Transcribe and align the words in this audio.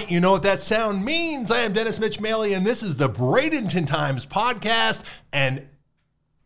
right, 0.00 0.10
you 0.10 0.20
know 0.20 0.32
what 0.32 0.42
that 0.42 0.60
sound 0.60 1.02
means. 1.02 1.50
I 1.50 1.60
am 1.60 1.72
Dennis 1.72 1.98
Mitch 1.98 2.18
Maley, 2.18 2.54
and 2.54 2.66
this 2.66 2.82
is 2.82 2.96
the 2.96 3.08
Bradenton 3.08 3.86
Times 3.86 4.26
podcast. 4.26 5.02
And 5.32 5.66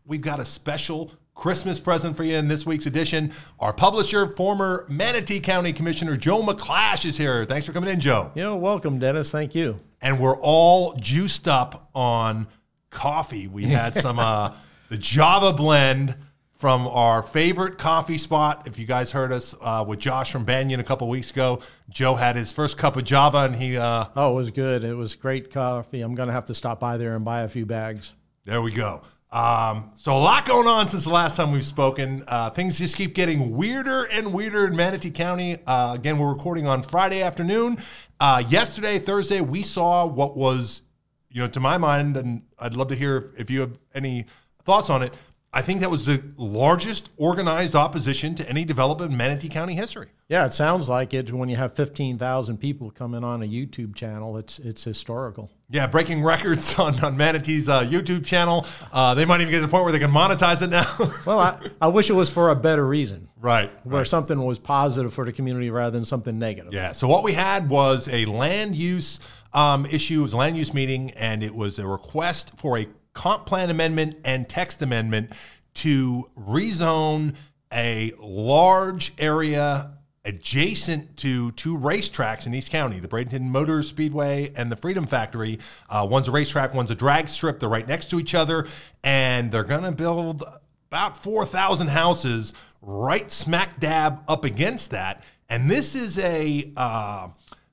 we've 0.05 0.21
got 0.21 0.39
a 0.39 0.45
special 0.45 1.11
Christmas 1.35 1.77
present 1.77 2.15
for 2.15 2.23
you 2.23 2.37
in 2.37 2.47
this 2.47 2.65
week's 2.65 2.85
edition. 2.85 3.33
Our 3.59 3.73
publisher, 3.73 4.27
former 4.27 4.85
Manatee 4.87 5.41
County 5.41 5.73
Commissioner 5.73 6.15
Joe 6.15 6.41
McClash, 6.41 7.03
is 7.03 7.17
here. 7.17 7.43
Thanks 7.43 7.65
for 7.65 7.73
coming 7.73 7.89
in, 7.89 7.99
Joe. 7.99 8.31
You 8.35 8.43
know, 8.43 8.55
welcome, 8.55 8.99
Dennis. 8.99 9.31
Thank 9.31 9.53
you. 9.53 9.81
And 10.01 10.17
we're 10.17 10.37
all 10.37 10.93
juiced 10.93 11.49
up 11.49 11.89
on 11.93 12.47
coffee. 12.89 13.49
We 13.49 13.65
had 13.65 13.95
some 13.95 14.17
uh, 14.19 14.53
the 14.87 14.97
Java 14.97 15.51
blend 15.51 16.15
from 16.61 16.87
our 16.89 17.23
favorite 17.23 17.79
coffee 17.79 18.19
spot. 18.19 18.67
If 18.67 18.77
you 18.77 18.85
guys 18.85 19.11
heard 19.11 19.31
us 19.31 19.55
uh, 19.61 19.83
with 19.87 19.97
Josh 19.97 20.31
from 20.31 20.45
Banyan 20.45 20.79
a 20.79 20.83
couple 20.83 21.09
weeks 21.09 21.31
ago, 21.31 21.59
Joe 21.89 22.13
had 22.13 22.35
his 22.35 22.51
first 22.51 22.77
cup 22.77 22.95
of 22.95 23.03
Java, 23.03 23.45
and 23.45 23.55
he. 23.55 23.77
Uh, 23.77 24.05
oh, 24.15 24.33
it 24.33 24.35
was 24.35 24.51
good. 24.51 24.83
It 24.83 24.93
was 24.93 25.15
great 25.15 25.51
coffee. 25.51 26.01
I'm 26.01 26.13
going 26.13 26.27
to 26.27 26.33
have 26.33 26.45
to 26.45 26.53
stop 26.53 26.79
by 26.79 26.97
there 26.97 27.15
and 27.15 27.25
buy 27.25 27.41
a 27.41 27.47
few 27.47 27.65
bags. 27.65 28.13
There 28.45 28.61
we 28.61 28.71
go. 28.73 29.01
Um, 29.31 29.89
so 29.95 30.15
a 30.15 30.19
lot 30.19 30.45
going 30.45 30.67
on 30.67 30.87
since 30.87 31.05
the 31.05 31.09
last 31.09 31.35
time 31.35 31.51
we've 31.51 31.65
spoken. 31.65 32.23
Uh, 32.27 32.51
things 32.51 32.77
just 32.77 32.95
keep 32.95 33.15
getting 33.15 33.57
weirder 33.57 34.03
and 34.11 34.31
weirder 34.31 34.67
in 34.67 34.75
Manatee 34.75 35.09
County. 35.09 35.57
Uh, 35.65 35.95
again, 35.95 36.19
we're 36.19 36.31
recording 36.31 36.67
on 36.67 36.83
Friday 36.83 37.23
afternoon. 37.23 37.79
Uh, 38.19 38.43
yesterday, 38.47 38.99
Thursday, 38.99 39.41
we 39.41 39.63
saw 39.63 40.05
what 40.05 40.37
was, 40.37 40.83
you 41.31 41.41
know, 41.41 41.47
to 41.47 41.59
my 41.59 41.79
mind, 41.79 42.17
and 42.17 42.43
I'd 42.59 42.75
love 42.75 42.89
to 42.89 42.95
hear 42.95 43.33
if 43.35 43.49
you 43.49 43.61
have 43.61 43.79
any 43.95 44.27
thoughts 44.63 44.91
on 44.91 45.01
it. 45.01 45.11
I 45.53 45.61
think 45.61 45.81
that 45.81 45.91
was 45.91 46.05
the 46.05 46.23
largest 46.37 47.09
organized 47.17 47.75
opposition 47.75 48.35
to 48.35 48.47
any 48.47 48.63
development 48.63 49.11
in 49.11 49.17
Manatee 49.17 49.49
County 49.49 49.75
history. 49.75 50.07
Yeah, 50.29 50.45
it 50.45 50.53
sounds 50.53 50.87
like 50.87 51.13
it. 51.13 51.33
When 51.33 51.49
you 51.49 51.57
have 51.57 51.73
fifteen 51.73 52.17
thousand 52.17 52.59
people 52.59 52.89
coming 52.89 53.25
on 53.25 53.43
a 53.43 53.45
YouTube 53.45 53.93
channel, 53.93 54.37
it's 54.37 54.59
it's 54.59 54.85
historical. 54.85 55.51
Yeah, 55.69 55.87
breaking 55.87 56.23
records 56.23 56.73
on, 56.79 57.03
on 57.03 57.17
Manatee's 57.17 57.67
uh, 57.67 57.81
YouTube 57.83 58.25
channel. 58.25 58.65
Uh, 58.93 59.13
they 59.13 59.25
might 59.25 59.41
even 59.41 59.51
get 59.51 59.57
to 59.57 59.65
the 59.65 59.71
point 59.71 59.83
where 59.83 59.91
they 59.91 59.99
can 59.99 60.11
monetize 60.11 60.61
it 60.61 60.69
now. 60.69 60.85
well, 61.25 61.39
I, 61.39 61.59
I 61.81 61.87
wish 61.89 62.09
it 62.09 62.13
was 62.13 62.29
for 62.29 62.49
a 62.49 62.55
better 62.55 62.87
reason. 62.87 63.27
Right. 63.41 63.69
Where 63.83 63.99
right. 63.99 64.07
something 64.07 64.41
was 64.41 64.57
positive 64.57 65.13
for 65.13 65.25
the 65.25 65.33
community 65.33 65.69
rather 65.69 65.91
than 65.91 66.05
something 66.05 66.39
negative. 66.39 66.73
Yeah. 66.73 66.93
So 66.93 67.09
what 67.09 67.23
we 67.23 67.33
had 67.33 67.69
was 67.69 68.07
a 68.07 68.25
land 68.25 68.75
use 68.75 69.19
um, 69.53 69.85
issue. 69.85 70.19
It 70.19 70.23
was 70.23 70.33
a 70.33 70.37
land 70.37 70.57
use 70.57 70.73
meeting, 70.73 71.11
and 71.11 71.43
it 71.43 71.55
was 71.55 71.77
a 71.77 71.87
request 71.87 72.51
for 72.57 72.77
a 72.77 72.87
comp 73.13 73.45
plan 73.45 73.69
amendment 73.69 74.17
and 74.23 74.47
text 74.47 74.81
amendment 74.81 75.31
to 75.73 76.29
rezone 76.37 77.35
a 77.73 78.13
large 78.19 79.13
area 79.17 79.97
adjacent 80.23 81.17
to 81.17 81.51
two 81.53 81.77
racetracks 81.77 82.45
in 82.45 82.53
East 82.53 82.71
County, 82.71 82.99
the 82.99 83.07
Bradenton 83.07 83.43
Motor 83.43 83.81
Speedway 83.81 84.51
and 84.55 84.71
the 84.71 84.75
Freedom 84.75 85.05
Factory. 85.05 85.59
Uh, 85.89 86.07
one's 86.09 86.27
a 86.27 86.31
racetrack, 86.31 86.73
one's 86.73 86.91
a 86.91 86.95
drag 86.95 87.27
strip. 87.27 87.59
They're 87.59 87.69
right 87.69 87.87
next 87.87 88.09
to 88.11 88.19
each 88.19 88.35
other, 88.35 88.67
and 89.03 89.51
they're 89.51 89.63
going 89.63 89.83
to 89.83 89.91
build 89.91 90.43
about 90.89 91.17
4,000 91.17 91.87
houses 91.87 92.53
right 92.81 93.31
smack 93.31 93.79
dab 93.79 94.19
up 94.27 94.45
against 94.45 94.91
that. 94.91 95.23
And 95.49 95.69
this 95.69 95.95
is 95.95 96.19
a, 96.19 96.71
uh, 96.77 97.29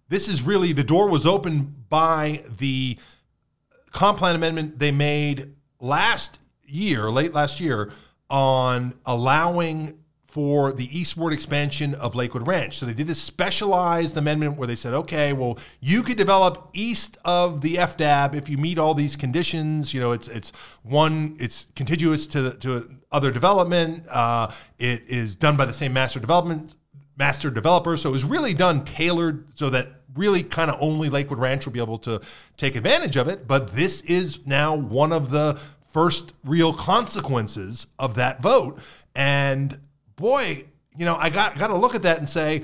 this 0.08 0.28
is 0.28 0.42
really, 0.42 0.72
the 0.72 0.84
door 0.84 1.10
was 1.10 1.26
opened 1.26 1.88
by 1.88 2.44
the 2.58 2.98
comp 3.98 4.16
plan 4.18 4.36
amendment 4.36 4.78
they 4.78 4.92
made 4.92 5.56
last 5.80 6.38
year, 6.64 7.10
late 7.10 7.34
last 7.34 7.58
year, 7.58 7.92
on 8.30 8.94
allowing 9.04 9.98
for 10.28 10.70
the 10.70 10.86
eastward 10.96 11.32
expansion 11.32 11.96
of 11.96 12.14
Lakewood 12.14 12.46
Ranch. 12.46 12.78
So 12.78 12.86
they 12.86 12.94
did 12.94 13.10
a 13.10 13.14
specialized 13.14 14.16
amendment 14.16 14.56
where 14.56 14.68
they 14.68 14.76
said, 14.76 14.94
okay, 14.94 15.32
well, 15.32 15.58
you 15.80 16.04
could 16.04 16.16
develop 16.16 16.70
east 16.74 17.16
of 17.24 17.60
the 17.60 17.74
FDAB 17.74 18.36
if 18.36 18.48
you 18.48 18.56
meet 18.56 18.78
all 18.78 18.94
these 18.94 19.16
conditions. 19.16 19.92
You 19.92 19.98
know, 19.98 20.12
it's 20.12 20.28
it's 20.28 20.52
one, 20.84 21.36
it's 21.40 21.66
contiguous 21.74 22.28
to 22.28 22.54
to 22.58 22.88
other 23.10 23.32
development. 23.32 24.06
Uh, 24.08 24.52
it 24.78 25.02
is 25.08 25.34
done 25.34 25.56
by 25.56 25.64
the 25.64 25.72
same 25.72 25.92
master 25.92 26.20
development 26.20 26.76
master 27.16 27.50
developer. 27.50 27.96
So 27.96 28.10
it 28.10 28.12
was 28.12 28.24
really 28.24 28.54
done 28.54 28.84
tailored 28.84 29.58
so 29.58 29.70
that 29.70 29.88
really 30.14 30.42
kind 30.42 30.70
of 30.70 30.78
only 30.80 31.08
Lakewood 31.08 31.38
Ranch 31.38 31.66
will 31.66 31.72
be 31.72 31.80
able 31.80 31.98
to 31.98 32.20
take 32.56 32.76
advantage 32.76 33.16
of 33.16 33.28
it. 33.28 33.46
But 33.46 33.72
this 33.72 34.00
is 34.02 34.46
now 34.46 34.74
one 34.74 35.12
of 35.12 35.30
the 35.30 35.58
first 35.88 36.34
real 36.44 36.72
consequences 36.72 37.86
of 37.98 38.14
that 38.16 38.42
vote. 38.42 38.78
And 39.14 39.80
boy, 40.16 40.64
you 40.96 41.04
know, 41.04 41.16
I 41.16 41.30
got 41.30 41.58
got 41.58 41.68
to 41.68 41.76
look 41.76 41.94
at 41.94 42.02
that 42.02 42.18
and 42.18 42.28
say, 42.28 42.62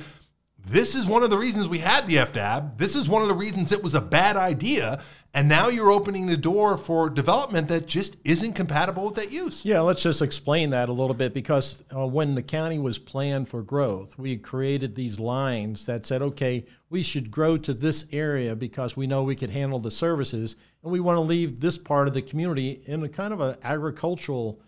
this 0.66 0.94
is 0.94 1.06
one 1.06 1.22
of 1.22 1.30
the 1.30 1.38
reasons 1.38 1.68
we 1.68 1.78
had 1.78 2.06
the 2.06 2.16
FDAB. 2.16 2.78
This 2.78 2.96
is 2.96 3.08
one 3.08 3.22
of 3.22 3.28
the 3.28 3.34
reasons 3.34 3.70
it 3.70 3.82
was 3.82 3.94
a 3.94 4.00
bad 4.00 4.36
idea. 4.36 5.02
And 5.36 5.48
now 5.48 5.66
you're 5.66 5.90
opening 5.90 6.26
the 6.26 6.36
door 6.36 6.76
for 6.76 7.10
development 7.10 7.66
that 7.66 7.86
just 7.86 8.16
isn't 8.22 8.52
compatible 8.52 9.04
with 9.04 9.16
that 9.16 9.32
use. 9.32 9.64
Yeah, 9.64 9.80
let's 9.80 10.04
just 10.04 10.22
explain 10.22 10.70
that 10.70 10.88
a 10.88 10.92
little 10.92 11.14
bit 11.14 11.34
because 11.34 11.82
uh, 11.94 12.06
when 12.06 12.36
the 12.36 12.42
county 12.42 12.78
was 12.78 13.00
planned 13.00 13.48
for 13.48 13.60
growth, 13.60 14.16
we 14.16 14.36
created 14.36 14.94
these 14.94 15.18
lines 15.18 15.86
that 15.86 16.06
said, 16.06 16.22
okay, 16.22 16.64
we 16.88 17.02
should 17.02 17.32
grow 17.32 17.56
to 17.58 17.74
this 17.74 18.06
area 18.12 18.54
because 18.54 18.96
we 18.96 19.08
know 19.08 19.24
we 19.24 19.34
could 19.34 19.50
handle 19.50 19.80
the 19.80 19.90
services, 19.90 20.54
and 20.84 20.92
we 20.92 21.00
want 21.00 21.16
to 21.16 21.20
leave 21.20 21.58
this 21.58 21.78
part 21.78 22.06
of 22.06 22.14
the 22.14 22.22
community 22.22 22.80
in 22.86 23.02
a 23.02 23.08
kind 23.08 23.32
of 23.32 23.40
an 23.40 23.56
agricultural 23.64 24.60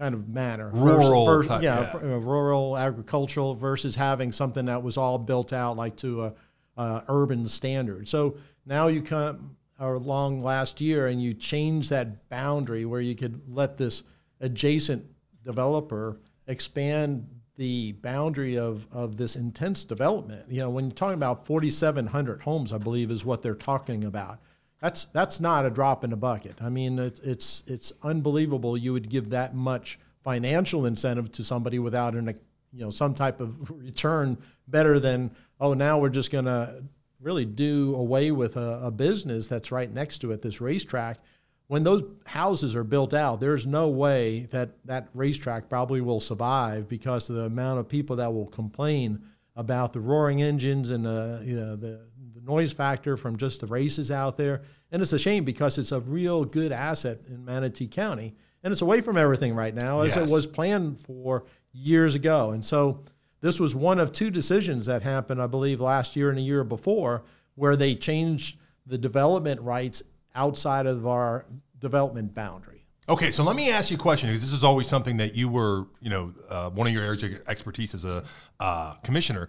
kind 0.00 0.14
of 0.14 0.28
manner. 0.28 0.70
Rural, 0.72 1.26
versus, 1.26 1.48
type, 1.48 1.62
yeah, 1.62 1.92
yeah. 2.02 2.14
Uh, 2.14 2.16
rural 2.16 2.76
agricultural 2.76 3.54
versus 3.54 3.94
having 3.94 4.32
something 4.32 4.64
that 4.64 4.82
was 4.82 4.96
all 4.96 5.18
built 5.18 5.52
out 5.52 5.76
like 5.76 5.94
to 5.96 6.24
a, 6.24 6.32
a 6.78 7.04
urban 7.08 7.46
standard. 7.46 8.08
So 8.08 8.38
now 8.64 8.86
you 8.86 9.02
come 9.02 9.56
along 9.78 10.42
last 10.42 10.80
year 10.80 11.08
and 11.08 11.22
you 11.22 11.34
change 11.34 11.90
that 11.90 12.28
boundary 12.30 12.86
where 12.86 13.02
you 13.02 13.14
could 13.14 13.42
let 13.46 13.76
this 13.76 14.02
adjacent 14.40 15.04
developer 15.44 16.18
expand 16.46 17.28
the 17.56 17.92
boundary 17.92 18.56
of, 18.56 18.86
of 18.90 19.18
this 19.18 19.36
intense 19.36 19.84
development. 19.84 20.50
You 20.50 20.60
know, 20.60 20.70
when 20.70 20.86
you're 20.86 20.94
talking 20.94 21.14
about 21.14 21.44
4,700 21.44 22.40
homes, 22.40 22.72
I 22.72 22.78
believe 22.78 23.10
is 23.10 23.26
what 23.26 23.42
they're 23.42 23.54
talking 23.54 24.04
about. 24.04 24.38
That's 24.80 25.04
that's 25.06 25.40
not 25.40 25.66
a 25.66 25.70
drop 25.70 26.04
in 26.04 26.10
the 26.10 26.16
bucket. 26.16 26.60
I 26.60 26.70
mean, 26.70 26.98
it, 26.98 27.20
it's 27.22 27.62
it's 27.66 27.92
unbelievable 28.02 28.76
you 28.76 28.92
would 28.92 29.10
give 29.10 29.30
that 29.30 29.54
much 29.54 29.98
financial 30.24 30.86
incentive 30.86 31.32
to 31.32 31.44
somebody 31.44 31.78
without 31.78 32.14
an 32.14 32.28
you 32.72 32.84
know 32.84 32.90
some 32.90 33.14
type 33.14 33.40
of 33.40 33.70
return 33.78 34.38
better 34.68 35.00
than 35.00 35.30
oh 35.60 35.74
now 35.74 35.98
we're 35.98 36.08
just 36.08 36.30
going 36.30 36.44
to 36.44 36.82
really 37.20 37.44
do 37.44 37.94
away 37.96 38.30
with 38.30 38.56
a, 38.56 38.80
a, 38.84 38.90
business 38.90 39.46
that's 39.46 39.70
right 39.70 39.92
next 39.92 40.18
to 40.18 40.32
it, 40.32 40.40
this 40.42 40.60
racetrack. 40.60 41.18
When 41.66 41.84
those 41.84 42.02
houses 42.26 42.74
are 42.74 42.82
built 42.82 43.14
out, 43.14 43.40
there's 43.40 43.66
no 43.66 43.88
way 43.88 44.46
that 44.50 44.70
that 44.86 45.08
racetrack 45.14 45.68
probably 45.68 46.00
will 46.00 46.18
survive 46.18 46.88
because 46.88 47.28
of 47.28 47.36
the 47.36 47.44
amount 47.44 47.78
of 47.78 47.88
people 47.88 48.16
that 48.16 48.32
will 48.32 48.46
complain 48.46 49.22
about 49.54 49.92
the 49.92 50.00
roaring 50.00 50.42
engines 50.42 50.90
and 50.90 51.04
the, 51.04 51.42
you 51.44 51.54
know, 51.54 51.76
the 51.76 52.00
noise 52.50 52.72
factor 52.72 53.16
from 53.16 53.36
just 53.36 53.60
the 53.60 53.66
races 53.66 54.10
out 54.10 54.36
there. 54.36 54.62
And 54.90 55.00
it's 55.00 55.12
a 55.12 55.18
shame 55.18 55.44
because 55.44 55.78
it's 55.78 55.92
a 55.92 56.00
real 56.00 56.44
good 56.44 56.72
asset 56.72 57.20
in 57.28 57.44
Manatee 57.44 57.86
County. 57.86 58.34
And 58.62 58.72
it's 58.72 58.82
away 58.82 59.00
from 59.00 59.16
everything 59.16 59.54
right 59.54 59.74
now 59.74 60.00
as 60.00 60.16
yes. 60.16 60.28
it 60.28 60.32
was 60.32 60.46
planned 60.46 60.98
for 60.98 61.44
years 61.72 62.14
ago. 62.14 62.50
And 62.50 62.64
so 62.64 63.04
this 63.40 63.60
was 63.60 63.74
one 63.74 63.98
of 63.98 64.12
two 64.12 64.30
decisions 64.30 64.86
that 64.86 65.02
happened, 65.02 65.40
I 65.40 65.46
believe, 65.46 65.80
last 65.80 66.16
year 66.16 66.28
and 66.28 66.38
a 66.38 66.42
year 66.42 66.64
before, 66.64 67.22
where 67.54 67.76
they 67.76 67.94
changed 67.94 68.58
the 68.84 68.98
development 68.98 69.60
rights 69.60 70.02
outside 70.34 70.86
of 70.86 71.06
our 71.06 71.46
development 71.78 72.34
boundary. 72.34 72.84
Okay, 73.08 73.30
so 73.30 73.42
let 73.42 73.56
me 73.56 73.70
ask 73.70 73.90
you 73.90 73.96
a 73.96 74.00
question 74.00 74.28
because 74.28 74.42
this 74.42 74.52
is 74.52 74.62
always 74.62 74.86
something 74.86 75.16
that 75.16 75.34
you 75.34 75.48
were, 75.48 75.86
you 76.00 76.10
know, 76.10 76.32
uh, 76.48 76.70
one 76.70 76.86
of 76.86 76.92
your 76.92 77.02
areas 77.02 77.22
of 77.22 77.42
expertise 77.48 77.94
as 77.94 78.04
a 78.04 78.24
uh, 78.60 78.94
commissioner. 79.02 79.48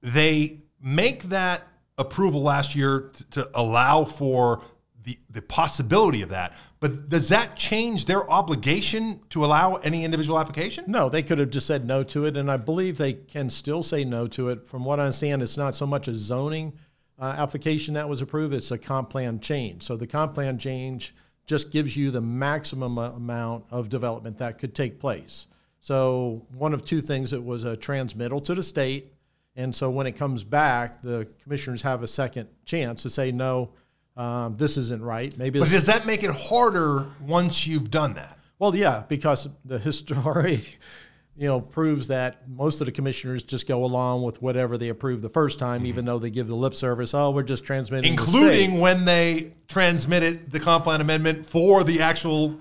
They 0.00 0.62
make 0.80 1.24
that 1.24 1.66
approval 1.98 2.42
last 2.42 2.74
year 2.74 3.10
to, 3.12 3.24
to 3.30 3.50
allow 3.54 4.04
for 4.04 4.62
the, 5.02 5.18
the 5.30 5.42
possibility 5.42 6.22
of 6.22 6.28
that. 6.28 6.54
But 6.80 7.08
does 7.08 7.28
that 7.30 7.56
change 7.56 8.04
their 8.04 8.30
obligation 8.30 9.20
to 9.30 9.44
allow 9.44 9.76
any 9.76 10.04
individual 10.04 10.38
application? 10.38 10.84
No, 10.86 11.08
they 11.08 11.22
could 11.22 11.38
have 11.38 11.50
just 11.50 11.66
said 11.66 11.86
no 11.86 12.04
to 12.04 12.24
it, 12.26 12.36
and 12.36 12.50
I 12.50 12.56
believe 12.58 12.98
they 12.98 13.14
can 13.14 13.50
still 13.50 13.82
say 13.82 14.04
no 14.04 14.26
to 14.28 14.50
it. 14.50 14.66
From 14.66 14.84
what 14.84 15.00
I 15.00 15.04
understand, 15.04 15.42
it's 15.42 15.56
not 15.56 15.74
so 15.74 15.86
much 15.86 16.08
a 16.08 16.14
zoning 16.14 16.74
uh, 17.18 17.34
application 17.36 17.94
that 17.94 18.08
was 18.08 18.20
approved; 18.20 18.54
it's 18.54 18.70
a 18.70 18.78
comp 18.78 19.10
plan 19.10 19.40
change. 19.40 19.82
So 19.82 19.96
the 19.96 20.06
comp 20.06 20.34
plan 20.34 20.58
change 20.58 21.14
just 21.46 21.72
gives 21.72 21.96
you 21.96 22.10
the 22.10 22.20
maximum 22.20 22.98
amount 22.98 23.64
of 23.70 23.88
development 23.88 24.38
that 24.38 24.58
could 24.58 24.74
take 24.74 25.00
place. 25.00 25.46
So 25.80 26.46
one 26.52 26.74
of 26.74 26.84
two 26.84 27.00
things: 27.00 27.32
it 27.32 27.42
was 27.42 27.64
a 27.64 27.76
transmittal 27.76 28.40
to 28.42 28.54
the 28.54 28.62
state 28.62 29.14
and 29.58 29.74
so 29.76 29.90
when 29.90 30.06
it 30.06 30.12
comes 30.12 30.42
back, 30.44 31.02
the 31.02 31.28
commissioners 31.42 31.82
have 31.82 32.02
a 32.02 32.06
second 32.08 32.48
chance 32.64 33.02
to 33.02 33.10
say, 33.10 33.30
no, 33.32 33.70
um, 34.16 34.56
this 34.56 34.76
isn't 34.78 35.02
right. 35.02 35.36
Maybe. 35.36 35.58
But 35.58 35.68
does 35.68 35.86
that 35.86 36.06
make 36.06 36.22
it 36.22 36.30
harder 36.30 37.06
once 37.20 37.66
you've 37.66 37.90
done 37.90 38.14
that? 38.14 38.38
Well, 38.58 38.74
yeah, 38.74 39.04
because 39.08 39.48
the 39.64 39.78
history, 39.78 40.64
you 41.36 41.46
know, 41.46 41.60
proves 41.60 42.08
that 42.08 42.48
most 42.48 42.80
of 42.80 42.86
the 42.86 42.92
commissioners 42.92 43.42
just 43.42 43.68
go 43.68 43.84
along 43.84 44.22
with 44.22 44.40
whatever 44.42 44.76
they 44.78 44.88
approve 44.88 45.22
the 45.22 45.28
first 45.28 45.58
time, 45.58 45.86
even 45.86 46.04
though 46.04 46.18
they 46.18 46.30
give 46.30 46.48
the 46.48 46.56
lip 46.56 46.74
service. 46.74 47.12
Oh, 47.14 47.30
we're 47.30 47.42
just 47.44 47.64
transmitting, 47.64 48.16
the 48.16 48.20
including 48.22 48.80
when 48.80 49.04
they 49.04 49.52
transmitted 49.68 50.50
the 50.50 50.58
comp 50.60 50.84
plan 50.84 51.00
amendment 51.00 51.46
for 51.46 51.84
the 51.84 52.00
actual 52.00 52.58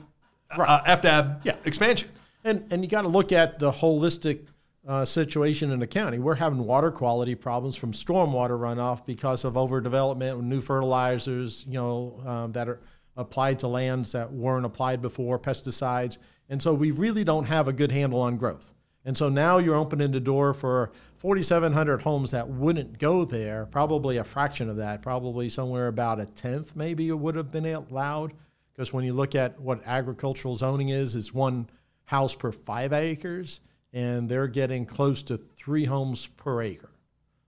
uh, 0.52 0.82
FDAB 0.84 1.44
Yeah. 1.44 1.56
expansion. 1.66 2.10
And 2.44 2.64
and 2.72 2.84
you 2.84 2.90
got 2.90 3.02
to 3.02 3.08
look 3.08 3.32
at 3.32 3.58
the 3.60 3.72
holistic 3.72 4.46
uh, 4.88 5.04
situation 5.04 5.72
in 5.72 5.80
the 5.80 5.88
county. 5.88 6.18
We're 6.18 6.36
having 6.36 6.60
water 6.60 6.92
quality 6.92 7.36
problems 7.36 7.76
from 7.76 7.92
stormwater 7.92 8.58
runoff 8.58 9.06
because 9.06 9.44
of 9.44 9.54
overdevelopment, 9.54 10.42
new 10.42 10.62
fertilizers, 10.62 11.66
you 11.68 11.74
know, 11.74 12.22
um, 12.26 12.52
that 12.54 12.70
are 12.70 12.80
applied 13.18 13.60
to 13.60 13.68
lands 13.68 14.14
that 14.14 14.32
weren't 14.32 14.66
applied 14.66 15.02
before, 15.02 15.38
pesticides, 15.38 16.18
and 16.50 16.62
so 16.62 16.74
we 16.74 16.92
really 16.92 17.24
don't 17.24 17.46
have 17.46 17.68
a 17.68 17.74
good 17.74 17.92
handle 17.92 18.22
on 18.22 18.38
growth. 18.38 18.74
And 19.04 19.18
so 19.18 19.30
now 19.30 19.58
you're 19.58 19.76
opening 19.76 20.12
the 20.12 20.20
door 20.20 20.54
for 20.54 20.92
4,700 21.16 22.02
homes 22.02 22.32
that 22.32 22.48
wouldn't 22.48 23.00
go 23.00 23.24
there. 23.24 23.66
Probably 23.66 24.18
a 24.18 24.24
fraction 24.24 24.70
of 24.70 24.78
that, 24.78 25.02
probably 25.02 25.50
somewhere 25.50 25.88
about 25.88 26.20
a 26.20 26.26
tenth, 26.26 26.76
maybe 26.76 27.08
it 27.08 27.18
would 27.18 27.36
have 27.36 27.52
been 27.52 27.66
allowed. 27.66 28.34
Because 28.74 28.94
when 28.94 29.06
you 29.06 29.14
look 29.14 29.34
at 29.34 29.60
what 29.60 29.82
agricultural 29.86 30.56
zoning 30.56 30.90
is, 30.90 31.16
it's 31.16 31.34
one 31.34 31.70
house 32.04 32.36
per 32.36 32.52
five 32.52 32.94
acres, 32.94 33.62
and 33.94 34.28
they're 34.30 34.48
getting 34.48 34.86
close 34.86 35.24
to 35.24 35.38
three 35.38 35.86
homes 35.86 36.28
per 36.28 36.62
acre. 36.62 36.90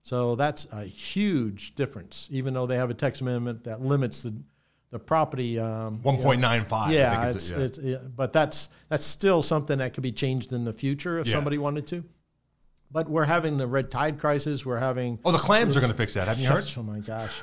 So 0.02 0.34
that's 0.34 0.66
a 0.72 0.84
huge 0.84 1.74
difference, 1.74 2.28
even 2.32 2.54
though 2.54 2.66
they 2.66 2.76
have 2.76 2.90
a 2.90 2.94
text 2.94 3.20
amendment 3.20 3.64
that 3.64 3.82
limits 3.82 4.22
the, 4.22 4.34
the 4.90 4.98
property. 4.98 5.58
Um, 5.58 6.02
One 6.02 6.16
point 6.16 6.40
nine 6.40 6.64
five. 6.64 6.92
yeah, 6.92 7.28
it's, 7.28 7.50
it's, 7.50 7.78
yeah, 7.78 7.98
but 8.16 8.32
that's 8.32 8.70
that's 8.88 9.04
still 9.04 9.42
something 9.42 9.78
that 9.78 9.92
could 9.94 10.02
be 10.02 10.12
changed 10.12 10.52
in 10.52 10.64
the 10.64 10.72
future 10.72 11.18
if 11.18 11.26
Yeah. 11.26 11.34
somebody 11.34 11.58
wanted 11.58 11.86
to. 11.88 12.04
But 12.90 13.08
we're 13.08 13.24
having 13.26 13.56
the 13.56 13.68
red 13.68 13.90
tide 13.90 14.18
crisis. 14.18 14.66
We're 14.66 14.78
having 14.78 15.18
Oh, 15.24 15.30
the 15.32 15.38
clams 15.38 15.76
are 15.76 15.80
going 15.80 15.92
to 15.92 15.96
fix 15.96 16.14
that. 16.14 16.26
Haven't 16.26 16.42
you 16.42 16.48
heard? 16.48 16.64
oh 16.76 16.82
my 16.82 16.98
gosh, 16.98 17.40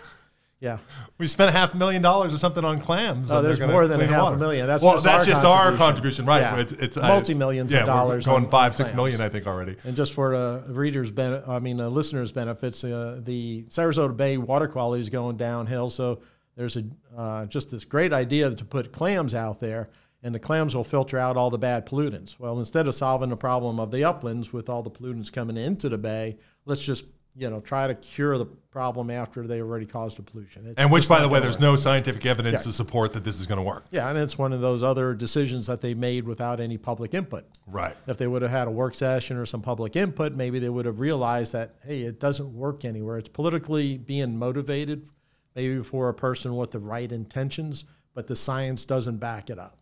yeah. 0.59 0.79
We 1.17 1.27
spent 1.27 1.49
a 1.49 1.51
half 1.51 1.73
a 1.73 1.77
million 1.77 2.01
dollars 2.01 2.33
or 2.33 2.37
something 2.37 2.65
on 2.65 2.79
clams. 2.79 3.31
Oh, 3.31 3.41
there's 3.41 3.61
more 3.61 3.87
than 3.87 4.01
a 4.01 4.07
half 4.07 4.33
a 4.33 4.37
million. 4.37 4.65
That's 4.65 4.81
well, 4.81 4.93
just 4.93 5.05
that's 5.05 5.27
our 5.27 5.33
just 5.33 5.45
our 5.45 5.77
contribution. 5.77 5.77
contribution, 5.77 6.25
right? 6.25 6.41
Yeah. 6.41 6.59
It's, 6.59 6.73
it's 6.73 6.97
uh, 6.97 7.07
Multi-millions 7.07 7.71
of 7.71 7.75
yeah, 7.77 7.83
we're 7.83 7.85
dollars 7.85 8.25
going 8.25 8.45
on- 8.45 8.49
five, 8.51 8.75
six 8.75 8.89
clams. 8.89 8.95
million, 8.95 9.21
I 9.21 9.29
think, 9.29 9.45
already. 9.45 9.75
And 9.83 9.95
just 9.95 10.13
for 10.13 10.31
the 10.31 10.73
readers' 10.73 11.11
benefit, 11.11 11.47
I 11.47 11.59
mean, 11.59 11.77
the 11.77 11.89
listeners' 11.89 12.31
benefits, 12.31 12.83
uh, 12.83 13.19
the 13.23 13.65
Sarasota 13.69 14.15
Bay 14.17 14.37
water 14.37 14.67
quality 14.67 15.01
is 15.01 15.09
going 15.09 15.37
downhill. 15.37 15.89
So 15.89 16.21
there's 16.55 16.75
a 16.75 16.83
uh, 17.15 17.45
just 17.45 17.69
this 17.71 17.85
great 17.85 18.11
idea 18.13 18.49
to 18.53 18.65
put 18.65 18.91
clams 18.91 19.35
out 19.35 19.59
there, 19.59 19.89
and 20.23 20.33
the 20.33 20.39
clams 20.39 20.75
will 20.75 20.83
filter 20.83 21.19
out 21.19 21.37
all 21.37 21.51
the 21.51 21.59
bad 21.59 21.85
pollutants. 21.85 22.39
Well, 22.39 22.57
instead 22.57 22.87
of 22.87 22.95
solving 22.95 23.29
the 23.29 23.37
problem 23.37 23.79
of 23.79 23.91
the 23.91 24.03
uplands 24.03 24.51
with 24.51 24.69
all 24.69 24.81
the 24.81 24.89
pollutants 24.89 25.31
coming 25.31 25.55
into 25.55 25.87
the 25.87 25.99
bay, 25.99 26.37
let's 26.65 26.81
just 26.81 27.05
you 27.37 27.49
know 27.49 27.59
try 27.61 27.87
to 27.87 27.93
cure 27.95 28.37
the 28.37 28.45
problem 28.45 29.09
after 29.09 29.45
they 29.47 29.61
already 29.61 29.85
caused 29.85 30.17
the 30.17 30.21
pollution. 30.23 30.65
It's 30.67 30.77
And 30.77 30.91
which, 30.91 31.07
by 31.07 31.21
the 31.21 31.27
way, 31.29 31.39
there's 31.39 31.55
work. 31.55 31.61
no 31.61 31.75
scientific 31.75 32.25
evidence 32.25 32.53
Yeah. 32.61 32.63
to 32.63 32.71
support 32.73 33.13
that 33.13 33.23
this 33.23 33.39
is 33.39 33.45
going 33.47 33.57
to 33.57 33.63
work. 33.63 33.85
yeah, 33.91 34.09
and 34.09 34.17
it's 34.17 34.37
one 34.37 34.53
of 34.53 34.61
those 34.61 34.83
other 34.83 35.13
decisions 35.13 35.65
that 35.67 35.81
they 35.81 35.93
made 35.93 36.25
without 36.25 36.59
any 36.59 36.77
public 36.77 37.13
input. 37.13 37.45
Right. 37.65 37.95
If 38.07 38.17
they 38.17 38.27
would 38.27 38.41
have 38.43 38.51
had 38.51 38.67
a 38.67 38.71
work 38.71 38.93
session 38.95 39.37
or 39.37 39.45
some 39.45 39.61
public 39.61 39.95
input, 39.95 40.33
maybe 40.33 40.59
they 40.59 40.69
would 40.69 40.85
have 40.85 40.99
realized 40.99 41.53
that, 41.53 41.75
hey, 41.85 42.01
it 42.01 42.19
doesn't 42.19 42.53
work 42.53 42.85
anywhere. 42.85 43.17
It's 43.17 43.29
politically 43.29 43.97
being 43.97 44.37
motivated, 44.37 45.09
maybe 45.55 45.81
for 45.83 46.09
a 46.09 46.13
person 46.13 46.55
with 46.55 46.71
the 46.71 46.79
right 46.79 47.11
intentions, 47.11 47.85
but 48.13 48.27
the 48.27 48.35
science 48.35 48.85
doesn't 48.85 49.17
back 49.17 49.49
it 49.49 49.57
up. 49.59 49.79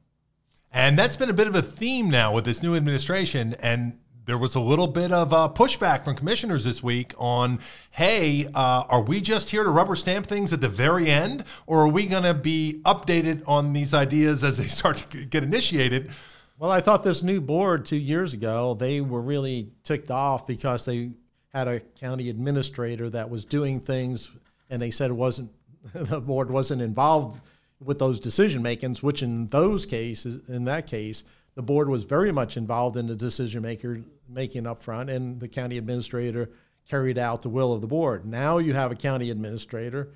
And 0.71 0.97
that's 0.99 1.15
been 1.15 1.29
a 1.29 1.33
bit 1.33 1.47
of 1.47 1.55
a 1.55 1.61
theme 1.61 2.09
now 2.09 2.33
with 2.33 2.43
this 2.45 2.61
new 2.63 2.75
administration. 2.75 3.55
And 3.61 3.97
there 4.25 4.37
was 4.37 4.55
a 4.55 4.59
little 4.59 4.87
bit 4.87 5.11
of 5.11 5.33
uh, 5.33 5.49
pushback 5.53 6.03
from 6.03 6.15
commissioners 6.15 6.63
this 6.63 6.81
week 6.81 7.13
on, 7.17 7.59
hey, 7.91 8.47
uh, 8.53 8.83
are 8.89 9.01
we 9.01 9.21
just 9.21 9.51
here 9.51 9.63
to 9.63 9.69
rubber 9.69 9.95
stamp 9.95 10.25
things 10.25 10.51
at 10.51 10.61
the 10.61 10.69
very 10.69 11.09
end, 11.09 11.43
or 11.67 11.81
are 11.81 11.87
we 11.87 12.07
going 12.07 12.23
to 12.23 12.33
be 12.33 12.81
updated 12.85 13.43
on 13.47 13.73
these 13.73 13.93
ideas 13.93 14.43
as 14.43 14.57
they 14.57 14.67
start 14.67 14.97
to 14.97 15.25
get 15.25 15.43
initiated? 15.43 16.11
Well, 16.57 16.71
I 16.71 16.81
thought 16.81 17.03
this 17.03 17.21
new 17.21 17.39
board 17.39 17.85
two 17.85 17.97
years 17.97 18.33
ago, 18.33 18.73
they 18.73 19.01
were 19.01 19.21
really 19.21 19.71
ticked 19.83 20.09
off 20.09 20.47
because 20.47 20.85
they 20.85 21.11
had 21.53 21.67
a 21.67 21.79
county 21.79 22.29
administrator 22.29 23.09
that 23.11 23.29
was 23.29 23.45
doing 23.45 23.79
things 23.79 24.29
and 24.69 24.81
they 24.81 24.91
said 24.91 25.11
it 25.11 25.15
wasn't, 25.15 25.51
the 25.93 26.19
board 26.19 26.49
wasn't 26.49 26.81
involved 26.81 27.39
with 27.79 27.99
those 27.99 28.19
decision 28.19 28.63
makings, 28.63 29.03
which 29.03 29.21
in 29.21 29.47
those 29.47 29.85
cases, 29.85 30.49
in 30.49 30.65
that 30.65 30.87
case, 30.87 31.23
the 31.55 31.61
board 31.61 31.89
was 31.89 32.03
very 32.03 32.31
much 32.31 32.57
involved 32.57 32.97
in 32.97 33.07
the 33.07 33.15
decision 33.15 33.61
maker 33.61 34.01
making 34.29 34.67
up 34.67 34.81
front 34.83 35.09
and 35.09 35.39
the 35.39 35.47
county 35.47 35.77
administrator 35.77 36.49
carried 36.89 37.17
out 37.17 37.41
the 37.41 37.49
will 37.49 37.73
of 37.73 37.81
the 37.81 37.87
board. 37.87 38.25
Now 38.25 38.57
you 38.57 38.73
have 38.73 38.91
a 38.91 38.95
county 38.95 39.31
administrator, 39.31 40.09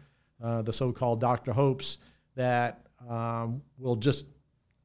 uh, 0.43 0.61
the 0.61 0.73
so-called 0.73 1.19
Dr. 1.19 1.53
Hopes, 1.53 1.97
that 2.35 2.85
um, 3.07 3.61
will 3.77 3.95
just 3.95 4.25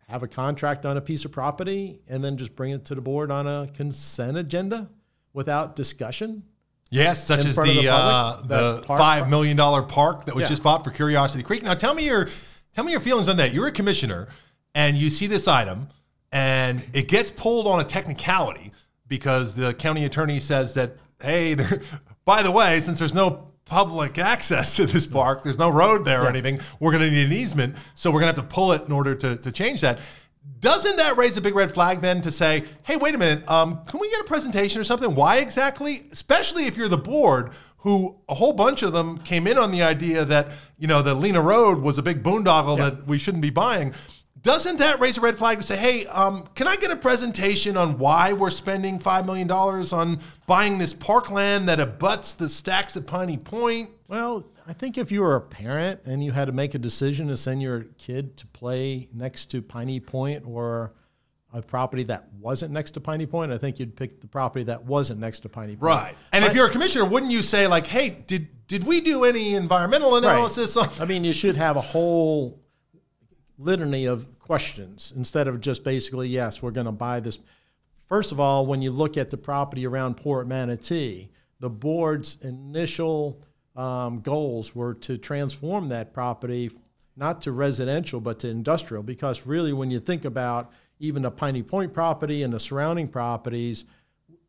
have 0.09 0.23
a 0.23 0.29
contract 0.29 0.85
on 0.87 0.97
a 0.97 1.01
piece 1.01 1.25
of 1.25 1.33
property 1.33 2.01
and 2.09 2.23
then 2.23 2.37
just 2.37 2.55
bring 2.57 2.73
it 2.73 2.85
to 2.87 2.95
the 2.95 3.01
board 3.01 3.31
on 3.31 3.47
a 3.47 3.69
consent 3.75 4.37
agenda 4.37 4.89
without 5.33 5.77
discussion. 5.77 6.43
Yes, 6.91 7.27
such 7.27 7.45
as 7.45 7.57
the 7.57 7.63
the 7.63 7.89
uh, 7.89 8.43
the 8.43 8.85
five 8.87 9.29
million 9.29 9.57
dollar 9.57 9.83
park 9.83 10.27
that 10.27 10.35
was 10.35 10.43
Yeah. 10.43 10.49
just 10.49 10.63
bought 10.63 10.85
for 10.85 10.91
Curiosity 10.91 11.43
Creek. 11.43 11.63
Now, 11.63 11.75
tell 11.75 11.95
me 11.95 12.05
your 12.07 12.29
tell 12.75 12.85
me 12.85 12.93
your 12.93 13.01
feelings 13.01 13.29
on 13.29 13.37
that. 13.39 13.53
You're 13.53 13.67
a 13.67 13.73
commissioner, 13.73 14.29
and 14.75 14.97
you 14.97 15.11
see 15.11 15.27
this 15.27 15.49
item, 15.49 15.89
and 16.31 16.85
it 16.93 17.09
gets 17.09 17.31
pulled 17.33 17.67
on 17.67 17.81
a 17.81 17.85
technicality 17.85 18.73
because 19.17 19.55
the 19.55 19.73
county 19.75 20.05
attorney 20.05 20.41
says 20.41 20.75
that 20.75 20.97
hey, 21.23 21.55
there, 21.61 21.81
by 22.25 22.43
the 22.43 22.51
way, 22.51 22.81
since 22.81 22.99
there's 22.99 23.15
no 23.15 23.49
public 23.65 24.19
access 24.19 24.77
to 24.77 24.87
this 24.87 25.07
park, 25.07 25.43
there's 25.43 25.59
no 25.59 25.71
road 25.71 26.05
there 26.05 26.25
or 26.25 26.29
anything, 26.29 26.61
we're 26.81 26.93
going 26.93 27.03
to 27.03 27.11
need 27.11 27.27
an 27.27 27.33
easement, 27.33 27.75
so 27.95 28.11
we're 28.11 28.21
going 28.21 28.35
to 28.35 28.41
have 28.41 28.49
to 28.49 28.55
pull 28.55 28.73
it 28.73 28.83
in 28.85 28.93
order 28.93 29.15
to 29.15 29.37
to 29.37 29.53
change 29.53 29.81
that. 29.81 29.99
Doesn't 30.61 30.97
that 30.97 31.17
raise 31.17 31.37
a 31.37 31.41
big 31.41 31.55
red 31.55 31.73
flag 31.73 32.01
then 32.01 32.21
to 32.23 32.31
say, 32.31 32.65
hey, 32.85 32.97
wait 32.97 33.15
a 33.15 33.19
minute, 33.19 33.49
um, 33.51 33.85
can 33.87 34.01
we 34.01 34.11
get 34.11 34.21
a 34.21 34.25
presentation 34.25 34.81
or 34.81 34.85
something? 34.85 35.15
Why 35.15 35.39
exactly? 35.39 36.07
Especially 36.13 36.67
if 36.67 36.77
you're 36.77 36.89
the 36.89 36.99
board, 36.99 37.51
who 37.79 38.17
a 38.29 38.35
whole 38.35 38.53
bunch 38.53 38.83
of 38.83 38.93
them 38.93 39.19
came 39.19 39.47
in 39.47 39.59
on 39.59 39.71
the 39.71 39.83
idea 39.83 40.25
that, 40.25 40.49
you 40.79 40.87
know, 40.87 41.03
the 41.03 41.15
Lena 41.15 41.41
Road 41.41 41.81
was 41.81 41.99
a 41.99 42.03
big 42.03 42.23
boondoggle 42.23 42.79
that 42.79 43.07
we 43.07 43.19
shouldn't 43.19 43.43
be 43.43 43.51
buying. 43.51 43.95
Doesn't 44.45 44.77
that 44.77 45.01
raise 45.01 45.17
a 45.17 45.23
red 45.23 45.39
flag 45.39 45.57
to 45.57 45.65
say, 45.65 45.77
hey, 45.79 46.07
um, 46.07 46.47
can 46.55 46.69
I 46.69 46.77
get 46.77 46.91
a 46.91 46.97
presentation 46.97 47.79
on 47.79 47.97
why 47.97 48.35
we're 48.35 48.51
spending 48.51 48.99
$5 48.99 49.25
million 49.25 49.51
on 49.51 50.21
buying 50.47 50.77
this 50.77 50.93
parkland 50.93 51.67
that 51.71 51.81
abuts 51.81 52.35
the 52.35 52.51
stacks 52.51 52.95
at 52.95 53.07
Piney 53.07 53.39
Point? 53.39 53.89
Well, 54.07 54.45
I 54.67 54.75
think 54.75 54.99
if 54.99 55.11
you 55.11 55.23
were 55.23 55.35
a 55.35 55.41
parent 55.41 56.03
and 56.05 56.23
you 56.23 56.33
had 56.33 56.45
to 56.45 56.53
make 56.53 56.75
a 56.75 56.79
decision 56.79 57.27
to 57.29 57.39
send 57.39 57.63
your 57.63 57.87
kid 57.97 58.37
to 58.37 58.47
play 58.49 59.09
next 59.15 59.47
to 59.53 59.63
Piney 59.63 59.99
Point 59.99 60.45
or 60.47 60.93
a 61.55 61.63
property 61.63 62.03
that 62.03 62.29
wasn't 62.39 62.71
next 62.71 62.91
to 62.93 63.01
Piney 63.01 63.25
Point, 63.25 63.51
I 63.51 63.57
think 63.57 63.79
you'd 63.79 63.97
pick 63.97 64.21
the 64.21 64.27
property 64.27 64.65
that 64.65 64.85
wasn't 64.85 65.21
next 65.21 65.41
to 65.41 65.49
Piney 65.49 65.75
Point. 65.75 65.85
Right. 65.85 66.17
And 66.35 66.45
if 66.45 66.55
you're 66.55 66.67
a 66.67 66.71
commissioner, 66.71 67.07
wouldn't 67.07 67.33
you 67.33 67.43
say, 67.43 67.67
like, 67.67 67.87
hey, 67.87 68.11
did, 68.11 68.67
did 68.67 68.85
we 68.85 69.01
do 69.01 69.25
any 69.25 69.55
environmental 69.55 70.17
analysis 70.17 70.77
on 70.77 70.91
I 71.01 71.07
mean, 71.07 71.25
you 71.25 71.33
should 71.33 71.57
have 71.57 71.79
a 71.79 71.81
whole 71.81 72.61
litany 73.59 74.07
of 74.07 74.27
questions 74.45 75.15
instead 75.17 75.49
of 75.49 75.59
just 75.59 75.83
basically, 75.85 76.29
yes, 76.29 76.61
we're 76.61 76.71
going 76.71 76.85
to 76.85 76.93
buy 76.93 77.19
this. 77.19 77.39
First 78.07 78.31
of 78.31 78.39
all, 78.39 78.67
when 78.67 78.83
you 78.83 78.91
look 78.91 79.17
at 79.17 79.31
the 79.31 79.39
property 79.39 79.87
around 79.87 80.19
Port 80.19 80.47
Manatee, 80.47 81.31
the 81.61 81.71
board's 81.71 82.37
initial 82.43 83.41
um, 83.75 84.21
goals 84.21 84.75
were 84.75 84.93
to 84.95 85.17
transform 85.17 85.89
that 85.89 86.13
property 86.13 86.71
not 87.17 87.41
to 87.41 87.53
residential 87.53 88.21
but 88.21 88.39
to 88.41 88.49
industrial 88.49 89.03
because 89.03 89.47
really 89.47 89.73
when 89.73 89.91
you 89.91 89.99
think 89.99 90.27
about 90.27 90.71
even 90.99 91.23
the 91.23 91.31
Piney 91.31 91.63
Point 91.63 91.95
property 91.95 92.43
and 92.43 92.53
the 92.53 92.61
surrounding 92.61 93.09
properties, 93.09 93.87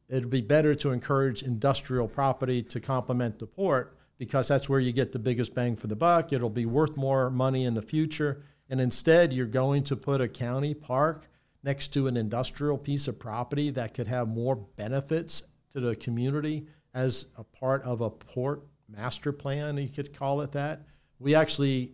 it'd 0.10 0.30
be 0.30 0.42
better 0.42 0.76
to 0.76 0.92
encourage 0.92 1.42
industrial 1.42 2.10
property 2.10 2.62
to 2.64 2.82
complement 2.82 3.40
the 3.40 3.48
port 3.48 3.98
because 4.18 4.50
that's 4.50 4.68
where 4.68 4.82
you 4.82 4.92
get 4.92 5.14
the 5.14 5.20
biggest 5.20 5.56
bang 5.56 5.78
for 5.78 5.88
the 5.88 5.96
buck. 5.96 6.34
It'll 6.34 6.50
be 6.50 6.66
worth 6.66 6.98
more 6.98 7.30
money 7.30 7.64
in 7.64 7.76
the 7.76 7.82
future. 7.82 8.44
And 8.70 8.82
instead, 8.82 9.32
you're 9.32 9.46
going 9.46 9.84
to 9.86 9.96
put 9.96 10.22
a 10.22 10.28
county 10.28 10.74
park 10.74 11.28
next 11.64 11.90
to 11.90 12.08
an 12.08 12.18
industrial 12.18 12.78
piece 12.78 13.08
of 13.08 13.20
property 13.20 13.70
that 13.72 13.94
could 13.94 14.08
have 14.08 14.28
more 14.28 14.56
benefits 14.56 15.44
to 15.72 15.80
the 15.80 15.96
community 15.96 16.68
as 16.94 17.28
a 17.38 17.44
part 17.44 17.84
of 17.84 18.02
a 18.02 18.10
port 18.10 18.64
master 18.88 19.32
plan, 19.32 19.78
you 19.78 19.90
could 19.90 20.18
call 20.18 20.42
it 20.42 20.52
that. 20.54 20.82
We 21.20 21.36
actually 21.36 21.92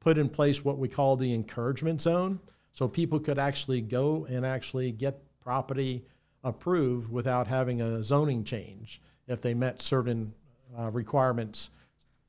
put 0.00 0.18
in 0.18 0.28
place 0.28 0.64
what 0.64 0.78
we 0.78 0.88
call 0.88 1.16
the 1.16 1.32
encouragement 1.32 2.00
zone. 2.00 2.40
So 2.72 2.88
people 2.88 3.20
could 3.20 3.38
actually 3.38 3.80
go 3.80 4.26
and 4.28 4.44
actually 4.44 4.92
get 4.92 5.22
property 5.40 6.04
approved 6.44 7.10
without 7.10 7.46
having 7.46 7.80
a 7.80 8.02
zoning 8.02 8.44
change 8.44 9.00
if 9.26 9.40
they 9.40 9.54
met 9.54 9.80
certain 9.80 10.32
uh, 10.78 10.90
requirements. 10.90 11.70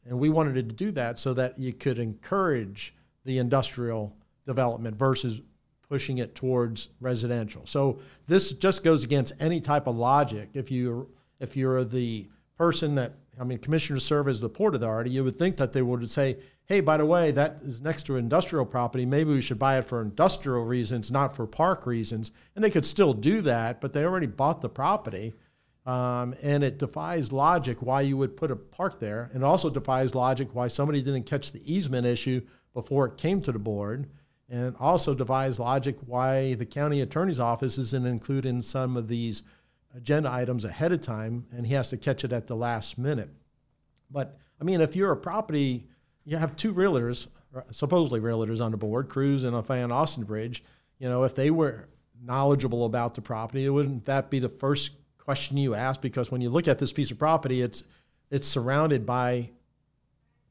And 0.06 0.18
we 0.18 0.30
wanted 0.30 0.56
to 0.56 0.64
do 0.64 0.92
that 0.92 1.20
so 1.20 1.34
that 1.34 1.60
you 1.60 1.74
could 1.74 2.00
encourage 2.00 2.94
the 3.27 3.38
industrial 3.38 4.15
development 4.46 4.98
versus 4.98 5.41
pushing 5.88 6.17
it 6.17 6.34
towards 6.34 6.89
residential. 7.00 7.62
So 7.65 8.00
this 8.25 8.53
just 8.53 8.84
goes 8.84 9.03
against 9.03 9.34
any 9.39 9.62
type 9.62 9.86
of 9.86 9.96
logic. 9.96 10.50
If 10.53 10.72
you 10.72 11.10
if 11.39 11.55
you're 11.55 11.84
the 11.84 12.27
person 12.57 12.96
that 12.96 13.13
I 13.39 13.43
mean, 13.43 13.60
commissioners 13.60 14.03
serve 14.03 14.27
as 14.27 14.39
the 14.39 14.50
port 14.50 14.74
authority, 14.74 15.12
you 15.12 15.24
would 15.24 15.38
think 15.38 15.57
that 15.57 15.72
they 15.72 15.84
would 15.84 16.10
say, 16.10 16.38
hey, 16.65 16.79
by 16.79 16.98
the 16.98 17.05
way, 17.05 17.29
that 17.31 17.60
is 17.63 17.81
next 17.81 18.03
to 18.03 18.15
industrial 18.15 18.65
property. 18.65 19.05
Maybe 19.05 19.31
we 19.31 19.41
should 19.41 19.60
buy 19.60 19.77
it 19.77 19.86
for 19.86 20.01
industrial 20.01 20.63
reasons, 20.63 21.12
not 21.12 21.36
for 21.36 21.46
park 21.46 21.86
reasons. 21.86 22.31
And 22.55 22.63
they 22.63 22.72
could 22.72 22.86
still 22.86 23.13
do 23.13 23.41
that, 23.41 23.79
but 23.79 23.93
they 23.93 24.03
already 24.03 24.25
bought 24.25 24.62
the 24.62 24.69
property. 24.69 25.36
Um, 25.86 26.34
and 26.41 26.63
it 26.63 26.79
defies 26.79 27.31
logic 27.31 27.81
why 27.81 28.01
you 28.01 28.17
would 28.17 28.36
put 28.36 28.50
a 28.50 28.55
park 28.55 29.00
there. 29.00 29.29
And 29.34 29.43
also 29.43 29.69
defies 29.69 30.15
logic 30.15 30.50
why 30.53 30.67
somebody 30.67 31.03
didn't 31.03 31.24
catch 31.27 31.51
the 31.51 31.62
easement 31.72 32.07
issue 32.07 32.41
before 32.77 33.07
it 33.07 33.17
came 33.17 33.41
to 33.41 33.51
the 33.51 33.57
board. 33.57 34.07
And 34.50 34.75
also 34.79 35.15
defies 35.15 35.60
logic 35.60 35.98
why 36.05 36.53
the 36.53 36.65
county 36.65 37.01
attorney's 37.01 37.39
office 37.39 37.79
isn't 37.79 38.05
included 38.05 38.48
in 38.48 38.62
some 38.62 38.96
of 38.96 39.07
these 39.07 39.41
agenda 39.96 40.31
items 40.31 40.63
ahead 40.63 40.91
of 40.91 41.01
time 41.01 41.48
and 41.51 41.65
he 41.65 41.74
has 41.74 41.89
to 41.89 41.98
catch 41.98 42.24
it 42.24 42.31
at 42.31 42.46
the 42.46 42.55
last 42.55 43.00
minute. 43.00 43.29
But 44.12 44.38
I 44.62 44.63
mean, 44.63 44.79
if 44.79 44.96
you're 44.96 45.12
a 45.12 45.17
property, 45.17 45.88
you 46.24 46.38
have 46.38 46.55
two 46.55 46.72
realtors, 46.72 47.27
uh, 47.55 47.62
supposedly 47.72 48.19
realtors 48.19 48.63
on 48.63 48.72
the 48.72 48.77
board, 48.77 49.10
Kruse 49.10 49.43
and 49.43 49.65
Van 49.65 49.89
Ostenbridge. 49.89 50.62
You 51.00 51.10
know, 51.10 51.24
if 51.24 51.34
they 51.34 51.50
were 51.50 51.89
knowledgeable 52.24 52.86
about 52.86 53.15
the 53.15 53.22
property, 53.22 53.67
wouldn't 53.67 54.05
that 54.05 54.29
be 54.29 54.38
the 54.38 54.50
first 54.50 54.91
question 55.17 55.57
you 55.57 55.74
ask? 55.74 56.00
Because 56.00 56.31
when 56.31 56.41
you 56.41 56.50
look 56.50 56.67
at 56.67 56.77
this 56.77 56.93
piece 56.93 57.10
of 57.10 57.17
property, 57.17 57.62
it's 57.62 57.84
it's 58.29 58.48
surrounded 58.48 59.05
by 59.05 59.50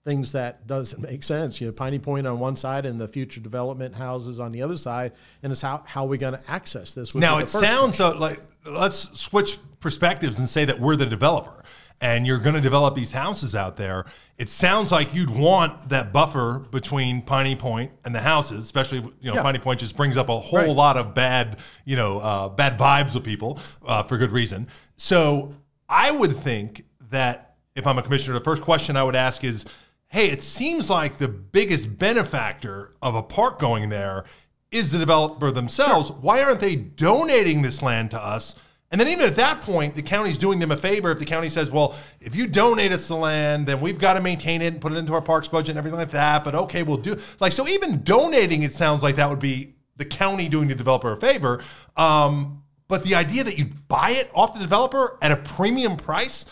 things 0.07 0.33
that 0.33 0.67
doesn't 0.67 1.03
make 1.11 1.23
sense. 1.23 1.61
You 1.61 1.67
know, 1.67 1.73
Piney 1.75 1.99
Point 1.99 2.27
on 2.27 2.39
one 2.39 2.57
side 2.57 2.87
and 2.87 2.99
the 2.99 3.09
future 3.09 3.41
development 3.41 3.95
houses 3.95 4.41
on 4.41 4.53
the 4.53 4.63
other 4.63 4.77
side, 4.77 5.13
and 5.43 5.53
it's 5.53 5.61
how 5.61 5.83
how 5.85 6.05
are 6.05 6.09
we 6.09 6.17
going 6.17 6.33
to 6.33 6.51
access 6.51 6.95
this? 6.95 7.15
Now 7.15 7.39
it 7.39 7.51
sounds 7.51 7.97
so 7.97 8.17
like 8.17 8.41
let's 8.65 9.21
switch 9.21 9.59
perspectives 9.81 10.39
and 10.39 10.49
say 10.49 10.65
that 10.65 10.81
we're 10.81 10.97
the 10.97 11.07
developer 11.07 11.63
and 12.01 12.27
you're 12.27 12.39
going 12.39 12.55
to 12.55 12.61
develop 12.61 12.95
these 12.95 13.13
houses 13.13 13.55
out 13.55 13.77
there. 13.77 14.05
It 14.39 14.49
sounds 14.49 14.93
like 14.93 15.15
you'd 15.15 15.31
want 15.31 15.89
that 15.89 16.13
buffer 16.13 16.59
between 16.71 17.23
Piney 17.23 17.57
Point 17.57 17.93
and 18.05 18.15
the 18.15 18.21
houses, 18.21 18.65
especially 18.65 18.99
you 18.99 19.31
know 19.31 19.35
yeah. 19.35 19.43
Piney 19.43 19.59
Point 19.59 19.81
just 19.81 19.97
brings 19.97 20.17
up 20.17 20.29
a 20.29 20.39
whole 20.39 20.61
right. 20.61 20.69
lot 20.69 20.97
of 20.97 21.15
bad 21.15 21.59
you 21.85 21.97
know 21.97 22.19
uh, 22.19 22.49
bad 22.49 22.79
vibes 22.79 23.15
with 23.15 23.25
people 23.25 23.59
uh, 23.87 24.03
for 24.03 24.19
good 24.19 24.33
reason. 24.33 24.69
So 24.97 25.55
I 25.89 26.11
would 26.11 26.37
think 26.37 26.85
that 27.11 27.55
if 27.75 27.87
I'm 27.87 27.99
a 27.99 28.03
commissioner, 28.03 28.39
the 28.39 28.45
first 28.45 28.63
question 28.63 28.97
I 28.97 29.03
would 29.03 29.17
ask 29.17 29.45
is 29.45 29.65
hey, 30.09 30.31
it 30.31 30.43
seems 30.43 30.89
like 30.89 31.19
the 31.19 31.29
biggest 31.29 31.99
benefactor 31.99 32.95
of 33.03 33.15
a 33.15 33.23
park 33.23 33.59
going 33.59 33.89
there 33.89 34.25
is 34.71 34.93
the 34.93 34.99
developer 34.99 35.51
themselves. 35.51 36.09
Sure. 36.09 36.17
Why 36.17 36.43
aren't 36.43 36.61
they 36.61 36.77
donating 36.77 37.63
this 37.63 37.83
land 37.83 38.11
to 38.13 38.21
us? 38.21 38.55
And 38.91 39.01
then 39.01 39.09
even 39.09 39.27
at 39.27 39.37
that 39.37 39.63
point, 39.63 39.97
the 39.97 40.03
county's 40.03 40.39
doing 40.39 40.61
them 40.61 40.71
a 40.71 40.77
favor 40.77 41.11
if 41.11 41.19
the 41.19 41.25
county 41.25 41.49
says, 41.49 41.71
well, 41.71 41.97
if 42.21 42.37
you 42.37 42.47
donate 42.47 42.93
us 42.93 43.09
the 43.09 43.17
land, 43.17 43.67
then 43.67 43.81
we've 43.81 43.99
got 43.99 44.15
to 44.15 44.21
maintain 44.21 44.63
it 44.63 44.75
and 44.75 44.81
put 44.81 44.93
it 44.93 44.97
into 44.97 45.13
our 45.13 45.23
parks 45.23 45.49
budget 45.49 45.71
and 45.71 45.79
everything 45.79 45.99
like 45.99 46.13
that. 46.13 46.45
But 46.45 46.55
okay, 46.55 46.83
we'll 46.85 46.97
do 46.97 47.17
like 47.41 47.53
so 47.53 47.67
even 47.67 48.03
donating 48.05 48.63
it 48.63 48.73
sounds 48.73 49.03
like 49.03 49.17
that 49.17 49.29
would 49.29 49.41
be 49.41 49.75
the 49.97 50.05
county 50.05 50.49
doing 50.49 50.69
the 50.69 50.75
developer 50.75 51.13
a 51.13 51.21
favor. 51.21 51.63
Um, 51.97 52.63
but 52.89 53.03
the 53.03 53.17
idea 53.17 53.43
that 53.43 53.59
you 53.59 53.71
buy 53.89 54.11
it 54.11 54.31
off 54.35 54.55
the 54.55 54.61
developer 54.61 55.19
at 55.21 55.33
a 55.33 55.37
premium 55.37 55.97
price, 55.97 56.47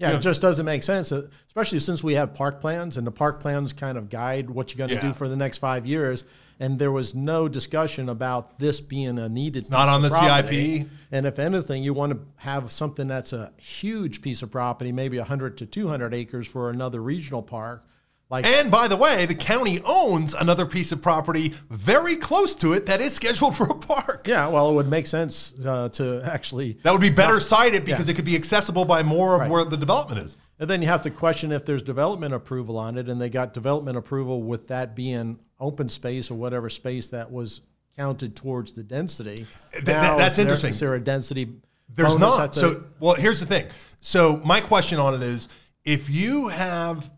yeah, 0.00 0.16
it 0.16 0.20
just 0.20 0.40
doesn't 0.40 0.64
make 0.64 0.82
sense, 0.82 1.12
uh, 1.12 1.26
especially 1.46 1.78
since 1.78 2.02
we 2.02 2.14
have 2.14 2.32
park 2.32 2.60
plans 2.60 2.96
and 2.96 3.06
the 3.06 3.10
park 3.10 3.38
plans 3.38 3.74
kind 3.74 3.98
of 3.98 4.08
guide 4.08 4.48
what 4.48 4.72
you're 4.72 4.78
going 4.78 4.88
to 4.88 4.96
yeah. 4.96 5.12
do 5.12 5.12
for 5.12 5.28
the 5.28 5.36
next 5.36 5.58
five 5.58 5.86
years. 5.86 6.24
And 6.58 6.78
there 6.78 6.90
was 6.90 7.14
no 7.14 7.48
discussion 7.48 8.08
about 8.08 8.58
this 8.58 8.80
being 8.80 9.18
a 9.18 9.28
needed. 9.28 9.70
Not 9.70 9.88
on 9.88 10.02
the 10.02 10.08
property. 10.08 10.78
CIP. 10.80 10.88
And 11.12 11.26
if 11.26 11.38
anything, 11.38 11.82
you 11.82 11.92
want 11.92 12.12
to 12.12 12.20
have 12.36 12.72
something 12.72 13.08
that's 13.08 13.32
a 13.32 13.52
huge 13.58 14.22
piece 14.22 14.42
of 14.42 14.50
property, 14.50 14.90
maybe 14.90 15.18
100 15.18 15.58
to 15.58 15.66
200 15.66 16.14
acres 16.14 16.46
for 16.46 16.70
another 16.70 17.02
regional 17.02 17.42
park 17.42 17.84
like, 18.30 18.46
and 18.46 18.70
by 18.70 18.86
the 18.86 18.96
way, 18.96 19.26
the 19.26 19.34
county 19.34 19.82
owns 19.84 20.34
another 20.34 20.64
piece 20.64 20.92
of 20.92 21.02
property 21.02 21.52
very 21.68 22.14
close 22.14 22.54
to 22.56 22.72
it 22.72 22.86
that 22.86 23.00
is 23.00 23.12
scheduled 23.12 23.56
for 23.56 23.64
a 23.64 23.74
park. 23.74 24.28
Yeah, 24.28 24.46
well, 24.46 24.70
it 24.70 24.74
would 24.74 24.88
make 24.88 25.06
sense 25.06 25.52
uh, 25.64 25.88
to 25.90 26.22
actually. 26.24 26.74
That 26.84 26.92
would 26.92 27.00
be 27.00 27.10
better 27.10 27.34
not, 27.34 27.42
sited 27.42 27.84
because 27.84 28.06
yeah. 28.06 28.12
it 28.12 28.14
could 28.14 28.24
be 28.24 28.36
accessible 28.36 28.84
by 28.84 29.02
more 29.02 29.34
of 29.34 29.40
right. 29.40 29.50
where 29.50 29.64
the 29.64 29.76
development 29.76 30.20
is. 30.20 30.36
And 30.60 30.70
then 30.70 30.80
you 30.80 30.88
have 30.88 31.02
to 31.02 31.10
question 31.10 31.50
if 31.50 31.64
there's 31.64 31.82
development 31.82 32.32
approval 32.32 32.78
on 32.78 32.98
it, 32.98 33.08
and 33.08 33.20
they 33.20 33.30
got 33.30 33.52
development 33.52 33.96
approval 33.96 34.42
with 34.42 34.68
that 34.68 34.94
being 34.94 35.38
open 35.58 35.88
space 35.88 36.30
or 36.30 36.34
whatever 36.34 36.68
space 36.68 37.08
that 37.08 37.32
was 37.32 37.62
counted 37.96 38.36
towards 38.36 38.72
the 38.72 38.82
density. 38.84 39.46
Th- 39.72 39.86
now, 39.86 40.16
that's 40.16 40.36
there, 40.36 40.44
interesting. 40.44 40.70
Is 40.70 40.80
there 40.80 40.94
a 40.94 41.00
density? 41.00 41.48
There's 41.88 42.18
not. 42.18 42.52
The, 42.52 42.60
so, 42.60 42.84
well, 43.00 43.14
here's 43.14 43.40
the 43.40 43.46
thing. 43.46 43.66
So, 44.00 44.40
my 44.44 44.60
question 44.60 44.98
on 44.98 45.14
it 45.14 45.22
is 45.22 45.48
if 45.84 46.08
you 46.08 46.48
have 46.48 47.10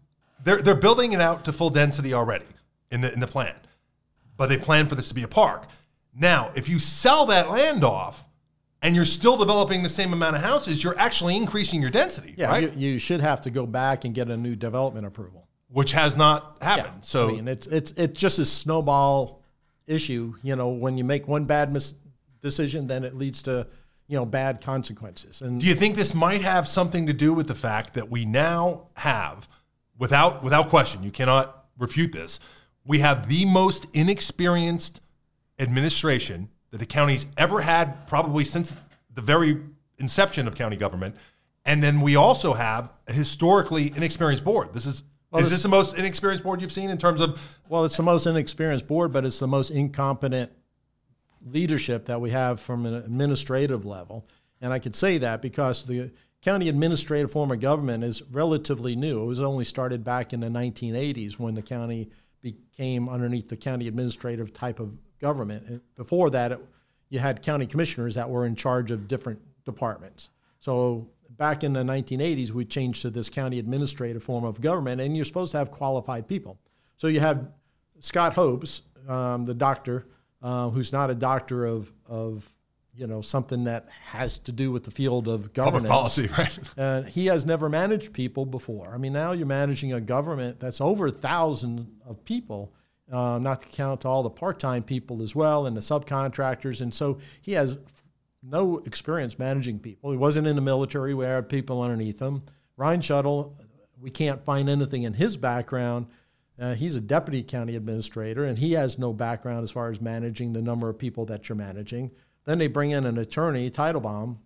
they're 0.45 0.63
they're 0.63 0.75
building 0.75 1.13
it 1.13 1.21
out 1.21 1.45
to 1.45 1.53
full 1.53 1.71
density 1.71 2.13
already 2.13 2.47
in 2.91 3.01
the 3.01 3.13
in 3.13 3.21
the 3.21 3.27
plan, 3.27 3.55
but 4.37 4.49
they 4.49 4.59
plan 4.59 4.87
for 4.87 4.95
this 4.95 5.09
to 5.09 5.15
be 5.15 5.23
a 5.23 5.29
park. 5.29 5.67
Now, 6.15 6.51
if 6.55 6.69
you 6.69 6.79
sell 6.79 7.27
that 7.27 7.51
land 7.51 7.85
off 7.85 8.27
and 8.83 8.95
you're 8.95 9.05
still 9.05 9.37
developing 9.37 9.83
the 9.83 9.89
same 9.89 10.13
amount 10.13 10.37
of 10.37 10.43
houses, 10.43 10.83
you're 10.83 10.99
actually 10.99 11.37
increasing 11.37 11.81
your 11.81 11.91
density. 11.91 12.35
Yeah, 12.37 12.49
right? 12.49 12.73
you, 12.75 12.93
you 12.93 12.99
should 12.99 13.21
have 13.21 13.41
to 13.43 13.51
go 13.51 13.67
back 13.67 14.05
and 14.05 14.15
get 14.15 14.29
a 14.29 14.37
new 14.37 14.57
development 14.57 15.07
approval, 15.07 15.49
which 15.69 15.93
has 15.93 16.17
not 16.17 16.59
happened. 16.61 16.99
Yeah. 16.99 17.03
So 17.03 17.29
I 17.29 17.33
mean, 17.33 17.49
it's 17.49 17.67
it's 17.67 17.93
it's 17.93 18.21
just 18.21 18.39
a 18.39 18.45
snowball 18.45 19.43
issue. 19.87 20.35
You 20.43 20.57
know, 20.57 20.69
when 20.69 20.99
you 20.99 21.05
make 21.05 21.29
one 21.29 21.45
bad 21.45 21.73
mis- 21.73 21.95
decision, 22.41 22.87
then 22.87 23.05
it 23.05 23.17
leads 23.17 23.43
to 23.43 23.67
you 24.09 24.19
know 24.19 24.27
bad 24.27 24.61
consequences. 24.61 25.41
And 25.41 25.61
do 25.61 25.67
you 25.67 25.75
think 25.75 25.97
this 25.97 26.15
might 26.15 26.43
have 26.43 26.69
something 26.69 27.07
to 27.07 27.13
do 27.13 27.33
with 27.33 27.47
the 27.47 27.55
fact 27.55 27.95
that 27.95 28.11
we 28.11 28.25
now 28.25 28.89
have 28.97 29.49
without 29.99 30.43
without 30.43 30.69
question, 30.69 31.03
you 31.03 31.11
cannot 31.11 31.67
refute 31.79 32.13
this. 32.13 32.41
We 32.85 32.99
have 32.99 33.29
the 33.29 33.45
most 33.45 33.87
inexperienced 33.93 35.01
administration 35.59 36.49
that 36.71 36.79
the 36.79 36.87
county's 36.87 37.27
ever 37.37 37.61
had, 37.61 38.07
probably 38.09 38.45
since 38.45 38.77
the 39.15 39.23
very 39.23 39.61
inception 39.99 40.49
of 40.49 40.55
county 40.55 40.77
government. 40.77 41.15
And 41.65 41.83
then 41.83 42.01
we 42.01 42.17
also 42.17 42.55
have 42.55 42.91
a 43.07 43.13
historically 43.13 43.93
inexperienced 43.95 44.45
board. 44.45 44.75
This 44.75 44.87
is 44.87 45.05
well, 45.31 45.43
is 45.43 45.51
this 45.51 45.63
the 45.63 45.69
most 45.69 45.97
inexperienced 45.97 46.45
board 46.45 46.61
you've 46.61 46.73
seen 46.73 46.91
in 46.91 46.99
terms 46.99 47.21
of? 47.21 47.41
Well, 47.69 47.85
it's 47.85 47.97
the 47.97 48.03
most 48.03 48.27
inexperienced 48.27 48.87
board, 48.87 49.13
but 49.13 49.25
it's 49.25 49.39
the 49.39 49.47
most 49.47 49.71
incompetent 49.71 50.53
leadership 51.47 52.07
that 52.07 52.21
we 52.21 52.31
have 52.31 52.61
from 52.61 52.85
an 52.85 52.95
administrative 52.95 53.87
level. 53.87 54.27
And 54.61 54.73
I 54.73 54.79
could 54.79 54.95
say 54.95 55.19
that 55.19 55.41
because 55.41 55.85
the 55.85 56.11
county 56.43 56.69
administrative 56.69 57.31
form 57.31 57.51
of 57.51 57.61
government 57.61 58.05
is 58.05 58.23
relatively 58.31 58.97
new. 58.97 59.23
It 59.23 59.27
was 59.27 59.41
only 59.41 59.65
started 59.65 60.05
back 60.05 60.33
in 60.33 60.41
the 60.41 60.49
1980s 60.49 61.39
when 61.39 61.55
the 61.55 61.63
county 61.63 62.11
became 62.43 63.09
underneath 63.09 63.49
the 63.49 63.57
county 63.57 63.87
administrative 63.87 64.53
type 64.53 64.81
of 64.81 64.99
government. 65.21 65.67
And 65.69 65.81
Before 65.97 66.29
that, 66.31 66.53
it, 66.53 66.61
you 67.09 67.21
had 67.21 67.43
county 67.43 67.67
commissioners 67.67 68.17
that 68.17 68.29
were 68.29 68.45
in 68.45 68.57
charge 68.57 68.91
of 68.91 69.07
different 69.07 69.41
departments. 69.65 70.31
So 70.59 71.09
back 71.31 71.63
in 71.63 71.73
the 71.73 71.85
1980s, 71.85 72.51
we 72.51 72.65
changed 72.65 73.03
to 73.03 73.11
this 73.11 73.31
county 73.31 73.59
administrative 73.59 74.25
form 74.25 74.45
of 74.45 74.61
government, 74.61 75.01
and 75.01 75.17
you're 75.17 75.25
supposed 75.25 75.53
to 75.53 75.59
have 75.59 75.71
qualified 75.71 76.27
people. 76.27 76.59
So 76.97 77.07
you 77.07 77.21
have 77.21 77.49
Scott 78.01 78.33
Hopes, 78.33 78.83
um, 79.09 79.45
the 79.45 79.55
doctor, 79.55 80.07
uh, 80.43 80.71
who's 80.71 80.93
not 80.93 81.11
a 81.11 81.15
doctor 81.15 81.65
of, 81.65 81.93
of 82.07 82.53
you 82.95 83.07
know 83.07 83.23
something 83.23 83.65
that 83.65 83.89
has 84.05 84.39
to 84.39 84.53
do 84.53 84.71
with 84.71 84.85
the 84.85 84.91
field 84.91 85.29
of. 85.29 85.53
Public 85.55 85.85
policy, 85.91 86.27
right? 86.39 86.59
And 86.77 87.07
he 87.07 87.27
has 87.27 87.47
never 87.47 87.69
managed 87.69 88.13
people 88.13 88.45
before. 88.45 88.93
I 88.95 88.99
mean, 88.99 89.13
now 89.13 89.33
you're 89.33 89.47
managing 89.47 89.93
a 89.93 90.01
government 90.01 90.61
that's 90.61 90.81
over 90.81 91.07
a 91.07 91.11
thousand 91.11 92.01
of 92.07 92.25
people, 92.25 92.73
uh, 93.11 93.39
not 93.39 93.63
to 93.63 93.69
count 93.69 94.05
all 94.05 94.23
the 94.23 94.31
part-time 94.31 94.83
people 94.83 95.23
as 95.23 95.35
well 95.35 95.67
and 95.67 95.77
the 95.77 95.81
subcontractors. 95.81 96.81
And 96.81 96.93
so 96.93 97.19
he 97.41 97.53
has 97.53 97.79
no 98.43 98.79
experience 98.79 99.39
managing 99.39 99.79
people. 99.79 100.11
He 100.11 100.19
wasn't 100.19 100.47
in 100.47 100.57
the 100.57 100.63
military; 100.63 101.15
we 101.15 101.25
had 101.25 101.49
people 101.49 101.81
underneath 101.81 102.21
him. 102.21 102.43
Ryan 102.77 103.01
Shuttle, 103.01 103.55
we 104.01 104.11
can't 104.11 104.45
find 104.45 104.69
anything 104.69 105.05
in 105.05 105.15
his 105.15 105.37
background. 105.37 106.07
Uh, 106.59 106.75
he's 106.75 106.97
a 106.97 107.01
deputy 107.01 107.43
county 107.43 107.77
administrator, 107.77 108.45
and 108.45 108.59
he 108.59 108.73
has 108.73 108.99
no 108.99 109.13
background 109.13 109.65
as 109.65 109.71
far 109.71 109.91
as 109.91 110.01
managing 110.01 110.53
the 110.53 110.61
number 110.61 110.89
of 110.89 110.99
people 110.99 111.25
that 111.27 111.49
you're 111.49 111.57
managing. 111.57 112.11
Then 112.45 112.59
they 112.59 112.67
bring 112.67 112.91
in 112.91 113.07
an 113.07 113.19
attorney, 113.19 113.71
Teitelbaum, 113.71 114.37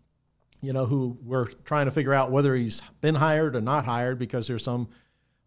you 0.60 0.72
know, 0.72 0.86
who 0.86 1.16
we're 1.22 1.46
trying 1.64 1.86
to 1.86 1.90
figure 1.90 2.12
out 2.12 2.30
whether 2.30 2.54
he's 2.54 2.82
been 3.00 3.14
hired 3.14 3.56
or 3.56 3.60
not 3.60 3.84
hired 3.84 4.18
because 4.18 4.46
there's 4.46 4.64
some 4.64 4.88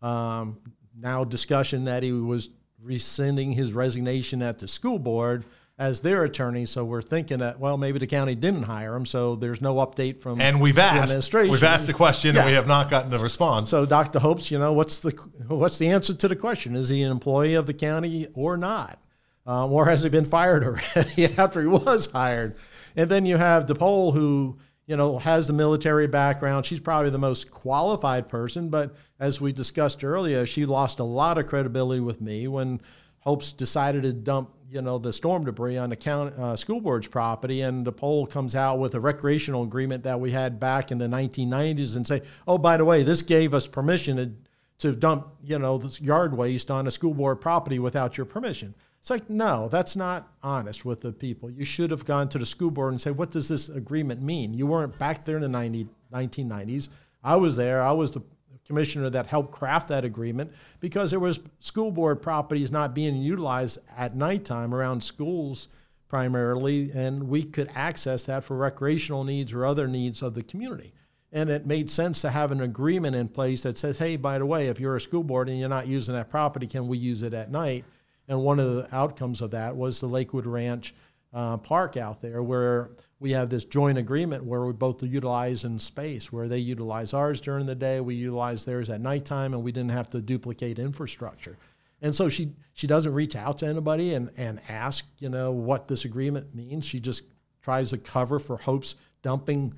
um, 0.02 0.58
now 0.98 1.24
discussion 1.24 1.86
that 1.86 2.04
he 2.04 2.12
was 2.12 2.50
rescinding 2.82 3.52
his 3.52 3.74
resignation 3.74 4.42
at 4.42 4.60
the 4.60 4.68
school 4.68 5.00
board 5.00 5.46
as 5.78 6.02
their 6.02 6.24
attorney. 6.24 6.66
So 6.66 6.84
we're 6.86 7.02
thinking 7.02 7.40
that 7.40 7.60
well, 7.60 7.78
maybe 7.78 8.00
the 8.00 8.08
county 8.08 8.36
didn't 8.36 8.64
hire 8.64 8.96
him, 8.96 9.06
so 9.06 9.36
there's 9.36 9.62
no 9.62 9.76
update 9.76 10.22
from 10.22 10.40
and 10.40 10.62
we've 10.62 10.78
asked 10.78 11.34
we've 11.34 11.64
asked 11.64 11.88
the 11.88 11.94
question 11.94 12.36
yeah. 12.36 12.42
and 12.42 12.50
we 12.50 12.56
have 12.56 12.68
not 12.68 12.90
gotten 12.90 13.14
a 13.14 13.20
response. 13.20 13.70
So 13.70 13.86
Dr. 13.86 14.20
Hopes, 14.20 14.52
you 14.52 14.60
know, 14.60 14.74
what's 14.74 15.00
the 15.00 15.12
what's 15.48 15.78
the 15.78 15.88
answer 15.88 16.14
to 16.14 16.28
the 16.28 16.36
question? 16.36 16.76
Is 16.76 16.90
he 16.90 17.02
an 17.02 17.12
employee 17.12 17.56
of 17.56 17.66
the 17.66 17.74
county 17.74 18.28
or 18.34 18.58
not? 18.58 19.00
Um, 19.46 19.72
or 19.72 19.86
has 19.86 20.04
he 20.04 20.10
been 20.10 20.26
fired 20.26 20.64
already 20.64 21.26
after 21.38 21.62
he 21.62 21.68
was 21.68 22.12
hired? 22.12 22.56
And 22.96 23.10
then 23.10 23.26
you 23.26 23.38
have 23.38 23.66
De 23.66 23.76
Pol, 23.76 24.12
who 24.12 24.58
you 24.86 24.98
know 24.98 25.20
has 25.20 25.48
the 25.48 25.54
military 25.54 26.08
background. 26.08 26.66
She's 26.66 26.80
probably 26.80 27.10
the 27.10 27.18
most 27.18 27.50
qualified 27.52 28.28
person, 28.28 28.70
but 28.70 28.96
as 29.20 29.40
we 29.40 29.52
discussed 29.52 30.04
earlier, 30.04 30.46
she 30.46 30.66
lost 30.66 31.00
a 31.00 31.04
lot 31.04 31.38
of 31.38 31.48
credibility 31.48 32.02
with 32.02 32.22
me 32.22 32.48
when 32.48 32.82
Hopes 33.20 33.52
decided 33.52 34.04
to 34.04 34.14
dump 34.14 34.52
you 34.72 34.82
know 34.82 34.98
the 34.98 35.12
storm 35.12 35.46
debris 35.46 35.78
on 35.78 35.90
the 35.90 35.96
county, 35.96 36.36
uh, 36.38 36.56
school 36.56 36.80
board's 36.80 37.08
property, 37.08 37.62
and 37.62 37.86
De 37.86 37.92
Pol 37.92 38.28
comes 38.28 38.56
out 38.56 38.80
with 38.80 38.94
a 38.96 39.00
recreational 39.00 39.64
agreement 39.64 40.04
that 40.04 40.20
we 40.20 40.32
had 40.32 40.60
back 40.60 40.92
in 40.92 40.98
the 40.98 41.08
1990s, 41.08 41.96
and 41.96 42.06
say, 42.06 42.22
oh, 42.48 42.58
by 42.58 42.78
the 42.78 42.86
way, 42.86 43.04
this 43.04 43.22
gave 43.22 43.54
us 43.54 43.68
permission 43.68 44.18
to 44.18 44.32
to 44.80 44.96
dump 44.96 45.28
you 45.44 45.60
know 45.60 45.82
yard 46.00 46.36
waste 46.36 46.72
on 46.72 46.88
a 46.88 46.92
school 46.92 47.14
board 47.14 47.42
property 47.42 47.80
without 47.80 48.18
your 48.18 48.26
permission. 48.26 48.74
It's 49.00 49.10
like, 49.10 49.30
no, 49.30 49.70
that's 49.70 49.96
not 49.96 50.34
honest 50.44 50.84
with 50.84 51.02
the 51.02 51.12
people. 51.12 51.50
You 51.50 51.64
should 51.64 51.92
have 51.92 52.06
gone 52.06 52.30
to 52.30 52.38
the 52.38 52.46
school 52.46 52.70
board 52.70 52.92
and 52.92 53.00
said, 53.00 53.18
what 53.18 53.32
does 53.32 53.48
this 53.48 53.70
agreement 53.70 54.22
mean? 54.22 54.54
You 54.54 54.68
weren't 54.68 54.98
back 55.00 55.26
there 55.26 55.38
in 55.38 55.42
the 55.42 55.50
90, 55.50 55.88
1990s. 56.14 56.90
I 57.24 57.36
was 57.38 57.56
there. 57.56 57.82
I 57.82 57.92
was 57.94 58.12
the 58.12 58.22
commissioner 58.66 59.10
that 59.10 59.26
helped 59.26 59.52
craft 59.52 59.88
that 59.88 60.06
agreement 60.06 60.52
because 60.80 61.10
there 61.12 61.20
was 61.20 61.40
school 61.60 61.92
board 61.92 62.22
properties 62.22 62.72
not 62.72 62.94
being 62.94 63.22
utilized 63.22 63.80
at 63.98 64.16
nighttime 64.16 64.76
around 64.76 65.04
schools 65.04 65.70
primarily, 66.08 66.92
and 66.92 67.30
we 67.30 67.44
could 67.44 67.70
access 67.76 68.24
that 68.24 68.44
for 68.44 68.58
recreational 68.58 69.24
needs 69.24 69.54
or 69.54 69.66
other 69.66 69.88
needs 69.88 70.22
of 70.22 70.34
the 70.34 70.44
community. 70.44 70.94
And 71.32 71.50
it 71.50 71.66
made 71.66 71.90
sense 71.92 72.22
to 72.22 72.32
have 72.32 72.52
an 72.52 72.62
agreement 72.62 73.16
in 73.16 73.28
place 73.28 73.62
that 73.62 73.78
says, 73.78 74.00
hey, 74.00 74.18
by 74.18 74.40
the 74.40 74.46
way, 74.46 74.66
if 74.66 74.80
you're 74.80 74.96
a 74.96 75.02
school 75.02 75.24
board 75.24 75.48
and 75.48 75.60
you're 75.60 75.70
not 75.70 75.88
using 75.88 76.16
that 76.16 76.30
property, 76.30 76.66
can 76.66 76.88
we 76.88 76.98
use 76.98 77.22
it 77.22 77.34
at 77.34 77.52
night? 77.52 77.86
And 78.30 78.42
one 78.44 78.60
of 78.60 78.76
the 78.76 78.96
outcomes 78.96 79.42
of 79.42 79.52
that 79.52 79.76
was 79.76 80.00
the 80.00 80.08
Lakewood 80.08 80.46
Ranch 80.46 80.94
uh, 81.34 81.58
Park 81.58 81.98
out 81.98 82.22
there, 82.22 82.42
where 82.42 82.92
we 83.20 83.32
have 83.32 83.50
this 83.50 83.66
joint 83.66 83.98
agreement 83.98 84.46
where 84.46 84.64
we 84.66 84.72
both 84.72 85.04
utilize 85.04 85.66
in 85.66 85.80
space, 85.80 86.32
where 86.32 86.48
they 86.48 86.60
utilize 86.60 87.14
ours 87.14 87.42
during 87.42 87.66
the 87.66 87.76
day, 87.76 88.00
we 88.00 88.16
utilize 88.16 88.66
theirs 88.66 88.90
at 88.90 89.02
nighttime, 89.02 89.54
and 89.54 89.64
we 89.64 89.72
didn't 89.72 89.92
have 89.92 90.10
to 90.12 90.22
duplicate 90.22 90.80
infrastructure. 90.80 91.58
And 92.02 92.16
so 92.16 92.30
she 92.30 92.54
she 92.74 92.88
doesn't 92.88 93.14
reach 93.14 93.36
out 93.36 93.58
to 93.60 93.68
anybody 93.68 94.14
and, 94.14 94.32
and 94.38 94.62
ask, 94.70 95.06
you 95.18 95.28
know, 95.28 95.52
what 95.52 95.90
this 95.90 96.06
agreement 96.06 96.56
means. 96.56 96.86
She 96.86 97.00
just 97.00 97.24
tries 97.62 97.90
to 97.90 97.98
cover 97.98 98.40
for 98.40 98.58
hopes 98.58 98.96
dumping 99.22 99.74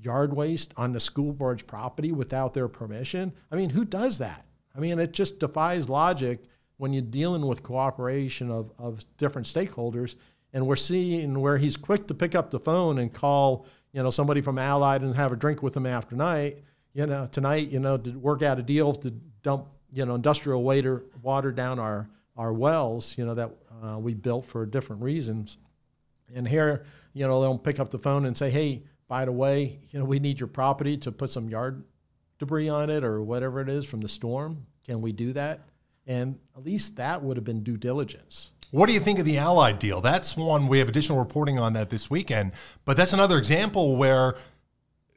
yard 0.00 0.34
waste 0.34 0.72
on 0.76 0.92
the 0.92 1.00
school 1.00 1.32
board's 1.32 1.62
property 1.62 2.12
without 2.12 2.54
their 2.54 2.68
permission. 2.68 3.32
I 3.50 3.56
mean, 3.56 3.70
who 3.70 3.84
does 3.84 4.18
that? 4.18 4.44
I 4.76 4.80
mean, 4.80 4.98
it 4.98 5.12
just 5.12 5.40
defies 5.40 5.88
logic 5.88 6.44
when 6.76 6.92
you're 6.92 7.02
dealing 7.02 7.46
with 7.46 7.62
cooperation 7.62 8.50
of, 8.50 8.72
of 8.78 9.04
different 9.16 9.46
stakeholders. 9.46 10.16
And 10.52 10.66
we're 10.66 10.76
seeing 10.76 11.40
where 11.40 11.58
he's 11.58 11.76
quick 11.76 12.06
to 12.08 12.14
pick 12.14 12.34
up 12.34 12.50
the 12.50 12.60
phone 12.60 12.98
and 12.98 13.12
call, 13.12 13.66
you 13.92 14.02
know, 14.02 14.10
somebody 14.10 14.40
from 14.40 14.58
Allied 14.58 15.02
and 15.02 15.14
have 15.14 15.32
a 15.32 15.36
drink 15.36 15.62
with 15.62 15.74
them 15.74 15.86
after 15.86 16.14
night, 16.16 16.58
you 16.92 17.06
know, 17.06 17.26
tonight, 17.26 17.70
you 17.70 17.80
know, 17.80 17.96
to 17.96 18.10
work 18.18 18.42
out 18.42 18.58
a 18.58 18.62
deal 18.62 18.94
to 18.94 19.10
dump, 19.42 19.66
you 19.92 20.04
know, 20.04 20.14
industrial 20.14 20.62
water, 20.62 21.04
water 21.22 21.52
down 21.52 21.78
our, 21.78 22.08
our 22.36 22.52
wells, 22.52 23.16
you 23.18 23.24
know, 23.24 23.34
that 23.34 23.50
uh, 23.82 23.98
we 23.98 24.14
built 24.14 24.44
for 24.44 24.64
different 24.66 25.02
reasons. 25.02 25.58
And 26.34 26.46
here, 26.46 26.84
you 27.12 27.26
know, 27.26 27.40
they'll 27.40 27.58
pick 27.58 27.78
up 27.78 27.90
the 27.90 27.98
phone 27.98 28.24
and 28.24 28.36
say, 28.36 28.50
hey, 28.50 28.82
by 29.08 29.24
the 29.24 29.32
way, 29.32 29.80
you 29.90 29.98
know, 29.98 30.04
we 30.04 30.18
need 30.18 30.40
your 30.40 30.46
property 30.46 30.96
to 30.98 31.12
put 31.12 31.30
some 31.30 31.48
yard 31.48 31.84
debris 32.38 32.68
on 32.68 32.90
it 32.90 33.04
or 33.04 33.22
whatever 33.22 33.60
it 33.60 33.68
is 33.68 33.84
from 33.84 34.00
the 34.00 34.08
storm. 34.08 34.66
Can 34.84 35.00
we 35.00 35.12
do 35.12 35.32
that? 35.34 35.60
And 36.06 36.38
at 36.56 36.64
least 36.64 36.96
that 36.96 37.22
would 37.22 37.36
have 37.36 37.44
been 37.44 37.62
due 37.62 37.76
diligence. 37.76 38.50
What 38.70 38.86
do 38.86 38.92
you 38.92 39.00
think 39.00 39.18
of 39.18 39.24
the 39.24 39.38
Allied 39.38 39.78
deal? 39.78 40.00
That's 40.00 40.36
one 40.36 40.66
we 40.66 40.80
have 40.80 40.88
additional 40.88 41.18
reporting 41.18 41.58
on 41.58 41.74
that 41.74 41.90
this 41.90 42.10
weekend, 42.10 42.52
but 42.84 42.96
that's 42.96 43.12
another 43.12 43.38
example 43.38 43.96
where 43.96 44.34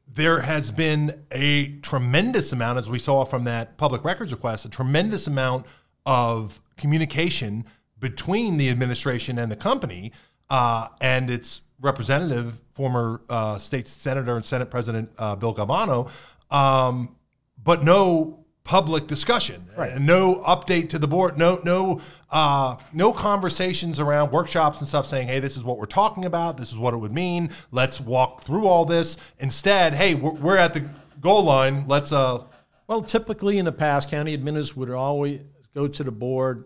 there 0.07 0.41
has 0.41 0.71
been 0.71 1.23
a 1.31 1.77
tremendous 1.79 2.53
amount, 2.53 2.77
as 2.77 2.89
we 2.89 2.99
saw 2.99 3.25
from 3.25 3.43
that 3.43 3.77
public 3.77 4.03
records 4.03 4.31
request, 4.31 4.65
a 4.65 4.69
tremendous 4.69 5.27
amount 5.27 5.65
of 6.05 6.61
communication 6.77 7.65
between 7.99 8.57
the 8.57 8.69
administration 8.69 9.37
and 9.37 9.51
the 9.51 9.55
company 9.55 10.11
uh, 10.49 10.87
and 11.01 11.29
its 11.29 11.61
representative, 11.81 12.61
former 12.73 13.21
uh, 13.29 13.57
state 13.57 13.87
senator 13.87 14.35
and 14.35 14.45
Senate 14.45 14.69
President 14.69 15.09
uh, 15.17 15.35
Bill 15.35 15.53
Galvano, 15.53 16.09
um, 16.51 17.15
but 17.61 17.83
no 17.83 18.45
public 18.67 19.07
discussion. 19.07 19.65
Right. 19.77 19.93
and 19.93 20.05
no 20.05 20.43
update 20.45 20.89
to 20.89 20.99
the 20.99 21.07
board 21.07 21.37
no 21.37 21.59
no 21.63 22.01
uh, 22.29 22.75
no 22.91 23.13
conversations 23.13 23.99
around 23.99 24.31
workshops 24.31 24.79
and 24.79 24.87
stuff 24.87 25.05
saying 25.05 25.29
hey 25.29 25.39
this 25.39 25.55
is 25.55 25.63
what 25.63 25.77
we're 25.77 25.85
talking 25.85 26.25
about. 26.25 26.57
This 26.57 26.71
is 26.71 26.77
what 26.77 26.93
it 26.93 26.97
would 26.97 27.13
mean. 27.13 27.51
Let's 27.71 27.99
walk 28.01 28.43
through 28.43 28.67
all 28.67 28.85
this. 28.85 29.17
Instead 29.39 29.93
hey 29.93 30.13
we're, 30.13 30.33
we're 30.33 30.57
at 30.57 30.73
the 30.73 30.87
goal 31.21 31.43
line. 31.43 31.87
Let's 31.87 32.11
uh 32.11 32.43
well 32.87 33.01
typically 33.01 33.57
in 33.57 33.65
the 33.65 33.71
past 33.71 34.09
county 34.11 34.33
administrators 34.33 34.75
would 34.75 34.91
always 34.91 35.39
go 35.73 35.87
to 35.87 36.03
the 36.03 36.11
board 36.11 36.65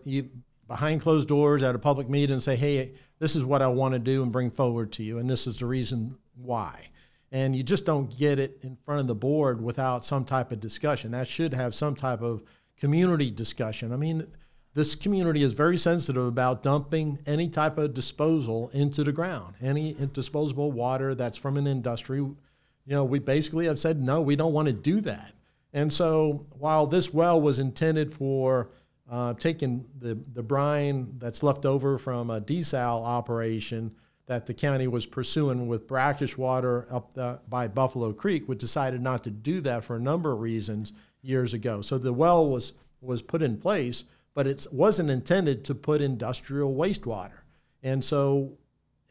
behind 0.66 1.00
closed 1.02 1.28
doors 1.28 1.62
at 1.62 1.74
a 1.74 1.78
public 1.78 2.08
meeting 2.08 2.32
and 2.34 2.42
say 2.42 2.56
hey 2.56 2.92
this 3.18 3.36
is 3.36 3.44
what 3.44 3.60
i 3.60 3.66
want 3.66 3.92
to 3.92 3.98
do 3.98 4.22
and 4.22 4.32
bring 4.32 4.50
forward 4.50 4.90
to 4.90 5.02
you 5.02 5.18
and 5.18 5.28
this 5.28 5.46
is 5.46 5.58
the 5.58 5.66
reason 5.66 6.16
why 6.34 6.88
and 7.32 7.56
you 7.56 7.62
just 7.62 7.86
don't 7.86 8.16
get 8.16 8.38
it 8.38 8.58
in 8.62 8.76
front 8.76 9.00
of 9.00 9.06
the 9.06 9.14
board 9.14 9.62
without 9.62 10.04
some 10.04 10.22
type 10.22 10.52
of 10.52 10.60
discussion. 10.60 11.10
That 11.12 11.26
should 11.26 11.54
have 11.54 11.74
some 11.74 11.96
type 11.96 12.20
of 12.20 12.42
community 12.78 13.30
discussion. 13.30 13.90
I 13.90 13.96
mean, 13.96 14.26
this 14.74 14.94
community 14.94 15.42
is 15.42 15.54
very 15.54 15.78
sensitive 15.78 16.26
about 16.26 16.62
dumping 16.62 17.18
any 17.26 17.48
type 17.48 17.78
of 17.78 17.94
disposal 17.94 18.70
into 18.74 19.02
the 19.02 19.12
ground, 19.12 19.54
any 19.62 19.94
disposable 20.12 20.72
water 20.72 21.14
that's 21.14 21.38
from 21.38 21.56
an 21.56 21.66
industry. 21.66 22.18
You 22.18 22.36
know, 22.86 23.04
we 23.04 23.18
basically 23.18 23.66
have 23.66 23.78
said 23.80 24.02
no, 24.02 24.20
we 24.20 24.36
don't 24.36 24.52
want 24.52 24.68
to 24.68 24.74
do 24.74 25.00
that. 25.00 25.32
And 25.72 25.90
so, 25.90 26.46
while 26.50 26.86
this 26.86 27.14
well 27.14 27.40
was 27.40 27.58
intended 27.58 28.12
for 28.12 28.70
uh, 29.10 29.32
taking 29.34 29.86
the 29.98 30.18
the 30.34 30.42
brine 30.42 31.14
that's 31.18 31.42
left 31.42 31.64
over 31.64 31.96
from 31.96 32.28
a 32.28 32.40
desal 32.42 33.04
operation 33.04 33.94
that 34.26 34.46
the 34.46 34.54
county 34.54 34.86
was 34.86 35.06
pursuing 35.06 35.66
with 35.66 35.86
brackish 35.86 36.38
water 36.38 36.86
up 36.90 37.12
the, 37.14 37.38
by 37.48 37.68
Buffalo 37.68 38.12
Creek, 38.12 38.48
which 38.48 38.60
decided 38.60 39.02
not 39.02 39.24
to 39.24 39.30
do 39.30 39.60
that 39.60 39.84
for 39.84 39.96
a 39.96 40.00
number 40.00 40.32
of 40.32 40.40
reasons 40.40 40.92
years 41.22 41.54
ago. 41.54 41.80
So 41.80 41.98
the 41.98 42.12
well 42.12 42.48
was 42.48 42.72
was 43.00 43.20
put 43.20 43.42
in 43.42 43.56
place, 43.56 44.04
but 44.34 44.46
it 44.46 44.64
wasn't 44.70 45.10
intended 45.10 45.64
to 45.64 45.74
put 45.74 46.00
industrial 46.00 46.74
wastewater, 46.74 47.40
and 47.82 48.04
so 48.04 48.52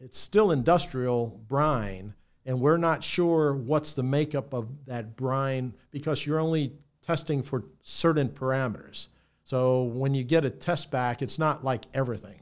it's 0.00 0.18
still 0.18 0.50
industrial 0.50 1.40
brine, 1.46 2.14
and 2.46 2.60
we're 2.60 2.78
not 2.78 3.04
sure 3.04 3.54
what's 3.54 3.94
the 3.94 4.02
makeup 4.02 4.54
of 4.54 4.68
that 4.86 5.14
brine 5.16 5.74
because 5.90 6.26
you're 6.26 6.40
only 6.40 6.72
testing 7.02 7.42
for 7.42 7.64
certain 7.82 8.28
parameters. 8.28 9.08
So 9.44 9.82
when 9.82 10.14
you 10.14 10.24
get 10.24 10.44
a 10.44 10.50
test 10.50 10.90
back, 10.90 11.20
it's 11.20 11.38
not 11.38 11.64
like 11.64 11.84
everything. 11.92 12.41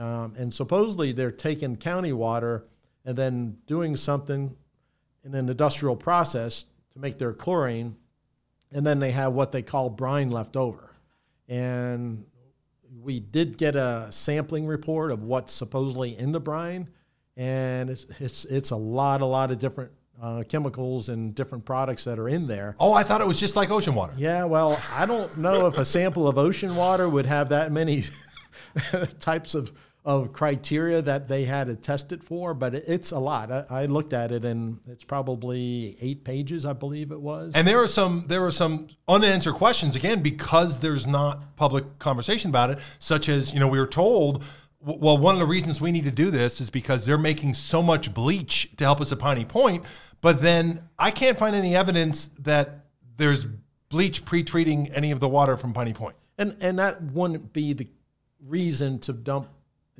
Um, 0.00 0.32
and 0.38 0.52
supposedly 0.52 1.12
they're 1.12 1.30
taking 1.30 1.76
county 1.76 2.14
water 2.14 2.64
and 3.04 3.16
then 3.16 3.58
doing 3.66 3.96
something 3.96 4.56
in 5.24 5.34
an 5.34 5.50
industrial 5.50 5.94
process 5.94 6.64
to 6.94 6.98
make 6.98 7.18
their 7.18 7.34
chlorine, 7.34 7.96
and 8.72 8.86
then 8.86 8.98
they 8.98 9.10
have 9.10 9.34
what 9.34 9.52
they 9.52 9.60
call 9.60 9.90
brine 9.90 10.30
left 10.30 10.56
over. 10.56 10.96
And 11.48 12.24
we 13.02 13.20
did 13.20 13.58
get 13.58 13.76
a 13.76 14.06
sampling 14.10 14.66
report 14.66 15.12
of 15.12 15.22
what's 15.22 15.52
supposedly 15.52 16.16
in 16.16 16.32
the 16.32 16.40
brine, 16.40 16.88
and 17.36 17.90
it's 17.90 18.06
it's, 18.18 18.44
it's 18.46 18.70
a 18.70 18.76
lot, 18.76 19.20
a 19.20 19.26
lot 19.26 19.50
of 19.50 19.58
different 19.58 19.92
uh, 20.20 20.44
chemicals 20.48 21.10
and 21.10 21.34
different 21.34 21.66
products 21.66 22.04
that 22.04 22.18
are 22.18 22.28
in 22.28 22.46
there. 22.46 22.74
Oh, 22.80 22.94
I 22.94 23.02
thought 23.02 23.20
it 23.20 23.26
was 23.26 23.38
just 23.38 23.54
like 23.54 23.70
ocean 23.70 23.94
water. 23.94 24.14
Yeah, 24.16 24.44
well, 24.44 24.80
I 24.94 25.04
don't 25.04 25.36
know 25.36 25.66
if 25.66 25.76
a 25.76 25.84
sample 25.84 26.26
of 26.26 26.38
ocean 26.38 26.74
water 26.74 27.06
would 27.06 27.26
have 27.26 27.50
that 27.50 27.70
many 27.70 28.04
types 29.20 29.54
of 29.54 29.72
of 30.04 30.32
criteria 30.32 31.02
that 31.02 31.28
they 31.28 31.44
had 31.44 31.66
to 31.66 31.74
test 31.74 32.10
it 32.10 32.24
for, 32.24 32.54
but 32.54 32.74
it's 32.74 33.10
a 33.10 33.18
lot. 33.18 33.52
I, 33.52 33.64
I, 33.68 33.86
looked 33.86 34.14
at 34.14 34.32
it 34.32 34.46
and 34.46 34.78
it's 34.88 35.04
probably 35.04 35.96
eight 36.00 36.24
pages, 36.24 36.64
I 36.64 36.72
believe 36.72 37.12
it 37.12 37.20
was. 37.20 37.52
And 37.54 37.68
there 37.68 37.82
are 37.82 37.88
some 37.88 38.24
there 38.26 38.44
are 38.46 38.50
some 38.50 38.88
unanswered 39.06 39.54
questions 39.54 39.94
again 39.94 40.22
because 40.22 40.80
there's 40.80 41.06
not 41.06 41.56
public 41.56 41.98
conversation 41.98 42.48
about 42.48 42.70
it, 42.70 42.78
such 42.98 43.28
as 43.28 43.52
you 43.52 43.60
know 43.60 43.68
we 43.68 43.78
were 43.78 43.86
told. 43.86 44.42
Well, 44.82 45.18
one 45.18 45.34
of 45.34 45.40
the 45.40 45.46
reasons 45.46 45.82
we 45.82 45.92
need 45.92 46.04
to 46.04 46.10
do 46.10 46.30
this 46.30 46.58
is 46.62 46.70
because 46.70 47.04
they're 47.04 47.18
making 47.18 47.52
so 47.52 47.82
much 47.82 48.14
bleach 48.14 48.74
to 48.78 48.84
help 48.84 49.02
us 49.02 49.12
at 49.12 49.18
Piney 49.18 49.44
Point, 49.44 49.84
but 50.22 50.40
then 50.40 50.88
I 50.98 51.10
can't 51.10 51.38
find 51.38 51.54
any 51.54 51.76
evidence 51.76 52.30
that 52.38 52.86
there's 53.18 53.46
bleach 53.90 54.24
pre-treating 54.24 54.88
any 54.92 55.10
of 55.10 55.20
the 55.20 55.28
water 55.28 55.58
from 55.58 55.74
Piney 55.74 55.92
Point. 55.92 56.16
And 56.38 56.56
and 56.62 56.78
that 56.78 57.02
wouldn't 57.02 57.52
be 57.52 57.74
the 57.74 57.86
reason 58.46 58.98
to 59.00 59.12
dump 59.12 59.48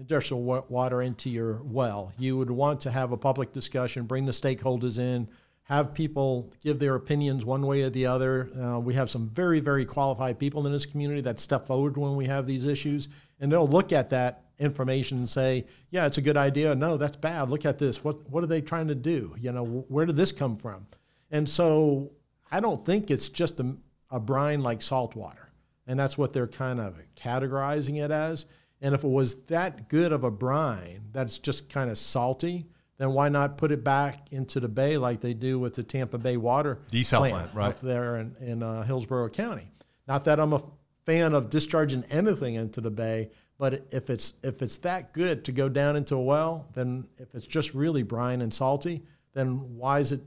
industrial 0.01 0.43
water 0.69 1.03
into 1.03 1.29
your 1.31 1.63
well. 1.63 2.13
You 2.19 2.39
would 2.39 2.51
want 2.51 2.81
to 2.81 2.91
have 2.91 3.13
a 3.13 3.17
public 3.17 3.53
discussion, 3.53 4.05
bring 4.05 4.25
the 4.25 4.33
stakeholders 4.33 4.99
in, 4.99 5.29
have 5.65 5.95
people 5.95 6.51
give 6.63 6.79
their 6.79 6.97
opinions 6.97 7.45
one 7.45 7.65
way 7.67 7.83
or 7.83 7.91
the 7.91 8.07
other. 8.07 8.51
Uh, 8.61 8.81
we 8.81 8.95
have 8.95 9.11
some 9.11 9.29
very, 9.29 9.61
very 9.61 9.85
qualified 9.85 10.39
people 10.39 10.67
in 10.67 10.73
this 10.73 10.87
community 10.87 11.21
that 11.21 11.39
step 11.39 11.67
forward 11.67 11.97
when 11.97 12.17
we 12.17 12.27
have 12.27 12.47
these 12.47 12.65
issues, 12.65 13.09
and 13.39 13.53
they'll 13.53 13.69
look 13.69 13.93
at 13.93 14.11
that 14.11 14.45
information 14.59 15.19
and 15.19 15.29
say, 15.29 15.67
"Yeah, 15.91 16.07
it's 16.07 16.19
a 16.19 16.23
good 16.23 16.37
idea." 16.37 16.75
No, 16.75 16.97
that's 16.97 17.17
bad. 17.17 17.51
Look 17.51 17.65
at 17.65 17.79
this. 17.79 18.03
What 18.03 18.29
what 18.29 18.43
are 18.43 18.49
they 18.49 18.61
trying 18.61 18.89
to 18.89 18.95
do? 18.95 19.35
You 19.39 19.53
know, 19.53 19.65
where 19.65 20.07
did 20.07 20.17
this 20.17 20.33
come 20.33 20.57
from? 20.57 20.87
And 21.31 21.49
so 21.49 22.11
I 22.51 22.59
don't 22.59 22.85
think 22.85 23.11
it's 23.11 23.29
just 23.29 23.61
a, 23.61 23.77
a 24.11 24.19
brine 24.19 24.63
like 24.63 24.83
salt 24.83 25.15
water, 25.15 25.53
and 25.87 26.01
that's 26.01 26.19
what 26.19 26.33
they're 26.33 26.49
kind 26.49 26.81
of 26.81 26.99
categorizing 27.15 28.03
it 28.03 28.11
as. 28.11 28.47
And 28.81 28.95
if 28.95 29.05
it 29.05 29.09
was 29.09 29.35
that 29.45 29.89
good 29.89 30.13
of 30.13 30.25
a 30.25 30.31
brine 30.31 31.03
that's 31.13 31.39
just 31.39 31.69
kind 31.69 31.91
of 31.91 31.99
salty, 31.99 32.67
then 32.97 33.13
why 33.13 33.29
not 33.29 33.57
put 33.57 33.73
it 33.73 33.83
back 33.83 34.33
into 34.33 34.61
the 34.61 34.69
bay 34.69 34.97
like 34.97 35.21
they 35.21 35.35
do 35.35 35.59
with 35.59 35.75
the 35.75 35.83
Tampa 35.83 36.19
Bay 36.19 36.37
water 36.37 36.81
Desal 36.91 37.31
plant, 37.31 37.51
right. 37.55 37.69
up 37.69 37.81
there 37.81 38.17
in, 38.17 38.37
in 38.41 38.63
uh, 38.63 38.83
Hillsborough 38.83 39.31
County? 39.31 39.71
Not 40.07 40.25
that 40.25 40.41
I'm 40.41 40.53
a 40.53 40.63
fan 41.07 41.35
of 41.35 41.51
discharging 41.51 42.05
anything 42.11 42.55
into 42.55 42.81
the 42.81 42.91
bay, 42.91 43.31
but 43.59 43.87
if 43.91 44.11
it's 44.11 44.35
if 44.43 44.63
it's 44.63 44.79
that 44.79 45.13
good 45.13 45.45
to 45.45 45.53
go 45.53 45.69
down 45.69 45.97
into 45.97 46.15
a 46.15 46.23
well, 46.23 46.69
then 46.75 47.07
if 47.19 47.35
it's 47.35 47.47
just 47.47 47.75
really 47.75 48.03
brine 48.03 48.41
and 48.41 48.53
salty, 48.53 49.05
then 49.35 49.77
why 49.77 49.99
is 49.99 50.13
it 50.13 50.23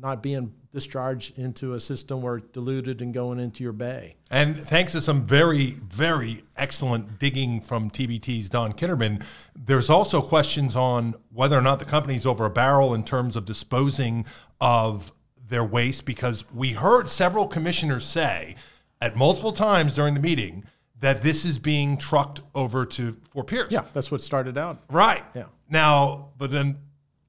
not 0.00 0.22
being 0.22 0.52
discharged 0.72 1.38
into 1.38 1.74
a 1.74 1.80
system 1.80 2.22
where 2.22 2.36
it's 2.36 2.48
diluted 2.48 3.02
and 3.02 3.12
going 3.12 3.38
into 3.38 3.62
your 3.62 3.72
bay? 3.72 4.16
And 4.30 4.56
thanks 4.68 4.92
to 4.92 5.00
some 5.00 5.24
very, 5.24 5.70
very 5.70 6.42
excellent 6.56 7.18
digging 7.18 7.60
from 7.60 7.90
TBT's 7.90 8.48
Don 8.48 8.72
Kitterman, 8.72 9.22
there's 9.54 9.90
also 9.90 10.22
questions 10.22 10.76
on 10.76 11.14
whether 11.32 11.56
or 11.56 11.62
not 11.62 11.78
the 11.78 11.84
company's 11.84 12.24
over 12.24 12.46
a 12.46 12.50
barrel 12.50 12.94
in 12.94 13.04
terms 13.04 13.36
of 13.36 13.44
disposing 13.44 14.24
of 14.60 15.12
their 15.48 15.64
waste, 15.64 16.06
because 16.06 16.44
we 16.54 16.70
heard 16.72 17.10
several 17.10 17.46
commissioners 17.48 18.04
say 18.04 18.54
at 19.00 19.16
multiple 19.16 19.52
times 19.52 19.96
during 19.96 20.14
the 20.14 20.20
meeting 20.20 20.64
that 21.00 21.22
this 21.22 21.44
is 21.44 21.58
being 21.58 21.96
trucked 21.96 22.40
over 22.54 22.86
to 22.86 23.16
Fort 23.32 23.48
Pierce. 23.48 23.72
Yeah, 23.72 23.84
that's 23.92 24.12
what 24.12 24.20
started 24.20 24.56
out. 24.56 24.82
Right. 24.88 25.24
Yeah. 25.34 25.46
Now, 25.68 26.28
but 26.38 26.50
then 26.52 26.78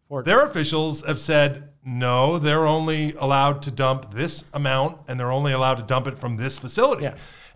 Fort- 0.08 0.26
their 0.26 0.46
officials 0.46 1.04
have 1.04 1.20
said 1.20 1.70
no, 1.84 2.38
they're 2.38 2.68
only 2.68 3.14
allowed 3.14 3.64
to 3.64 3.72
dump 3.72 4.14
this 4.14 4.46
amount 4.54 5.00
and 5.08 5.20
they're 5.20 5.32
only 5.32 5.52
allowed 5.52 5.76
to 5.76 5.84
dump 5.84 6.08
it 6.08 6.20
from 6.20 6.38
this 6.38 6.58
facility. 6.60 7.04
Yeah. 7.04 7.16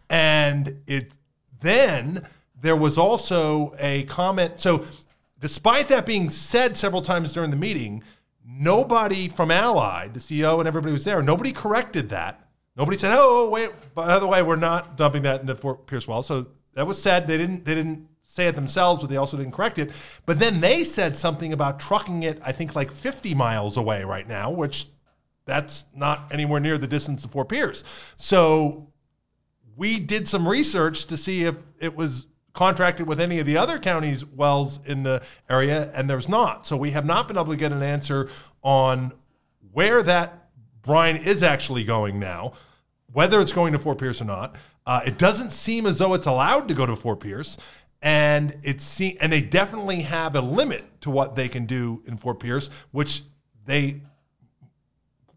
And 0.10 0.82
it 0.88 1.12
then 1.62 2.28
there 2.60 2.76
was 2.76 2.98
also 2.98 3.76
a 3.80 4.04
comment. 4.04 4.60
So, 4.60 4.86
despite 5.40 5.88
that 5.90 6.06
being 6.06 6.30
said 6.30 6.76
several 6.78 7.02
times 7.02 7.34
during 7.34 7.52
the 7.52 7.58
meeting, 7.58 8.04
nobody 8.46 9.30
from 9.30 9.52
Allied, 9.52 10.14
the 10.14 10.20
CEO 10.20 10.60
and 10.60 10.68
everybody 10.68 10.94
was 10.94 11.06
there, 11.06 11.22
nobody 11.22 11.52
corrected 11.52 12.10
that. 12.10 12.42
Nobody 12.76 12.98
said, 12.98 13.16
"Oh, 13.18 13.50
wait, 13.50 13.72
by 13.94 14.20
the 14.20 14.28
way, 14.28 14.42
we're 14.42 14.58
not 14.58 14.98
dumping 14.98 15.24
that 15.24 15.42
into 15.42 15.56
Fort 15.56 15.88
Pierce 15.88 16.08
Well." 16.08 16.24
So 16.24 16.48
that 16.74 16.86
was 16.86 17.02
said. 17.02 17.28
They 17.28 17.38
didn't. 17.38 17.66
They 17.66 17.76
didn't 17.76 18.08
say 18.36 18.48
it 18.48 18.56
themselves, 18.56 19.00
but 19.00 19.10
they 19.10 19.16
also 19.16 19.38
didn't 19.38 19.54
correct 19.54 19.80
it. 19.80 19.92
But 20.26 20.40
then 20.40 20.60
they 20.60 20.84
said 20.84 21.16
something 21.16 21.54
about 21.54 21.80
trucking 21.80 22.24
it. 22.24 22.42
I 22.44 22.52
think 22.52 22.76
like 22.76 22.92
50 22.92 23.34
miles 23.34 23.78
away 23.78 24.04
right 24.04 24.28
now, 24.28 24.52
which 24.52 24.88
that's 25.46 25.86
not 25.96 26.28
anywhere 26.32 26.60
near 26.60 26.78
the 26.78 26.88
distance 26.88 27.24
of 27.24 27.32
Fort 27.32 27.48
Pierce. 27.48 27.86
So 28.18 28.92
we 29.78 30.00
did 30.00 30.28
some 30.28 30.46
research 30.46 31.06
to 31.06 31.16
see 31.16 31.46
if 31.46 31.56
it 31.80 31.96
was 31.96 32.28
contracted 32.52 33.08
with 33.08 33.22
any 33.22 33.40
of 33.40 33.46
the 33.46 33.56
other 33.56 33.80
counties' 33.80 34.26
wells 34.26 34.86
in 34.86 35.04
the 35.04 35.24
area, 35.50 35.90
and 35.94 36.10
there's 36.10 36.28
not. 36.28 36.68
So 36.68 36.76
we 36.76 36.92
have 36.92 37.06
not 37.06 37.30
been 37.30 37.38
able 37.38 37.52
to 37.52 37.58
get 37.58 37.72
an 37.72 37.84
answer 37.84 38.30
on 38.64 39.14
where 39.72 40.04
that 40.04 40.50
brine 40.82 41.16
is 41.16 41.42
actually 41.42 41.86
going 41.86 42.20
now, 42.20 42.52
whether 43.14 43.40
it's 43.40 43.54
going 43.54 43.72
to 43.72 43.80
Fort 43.80 43.98
Pierce 43.98 44.22
or 44.22 44.26
not. 44.26 44.58
Uh, 44.86 45.02
it 45.06 45.18
doesn't 45.18 45.52
seem 45.52 45.86
as 45.86 46.00
though 46.00 46.14
it's 46.14 46.28
allowed 46.28 46.68
to 46.68 46.74
go 46.74 46.86
to 46.86 46.96
Fort 46.96 47.20
Pierce, 47.20 47.58
and 48.02 48.58
it's 48.64 48.84
se- 48.84 49.18
and 49.20 49.32
they 49.32 49.42
definitely 49.42 50.02
have 50.02 50.36
a 50.36 50.42
limit 50.42 50.84
to 51.02 51.10
what 51.10 51.36
they 51.36 51.48
can 51.48 51.66
do 51.66 52.02
in 52.06 52.18
Fort 52.18 52.40
Pierce, 52.40 52.70
which 52.92 53.24
they 53.66 54.02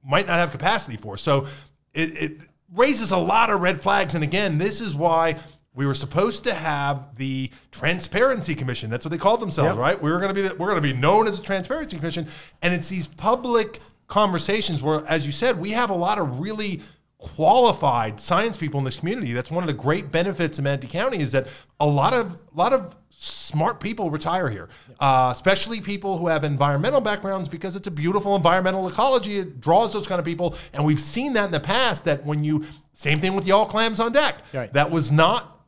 might 0.05 0.27
not 0.27 0.39
have 0.39 0.51
capacity 0.51 0.97
for. 0.97 1.17
So 1.17 1.47
it, 1.95 2.23
it 2.23 2.33
raises 2.75 3.11
a 3.11 3.17
lot 3.17 3.51
of 3.51 3.61
red 3.61 3.81
flags. 3.81 4.15
And 4.15 4.23
again, 4.25 4.59
this 4.59 4.81
is 4.81 4.95
why 4.95 5.37
we 5.75 5.87
were 5.87 5.95
supposed 5.95 6.45
to 6.45 6.55
have 6.55 7.17
the 7.17 7.51
Transparency 7.71 8.55
Commission. 8.55 8.91
That's 8.91 9.05
what 9.05 9.11
they 9.11 9.19
called 9.19 9.41
themselves, 9.41 9.77
Yep. 9.77 9.79
right? 9.79 10.03
We 10.03 10.11
were 10.11 10.19
going 10.19 10.35
to 10.35 10.35
be 10.35 10.49
the, 10.49 10.55
we're 10.55 10.69
going 10.71 10.83
to 10.83 10.95
be 10.95 10.99
known 10.99 11.29
as 11.29 11.39
a 11.39 11.43
Transparency 11.43 11.97
Commission, 11.97 12.27
and 12.63 12.75
it's 12.75 12.89
these 12.89 13.07
public 13.07 13.79
conversations 14.09 14.83
where, 14.83 15.07
as 15.07 15.25
you 15.27 15.33
said, 15.33 15.61
we 15.61 15.71
have 15.73 15.91
a 15.91 15.95
lot 15.95 16.19
of 16.19 16.41
really 16.41 16.81
qualified 17.19 18.21
science 18.21 18.57
people 18.57 18.79
in 18.79 18.85
this 18.85 18.97
community. 18.97 19.33
That's 19.33 19.51
one 19.51 19.65
of 19.65 19.69
the 19.69 19.75
great 19.75 20.11
benefits 20.13 20.59
of 20.59 20.65
Manatee 20.65 20.87
County 20.89 21.19
is 21.19 21.33
that 21.33 21.49
a 21.81 21.87
lot 21.87 22.15
of 22.15 22.35
a 22.35 22.57
lot 22.57 22.73
of 22.73 22.97
smart 23.11 23.81
people 23.81 24.11
retire 24.11 24.49
here, 24.49 24.69
uh, 25.01 25.31
especially 25.35 25.81
people 25.81 26.19
who 26.19 26.29
have 26.29 26.45
environmental 26.45 27.01
backgrounds 27.01 27.49
because 27.49 27.75
it's 27.75 27.89
a 27.89 27.91
beautiful 27.91 28.37
environmental 28.37 28.87
ecology. 28.89 29.39
It 29.39 29.61
draws 29.61 29.93
those 29.93 30.07
kind 30.07 30.21
of 30.21 30.25
people, 30.25 30.55
and 30.73 30.85
we've 30.85 31.01
seen 31.01 31.33
that 31.33 31.47
in 31.47 31.51
the 31.51 31.59
past. 31.61 32.05
That 32.05 32.25
when 32.25 32.45
you 32.45 32.65
same 32.93 33.21
thing 33.21 33.35
with 33.35 33.45
the 33.45 33.53
all 33.53 33.67
clams 33.67 33.99
on 33.99 34.13
deck, 34.13 34.39
Right. 34.53 34.73
that 34.75 34.91
was 34.91 35.11
not 35.11 35.61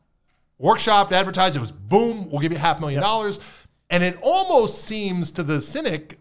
workshopped, 0.63 1.11
advertised. 1.11 1.57
It 1.57 1.61
was 1.61 1.73
boom, 1.73 2.31
we'll 2.31 2.41
give 2.41 2.53
you 2.53 2.59
half 2.59 2.79
a 2.79 2.81
million 2.81 3.01
dollars, 3.01 3.41
and 3.89 4.05
it 4.05 4.17
almost 4.23 4.85
seems 4.85 5.33
to 5.33 5.43
the 5.43 5.61
cynic 5.61 6.19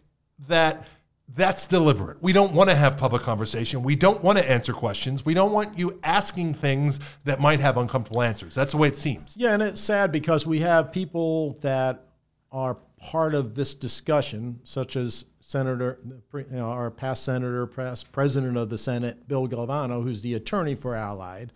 that. 0.47 0.87
That's 1.35 1.67
deliberate. 1.67 2.21
We 2.21 2.33
don't 2.33 2.53
want 2.53 2.69
to 2.69 2.75
have 2.75 2.97
public 2.97 3.21
conversation. 3.21 3.83
We 3.83 3.95
don't 3.95 4.23
want 4.23 4.37
to 4.39 4.49
answer 4.49 4.73
questions. 4.73 5.25
We 5.25 5.33
don't 5.33 5.51
want 5.51 5.77
you 5.77 5.99
asking 6.03 6.55
things 6.55 6.99
that 7.23 7.39
might 7.39 7.59
have 7.59 7.77
uncomfortable 7.77 8.21
answers. 8.21 8.55
That's 8.55 8.71
the 8.71 8.77
way 8.77 8.87
it 8.87 8.97
seems. 8.97 9.35
Yeah, 9.37 9.53
and 9.53 9.61
it's 9.61 9.81
sad 9.81 10.11
because 10.11 10.47
we 10.47 10.59
have 10.59 10.91
people 10.91 11.51
that 11.61 12.05
are 12.51 12.77
part 12.99 13.35
of 13.35 13.55
this 13.55 13.73
discussion, 13.73 14.59
such 14.63 14.95
as 14.95 15.25
Senator, 15.49 15.97
you 16.31 16.45
know, 16.51 16.69
our 16.69 16.91
past 16.91 17.23
senator, 17.23 17.65
past 17.65 18.11
president 18.11 18.55
of 18.55 18.69
the 18.69 18.77
Senate, 18.77 19.27
Bill 19.27 19.47
Galvano, 19.47 20.03
who's 20.03 20.21
the 20.21 20.35
attorney 20.35 20.75
for 20.75 20.93
Allied. 20.93 21.51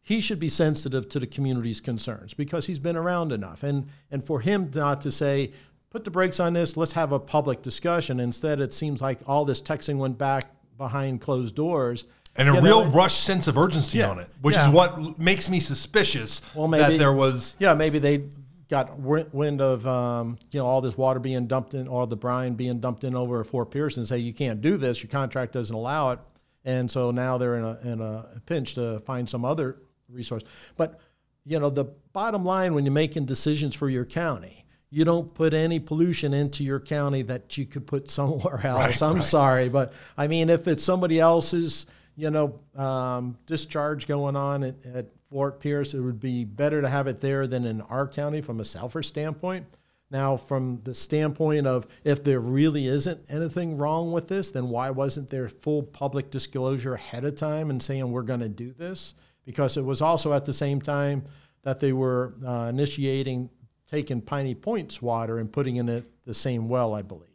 He 0.00 0.22
should 0.22 0.40
be 0.40 0.48
sensitive 0.48 1.10
to 1.10 1.18
the 1.18 1.26
community's 1.26 1.82
concerns 1.82 2.32
because 2.32 2.66
he's 2.66 2.78
been 2.78 2.96
around 2.96 3.32
enough, 3.32 3.62
and 3.62 3.88
and 4.10 4.24
for 4.24 4.40
him 4.40 4.70
not 4.74 5.02
to 5.02 5.12
say. 5.12 5.52
Put 5.94 6.02
the 6.02 6.10
brakes 6.10 6.40
on 6.40 6.54
this. 6.54 6.76
Let's 6.76 6.94
have 6.94 7.12
a 7.12 7.20
public 7.20 7.62
discussion. 7.62 8.18
Instead, 8.18 8.60
it 8.60 8.74
seems 8.74 9.00
like 9.00 9.20
all 9.28 9.44
this 9.44 9.60
texting 9.62 9.96
went 9.96 10.18
back 10.18 10.46
behind 10.76 11.20
closed 11.20 11.54
doors. 11.54 12.04
And 12.34 12.48
a 12.48 12.54
You 12.54 12.60
real 12.62 12.84
know, 12.84 12.90
rush 12.90 13.20
sense 13.20 13.46
of 13.46 13.56
urgency 13.56 13.98
Yeah. 13.98 14.10
on 14.10 14.18
it, 14.18 14.26
which 14.42 14.56
Yeah. 14.56 14.66
is 14.66 14.74
what 14.74 15.20
makes 15.20 15.48
me 15.48 15.60
suspicious 15.60 16.42
Well, 16.52 16.66
that 16.66 16.80
maybe- 16.88 16.98
there 16.98 17.12
was. 17.12 17.56
Yeah, 17.60 17.74
maybe 17.74 18.00
they 18.00 18.24
got 18.68 18.98
wind 18.98 19.60
of 19.60 19.86
um, 19.86 20.36
you 20.50 20.58
know 20.58 20.66
all 20.66 20.80
this 20.80 20.98
water 20.98 21.20
being 21.20 21.46
dumped 21.46 21.74
in, 21.74 21.86
or 21.86 22.08
the 22.08 22.16
brine 22.16 22.54
being 22.54 22.80
dumped 22.80 23.04
in 23.04 23.14
over 23.14 23.38
at 23.40 23.46
Fort 23.46 23.70
Pierce, 23.70 23.96
and 23.96 24.04
say 24.08 24.18
you 24.18 24.32
can't 24.34 24.60
do 24.60 24.76
this. 24.76 25.00
Your 25.00 25.10
contract 25.10 25.52
doesn't 25.52 25.76
allow 25.76 26.10
it, 26.10 26.18
and 26.64 26.90
so 26.90 27.12
now 27.12 27.38
they're 27.38 27.54
in 27.54 27.64
a 27.64 27.78
in 27.84 28.00
a 28.00 28.26
pinch 28.46 28.74
to 28.74 28.98
find 29.06 29.30
some 29.30 29.44
other 29.44 29.76
resource. 30.08 30.42
But 30.76 30.98
you 31.46 31.60
know 31.60 31.70
the 31.70 31.84
bottom 32.12 32.44
line 32.44 32.74
when 32.74 32.84
you're 32.84 32.90
making 32.92 33.26
decisions 33.26 33.76
for 33.76 33.88
your 33.88 34.04
county. 34.04 34.63
You 34.94 35.04
don't 35.04 35.34
put 35.34 35.54
any 35.54 35.80
pollution 35.80 36.32
into 36.32 36.62
your 36.62 36.78
county 36.78 37.22
that 37.22 37.58
you 37.58 37.66
could 37.66 37.84
put 37.84 38.08
somewhere 38.18 38.64
else. 38.64 39.02
I'm 39.02 39.22
sorry, 39.22 39.68
but 39.68 39.92
I 40.16 40.28
mean, 40.28 40.48
if 40.48 40.68
it's 40.68 40.84
somebody 40.84 41.18
else's, 41.18 41.86
you 42.14 42.30
know, 42.30 42.60
um, 42.76 43.36
discharge 43.44 44.06
going 44.06 44.36
on 44.36 44.62
at, 44.62 44.86
at 44.86 45.06
Fort 45.30 45.58
Pierce, 45.58 45.94
it 45.94 46.00
would 46.00 46.20
be 46.20 46.44
better 46.44 46.80
to 46.80 46.88
have 46.88 47.08
it 47.08 47.20
there 47.20 47.48
than 47.48 47.64
in 47.64 47.80
our 47.80 48.06
county 48.06 48.40
from 48.40 48.60
a 48.60 48.64
selfish 48.64 49.08
standpoint. 49.08 49.66
Now, 50.12 50.36
from 50.36 50.80
the 50.84 50.94
standpoint 50.94 51.66
of 51.66 51.88
if 52.04 52.22
there 52.22 52.38
really 52.38 52.86
isn't 52.86 53.18
anything 53.28 53.76
wrong 53.76 54.12
with 54.12 54.28
this, 54.28 54.52
then 54.52 54.68
why 54.68 54.90
wasn't 54.90 55.28
there 55.28 55.48
full 55.48 55.82
public 55.82 56.30
disclosure 56.30 56.94
ahead 56.94 57.24
of 57.24 57.34
time 57.34 57.68
and 57.70 57.82
saying 57.82 58.12
we're 58.12 58.22
going 58.22 58.38
to 58.38 58.48
do 58.48 58.72
this? 58.72 59.14
Because 59.44 59.76
it 59.76 59.84
was 59.84 60.00
also 60.00 60.32
at 60.32 60.44
the 60.44 60.52
same 60.52 60.80
time 60.80 61.24
that 61.62 61.80
they 61.80 61.92
were 61.92 62.34
uh, 62.46 62.66
initiating 62.68 63.50
taking 63.86 64.20
Piney 64.20 64.54
Point's 64.54 65.00
water 65.02 65.38
and 65.38 65.52
putting 65.52 65.76
in 65.76 65.88
it 65.88 66.04
the 66.24 66.34
same 66.34 66.68
well, 66.68 66.94
I 66.94 67.02
believe. 67.02 67.28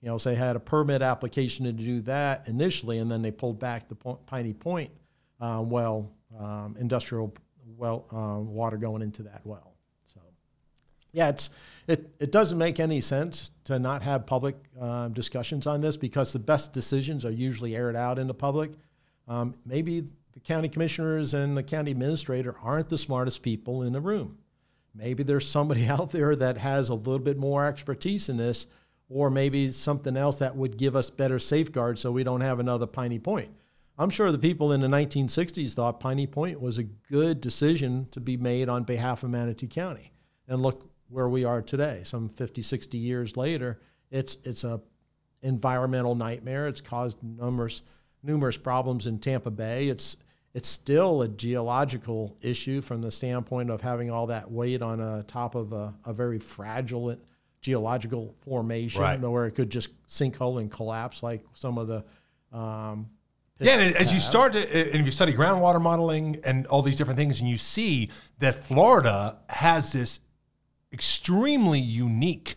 You 0.00 0.10
know, 0.10 0.18
so 0.18 0.30
they 0.30 0.36
had 0.36 0.54
a 0.54 0.60
permit 0.60 1.00
application 1.00 1.64
to 1.64 1.72
do 1.72 2.02
that 2.02 2.46
initially, 2.46 2.98
and 2.98 3.10
then 3.10 3.22
they 3.22 3.30
pulled 3.30 3.58
back 3.58 3.88
the 3.88 3.94
Piney 3.94 4.52
Point 4.52 4.90
uh, 5.40 5.62
well, 5.64 6.10
um, 6.38 6.76
industrial 6.78 7.32
well, 7.78 8.04
uh, 8.12 8.38
water 8.38 8.76
going 8.76 9.00
into 9.00 9.22
that 9.22 9.40
well. 9.44 9.72
So, 10.06 10.20
yeah, 11.12 11.30
it's 11.30 11.48
it, 11.86 12.14
it 12.18 12.32
doesn't 12.32 12.58
make 12.58 12.80
any 12.80 13.00
sense 13.00 13.50
to 13.64 13.78
not 13.78 14.02
have 14.02 14.26
public 14.26 14.56
uh, 14.78 15.08
discussions 15.08 15.66
on 15.66 15.80
this 15.80 15.96
because 15.96 16.32
the 16.32 16.38
best 16.38 16.74
decisions 16.74 17.24
are 17.24 17.30
usually 17.30 17.74
aired 17.74 17.96
out 17.96 18.18
in 18.18 18.26
the 18.26 18.34
public. 18.34 18.72
Um, 19.26 19.54
maybe 19.64 20.04
the 20.34 20.40
county 20.40 20.68
commissioners 20.68 21.32
and 21.32 21.56
the 21.56 21.62
county 21.62 21.92
administrator 21.92 22.56
aren't 22.62 22.90
the 22.90 22.98
smartest 22.98 23.42
people 23.42 23.82
in 23.82 23.94
the 23.94 24.00
room. 24.00 24.36
Maybe 24.94 25.22
there's 25.22 25.48
somebody 25.48 25.86
out 25.88 26.10
there 26.10 26.36
that 26.36 26.58
has 26.58 26.88
a 26.88 26.94
little 26.94 27.18
bit 27.18 27.36
more 27.36 27.66
expertise 27.66 28.28
in 28.28 28.36
this, 28.36 28.66
or 29.08 29.30
maybe 29.30 29.70
something 29.70 30.16
else 30.16 30.36
that 30.36 30.56
would 30.56 30.76
give 30.76 30.96
us 30.96 31.10
better 31.10 31.38
safeguards 31.38 32.00
so 32.00 32.10
we 32.12 32.24
don't 32.24 32.40
have 32.40 32.60
another 32.60 32.86
Piney 32.86 33.18
Point. 33.18 33.50
I'm 33.96 34.10
sure 34.10 34.32
the 34.32 34.38
people 34.38 34.72
in 34.72 34.80
the 34.80 34.88
1960s 34.88 35.74
thought 35.74 36.00
Piney 36.00 36.26
Point 36.26 36.60
was 36.60 36.78
a 36.78 36.82
good 36.82 37.40
decision 37.40 38.08
to 38.10 38.20
be 38.20 38.36
made 38.36 38.68
on 38.68 38.82
behalf 38.82 39.22
of 39.22 39.30
Manatee 39.30 39.68
County. 39.68 40.12
And 40.48 40.62
look 40.62 40.90
where 41.08 41.28
we 41.28 41.44
are 41.44 41.62
today, 41.62 42.00
some 42.04 42.28
50, 42.28 42.62
60 42.62 42.98
years 42.98 43.36
later. 43.36 43.80
It's, 44.10 44.36
it's 44.44 44.64
a 44.64 44.80
environmental 45.42 46.14
nightmare. 46.16 46.66
It's 46.66 46.80
caused 46.80 47.22
numerous, 47.22 47.82
numerous 48.22 48.56
problems 48.56 49.06
in 49.06 49.20
Tampa 49.20 49.50
Bay. 49.50 49.88
It's, 49.88 50.16
it's 50.54 50.68
still 50.68 51.22
a 51.22 51.28
geological 51.28 52.36
issue 52.40 52.80
from 52.80 53.02
the 53.02 53.10
standpoint 53.10 53.70
of 53.70 53.80
having 53.80 54.10
all 54.10 54.28
that 54.28 54.50
weight 54.50 54.80
on 54.82 55.00
a 55.00 55.22
top 55.24 55.54
of 55.56 55.72
a, 55.72 55.92
a 56.04 56.12
very 56.12 56.38
fragile 56.38 57.16
geological 57.60 58.34
formation 58.44 59.02
Right. 59.02 59.18
where 59.20 59.46
it 59.46 59.52
could 59.52 59.70
just 59.70 59.88
sinkhole 60.06 60.60
and 60.60 60.70
collapse 60.70 61.22
like 61.22 61.44
some 61.54 61.76
of 61.78 61.88
the 61.88 62.04
um, 62.56 63.08
Yeah, 63.58 63.78
and 63.80 63.96
as 63.96 64.12
you 64.12 64.20
start 64.20 64.52
to, 64.52 64.58
and 64.92 65.00
if 65.00 65.06
you 65.06 65.10
study 65.10 65.32
groundwater 65.32 65.80
modeling 65.80 66.38
and 66.44 66.66
all 66.68 66.82
these 66.82 66.96
different 66.96 67.18
things, 67.18 67.40
and 67.40 67.48
you 67.48 67.56
see 67.58 68.10
that 68.38 68.54
Florida 68.54 69.38
has 69.48 69.92
this 69.92 70.20
extremely 70.92 71.80
unique, 71.80 72.54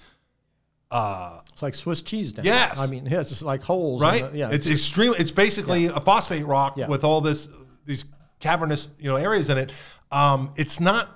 It's 0.91 1.61
like 1.63 1.73
Swiss 1.75 2.01
cheese 2.01 2.31
down 2.33 2.45
Yes. 2.45 2.79
I 2.79 2.87
mean, 2.87 3.05
yeah, 3.05 3.21
it's 3.21 3.29
just 3.29 3.41
like 3.43 3.63
holes. 3.63 4.01
right? 4.01 4.31
the- 4.31 4.37
yeah, 4.37 4.49
it's 4.51 4.67
extremely. 4.67 5.17
It's 5.19 5.31
basically 5.31 5.85
a 5.87 5.99
phosphate 5.99 6.45
rock 6.45 6.77
Yeah. 6.77 6.87
with 6.87 7.03
all 7.03 7.21
this 7.21 7.47
these 7.87 8.05
cavernous 8.39 8.91
you 8.99 9.09
know 9.09 9.15
areas 9.15 9.49
in 9.49 9.57
it. 9.57 9.71
Um, 10.11 10.53
it's 10.55 10.79
not, 10.79 11.09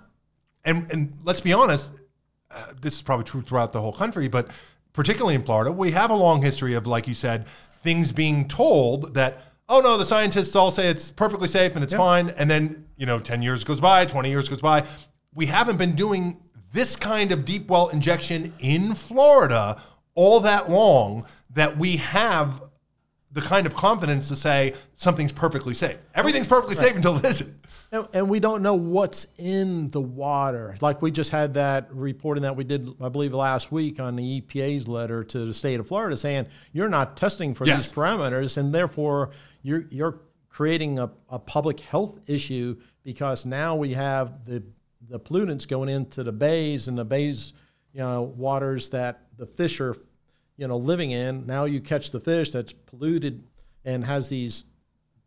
and 0.66 0.90
and 0.92 1.14
let's 1.24 1.42
be 1.42 1.54
honest, 1.54 1.92
uh, 2.50 2.74
this 2.82 2.96
is 2.96 3.02
probably 3.02 3.26
true 3.26 3.42
throughout 3.42 3.72
the 3.72 3.82
whole 3.82 3.94
country, 3.94 4.28
but 4.28 4.50
particularly 4.94 5.36
in 5.36 5.44
Florida, 5.44 5.72
we 5.72 5.92
have 5.92 6.10
a 6.10 6.16
long 6.16 6.42
history 6.42 6.74
of, 6.74 6.88
like 6.88 7.08
you 7.08 7.14
said, 7.14 7.46
things 7.84 8.12
being 8.12 8.48
told 8.48 9.14
that, 9.14 9.42
oh 9.70 9.80
no, 9.80 9.98
the 9.98 10.06
scientists 10.06 10.56
all 10.56 10.72
say 10.72 10.88
it's 10.88 11.12
perfectly 11.12 11.48
safe 11.48 11.76
and 11.76 11.84
it's 11.84 11.94
fine. 11.94 12.30
And 12.32 12.50
then, 12.50 12.86
you 12.98 13.06
know, 13.06 13.20
10 13.20 13.42
years 13.42 13.64
goes 13.64 13.80
by, 13.80 14.06
20 14.06 14.30
years 14.30 14.50
goes 14.50 14.62
by. 14.62 14.86
We 15.34 15.46
haven't 15.46 15.78
been 15.78 15.96
doing 15.96 16.42
this 16.74 16.96
kind 16.96 17.32
of 17.32 17.46
deep 17.46 17.70
well 17.70 17.90
injection 17.90 18.54
in 18.60 18.96
Florida 18.96 19.82
all 20.14 20.42
that 20.42 20.70
long 20.70 21.26
that 21.54 21.78
we 21.78 21.98
have 21.98 22.62
the 23.34 23.42
kind 23.42 23.66
of 23.66 23.76
confidence 23.76 24.28
to 24.28 24.36
say 24.36 24.74
something's 24.94 25.32
perfectly 25.32 25.74
safe. 25.74 25.98
Everything's 26.14 26.48
perfectly 26.48 26.76
safe 26.76 26.96
until 26.96 27.18
it 27.18 27.26
isn't. 27.26 27.56
And, 27.94 28.08
and 28.14 28.30
we 28.30 28.40
don't 28.40 28.62
know 28.62 28.76
what's 28.76 29.28
in 29.38 29.90
the 29.92 30.00
water. 30.02 30.76
Like 30.82 31.02
we 31.02 31.12
just 31.12 31.32
had 31.32 31.54
that 31.56 31.94
reporting 31.94 32.44
that 32.44 32.56
we 32.56 32.64
did, 32.64 32.90
I 33.02 33.10
believe, 33.10 33.34
last 33.34 33.72
week 33.72 34.00
on 34.00 34.16
the 34.16 34.42
EPA's 34.42 34.88
letter 34.88 35.24
to 35.26 35.46
the 35.46 35.54
state 35.54 35.80
of 35.80 35.88
Florida 35.88 36.16
saying 36.16 36.48
you're 36.72 36.90
not 36.90 37.18
testing 37.18 37.54
for 37.54 37.66
Yes. 37.66 37.88
these 37.88 37.94
parameters, 37.94 38.58
and 38.58 38.74
therefore 38.74 39.32
you're 39.62 39.84
you're 39.90 40.20
creating 40.50 41.00
a, 41.00 41.10
a 41.30 41.40
public 41.40 41.80
health 41.82 42.20
issue 42.28 42.78
because 43.04 43.46
now 43.46 43.76
we 43.76 43.94
have 43.94 44.46
the 44.46 44.64
the 45.10 45.20
pollutants 45.20 45.68
going 45.68 45.90
into 45.90 46.24
the 46.24 46.32
bays 46.32 46.88
and 46.88 46.98
the 46.98 47.04
bays, 47.06 47.54
you 47.94 48.00
know, 48.00 48.22
waters 48.22 48.90
that 48.92 49.24
the 49.38 49.46
fish 49.46 49.82
are, 49.82 49.98
you 50.62 50.68
know, 50.68 50.78
living 50.78 51.10
in. 51.10 51.48
Now 51.48 51.66
you 51.66 51.82
catch 51.82 52.12
the 52.12 52.20
fish 52.20 52.52
that's 52.52 52.72
polluted 52.72 53.44
and 53.84 54.06
has 54.06 54.30
these 54.30 54.66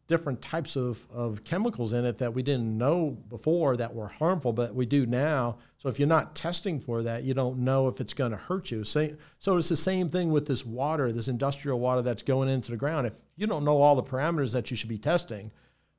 different 0.06 0.40
types 0.40 0.76
of, 0.76 1.04
of 1.10 1.42
chemicals 1.42 1.92
in 1.92 2.04
it 2.04 2.18
that 2.18 2.32
we 2.32 2.40
didn't 2.40 2.78
know 2.78 3.18
before 3.28 3.76
that 3.78 3.92
were 3.92 4.06
harmful, 4.06 4.52
but 4.52 4.76
we 4.76 4.86
do 4.86 5.06
now. 5.06 5.58
So 5.78 5.88
if 5.88 5.98
you're 5.98 6.06
not 6.06 6.36
testing 6.36 6.78
for 6.78 7.02
that, 7.02 7.24
you 7.24 7.34
don't 7.34 7.58
know 7.58 7.88
if 7.88 8.00
it's 8.00 8.14
going 8.14 8.30
to 8.30 8.36
hurt 8.36 8.70
you. 8.70 8.84
So 8.84 9.08
it's 9.56 9.68
the 9.68 9.74
same 9.74 10.08
thing 10.08 10.30
with 10.30 10.46
this 10.46 10.64
water, 10.64 11.10
this 11.10 11.26
industrial 11.26 11.80
water 11.80 12.02
that's 12.02 12.22
going 12.22 12.48
into 12.48 12.70
the 12.70 12.76
ground. 12.76 13.08
If 13.08 13.14
you 13.34 13.48
don't 13.48 13.64
know 13.64 13.82
all 13.82 13.96
the 13.96 14.04
parameters 14.04 14.52
that 14.52 14.70
you 14.70 14.76
should 14.76 14.88
be 14.88 14.98
testing, 14.98 15.50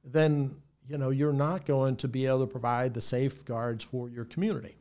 then 0.06 0.56
you 0.88 0.98
know 0.98 1.10
you're 1.10 1.34
not 1.34 1.65
going 1.65 1.98
to 1.98 2.08
be 2.08 2.26
able 2.26 2.39
to 2.39 2.48
provide 2.48 2.93
the 2.93 3.02
safeguards 3.02 3.84
for 3.84 4.08
your 4.08 4.24
community. 4.24 4.78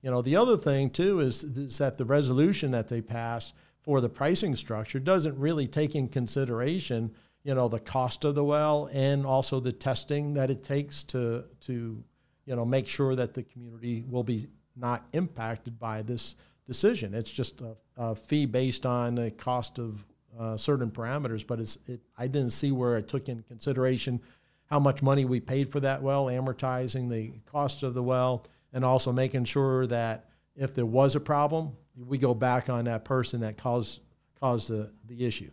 You 0.00 0.10
know, 0.10 0.22
the 0.22 0.34
other 0.34 0.56
thing 0.56 0.90
too 0.90 1.20
is, 1.20 1.44
is 1.44 1.78
that 1.78 1.98
the 1.98 2.04
resolution 2.04 2.72
that 2.72 2.88
they 2.88 3.00
passed 3.00 3.54
for 3.82 4.00
the 4.00 4.08
pricing 4.08 4.54
structure 4.54 4.98
doesn't 4.98 5.36
really 5.38 5.66
take 5.66 5.94
in 5.94 6.08
consideration, 6.08 7.12
you 7.42 7.54
know, 7.54 7.68
the 7.68 7.80
cost 7.80 8.24
of 8.24 8.34
the 8.34 8.44
well 8.44 8.88
and 8.92 9.26
also 9.26 9.60
the 9.60 9.72
testing 9.72 10.34
that 10.34 10.50
it 10.50 10.62
takes 10.64 11.02
to 11.04 11.44
to, 11.60 12.02
you 12.46 12.56
know, 12.56 12.64
make 12.64 12.86
sure 12.86 13.14
that 13.14 13.34
the 13.34 13.42
community 13.42 14.04
will 14.08 14.22
be 14.22 14.46
not 14.76 15.04
impacted 15.12 15.78
by 15.78 16.02
this 16.02 16.36
decision. 16.66 17.12
It's 17.12 17.30
just 17.30 17.60
a, 17.60 17.76
a 17.96 18.14
fee 18.14 18.46
based 18.46 18.86
on 18.86 19.16
the 19.16 19.30
cost 19.32 19.78
of 19.78 20.04
uh, 20.38 20.56
certain 20.56 20.90
parameters, 20.90 21.46
but 21.46 21.60
it's 21.60 21.78
it, 21.86 22.00
I 22.16 22.26
didn't 22.26 22.50
see 22.50 22.72
where 22.72 22.96
it 22.96 23.08
took 23.08 23.28
in 23.28 23.42
consideration 23.42 24.20
how 24.66 24.78
much 24.78 25.02
money 25.02 25.26
we 25.26 25.38
paid 25.38 25.70
for 25.70 25.80
that 25.80 26.00
well, 26.00 26.26
amortizing 26.26 27.10
the 27.10 27.32
cost 27.50 27.82
of 27.82 27.92
the 27.92 28.02
well, 28.02 28.46
and 28.72 28.84
also 28.84 29.12
making 29.12 29.44
sure 29.44 29.86
that 29.86 30.30
if 30.56 30.74
there 30.74 30.86
was 30.86 31.14
a 31.14 31.20
problem, 31.20 31.76
we 31.96 32.18
go 32.18 32.34
back 32.34 32.68
on 32.68 32.84
that 32.84 33.04
person 33.04 33.40
that 33.40 33.56
caused 33.56 34.00
caused 34.40 34.68
the, 34.68 34.90
the 35.06 35.24
issue. 35.24 35.50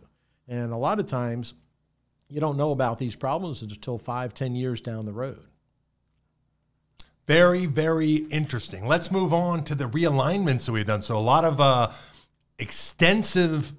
And 0.48 0.72
a 0.72 0.76
lot 0.76 0.98
of 0.98 1.06
times, 1.06 1.54
you 2.28 2.40
don't 2.40 2.56
know 2.56 2.72
about 2.72 2.98
these 2.98 3.14
problems 3.14 3.62
until 3.62 3.98
five, 3.98 4.34
ten 4.34 4.54
years 4.56 4.80
down 4.80 5.04
the 5.06 5.12
road. 5.12 5.44
Very, 7.26 7.66
very 7.66 8.14
interesting. 8.16 8.86
Let's 8.86 9.10
move 9.10 9.32
on 9.32 9.62
to 9.64 9.76
the 9.76 9.88
realignments 9.88 10.66
that 10.66 10.72
we've 10.72 10.86
done. 10.86 11.02
So, 11.02 11.16
a 11.16 11.18
lot 11.18 11.44
of 11.44 11.60
uh, 11.60 11.92
extensive 12.58 13.72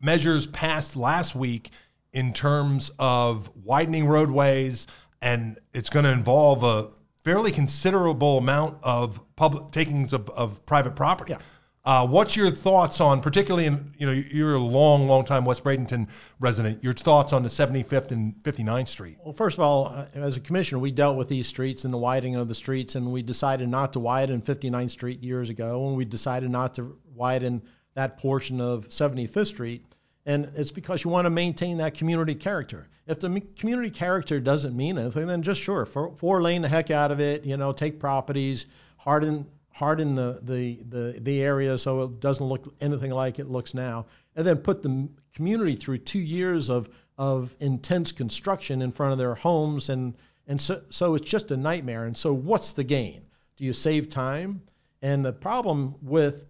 measures 0.00 0.46
passed 0.46 0.96
last 0.96 1.34
week 1.34 1.70
in 2.12 2.32
terms 2.32 2.90
of 2.98 3.50
widening 3.54 4.06
roadways, 4.06 4.86
and 5.20 5.58
it's 5.74 5.90
going 5.90 6.04
to 6.04 6.12
involve 6.12 6.62
a 6.62 6.90
fairly 7.24 7.50
considerable 7.50 8.38
amount 8.38 8.78
of 8.82 9.20
public 9.36 9.72
takings 9.72 10.12
of, 10.12 10.30
of 10.30 10.64
private 10.64 10.94
property. 10.94 11.32
Yeah. 11.32 11.38
Uh, 11.86 12.06
what's 12.06 12.34
your 12.34 12.50
thoughts 12.50 12.98
on, 12.98 13.20
particularly 13.20 13.66
in 13.66 13.92
you 13.98 14.06
know 14.06 14.12
you're 14.12 14.54
a 14.54 14.58
long, 14.58 15.06
long 15.06 15.22
time 15.22 15.44
West 15.44 15.62
Bradenton 15.62 16.08
resident. 16.40 16.82
Your 16.82 16.94
thoughts 16.94 17.30
on 17.30 17.42
the 17.42 17.50
75th 17.50 18.10
and 18.10 18.34
59th 18.42 18.88
Street? 18.88 19.18
Well, 19.22 19.34
first 19.34 19.58
of 19.58 19.64
all, 19.64 19.88
uh, 19.88 20.06
as 20.14 20.38
a 20.38 20.40
commissioner, 20.40 20.78
we 20.78 20.90
dealt 20.90 21.18
with 21.18 21.28
these 21.28 21.46
streets 21.46 21.84
and 21.84 21.92
the 21.92 21.98
widening 21.98 22.36
of 22.36 22.48
the 22.48 22.54
streets, 22.54 22.94
and 22.94 23.12
we 23.12 23.22
decided 23.22 23.68
not 23.68 23.92
to 23.92 24.00
widen 24.00 24.40
59th 24.40 24.90
Street 24.90 25.22
years 25.22 25.50
ago, 25.50 25.86
and 25.86 25.94
we 25.94 26.06
decided 26.06 26.50
not 26.50 26.74
to 26.76 26.98
widen 27.14 27.62
that 27.92 28.16
portion 28.16 28.62
of 28.62 28.88
75th 28.88 29.48
Street. 29.48 29.84
And 30.24 30.50
it's 30.56 30.70
because 30.70 31.04
you 31.04 31.10
want 31.10 31.26
to 31.26 31.30
maintain 31.30 31.76
that 31.78 31.92
community 31.92 32.34
character. 32.34 32.88
If 33.06 33.20
the 33.20 33.42
community 33.58 33.90
character 33.90 34.40
doesn't 34.40 34.74
mean 34.74 34.96
anything, 34.96 35.26
then 35.26 35.42
just 35.42 35.60
sure, 35.60 35.84
four, 35.84 36.16
four 36.16 36.40
lane 36.40 36.62
the 36.62 36.68
heck 36.68 36.90
out 36.90 37.10
of 37.10 37.20
it. 37.20 37.44
You 37.44 37.58
know, 37.58 37.72
take 37.72 38.00
properties, 38.00 38.64
harden 38.96 39.44
harden 39.74 40.14
the, 40.14 40.38
the 40.42 40.78
the 40.88 41.18
the 41.20 41.42
area 41.42 41.76
so 41.76 42.02
it 42.02 42.20
doesn't 42.20 42.46
look 42.46 42.72
anything 42.80 43.10
like 43.10 43.38
it 43.38 43.50
looks 43.50 43.74
now, 43.74 44.06
and 44.36 44.46
then 44.46 44.56
put 44.58 44.82
the 44.82 45.08
community 45.34 45.74
through 45.74 45.98
two 45.98 46.20
years 46.20 46.70
of 46.70 46.88
of 47.18 47.54
intense 47.60 48.12
construction 48.12 48.80
in 48.82 48.90
front 48.90 49.12
of 49.12 49.18
their 49.18 49.34
homes, 49.34 49.88
and 49.88 50.14
and 50.46 50.60
so 50.60 50.80
so 50.90 51.14
it's 51.14 51.28
just 51.28 51.50
a 51.50 51.56
nightmare. 51.56 52.06
And 52.06 52.16
so, 52.16 52.32
what's 52.32 52.72
the 52.72 52.84
gain? 52.84 53.22
Do 53.56 53.64
you 53.64 53.72
save 53.72 54.10
time? 54.10 54.62
And 55.02 55.24
the 55.24 55.32
problem 55.32 55.96
with 56.00 56.46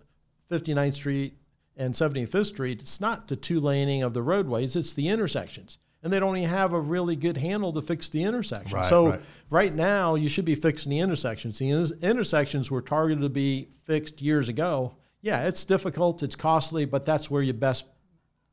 59th 0.51 0.95
Street 0.95 1.39
and 1.77 1.95
75th 1.95 2.47
Street, 2.47 2.81
it's 2.81 3.01
not 3.01 3.27
the 3.29 3.37
two 3.37 3.59
laning 3.59 4.03
of 4.03 4.15
the 4.15 4.23
roadways, 4.23 4.77
it's 4.77 4.95
the 4.95 5.09
intersections. 5.09 5.79
And 6.05 6.12
they 6.12 6.21
don't 6.21 6.37
even 6.37 6.51
have 6.51 6.75
a 6.75 6.81
really 6.81 7.17
good 7.17 7.38
handle 7.38 7.73
to 7.73 7.83
fix 7.83 8.09
the 8.11 8.23
intersection. 8.23 8.77
Right, 8.77 8.87
so 8.87 9.09
right. 9.09 9.21
right 9.51 9.75
now, 9.75 10.14
you 10.14 10.29
should 10.29 10.45
be 10.45 10.55
fixing 10.55 10.90
the 10.90 11.01
intersections. 11.01 11.59
The 11.59 11.71
intersections 12.03 12.71
were 12.71 12.83
targeted 12.83 13.23
to 13.23 13.31
be 13.31 13.71
fixed 13.87 14.21
years 14.23 14.49
ago. 14.49 14.97
Yeah, 15.23 15.47
it's 15.49 15.64
difficult, 15.64 16.23
it's 16.23 16.37
costly, 16.37 16.85
but 16.85 17.07
that's 17.07 17.31
where 17.31 17.43
your 17.43 17.55
best 17.55 17.87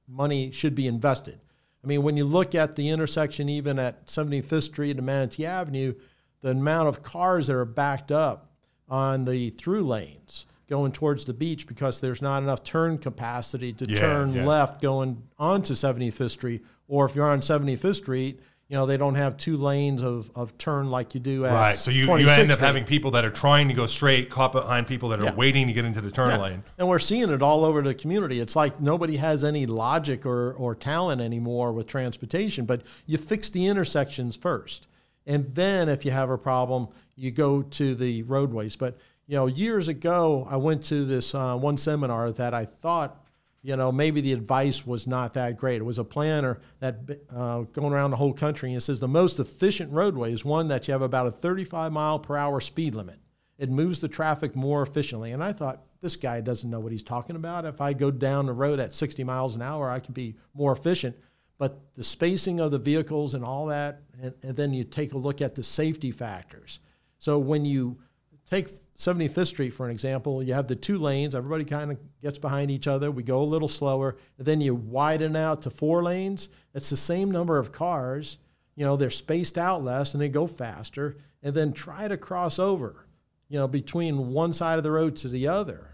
money 0.07 0.51
should 0.51 0.73
be 0.73 0.87
invested. 0.87 1.41
I 1.83 1.87
mean, 1.87 2.03
when 2.03 2.15
you 2.15 2.25
look 2.25 2.55
at 2.55 2.75
the 2.75 2.89
intersection, 2.89 3.49
even 3.49 3.77
at 3.77 4.07
75th 4.07 4.63
Street 4.63 4.97
and 4.97 5.05
Manatee 5.05 5.45
Avenue, 5.45 5.93
the 6.41 6.51
amount 6.51 6.87
of 6.87 7.03
cars 7.03 7.47
that 7.47 7.55
are 7.55 7.65
backed 7.65 8.11
up 8.11 8.51
on 8.87 9.25
the 9.25 9.49
through 9.51 9.85
lanes 9.85 10.45
going 10.71 10.93
towards 10.93 11.25
the 11.25 11.33
beach 11.33 11.67
because 11.67 11.99
there's 11.99 12.21
not 12.21 12.41
enough 12.41 12.63
turn 12.63 12.97
capacity 12.97 13.73
to 13.73 13.85
Yeah, 13.89 13.99
turn 13.99 14.33
yeah. 14.33 14.45
left 14.45 14.81
going 14.81 15.21
onto 15.37 15.73
75th 15.73 16.31
Street. 16.31 16.65
Or 16.87 17.05
if 17.05 17.13
you're 17.13 17.25
on 17.29 17.41
75th 17.41 17.95
Street, 17.97 18.39
you 18.69 18.77
know, 18.77 18.85
they 18.85 18.95
don't 18.95 19.15
have 19.15 19.35
two 19.35 19.57
lanes 19.57 20.01
of, 20.01 20.31
of 20.33 20.57
turn 20.57 20.89
like 20.89 21.13
you 21.13 21.19
do 21.19 21.43
at 21.45 21.51
Right. 21.51 21.75
So 21.75 21.91
you, 21.91 22.05
you 22.17 22.29
end 22.29 22.49
up 22.51 22.57
Street. 22.57 22.65
having 22.65 22.85
people 22.85 23.11
that 23.11 23.25
are 23.25 23.29
trying 23.29 23.67
to 23.67 23.73
go 23.73 23.85
straight, 23.85 24.29
caught 24.29 24.53
behind 24.53 24.87
people 24.87 25.09
that 25.09 25.19
are 25.19 25.25
Yeah. 25.25 25.33
waiting 25.35 25.67
to 25.67 25.73
get 25.73 25.83
into 25.83 25.99
the 25.99 26.09
turn 26.09 26.39
lane. 26.39 26.63
And 26.77 26.87
we're 26.87 26.99
seeing 26.99 27.29
it 27.29 27.41
all 27.41 27.65
over 27.65 27.81
the 27.81 27.93
community. 27.93 28.39
It's 28.39 28.55
like 28.55 28.79
nobody 28.79 29.17
has 29.17 29.43
any 29.43 29.65
logic 29.65 30.25
or, 30.25 30.53
or 30.53 30.73
talent 30.73 31.19
anymore 31.21 31.73
with 31.73 31.85
transportation, 31.87 32.63
but 32.63 32.81
you 33.05 33.17
fix 33.17 33.49
the 33.49 33.67
intersections 33.67 34.37
first. 34.37 34.87
And 35.27 35.53
then 35.53 35.89
if 35.89 36.05
you 36.05 36.11
have 36.11 36.29
a 36.29 36.37
problem, 36.37 36.87
you 37.17 37.29
go 37.29 37.61
to 37.61 37.93
the 37.93 38.23
roadways. 38.23 38.77
But, 38.77 38.97
you 39.31 39.37
know, 39.37 39.47
years 39.47 39.87
ago, 39.87 40.45
I 40.51 40.57
went 40.57 40.83
to 40.87 41.05
this 41.05 41.33
uh, 41.33 41.55
one 41.55 41.77
seminar 41.77 42.33
that 42.33 42.53
I 42.53 42.65
thought 42.65 43.17
you 43.63 43.77
know, 43.77 43.91
maybe 43.91 44.19
the 44.19 44.33
advice 44.33 44.85
was 44.85 45.07
not 45.07 45.35
that 45.35 45.55
great. 45.55 45.77
It 45.77 45.85
was 45.85 45.99
a 45.99 46.03
planner 46.03 46.59
that 46.79 46.97
uh, 47.33 47.61
going 47.61 47.93
around 47.93 48.11
the 48.11 48.17
whole 48.17 48.33
country 48.33 48.69
and 48.69 48.77
it 48.77 48.81
says 48.81 48.99
the 48.99 49.07
most 49.07 49.39
efficient 49.39 49.93
roadway 49.93 50.33
is 50.33 50.43
one 50.43 50.67
that 50.69 50.87
you 50.87 50.91
have 50.93 51.03
about 51.03 51.27
a 51.27 51.31
35 51.31 51.93
mile 51.93 52.19
per 52.19 52.35
hour 52.35 52.59
speed 52.59 52.93
limit. 52.93 53.19
It 53.57 53.69
moves 53.69 53.99
the 53.99 54.09
traffic 54.09 54.53
more 54.55 54.81
efficiently. 54.81 55.31
And 55.31 55.43
I 55.43 55.53
thought, 55.53 55.83
this 56.01 56.15
guy 56.15 56.41
doesn't 56.41 56.69
know 56.69 56.79
what 56.79 56.91
he's 56.91 57.03
talking 57.03 57.35
about. 57.35 57.63
If 57.63 57.79
I 57.79 57.93
go 57.93 58.09
down 58.09 58.47
the 58.47 58.53
road 58.53 58.79
at 58.79 58.93
60 58.93 59.23
miles 59.23 59.53
an 59.53 59.61
hour, 59.61 59.89
I 59.89 59.99
can 59.99 60.13
be 60.13 60.35
more 60.55 60.71
efficient. 60.71 61.15
But 61.59 61.79
the 61.95 62.03
spacing 62.03 62.59
of 62.59 62.71
the 62.71 62.79
vehicles 62.79 63.35
and 63.35 63.45
all 63.45 63.67
that, 63.67 64.01
and, 64.19 64.33
and 64.41 64.57
then 64.57 64.73
you 64.73 64.83
take 64.83 65.13
a 65.13 65.17
look 65.17 65.41
at 65.41 65.53
the 65.53 65.61
safety 65.63 66.09
factors. 66.09 66.79
So 67.19 67.37
when 67.37 67.63
you 67.63 67.99
take 68.47 68.67
75th 69.01 69.47
Street, 69.47 69.71
for 69.71 69.85
an 69.85 69.91
example, 69.91 70.43
you 70.43 70.53
have 70.53 70.67
the 70.67 70.75
two 70.75 70.99
lanes. 70.99 71.33
Everybody 71.33 71.65
kind 71.65 71.91
of 71.91 71.97
gets 72.21 72.37
behind 72.37 72.69
each 72.69 72.87
other. 72.87 73.09
We 73.09 73.23
go 73.23 73.41
a 73.41 73.43
little 73.43 73.67
slower. 73.67 74.15
And 74.37 74.45
then 74.45 74.61
you 74.61 74.75
widen 74.75 75.35
out 75.35 75.63
to 75.63 75.71
four 75.71 76.03
lanes. 76.03 76.49
It's 76.75 76.91
the 76.91 76.97
same 76.97 77.31
number 77.31 77.57
of 77.57 77.71
cars. 77.71 78.37
You 78.75 78.85
know, 78.85 78.95
they're 78.95 79.09
spaced 79.09 79.57
out 79.57 79.83
less 79.83 80.13
and 80.13 80.21
they 80.21 80.29
go 80.29 80.45
faster. 80.45 81.17
And 81.41 81.55
then 81.55 81.73
try 81.73 82.07
to 82.07 82.15
cross 82.15 82.59
over, 82.59 83.07
you 83.49 83.57
know, 83.57 83.67
between 83.67 84.29
one 84.29 84.53
side 84.53 84.77
of 84.77 84.83
the 84.83 84.91
road 84.91 85.15
to 85.17 85.29
the 85.29 85.47
other. 85.47 85.90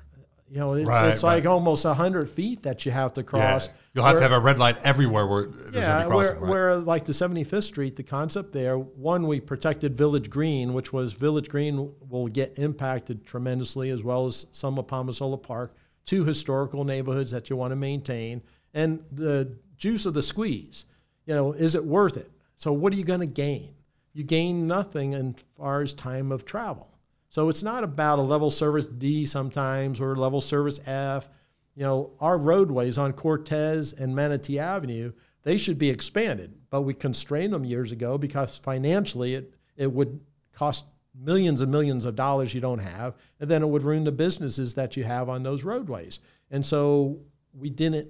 You 0.50 0.60
know, 0.60 0.74
it's, 0.76 0.88
Right, 0.88 1.10
it's 1.10 1.24
like 1.24 1.44
right. 1.44 1.52
almost 1.52 1.84
100 1.86 2.30
feet 2.30 2.64
that 2.64 2.86
you 2.86 2.92
have 2.92 3.12
to 3.14 3.22
Yeah. 3.22 3.26
cross. 3.26 3.70
You'll 3.94 4.06
have 4.06 4.16
to 4.16 4.22
have 4.22 4.32
a 4.32 4.40
red 4.40 4.60
light 4.60 4.78
everywhere 4.84 5.28
where 5.28 5.46
there's 5.48 5.76
yeah, 5.76 6.02
any 6.02 6.10
where, 6.10 6.34
right? 6.34 6.42
where 6.42 6.76
like 6.78 7.06
the 7.06 7.14
75th 7.14 7.64
Street, 7.66 7.96
the 7.96 8.04
concept 8.04 8.54
there, 8.54 8.78
one, 8.78 9.28
we 9.28 9.40
protected 9.42 9.98
Village 9.98 10.30
Green, 10.30 10.74
which 10.74 10.94
was 10.94 11.14
Village 11.14 11.50
Green 11.50 11.92
will 12.08 12.28
get 12.28 12.58
impacted 12.58 13.26
tremendously, 13.26 13.90
as 13.90 14.04
well 14.04 14.26
as 14.28 14.46
some 14.54 14.78
of 14.80 14.88
Palma 14.88 15.12
Sola 15.14 15.38
Park, 15.38 15.76
two 16.06 16.24
historical 16.24 16.86
neighborhoods 16.86 17.32
that 17.32 17.50
you 17.50 17.56
want 17.58 17.72
to 17.72 17.76
maintain. 17.76 18.42
And 18.74 19.04
the 19.12 19.52
juice 19.78 20.06
of 20.06 20.14
the 20.14 20.22
squeeze, 20.24 20.86
you 21.26 21.34
know, 21.34 21.52
is 21.52 21.76
it 21.76 21.84
worth 21.84 22.16
it? 22.16 22.32
So 22.56 22.72
what 22.72 22.94
are 22.94 22.96
you 22.96 23.04
going 23.04 23.20
to 23.20 23.26
gain? 23.26 23.74
You 24.14 24.24
gain 24.24 24.66
nothing 24.66 25.14
as 25.14 25.36
far 25.58 25.82
as 25.82 25.94
time 25.94 26.32
of 26.32 26.46
travel. 26.46 26.88
So 27.30 27.50
it's 27.50 27.64
not 27.64 27.84
about 27.84 28.20
a 28.20 28.22
level 28.22 28.50
service 28.50 28.86
D 28.86 29.26
sometimes 29.26 30.00
or 30.00 30.16
level 30.16 30.42
service 30.42 30.80
F 30.86 31.30
you 31.78 31.84
know, 31.84 32.12
our 32.20 32.40
roadways 32.40 32.98
on 32.98 33.14
Cortez 33.14 33.94
and 33.94 34.16
Manatee 34.16 34.58
Avenue, 34.58 35.14
they 35.44 35.58
should 35.58 35.78
be 35.78 35.92
expanded, 35.92 36.56
but 36.72 36.82
we 36.82 36.96
constrained 36.96 37.54
them 37.54 37.64
years 37.64 37.92
ago 37.92 38.18
because 38.18 38.58
financially 38.58 39.36
it, 39.36 39.54
it 39.78 39.94
would 39.94 40.20
cost 40.54 40.86
millions 41.14 41.62
and 41.62 41.72
millions 41.72 42.06
of 42.06 42.16
dollars 42.16 42.56
you 42.56 42.62
don't 42.62 42.80
have, 42.80 43.14
and 43.40 43.48
then 43.48 43.62
it 43.62 43.68
would 43.68 43.84
ruin 43.84 44.06
the 44.06 44.12
businesses 44.12 44.74
that 44.74 44.98
you 44.98 45.04
have 45.04 45.30
on 45.30 45.44
those 45.44 45.64
roadways. 45.64 46.20
And 46.50 46.66
so 46.66 47.20
we 47.54 47.70
didn't 47.70 48.08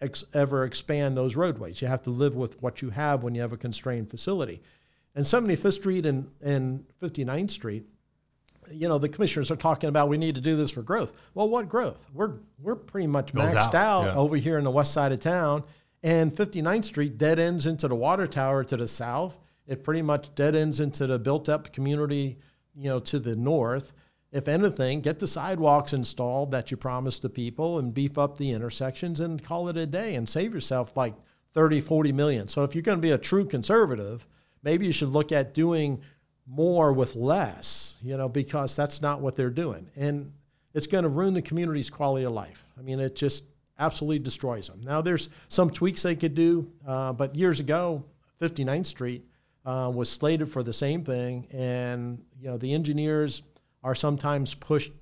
ex- 0.00 0.24
ever 0.34 0.64
expand 0.64 1.16
those 1.16 1.36
roadways. 1.36 1.80
You 1.80 1.86
have 1.86 2.02
to 2.02 2.10
live 2.10 2.34
with 2.34 2.60
what 2.60 2.82
you 2.82 2.90
have 2.90 3.22
when 3.22 3.36
you 3.36 3.42
have 3.42 3.52
a 3.52 3.56
constrained 3.56 4.10
facility. 4.10 4.60
And 5.14 5.24
75th 5.24 5.74
Street 5.74 6.04
and, 6.04 6.32
and 6.42 6.84
59th 7.00 7.52
Street, 7.52 7.86
you 8.72 8.88
know, 8.88 8.98
the 8.98 9.08
commissioners 9.08 9.50
are 9.50 9.56
talking 9.56 9.88
about 9.88 10.08
we 10.08 10.18
need 10.18 10.34
to 10.34 10.40
do 10.40 10.56
this 10.56 10.70
for 10.70 10.82
growth. 10.82 11.12
Well, 11.34 11.48
what 11.48 11.68
growth? 11.68 12.08
We're 12.12 12.34
we're 12.60 12.76
pretty 12.76 13.06
much 13.06 13.34
Goes 13.34 13.52
maxed 13.52 13.74
out, 13.74 13.74
out, 13.74 14.04
yeah. 14.04 14.14
over 14.14 14.36
here 14.36 14.58
in 14.58 14.64
the 14.64 14.70
west 14.70 14.92
side 14.92 15.12
of 15.12 15.20
town, 15.20 15.64
and 16.02 16.34
59th 16.34 16.84
Street 16.84 17.18
dead 17.18 17.38
ends 17.38 17.66
into 17.66 17.88
the 17.88 17.94
water 17.94 18.26
tower 18.26 18.64
to 18.64 18.76
the 18.76 18.88
south. 18.88 19.38
It 19.66 19.84
pretty 19.84 20.02
much 20.02 20.34
dead 20.34 20.54
ends 20.54 20.80
into 20.80 21.06
the 21.06 21.18
built-up 21.18 21.72
community, 21.72 22.38
you 22.74 22.88
know, 22.88 22.98
to 23.00 23.18
the 23.18 23.36
north. 23.36 23.92
If 24.30 24.48
anything, 24.48 25.00
get 25.00 25.18
the 25.18 25.26
sidewalks 25.26 25.92
installed 25.92 26.50
that 26.50 26.70
you 26.70 26.76
promised 26.76 27.22
the 27.22 27.30
people 27.30 27.78
and 27.78 27.94
beef 27.94 28.18
up 28.18 28.36
the 28.36 28.52
intersections 28.52 29.20
and 29.20 29.42
call 29.42 29.68
it 29.68 29.76
a 29.76 29.86
day 29.86 30.14
and 30.14 30.28
save 30.28 30.52
yourself 30.54 30.96
like 30.96 31.14
30, 31.52 31.80
40 31.80 32.12
million. 32.12 32.48
So 32.48 32.62
if 32.62 32.74
you're 32.74 32.82
going 32.82 32.98
to 32.98 33.02
be 33.02 33.10
a 33.10 33.18
true 33.18 33.46
conservative, 33.46 34.26
maybe 34.62 34.86
you 34.86 34.92
should 34.92 35.08
look 35.08 35.32
at 35.32 35.54
doing 35.54 36.00
more 36.48 36.92
with 36.92 37.14
less, 37.14 37.96
you 38.02 38.16
know, 38.16 38.28
because 38.28 38.74
that's 38.74 39.02
not 39.02 39.20
what 39.20 39.36
they're 39.36 39.50
doing. 39.50 39.88
And 39.96 40.32
it's 40.74 40.86
going 40.86 41.04
to 41.04 41.10
ruin 41.10 41.34
the 41.34 41.42
community's 41.42 41.90
quality 41.90 42.24
of 42.24 42.32
life. 42.32 42.64
I 42.78 42.82
mean, 42.82 43.00
it 43.00 43.14
just 43.14 43.44
absolutely 43.78 44.18
destroys 44.18 44.68
them. 44.68 44.80
Now, 44.82 45.00
there's 45.00 45.28
some 45.48 45.70
tweaks 45.70 46.02
they 46.02 46.16
could 46.16 46.34
do, 46.34 46.70
uh, 46.86 47.12
but 47.12 47.34
years 47.34 47.60
ago, 47.60 48.04
59th 48.40 48.86
Street 48.86 49.24
uh, 49.64 49.90
was 49.94 50.10
slated 50.10 50.48
for 50.48 50.62
the 50.62 50.72
same 50.72 51.04
thing. 51.04 51.46
And, 51.52 52.24
you 52.40 52.48
know, 52.48 52.56
the 52.56 52.72
engineers 52.72 53.42
are 53.84 53.94
sometimes 53.94 54.54
pushed, 54.54 54.92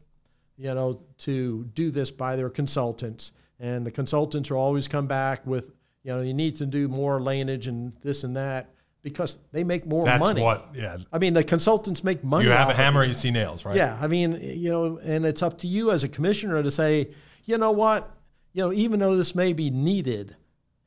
you 0.56 0.74
know, 0.74 1.00
to 1.18 1.64
do 1.74 1.90
this 1.90 2.10
by 2.10 2.36
their 2.36 2.50
consultants. 2.50 3.32
And 3.60 3.86
the 3.86 3.90
consultants 3.90 4.50
will 4.50 4.58
always 4.58 4.88
come 4.88 5.06
back 5.06 5.46
with, 5.46 5.72
you 6.02 6.12
know, 6.12 6.20
you 6.20 6.34
need 6.34 6.56
to 6.56 6.66
do 6.66 6.88
more 6.88 7.20
laneage 7.20 7.68
and 7.68 7.92
this 8.02 8.24
and 8.24 8.36
that 8.36 8.70
because 9.06 9.38
they 9.52 9.62
make 9.62 9.86
more 9.86 10.02
That's 10.02 10.18
money. 10.18 10.42
what, 10.42 10.70
yeah. 10.74 10.96
I 11.12 11.20
mean, 11.20 11.32
the 11.32 11.44
consultants 11.44 12.02
make 12.02 12.24
money. 12.24 12.46
You 12.46 12.50
have 12.50 12.70
a 12.70 12.74
hammer, 12.74 13.04
you 13.04 13.14
see 13.14 13.30
nails, 13.30 13.64
right? 13.64 13.76
Yeah, 13.76 13.96
I 14.00 14.08
mean, 14.08 14.36
you 14.42 14.68
know, 14.68 14.98
and 14.98 15.24
it's 15.24 15.44
up 15.44 15.58
to 15.58 15.68
you 15.68 15.92
as 15.92 16.02
a 16.02 16.08
commissioner 16.08 16.60
to 16.60 16.72
say, 16.72 17.10
you 17.44 17.56
know 17.56 17.70
what, 17.70 18.10
you 18.52 18.64
know, 18.64 18.72
even 18.72 18.98
though 18.98 19.16
this 19.16 19.36
may 19.36 19.52
be 19.52 19.70
needed, 19.70 20.34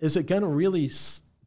is 0.01 0.17
it 0.17 0.25
going 0.25 0.41
to 0.41 0.49
really 0.49 0.91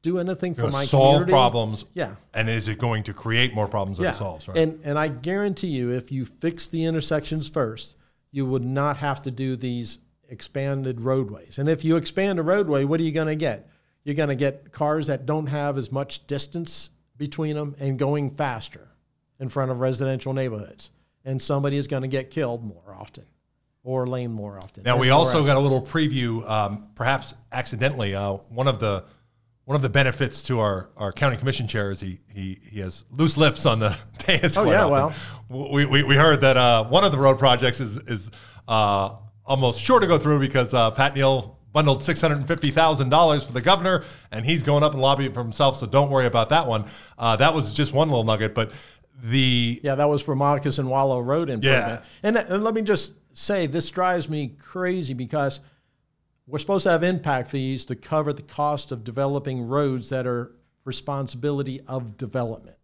do 0.00 0.18
anything 0.18 0.54
for 0.54 0.68
my 0.70 0.86
solve 0.86 1.12
community? 1.16 1.32
problems. 1.32 1.84
Yeah. 1.92 2.14
And 2.32 2.48
is 2.48 2.68
it 2.68 2.78
going 2.78 3.02
to 3.02 3.12
create 3.12 3.54
more 3.54 3.68
problems 3.68 3.98
than 3.98 4.04
Yeah, 4.04 4.12
it 4.12 4.16
solves, 4.16 4.48
right? 4.48 4.56
and 4.56 4.80
and 4.82 4.98
I 4.98 5.08
guarantee 5.08 5.68
you, 5.68 5.90
if 5.90 6.10
you 6.10 6.24
fix 6.24 6.68
the 6.68 6.86
intersections 6.86 7.50
first, 7.50 7.96
you 8.30 8.46
would 8.46 8.64
not 8.64 8.96
have 8.96 9.20
to 9.22 9.30
do 9.30 9.56
these 9.56 9.98
expanded 10.30 11.02
roadways. 11.02 11.58
And 11.58 11.68
if 11.68 11.84
you 11.84 11.96
expand 11.96 12.38
a 12.38 12.42
roadway, 12.42 12.84
what 12.84 12.98
are 12.98 13.02
you 13.02 13.12
going 13.12 13.26
to 13.26 13.36
get? 13.36 13.68
You're 14.04 14.14
going 14.14 14.30
to 14.30 14.34
get 14.34 14.72
cars 14.72 15.06
that 15.06 15.26
don't 15.26 15.46
have 15.46 15.78
as 15.78 15.92
much 15.92 16.26
distance 16.26 16.90
between 17.16 17.56
them 17.56 17.76
and 17.78 17.98
going 17.98 18.30
faster 18.30 18.88
in 19.38 19.48
front 19.48 19.70
of 19.70 19.80
residential 19.80 20.32
neighborhoods. 20.32 20.90
And 21.24 21.40
somebody 21.40 21.76
is 21.76 21.86
going 21.86 22.02
to 22.02 22.08
get 22.08 22.30
killed 22.30 22.64
more 22.64 22.96
often 22.98 23.24
or 23.84 24.06
lame 24.06 24.32
more 24.32 24.56
often. 24.56 24.84
Now 24.84 24.96
we 24.96 25.10
also 25.10 25.44
got 25.44 25.56
a 25.56 25.60
little 25.60 25.82
preview, 25.82 26.48
um, 26.48 26.88
perhaps 26.94 27.34
accidentally. 27.52 28.14
Uh, 28.14 28.34
one 28.48 28.68
of 28.68 28.80
the 28.80 29.04
one 29.64 29.76
of 29.76 29.82
the 29.82 29.88
benefits 29.88 30.42
to 30.42 30.58
our, 30.58 30.90
our 30.96 31.12
county 31.12 31.36
commission 31.36 31.68
chair 31.68 31.90
is 31.90 32.00
he 32.00 32.20
he, 32.32 32.58
he 32.62 32.80
has 32.80 33.04
loose 33.10 33.36
lips 33.36 33.66
on 33.66 33.78
the 33.78 33.96
dais. 34.18 34.56
Oh, 34.56 34.68
yeah, 34.68 34.84
often. 34.84 35.16
we, 35.48 35.86
we, 35.86 36.02
we 36.02 36.14
heard 36.16 36.40
that 36.40 36.56
uh, 36.56 36.84
one 36.84 37.04
of 37.04 37.12
the 37.12 37.18
road 37.18 37.38
projects 37.38 37.80
is 37.80 37.96
is 37.98 38.30
uh, 38.68 39.14
almost 39.44 39.80
sure 39.80 40.00
to 40.00 40.06
go 40.06 40.18
through 40.18 40.40
because 40.40 40.74
uh, 40.74 40.90
Pat 40.90 41.14
Neal 41.14 41.58
bundled 41.72 42.02
six 42.02 42.20
hundred 42.20 42.38
and 42.38 42.48
fifty 42.48 42.70
thousand 42.70 43.08
dollars 43.08 43.44
for 43.44 43.52
the 43.52 43.62
governor, 43.62 44.04
and 44.30 44.44
he's 44.44 44.62
going 44.62 44.82
up 44.82 44.92
and 44.92 45.00
lobbying 45.00 45.32
for 45.32 45.42
himself. 45.42 45.76
So 45.76 45.86
don't 45.86 46.10
worry 46.10 46.26
about 46.26 46.50
that 46.50 46.66
one. 46.66 46.84
Uh, 47.18 47.36
that 47.36 47.54
was 47.54 47.72
just 47.72 47.92
one 47.92 48.08
little 48.08 48.24
nugget, 48.24 48.54
but 48.54 48.72
the 49.22 49.80
Yeah, 49.82 49.94
that 49.94 50.08
was 50.08 50.22
for 50.22 50.34
Moccasin 50.34 50.88
Wallow 50.88 51.20
Road 51.20 51.48
improvement. 51.48 52.02
Yeah. 52.02 52.28
And, 52.28 52.36
and 52.36 52.64
let 52.64 52.74
me 52.74 52.82
just 52.82 53.12
say, 53.34 53.66
this 53.66 53.90
drives 53.90 54.28
me 54.28 54.48
crazy 54.58 55.14
because 55.14 55.60
we're 56.46 56.58
supposed 56.58 56.82
to 56.84 56.90
have 56.90 57.02
impact 57.02 57.48
fees 57.48 57.84
to 57.86 57.94
cover 57.94 58.32
the 58.32 58.42
cost 58.42 58.92
of 58.92 59.04
developing 59.04 59.68
roads 59.68 60.08
that 60.08 60.26
are 60.26 60.52
responsibility 60.84 61.80
of 61.86 62.16
development. 62.16 62.76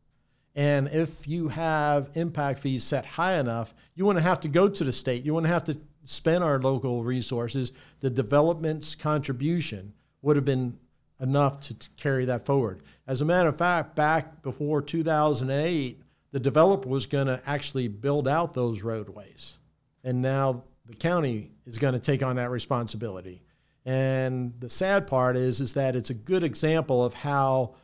And 0.54 0.88
if 0.88 1.28
you 1.28 1.48
have 1.48 2.10
impact 2.14 2.60
fees 2.60 2.84
set 2.84 3.04
high 3.04 3.38
enough, 3.38 3.74
you 3.94 4.04
wouldn't 4.04 4.24
have 4.24 4.40
to 4.40 4.48
go 4.48 4.68
to 4.68 4.84
the 4.84 4.92
state. 4.92 5.24
You 5.24 5.34
wouldn't 5.34 5.52
have 5.52 5.64
to 5.64 5.78
spend 6.08 6.42
our 6.42 6.58
local 6.58 7.04
resources. 7.04 7.72
The 8.00 8.10
development's 8.10 8.94
contribution 8.94 9.92
would 10.22 10.36
have 10.36 10.44
been 10.44 10.78
enough 11.20 11.60
to 11.60 11.76
carry 11.96 12.24
that 12.24 12.46
forward. 12.46 12.82
As 13.06 13.20
a 13.20 13.24
matter 13.24 13.48
of 13.48 13.56
fact, 13.56 13.94
back 13.94 14.42
before 14.42 14.80
2008, 14.80 16.00
the 16.30 16.40
developer 16.40 16.88
was 16.88 17.06
going 17.06 17.26
to 17.26 17.40
actually 17.46 17.88
build 17.88 18.26
out 18.26 18.54
those 18.54 18.82
roadways. 18.82 19.58
And 20.04 20.22
now 20.22 20.64
the 20.86 20.96
county 20.96 21.50
is 21.66 21.78
going 21.78 21.94
to 21.94 22.00
take 22.00 22.22
on 22.22 22.36
that 22.36 22.50
responsibility. 22.50 23.42
And 23.84 24.54
the 24.60 24.70
sad 24.70 25.06
part 25.06 25.36
is, 25.36 25.60
is 25.60 25.74
that 25.74 25.96
it's 25.96 26.10
a 26.10 26.14
good 26.14 26.44
example 26.44 27.04
of 27.04 27.14
how 27.14 27.74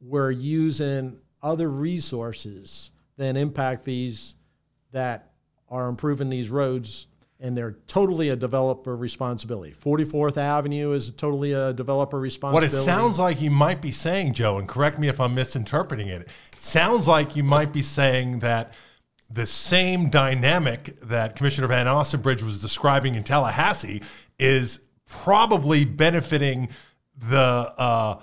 we're 0.00 0.30
using 0.30 1.20
other 1.42 1.68
resources 1.68 2.90
than 3.16 3.36
impact 3.36 3.82
fees 3.84 4.34
that 4.92 5.32
are 5.68 5.88
improving 5.88 6.30
these 6.30 6.50
roads 6.50 7.06
and 7.40 7.56
they're 7.56 7.76
totally 7.86 8.28
a 8.28 8.36
developer 8.36 8.94
responsibility. 8.94 9.72
44th 9.72 10.36
Avenue 10.36 10.92
is 10.92 11.10
totally 11.10 11.52
a 11.52 11.72
developer 11.72 12.20
responsibility. 12.20 12.74
What 12.74 12.82
it 12.82 12.84
sounds 12.84 13.18
like 13.18 13.40
you 13.40 13.50
might 13.50 13.80
be 13.80 13.92
saying, 13.92 14.34
Joe, 14.34 14.58
and 14.58 14.68
correct 14.68 14.98
me 14.98 15.08
if 15.08 15.18
I'm 15.18 15.34
misinterpreting 15.34 16.08
it. 16.08 16.22
It 16.22 16.58
sounds 16.58 17.08
like 17.08 17.36
you 17.36 17.42
might 17.42 17.72
be 17.72 17.82
saying 17.82 18.40
that 18.40 18.74
the 19.30 19.46
same 19.46 20.10
dynamic 20.10 21.00
that 21.00 21.34
Commissioner 21.36 21.68
Van 21.68 21.86
Ostenbridge 21.86 22.42
was 22.42 22.60
describing 22.60 23.14
in 23.14 23.24
Tallahassee 23.24 24.02
is 24.38 24.80
probably 25.06 25.84
benefiting 25.84 26.68
the 27.16 27.38
uh, 27.78 28.20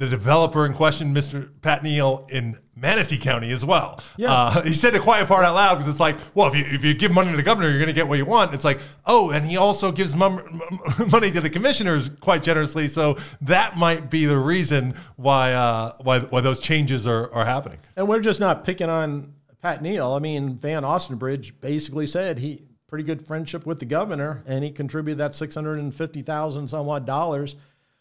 the 0.00 0.08
developer 0.08 0.64
in 0.64 0.72
question, 0.72 1.14
Mr. 1.14 1.50
Pat 1.60 1.82
Neal 1.82 2.26
in 2.30 2.56
Manatee 2.74 3.18
County 3.18 3.50
as 3.50 3.66
well. 3.66 4.00
Yeah. 4.16 4.32
Uh, 4.32 4.62
he 4.62 4.72
said 4.72 4.94
the 4.94 4.98
quiet 4.98 5.28
part 5.28 5.44
out 5.44 5.54
loud 5.54 5.74
because 5.74 5.88
it's 5.88 6.00
like, 6.00 6.16
well, 6.34 6.48
if 6.48 6.54
you, 6.54 6.64
if 6.74 6.82
you 6.82 6.94
give 6.94 7.12
money 7.12 7.30
to 7.30 7.36
the 7.36 7.42
governor, 7.42 7.68
you're 7.68 7.76
going 7.76 7.88
to 7.88 7.92
get 7.92 8.08
what 8.08 8.16
you 8.16 8.24
want. 8.24 8.54
It's 8.54 8.64
like, 8.64 8.80
oh, 9.04 9.28
and 9.28 9.44
he 9.44 9.58
also 9.58 9.92
gives 9.92 10.16
mum, 10.16 10.62
money 11.12 11.30
to 11.32 11.42
the 11.42 11.50
commissioners 11.50 12.08
quite 12.20 12.42
generously. 12.42 12.88
So 12.88 13.18
that 13.42 13.76
might 13.76 14.08
be 14.08 14.24
the 14.24 14.38
reason 14.38 14.94
why 15.16 15.52
uh, 15.52 15.92
why, 16.00 16.20
why 16.20 16.40
those 16.40 16.60
changes 16.60 17.06
are, 17.06 17.30
are 17.34 17.44
happening. 17.44 17.78
And 17.94 18.08
we're 18.08 18.20
just 18.20 18.40
not 18.40 18.64
picking 18.64 18.88
on 18.88 19.34
Pat 19.60 19.82
Neal. 19.82 20.14
I 20.14 20.18
mean, 20.18 20.56
Van 20.56 20.82
Ostenbridge 20.82 21.60
basically 21.60 22.06
said 22.06 22.38
he 22.38 22.62
pretty 22.88 23.04
good 23.04 23.26
friendship 23.26 23.66
with 23.66 23.80
the 23.80 23.84
governor, 23.84 24.42
and 24.46 24.64
he 24.64 24.70
contributed 24.70 25.18
that 25.18 25.34
six 25.34 25.54
hundred 25.54 25.78
and 25.82 25.94
fifty 25.94 26.22
thousand 26.22 26.68
somewhat 26.68 27.04
dollars. 27.04 27.56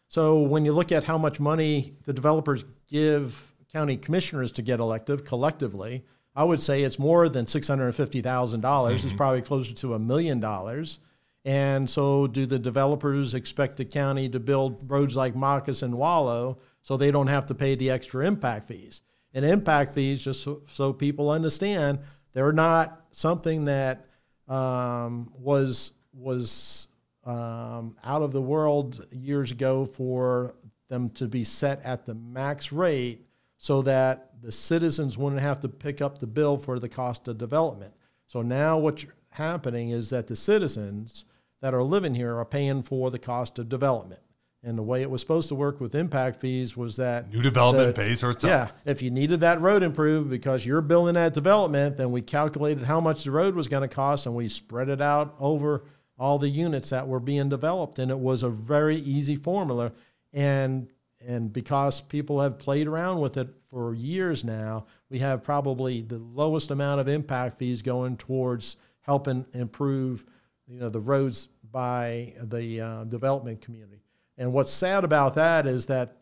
So 0.10 0.40
when 0.40 0.66
you 0.66 0.74
look 0.74 0.92
at 0.92 1.04
how 1.04 1.18
much 1.18 1.40
money 1.40 1.94
the 2.06 2.14
developers 2.14 2.66
give 2.88 3.54
county 3.72 3.96
commissioners 3.96 4.52
to 4.54 4.64
get 4.64 4.80
elected 4.80 5.24
collectively, 5.24 6.04
I 6.36 6.44
would 6.44 6.60
say 6.60 6.82
it's 6.82 6.98
more 6.98 7.30
than 7.30 7.46
six 7.48 7.68
hundred 7.68 7.86
and 7.86 7.96
fifty 7.96 8.22
thousand 8.22 8.62
dollars. 8.62 9.06
It's 9.06 9.14
probably 9.14 9.44
closer 9.44 9.74
to 9.76 9.94
a 9.94 10.00
million 10.00 10.40
dollars. 10.40 11.00
And 11.46 11.90
so, 11.90 12.28
do 12.28 12.46
the 12.46 12.60
developers 12.60 13.34
expect 13.34 13.78
the 13.78 13.86
county 13.86 14.28
to 14.30 14.40
build 14.40 14.92
roads 14.92 15.16
like 15.16 15.36
Moccasin 15.36 15.96
Wallow 15.96 16.58
so 16.82 16.98
they 16.98 17.12
don't 17.12 17.28
have 17.28 17.46
to 17.46 17.56
pay 17.56 17.76
the 17.76 17.92
extra 17.92 18.26
impact 18.26 18.68
fees? 18.68 19.02
And 19.34 19.46
impact 19.46 19.94
fees, 19.94 20.22
just 20.22 20.44
so, 20.44 20.64
so 20.68 20.92
people 20.92 21.30
understand, 21.30 22.00
they're 22.34 22.52
not 22.52 23.06
something 23.12 23.66
that 23.66 24.06
um, 24.50 25.32
was 25.38 25.94
was 26.14 26.89
um, 27.26 27.96
out 28.04 28.22
of 28.22 28.32
the 28.32 28.42
world 28.42 29.06
years 29.12 29.52
ago 29.52 29.86
for 29.86 30.56
them 30.90 31.10
to 31.12 31.28
be 31.28 31.44
set 31.44 31.84
at 31.86 32.06
the 32.06 32.14
max 32.16 32.72
rate 32.72 33.26
so 33.58 33.82
that 33.84 34.32
the 34.42 34.52
citizens 34.52 35.18
wouldn't 35.18 35.42
have 35.42 35.60
to 35.60 35.68
pick 35.68 36.02
up 36.02 36.18
the 36.20 36.28
bill 36.28 36.58
for 36.58 36.80
the 36.80 36.90
cost 36.90 37.28
of 37.28 37.38
development. 37.38 37.94
So 38.26 38.42
now 38.42 38.78
what's 38.78 39.06
happening 39.32 39.90
is 39.90 40.10
that 40.12 40.28
the 40.28 40.36
citizens 40.36 41.26
that 41.62 41.74
are 41.74 41.84
living 41.84 42.16
here 42.16 42.38
are 42.38 42.46
paying 42.46 42.82
for 42.82 43.12
the 43.12 43.20
cost 43.20 43.60
of 43.60 43.68
development. 43.70 44.22
And 44.64 44.78
the 44.78 44.84
way 44.84 45.02
it 45.02 45.10
was 45.10 45.22
supposed 45.22 45.48
to 45.50 45.56
work 45.56 45.80
with 45.80 45.96
impact 45.96 46.40
fees 46.42 46.76
was 46.76 46.98
that 46.98 47.32
New 47.32 47.42
development 47.42 47.96
the- 47.96 48.02
pays 48.02 48.20
for 48.22 48.32
itself. 48.32 48.74
yeah, 48.86 48.92
if 48.92 49.02
you 49.02 49.10
needed 49.10 49.40
that 49.42 49.62
road 49.62 49.84
improved 49.84 50.30
because 50.30 50.66
you're 50.66 50.82
building 50.82 51.14
that 51.14 51.34
development, 51.34 51.96
then 51.98 52.12
we 52.12 52.22
calculated 52.22 52.84
how 52.84 53.00
much 53.00 53.24
the 53.24 53.32
road 53.32 53.56
was 53.56 53.68
going 53.70 53.88
to 53.88 53.94
cost 53.94 54.26
and 54.26 54.36
we 54.36 54.50
spread 54.50 54.90
it 54.90 55.02
out 55.02 55.36
over 55.40 55.84
all 56.20 56.38
the 56.38 56.50
units 56.50 56.90
that 56.90 57.08
were 57.08 57.20
being 57.20 57.50
developed 57.50 57.98
and 57.98 58.12
it 58.12 58.20
was 58.20 58.44
a 58.44 58.50
very 58.50 58.98
easy 58.98 59.36
formula 59.36 59.92
and 60.34 60.90
and 61.26 61.52
because 61.52 62.00
people 62.00 62.40
have 62.40 62.58
played 62.58 62.88
around 62.88 63.20
with 63.20 63.36
it 63.36 63.50
for 63.70 63.94
years 63.94 64.46
now, 64.46 64.86
we 65.10 65.20
have 65.20 65.44
probably 65.44 66.02
the 66.02 66.18
lowest 66.18 66.72
amount 66.72 67.02
of 67.02 67.10
impact 67.10 67.58
fees 67.58 67.82
going 67.82 68.16
towards 68.16 68.78
helping 69.02 69.46
improve 69.54 70.26
you 70.68 70.80
know 70.80 70.90
the 70.90 71.00
roads 71.00 71.50
by 71.72 72.34
the 72.42 72.80
uh, 72.80 73.04
development 73.06 73.62
community. 73.62 74.02
And 74.38 74.54
what's 74.54 74.72
sad 74.72 75.04
about 75.04 75.34
that 75.34 75.68
is 75.68 75.88
that 75.88 76.16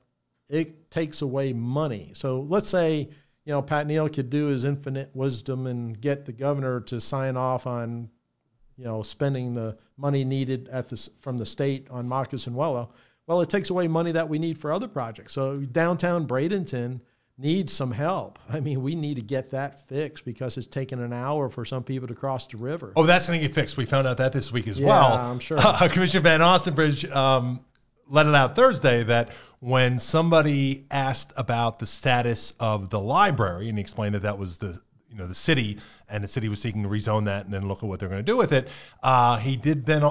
it 0.50 0.90
takes 0.90 1.22
away 1.22 1.54
money. 1.54 2.12
So 2.16 2.42
let's 2.42 2.70
say, 2.70 3.10
you 3.46 3.54
know, 3.54 3.62
Pat 3.62 3.86
Neal 3.86 4.10
could 4.10 4.30
do 4.30 4.48
his 4.48 4.64
infinite 4.64 5.16
wisdom 5.16 5.68
and 5.68 6.00
get 6.00 6.26
the 6.26 6.32
governor 6.32 6.80
to 6.82 7.00
sign 7.00 7.38
off 7.38 7.68
on, 7.68 8.10
you 8.78 8.86
know, 8.86 9.02
spending 9.02 9.56
the 9.56 9.78
money 9.98 10.24
needed 10.24 10.70
at 10.70 10.90
the, 10.90 11.10
from 11.20 11.38
the 11.38 11.46
state 11.46 11.88
on 11.90 12.08
Moccasin 12.08 12.54
Wallow. 12.54 12.90
Well, 13.26 13.42
it 13.42 13.50
takes 13.50 13.70
away 13.70 13.88
money 13.88 14.12
that 14.14 14.30
we 14.30 14.40
need 14.40 14.58
for 14.58 14.72
other 14.72 14.88
projects. 14.88 15.34
So 15.34 15.58
downtown 15.58 16.28
Bradenton 16.28 17.02
needs 17.38 17.74
some 17.74 17.92
help. 17.92 18.40
I 18.50 18.60
mean, 18.60 18.82
we 18.82 18.96
need 18.96 19.16
to 19.16 19.22
get 19.22 19.52
that 19.52 19.88
fixed 19.88 20.26
because 20.26 20.58
it's 20.58 20.68
taken 20.68 21.02
an 21.02 21.14
hour 21.14 21.50
for 21.50 21.66
some 21.66 21.84
people 21.84 22.08
to 22.08 22.16
cross 22.16 22.48
the 22.48 22.58
river. 22.58 22.94
Oh, 22.96 23.04
that's 23.04 23.28
going 23.28 23.40
to 23.42 23.46
get 23.48 23.54
fixed. 23.56 23.78
We 23.78 23.86
found 23.86 24.08
out 24.08 24.18
that 24.18 24.32
this 24.34 24.52
week 24.52 24.68
as 24.68 24.80
Yeah, 24.80 24.88
well. 24.88 25.14
I'm 25.18 25.40
sure. 25.40 25.58
Uh, 25.62 25.88
Commissioner 25.90 26.22
Van 26.22 26.40
Ostenbridge 26.40 27.14
um, 27.14 27.60
let 28.10 28.26
it 28.26 28.34
out 28.36 28.56
Thursday 28.56 29.04
that 29.04 29.30
when 29.60 30.00
somebody 30.00 30.86
asked 30.92 31.34
about 31.36 31.80
the 31.80 31.86
status 31.88 32.54
of 32.60 32.90
the 32.90 33.00
library, 33.00 33.70
and 33.70 33.78
he 33.78 33.82
explained 33.82 34.16
that 34.16 34.22
that 34.22 34.38
was 34.38 34.60
the 34.60 34.82
you 35.10 35.18
know 35.18 35.28
the 35.28 35.36
city, 35.36 35.78
and 36.10 36.24
the 36.24 36.28
city 36.28 36.50
was 36.50 36.60
seeking 36.62 36.84
to 36.84 36.90
rezone 36.90 37.26
that, 37.26 37.46
and 37.46 37.54
then 37.54 37.68
look 37.68 37.84
at 37.84 37.90
what 37.90 38.00
they're 38.00 38.10
going 38.10 38.24
to 38.26 38.32
do 38.32 38.38
with 38.38 38.52
it. 38.52 38.68
Uh, 39.02 39.38
he 39.38 39.56
did 39.56 39.86
then, 39.86 40.02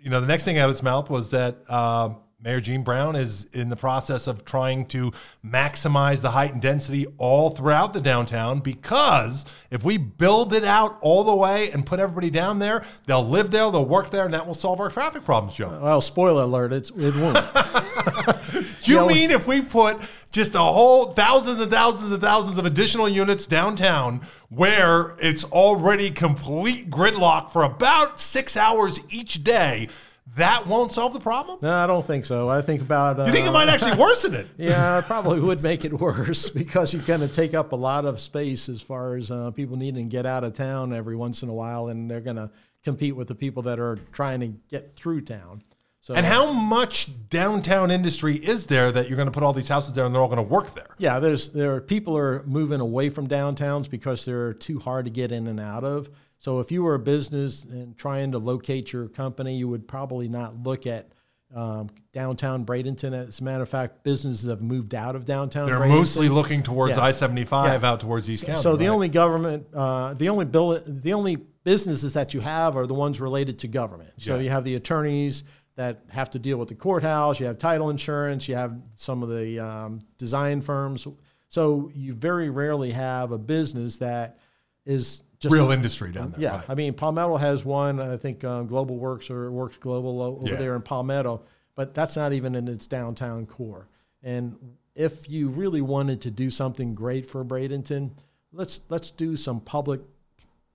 you 0.00 0.10
know, 0.10 0.20
the 0.20 0.26
next 0.26 0.44
thing 0.44 0.58
out 0.58 0.68
of 0.68 0.74
his 0.74 0.82
mouth 0.82 1.10
was 1.10 1.30
that. 1.30 1.58
Uh, 1.68 2.10
Mayor 2.38 2.60
Gene 2.60 2.84
Brown 2.84 3.16
is 3.16 3.46
in 3.54 3.70
the 3.70 3.76
process 3.76 4.26
of 4.28 4.44
trying 4.44 4.86
to 4.86 5.10
maximize 5.44 6.20
the 6.20 6.30
height 6.30 6.52
and 6.52 6.60
density 6.62 7.06
all 7.16 7.50
throughout 7.50 7.92
the 7.92 8.00
downtown 8.00 8.60
because 8.60 9.46
if 9.70 9.82
we 9.82 9.96
build 9.96 10.52
it 10.52 10.62
out 10.62 10.98
all 11.00 11.24
the 11.24 11.34
way 11.34 11.72
and 11.72 11.84
put 11.84 11.98
everybody 11.98 12.30
down 12.30 12.58
there, 12.60 12.84
they'll 13.06 13.26
live 13.26 13.50
there, 13.50 13.68
they'll 13.72 13.86
work 13.86 14.10
there, 14.10 14.26
and 14.26 14.34
that 14.34 14.46
will 14.46 14.54
solve 14.54 14.78
our 14.78 14.90
traffic 14.90 15.24
problems, 15.24 15.56
Joe. 15.56 15.76
Well, 15.82 16.00
spoiler 16.00 16.42
alert, 16.42 16.72
it's, 16.72 16.90
it 16.90 17.14
won't. 17.16 18.64
You 18.86 19.00
Yeah, 19.00 19.06
mean 19.06 19.30
if 19.30 19.46
we 19.46 19.62
put 19.62 19.98
just 20.36 20.54
a 20.54 20.58
whole 20.58 21.12
thousands 21.12 21.62
and 21.62 21.72
thousands 21.72 22.12
and 22.12 22.20
thousands 22.20 22.58
of 22.58 22.66
additional 22.66 23.08
units 23.08 23.46
downtown 23.46 24.20
where 24.50 25.16
it's 25.18 25.44
already 25.44 26.10
complete 26.10 26.90
gridlock 26.90 27.48
for 27.48 27.62
about 27.62 28.20
six 28.20 28.54
hours 28.54 29.00
each 29.08 29.42
day, 29.42 29.88
that 30.36 30.66
won't 30.66 30.92
solve 30.92 31.14
the 31.14 31.20
problem? 31.20 31.58
no, 31.62 31.72
I 31.72 31.86
don't 31.86 32.06
think 32.06 32.26
so. 32.26 32.50
I 32.50 32.60
think 32.60 32.82
about. 32.82 33.18
Uh, 33.18 33.24
You 33.24 33.32
think 33.32 33.46
it 33.46 33.50
might 33.50 33.70
actually 33.70 33.96
worsen 33.96 34.34
it? 34.34 34.46
Yeah, 34.58 34.98
it 34.98 35.06
probably 35.06 35.40
would 35.40 35.62
make 35.62 35.86
it 35.86 35.94
worse 35.94 36.50
because 36.62 36.92
you're 36.92 37.02
going 37.04 37.20
to 37.20 37.28
take 37.28 37.54
up 37.54 37.72
a 37.72 37.76
lot 37.76 38.04
of 38.04 38.20
space 38.20 38.68
as 38.68 38.82
far 38.82 39.16
as 39.16 39.30
uh, 39.30 39.50
people 39.52 39.78
needing 39.78 40.04
to 40.04 40.10
get 40.10 40.26
out 40.26 40.44
of 40.44 40.52
town 40.52 40.92
every 40.92 41.16
once 41.16 41.42
in 41.42 41.48
a 41.48 41.54
while, 41.54 41.88
and 41.88 42.10
they're 42.10 42.20
going 42.20 42.36
to 42.36 42.50
compete 42.84 43.16
with 43.16 43.28
the 43.28 43.34
people 43.34 43.62
that 43.62 43.80
are 43.80 43.96
trying 44.12 44.40
to 44.40 44.48
get 44.68 44.94
through 44.94 45.22
town. 45.22 45.62
So, 46.06 46.14
And 46.14 46.24
how 46.24 46.52
much 46.52 47.08
downtown 47.30 47.90
industry 47.90 48.36
is 48.36 48.66
there 48.66 48.92
that 48.92 49.08
you're 49.08 49.16
going 49.16 49.26
to 49.26 49.32
put 49.32 49.42
all 49.42 49.52
these 49.52 49.66
houses 49.68 49.92
there 49.92 50.04
and 50.06 50.14
they're 50.14 50.22
all 50.22 50.28
going 50.28 50.36
to 50.36 50.42
work 50.54 50.72
there? 50.72 50.86
yeah, 50.98 51.18
there's 51.18 51.50
there 51.50 51.74
are 51.74 51.80
people 51.80 52.16
are 52.16 52.44
moving 52.44 52.78
away 52.78 53.08
from 53.08 53.26
downtowns 53.26 53.90
because 53.90 54.24
they're 54.24 54.52
too 54.52 54.78
hard 54.78 55.06
to 55.06 55.10
get 55.10 55.32
in 55.32 55.48
and 55.48 55.58
out 55.58 55.82
of. 55.82 56.08
So 56.38 56.60
if 56.60 56.70
you 56.70 56.84
were 56.84 56.94
a 56.94 56.98
business 57.00 57.64
and 57.64 57.98
trying 57.98 58.30
to 58.30 58.38
locate 58.38 58.92
your 58.92 59.08
company, 59.08 59.56
you 59.56 59.66
would 59.68 59.88
probably 59.88 60.28
not 60.28 60.54
look 60.62 60.86
at 60.86 61.08
um, 61.52 61.90
downtown 62.12 62.64
Bradenton. 62.64 63.12
As 63.12 63.40
a 63.40 63.44
matter 63.44 63.64
of 63.64 63.68
fact, 63.68 64.04
businesses 64.04 64.48
have 64.48 64.62
moved 64.62 64.94
out 64.94 65.16
of 65.16 65.24
downtown. 65.24 65.66
They're 65.66 65.80
Bradenton. 65.80 65.88
mostly 65.88 66.28
looking 66.28 66.62
towards 66.62 66.96
Yeah. 66.98 67.02
I 67.02 67.10
75 67.10 67.82
Yeah. 67.82 67.90
out 67.90 67.98
towards 67.98 68.30
East 68.30 68.44
County. 68.46 68.60
So 68.60 68.76
the 68.76 68.84
right? 68.84 68.94
only 68.94 69.08
government, 69.08 69.66
uh, 69.74 70.14
the 70.14 70.28
only 70.28 70.44
bill, 70.44 70.80
the 70.86 71.14
only 71.14 71.38
businesses 71.64 72.12
that 72.12 72.32
you 72.32 72.38
have 72.42 72.76
are 72.76 72.86
the 72.86 72.94
ones 72.94 73.20
related 73.20 73.58
to 73.60 73.66
government. 73.66 74.10
So 74.18 74.36
Yeah. 74.36 74.42
you 74.42 74.50
have 74.50 74.62
the 74.62 74.76
attorneys 74.76 75.42
that 75.76 76.02
have 76.08 76.30
to 76.30 76.38
deal 76.38 76.56
with 76.58 76.68
the 76.68 76.74
courthouse. 76.74 77.38
You 77.38 77.46
have 77.46 77.58
title 77.58 77.90
insurance. 77.90 78.48
You 78.48 78.56
have 78.56 78.76
some 78.94 79.22
of 79.22 79.28
the 79.28 79.58
um, 79.60 80.00
design 80.18 80.60
firms. 80.60 81.06
So 81.48 81.90
you 81.94 82.12
very 82.12 82.50
rarely 82.50 82.90
have 82.90 83.30
a 83.32 83.38
business 83.38 83.98
that 83.98 84.38
is 84.84 85.22
just 85.38 85.54
real 85.54 85.70
industry 85.70 86.12
down 86.12 86.30
there. 86.32 86.40
yeah, 86.40 86.56
right. 86.56 86.70
I 86.70 86.74
mean 86.74 86.94
Palmetto 86.94 87.36
has 87.36 87.64
one. 87.64 88.00
I 88.00 88.16
think 88.16 88.42
um, 88.42 88.66
Global 88.66 88.96
Works 88.96 89.30
or 89.30 89.50
Works 89.52 89.76
Global 89.76 90.22
over 90.22 90.48
Yeah. 90.48 90.56
there 90.56 90.74
in 90.76 90.82
Palmetto, 90.82 91.42
but 91.74 91.92
that's 91.94 92.16
not 92.16 92.32
even 92.32 92.54
in 92.54 92.68
its 92.68 92.86
downtown 92.86 93.44
core. 93.46 93.86
And 94.22 94.56
if 94.94 95.28
you 95.28 95.48
really 95.50 95.82
wanted 95.82 96.22
to 96.22 96.30
do 96.30 96.48
something 96.50 96.94
great 96.94 97.26
for 97.26 97.44
Bradenton, 97.44 98.12
let's 98.50 98.80
let's 98.88 99.10
do 99.10 99.36
some 99.36 99.60
public 99.60 100.00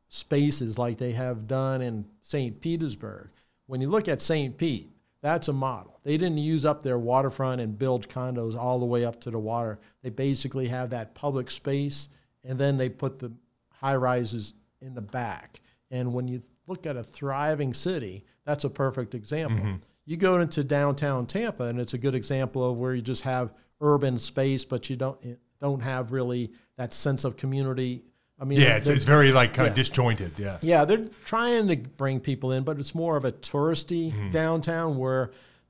spaces 0.09 0.77
like 0.77 0.97
they 0.97 1.13
have 1.13 1.47
done 1.47 1.81
in 1.81 2.05
St. 2.21 2.59
Petersburg. 2.61 3.29
When 3.67 3.81
you 3.81 3.89
look 3.89 4.07
at 4.07 4.21
St. 4.21 4.57
Pete, 4.57 4.90
that's 5.21 5.47
a 5.47 5.53
model. 5.53 5.99
They 6.03 6.17
didn't 6.17 6.39
use 6.39 6.65
up 6.65 6.81
their 6.81 6.97
waterfront 6.97 7.61
and 7.61 7.77
build 7.77 8.09
condos 8.09 8.55
all 8.55 8.79
the 8.79 8.85
way 8.85 9.05
up 9.05 9.21
to 9.21 9.31
the 9.31 9.39
water. 9.39 9.79
They 10.01 10.09
basically 10.09 10.67
have 10.67 10.89
that 10.89 11.13
public 11.13 11.51
space, 11.51 12.09
and 12.43 12.59
then 12.59 12.77
they 12.77 12.89
put 12.89 13.19
the 13.19 13.31
high 13.69 13.95
rises 13.95 14.53
in 14.81 14.95
the 14.95 15.01
back. 15.01 15.61
And 15.91 16.13
when 16.13 16.27
you 16.27 16.41
look 16.67 16.87
at 16.87 16.97
a 16.97 17.03
thriving 17.03 17.73
city, 17.73 18.25
that's 18.45 18.63
a 18.63 18.69
perfect 18.69 19.13
example. 19.13 19.59
Mm-hmm. 19.59 19.75
You 20.05 20.17
go 20.17 20.39
into 20.39 20.63
downtown 20.63 21.27
Tampa, 21.27 21.65
and 21.65 21.79
it's 21.79 21.93
a 21.93 21.99
good 21.99 22.15
example 22.15 22.69
of 22.69 22.77
where 22.77 22.95
you 22.95 23.01
just 23.01 23.21
have 23.23 23.53
urban 23.79 24.17
space, 24.17 24.65
but 24.65 24.89
you 24.89 24.95
don't 24.95 25.23
eh, 25.25 25.35
don't 25.59 25.81
have 25.81 26.11
really 26.11 26.51
that 26.77 26.93
sense 26.93 27.23
of 27.23 27.37
community. 27.37 28.03
I 28.41 28.43
mean, 28.43 28.59
yeah, 28.59 28.77
it's, 28.77 28.87
it's 28.87 29.05
very 29.05 29.31
like 29.31 29.53
kind 29.53 29.67
yeah. 29.67 29.69
of 29.69 29.75
disjointed. 29.75 30.31
Yeah. 30.37 30.57
yeah, 30.61 30.83
they're 30.83 31.05
trying 31.25 31.67
to 31.67 31.75
bring 31.75 32.19
people 32.19 32.51
in, 32.51 32.63
but 32.63 32.79
it's 32.79 32.95
more 32.95 33.15
of 33.15 33.23
a 33.23 33.31
touristy 33.31 34.11
mm-hmm. 34.11 34.31
downtown 34.31 34.97
where 34.97 35.29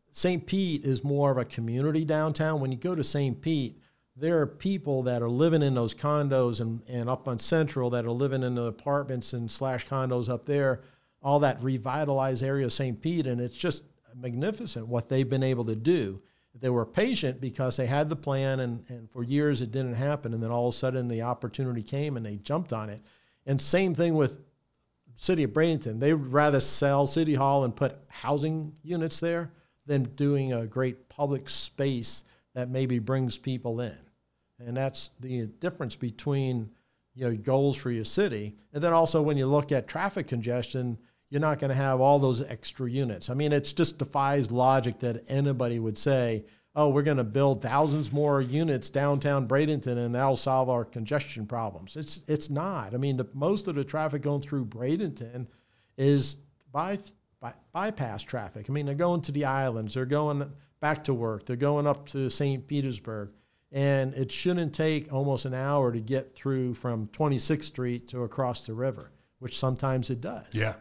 St. 0.09 0.45
Pete 0.45 0.86
is 0.86 1.03
more 1.03 1.32
of 1.32 1.38
a 1.38 1.43
community 1.43 2.05
downtown. 2.05 2.61
When 2.61 2.72
you 2.72 2.78
go 2.78 2.95
to 2.95 3.03
St. 3.03 3.41
Pete, 3.41 3.78
there 4.15 4.39
are 4.39 4.47
people 4.47 5.03
that 5.03 5.22
are 5.22 5.30
living 5.30 5.61
in 5.61 5.76
those 5.76 5.93
condos 5.93 6.61
and, 6.61 6.82
and 6.88 7.09
up 7.09 7.28
on 7.28 7.39
Central 7.39 7.89
that 7.89 8.05
are 8.05 8.11
living 8.11 8.41
in 8.41 8.55
the 8.55 8.63
apartments 8.63 9.34
and 9.34 9.51
slash 9.51 9.86
condos 9.86 10.30
up 10.30 10.45
there, 10.45 10.82
all 11.22 11.39
that 11.39 11.61
revitalized 11.61 12.41
area 12.41 12.65
of 12.65 12.72
St. 12.72 13.01
Pete. 13.01 13.28
And 13.28 13.41
it's 13.41 13.57
just 13.57 13.84
magnificent 14.15 14.88
what 14.88 15.09
they've 15.09 15.30
been 15.30 15.43
able 15.43 15.65
to 15.65 15.76
do. 15.76 16.22
They 16.60 16.70
were 16.70 16.86
patient 16.86 17.39
because 17.39 17.78
they 17.78 17.86
had 17.86 18.10
the 18.10 18.16
plan, 18.16 18.60
and, 18.60 18.84
and 18.89 19.10
for 19.10 19.24
years 19.24 19.62
it 19.62 19.72
didn't 19.72 19.95
happen. 19.95 20.34
And 20.34 20.43
then 20.43 20.52
all 20.52 20.68
of 20.68 20.74
a 20.74 20.78
sudden 20.78 21.08
the 21.08 21.22
opportunity 21.22 21.82
came 21.82 22.18
and 22.18 22.26
they 22.26 22.36
jumped 22.38 22.74
on 22.74 22.89
it. 22.89 23.02
And 23.45 23.60
same 23.60 23.95
thing 23.95 24.16
with 24.16 24.41
City 25.16 25.43
of 25.43 25.52
Bradenton. 25.52 25.99
They 25.99 26.14
would 26.14 26.34
rather 26.34 26.60
sell 26.60 27.06
City 27.06 27.36
Hall 27.36 27.64
and 27.64 27.76
put 27.76 27.97
housing 28.08 28.74
units 28.84 29.20
there 29.20 29.52
than 29.86 30.04
doing 30.04 30.54
a 30.54 30.66
great 30.66 31.10
public 31.10 31.49
space 31.49 32.24
that 32.54 32.70
maybe 32.70 32.99
brings 32.99 33.38
people 33.38 33.82
in. 33.82 33.97
And 34.60 34.76
that's 34.76 35.12
the 35.20 35.45
difference 35.45 35.95
between 35.95 36.70
you 37.14 37.30
know 37.30 37.36
goals 37.36 37.78
for 37.78 37.91
your 37.91 38.06
city. 38.06 38.56
And 38.74 38.84
then 38.84 38.93
also 38.93 39.22
when 39.22 39.38
you 39.38 39.47
look 39.47 39.72
at 39.72 39.88
traffic 39.88 40.28
congestion, 40.28 40.97
you're 41.32 41.41
not 41.41 41.59
going 41.59 41.69
to 41.69 41.75
have 41.75 42.01
all 42.01 42.19
those 42.19 42.41
extra 42.41 42.91
units. 42.91 43.29
I 43.29 43.34
mean, 43.34 43.53
it 43.53 43.73
just 43.75 43.97
defies 43.97 44.51
logic 44.51 44.99
that 44.99 45.23
anybody 45.29 45.79
would 45.79 45.97
say, 45.97 46.45
"Oh, 46.75 46.89
we're 46.89 47.01
going 47.01 47.17
to 47.17 47.23
build 47.23 47.61
thousands 47.61 48.11
more 48.11 48.41
units 48.41 48.89
downtown 48.89 49.47
Bradenton 49.47 49.97
and 49.97 50.13
that'll 50.13 50.36
solve 50.36 50.69
our 50.69 50.86
congestion 50.86 51.47
problems." 51.47 51.95
It's 51.95 52.21
it's 52.27 52.49
not. 52.49 52.93
I 52.93 52.97
mean, 52.97 53.17
the, 53.17 53.27
most 53.34 53.67
of 53.67 53.75
the 53.75 53.84
traffic 53.84 54.21
going 54.21 54.41
through 54.41 54.65
Bradenton 54.65 55.47
is 55.97 56.36
by, 56.71 56.99
by 57.39 57.53
bypass 57.71 58.23
traffic. 58.23 58.67
I 58.69 58.73
mean, 58.73 58.86
they're 58.86 58.93
going 58.93 59.21
to 59.21 59.32
the 59.32 59.45
islands, 59.45 59.93
they're 59.93 60.05
going 60.05 60.51
back 60.82 61.05
to 61.05 61.13
work, 61.13 61.45
they're 61.45 61.55
going 61.55 61.88
up 61.88 62.07
to 62.07 62.29
St. 62.29 62.67
Petersburg 62.67 63.32
and 63.71 64.13
it 64.15 64.32
shouldn't 64.32 64.75
take 64.75 65.13
almost 65.13 65.45
an 65.45 65.53
hour 65.53 65.91
to 65.91 65.99
get 65.99 66.36
through 66.36 66.73
from 66.73 67.07
26th 67.07 67.63
Street 67.63 68.07
to 68.09 68.23
across 68.23 68.65
the 68.65 68.73
river, 68.73 69.11
which 69.39 69.57
sometimes 69.57 70.09
it 70.09 70.19
does. 70.19 70.47
Yeah. 70.51 70.73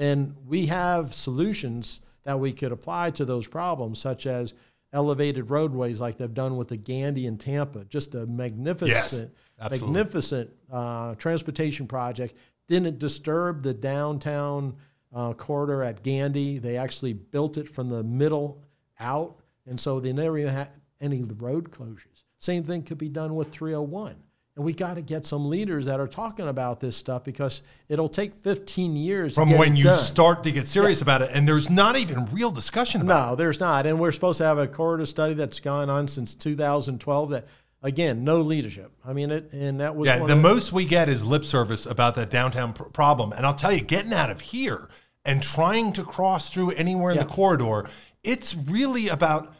And 0.00 0.34
we 0.48 0.66
have 0.66 1.12
solutions 1.12 2.00
that 2.24 2.40
we 2.40 2.54
could 2.54 2.72
apply 2.72 3.10
to 3.12 3.26
those 3.26 3.46
problems, 3.46 3.98
such 3.98 4.26
as 4.26 4.54
elevated 4.94 5.50
roadways 5.50 6.00
like 6.00 6.16
they've 6.16 6.32
done 6.32 6.56
with 6.56 6.68
the 6.68 6.78
Gandy 6.78 7.26
in 7.26 7.36
Tampa. 7.36 7.84
Just 7.84 8.14
a 8.14 8.24
magnificent, 8.26 9.30
Yes, 9.60 9.70
magnificent 9.70 10.50
uh, 10.72 11.14
transportation 11.16 11.86
project. 11.86 12.34
Didn't 12.66 12.98
disturb 12.98 13.62
the 13.62 13.74
downtown 13.74 14.76
uh, 15.14 15.34
corridor 15.34 15.82
at 15.82 16.02
Gandy. 16.02 16.56
They 16.56 16.78
actually 16.78 17.12
built 17.12 17.58
it 17.58 17.68
from 17.68 17.90
the 17.90 18.02
middle 18.02 18.62
out, 18.98 19.36
and 19.66 19.78
so 19.78 20.00
they 20.00 20.14
never 20.14 20.38
even 20.38 20.54
had 20.54 20.70
any 21.00 21.22
road 21.22 21.70
closures. 21.70 22.24
Same 22.38 22.64
thing 22.64 22.84
could 22.84 22.98
be 22.98 23.10
done 23.10 23.34
with 23.34 23.50
301. 23.50 24.16
And 24.60 24.66
we 24.66 24.74
got 24.74 24.96
to 24.96 25.00
get 25.00 25.24
some 25.24 25.48
leaders 25.48 25.86
that 25.86 26.00
are 26.00 26.06
talking 26.06 26.46
about 26.46 26.80
this 26.80 26.94
stuff 26.94 27.24
because 27.24 27.62
it'll 27.88 28.10
take 28.10 28.34
15 28.34 28.94
years 28.94 29.34
From 29.34 29.48
when 29.56 29.72
it 29.72 29.78
you 29.78 29.84
done. 29.84 29.94
start 29.94 30.44
to 30.44 30.52
get 30.52 30.68
serious 30.68 31.00
about 31.00 31.22
it, 31.22 31.30
and 31.32 31.48
there's 31.48 31.70
not 31.70 31.96
even 31.96 32.26
real 32.26 32.50
discussion 32.50 33.00
about 33.00 33.30
No, 33.30 33.36
there's 33.36 33.58
not. 33.58 33.86
And 33.86 33.98
we're 33.98 34.12
supposed 34.12 34.36
to 34.36 34.44
have 34.44 34.58
a 34.58 34.66
corridor 34.68 35.06
study 35.06 35.32
that's 35.32 35.60
gone 35.60 35.88
on 35.88 36.08
since 36.08 36.34
2012 36.34 37.30
that, 37.30 37.46
again, 37.82 38.22
no 38.22 38.42
leadership. 38.42 38.92
I 39.02 39.14
mean, 39.14 39.30
it, 39.30 39.50
and 39.54 39.80
that 39.80 39.96
was 39.96 40.06
Yeah, 40.08 40.26
the 40.26 40.36
most 40.36 40.74
we 40.74 40.84
get 40.84 41.08
is 41.08 41.24
lip 41.24 41.44
service 41.46 41.86
about 41.86 42.14
that 42.16 42.28
downtown 42.28 42.74
pr- 42.74 42.82
problem. 42.82 43.32
And 43.32 43.46
I'll 43.46 43.54
tell 43.54 43.72
you, 43.72 43.80
getting 43.80 44.12
out 44.12 44.28
of 44.28 44.42
here 44.42 44.90
and 45.24 45.42
trying 45.42 45.94
to 45.94 46.04
cross 46.04 46.50
through 46.52 46.72
anywhere 46.72 47.12
in 47.12 47.16
Yeah. 47.16 47.22
the 47.24 47.30
corridor, 47.30 47.88
it's 48.22 48.54
really 48.54 49.08
about, 49.08 49.54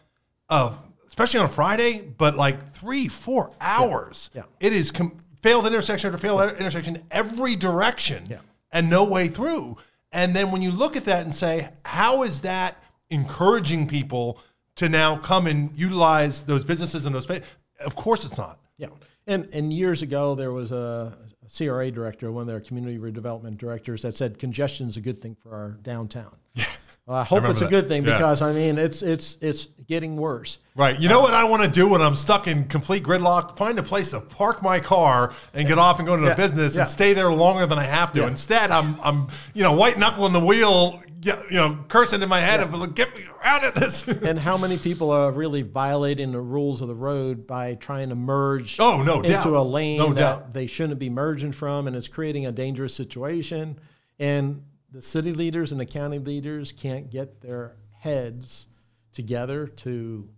uh, 0.51 0.75
especially 1.23 1.41
on 1.45 1.51
a 1.51 1.53
Friday, 1.53 2.01
but 2.17 2.37
like 2.37 2.71
three, 2.71 3.07
four 3.09 3.53
hours. 3.61 4.31
Yeah. 4.35 4.43
It 4.59 4.73
is 4.73 4.91
com- 4.91 5.23
failed 5.43 5.67
intersection 5.67 6.09
after 6.09 6.19
failed 6.19 6.53
intersection 6.59 7.03
every 7.11 7.57
direction 7.57 8.27
Yeah. 8.29 8.39
and 8.73 8.89
no 8.89 9.05
way 9.05 9.29
through. 9.29 9.77
And 10.13 10.35
then 10.35 10.51
when 10.51 10.63
you 10.63 10.71
look 10.73 10.97
at 10.97 11.05
that 11.05 11.23
and 11.25 11.35
say, 11.35 11.69
how 11.85 12.23
is 12.23 12.41
that 12.41 12.83
encouraging 13.11 13.87
people 13.87 14.41
to 14.77 14.89
now 14.89 15.17
come 15.17 15.47
and 15.47 15.71
utilize 15.77 16.43
those 16.43 16.65
businesses 16.65 17.05
and 17.07 17.15
those 17.15 17.25
spaces? 17.25 17.45
Of 17.85 17.97
course 17.97 18.25
it's 18.25 18.39
not. 18.39 18.59
Yeah, 18.79 18.89
and 19.27 19.47
and 19.53 19.73
years 19.73 20.01
ago 20.01 20.35
there 20.35 20.53
was 20.53 20.73
a, 20.73 21.17
a 21.45 21.49
CRA 21.55 21.91
director, 21.91 22.33
one 22.33 22.43
of 22.43 22.47
their 22.47 22.61
community 22.61 22.99
redevelopment 22.99 23.59
directors, 23.59 24.03
that 24.03 24.15
said 24.17 24.39
congestion 24.39 24.89
is 24.89 24.97
a 24.97 25.01
good 25.03 25.21
thing 25.21 25.35
for 25.35 25.55
our 25.55 25.71
downtown. 25.83 26.35
Yeah. 26.55 26.65
Well, 27.11 27.19
I 27.19 27.25
hope 27.25 27.39
remember 27.39 27.51
it's 27.55 27.61
a 27.61 27.65
that. 27.65 27.71
good 27.71 27.89
thing 27.89 28.05
Yeah. 28.05 28.19
because 28.19 28.41
I 28.41 28.53
mean 28.53 28.79
it's 28.79 29.03
it's 29.03 29.37
it's 29.41 29.67
getting 29.89 30.17
worse. 30.17 30.61
Right. 30.77 30.97
You 31.01 31.09
know 31.09 31.19
uh, 31.19 31.23
what 31.23 31.35
I 31.35 31.43
want 31.43 31.65
to 31.65 31.69
do 31.69 31.89
when 31.89 32.01
I'm 32.01 32.15
stuck 32.15 32.47
in 32.47 32.69
complete 32.69 33.03
gridlock? 33.03 33.57
Find 33.57 33.77
a 33.81 33.83
place 33.83 34.11
to 34.13 34.21
park 34.21 34.63
my 34.63 34.79
car 34.79 35.35
and 35.53 35.67
get 35.67 35.77
off 35.77 35.99
and 35.99 36.07
go 36.07 36.15
into 36.15 36.27
Yeah. 36.27 36.35
the 36.35 36.43
business 36.43 36.77
Yeah. 36.77 36.83
and 36.83 36.89
stay 36.89 37.13
there 37.13 37.33
longer 37.33 37.67
than 37.67 37.81
I 37.81 37.83
have 37.83 38.13
to. 38.13 38.29
Instead, 38.29 38.71
I'm 38.71 38.95
I'm 39.03 39.27
you 39.55 39.65
know 39.65 39.73
white 39.73 39.99
knuckling 39.99 40.33
the 40.33 40.45
wheel, 40.45 41.03
you 41.25 41.35
know, 41.51 41.79
cursing 41.89 42.23
in 42.23 42.29
my 42.29 42.39
head 42.39 42.61
of 42.61 42.95
get 42.95 43.13
me 43.17 43.25
out 43.43 43.65
of 43.65 43.75
this. 43.75 44.07
And 44.23 44.39
how 44.39 44.57
many 44.57 44.79
people 44.79 45.11
are 45.11 45.33
really 45.33 45.63
violating 45.63 46.31
the 46.31 46.41
rules 46.41 46.81
of 46.81 46.87
the 46.87 46.95
road 46.95 47.45
by 47.45 47.75
trying 47.75 48.11
to 48.11 48.15
merge 48.15 48.79
Oh, 48.79 49.03
no 49.03 49.17
into 49.17 49.31
doubt. 49.31 49.47
a 49.47 49.63
lane 49.63 49.99
No 49.99 50.11
that 50.13 50.15
doubt. 50.15 50.53
they 50.55 50.69
shouldn't 50.69 51.01
be 51.01 51.11
merging 51.11 51.51
from, 51.51 51.89
and 51.89 51.97
it's 51.97 52.07
creating 52.07 52.47
a 52.47 52.53
dangerous 52.53 52.95
situation. 52.95 53.81
And 54.21 54.63
the 54.93 55.03
city 55.03 55.33
leaders 55.33 55.73
and 55.73 55.81
the 55.81 55.87
county 55.87 56.19
leaders 56.19 56.73
can't 56.73 57.11
get 57.11 57.41
their 57.41 57.77
heads 57.99 58.67
together 59.13 59.67
to. 59.67 60.29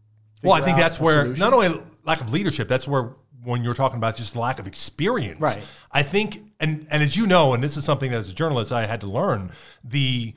well, 0.42 0.54
I 0.54 0.60
think 0.60 0.78
that's 0.78 1.00
where 1.00 1.24
solution. 1.24 1.40
not 1.40 1.52
only 1.52 1.80
lack 2.04 2.20
of 2.20 2.32
leadership, 2.32 2.68
that's 2.68 2.86
where 2.86 3.14
when 3.44 3.64
you're 3.64 3.74
talking 3.74 3.96
about 3.98 4.16
just 4.16 4.36
lack 4.36 4.58
of 4.58 4.66
experience. 4.66 5.40
Right. 5.40 5.60
I 5.90 6.02
think, 6.02 6.42
and 6.60 6.86
and 6.90 7.02
as 7.02 7.16
you 7.16 7.26
know, 7.26 7.54
and 7.54 7.62
this 7.62 7.76
is 7.76 7.84
something 7.84 8.10
that 8.10 8.18
as 8.18 8.30
a 8.30 8.34
journalist 8.34 8.72
I 8.72 8.86
had 8.86 9.00
to 9.02 9.06
learn 9.06 9.50
the 9.84 10.34